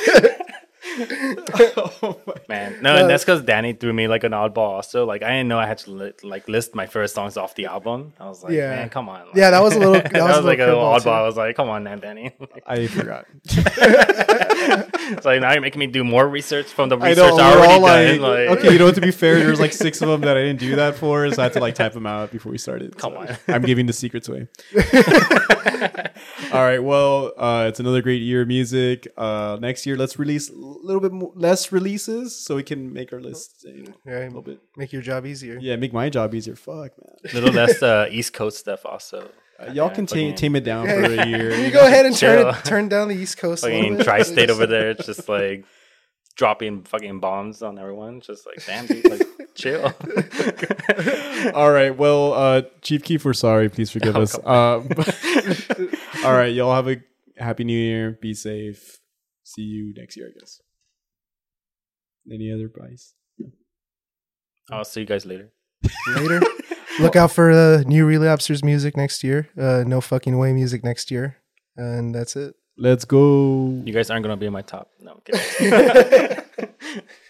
oh 2.02 2.20
man, 2.48 2.76
no, 2.82 2.96
and 2.96 3.08
that's 3.10 3.24
because 3.24 3.42
Danny 3.42 3.72
threw 3.72 3.92
me 3.92 4.08
like 4.08 4.24
an 4.24 4.32
oddball. 4.32 4.58
Also, 4.58 5.04
like 5.06 5.22
I 5.22 5.28
didn't 5.30 5.48
know 5.48 5.58
I 5.58 5.66
had 5.66 5.78
to 5.78 5.90
li- 5.90 6.12
like 6.22 6.48
list 6.48 6.74
my 6.74 6.86
first 6.86 7.14
songs 7.14 7.36
off 7.36 7.54
the 7.54 7.66
album. 7.66 8.12
I 8.18 8.28
was 8.28 8.42
like, 8.42 8.52
Yeah. 8.52 8.70
man, 8.76 8.88
come 8.88 9.08
on. 9.08 9.26
Like, 9.28 9.36
yeah, 9.36 9.50
that 9.50 9.62
was 9.62 9.74
a 9.74 9.78
little. 9.78 9.94
That, 9.94 10.12
that 10.12 10.22
was, 10.22 10.36
was, 10.36 10.44
a 10.44 10.48
like 10.48 10.58
a 10.58 10.66
little 10.66 10.80
oddball. 10.82 11.02
too. 11.02 11.10
I 11.10 11.22
was 11.22 11.36
like, 11.36 11.56
come 11.56 11.68
on, 11.68 11.84
man, 11.84 12.00
Danny. 12.00 12.32
I 12.66 12.86
forgot. 12.86 13.26
so 13.48 13.60
like 15.24 15.40
now 15.40 15.52
you're 15.52 15.60
making 15.60 15.80
me 15.80 15.86
do 15.86 16.04
more 16.04 16.28
research 16.28 16.66
from 16.66 16.88
the 16.88 16.96
I 16.98 17.10
research 17.10 17.36
know 17.36 17.38
I, 17.38 17.52
already 17.56 17.80
like, 17.80 18.06
done. 18.08 18.20
Like, 18.20 18.58
okay, 18.58 18.72
you 18.72 18.78
know, 18.78 18.86
what? 18.86 18.94
to 18.96 19.00
be 19.00 19.10
fair, 19.10 19.36
there's 19.40 19.60
like 19.60 19.72
six 19.72 20.00
of 20.02 20.08
them 20.08 20.20
that 20.22 20.36
I 20.36 20.42
didn't 20.42 20.60
do 20.60 20.76
that 20.76 20.96
for, 20.96 21.30
so 21.30 21.40
I 21.42 21.44
had 21.44 21.52
to 21.54 21.60
like 21.60 21.74
type 21.74 21.92
them 21.92 22.06
out 22.06 22.30
before 22.32 22.52
we 22.52 22.58
started. 22.58 22.96
Come 22.96 23.12
So 23.12 23.18
on. 23.20 23.36
I'm 23.48 23.62
giving 23.62 23.86
the 23.86 23.92
secrets 23.92 24.28
away. 24.28 24.48
All 26.52 26.62
right. 26.62 26.78
Well, 26.82 27.32
uh, 27.36 27.66
it's 27.68 27.80
another 27.80 28.02
great 28.02 28.22
year 28.22 28.42
of 28.42 28.48
music. 28.48 29.08
Uh, 29.16 29.58
next 29.60 29.86
year, 29.86 29.96
let's 29.96 30.18
release 30.18 30.48
a 30.50 30.54
little 30.54 31.00
bit 31.00 31.12
more, 31.12 31.32
less 31.34 31.72
releases 31.72 32.34
so 32.36 32.56
we 32.56 32.62
can 32.62 32.92
make 32.92 33.12
our 33.12 33.20
list 33.20 33.64
you 33.66 33.84
know, 34.06 34.12
a 34.16 34.24
little 34.26 34.42
bit. 34.42 34.60
Make 34.76 34.92
your 34.92 35.02
job 35.02 35.26
easier. 35.26 35.58
Yeah, 35.60 35.76
make 35.76 35.92
my 35.92 36.08
job 36.08 36.34
easier. 36.34 36.56
Fuck, 36.56 36.92
man. 36.98 37.16
A 37.30 37.34
little 37.34 37.52
less 37.52 37.82
uh, 37.82 38.08
East 38.10 38.32
Coast 38.32 38.58
stuff 38.58 38.84
also. 38.86 39.28
Uh, 39.60 39.72
y'all 39.72 39.90
can 39.90 40.06
tame, 40.06 40.34
tame 40.36 40.54
it 40.54 40.62
down 40.64 40.86
for 40.86 41.02
a 41.02 41.26
year. 41.26 41.52
You 41.58 41.70
go 41.72 41.84
ahead 41.84 42.06
and 42.06 42.16
turn 42.16 42.46
it, 42.46 42.64
turn 42.64 42.88
down 42.88 43.08
the 43.08 43.16
East 43.16 43.38
Coast. 43.38 43.64
a 43.64 43.66
little 43.66 43.80
Fucking 43.82 43.96
bit. 43.98 44.04
tri-state 44.04 44.50
over 44.50 44.66
there. 44.66 44.90
It's 44.90 45.06
just 45.06 45.28
like 45.28 45.64
dropping 46.36 46.84
fucking 46.84 47.18
bombs 47.18 47.60
on 47.62 47.76
everyone. 47.76 48.20
Just 48.20 48.46
like 48.46 48.64
damn, 48.64 48.86
dude, 48.86 49.10
like 49.10 49.26
chill. 49.56 49.92
All 51.54 51.72
right. 51.72 51.90
Well, 51.96 52.32
uh, 52.34 52.62
Chief 52.82 53.02
Keef, 53.02 53.24
we're 53.24 53.32
sorry. 53.32 53.68
Please 53.68 53.90
forgive 53.90 54.14
Oh, 54.16 54.22
us. 54.22 54.38
Uh, 54.38 54.80
all 56.24 56.32
right. 56.32 56.52
Y'all 56.52 56.74
have 56.74 56.88
a 56.88 56.96
happy 57.36 57.64
new 57.64 57.78
year. 57.78 58.18
Be 58.20 58.34
safe. 58.34 58.98
See 59.44 59.62
you 59.62 59.94
next 59.96 60.16
year, 60.16 60.28
I 60.28 60.38
guess. 60.38 60.60
Any 62.30 62.52
other 62.52 62.66
advice? 62.66 63.14
I'll 64.70 64.84
see 64.84 65.00
you 65.00 65.06
guys 65.06 65.24
later. 65.24 65.52
later. 66.14 66.40
Look 67.00 67.16
out 67.16 67.30
for 67.30 67.50
uh, 67.50 67.82
new 67.86 68.06
relapsers 68.06 68.62
music 68.62 68.96
next 68.96 69.22
year. 69.22 69.48
Uh, 69.56 69.84
no 69.86 70.00
fucking 70.00 70.36
way 70.36 70.52
music 70.52 70.84
next 70.84 71.10
year, 71.10 71.38
and 71.76 72.14
that's 72.14 72.36
it. 72.36 72.54
Let's 72.76 73.04
go. 73.04 73.82
You 73.84 73.92
guys 73.92 74.10
aren't 74.10 74.24
gonna 74.24 74.36
be 74.36 74.46
in 74.46 74.52
my 74.52 74.62
top. 74.62 74.90
No, 75.00 75.12
I'm 75.12 75.20
kidding. 75.24 76.44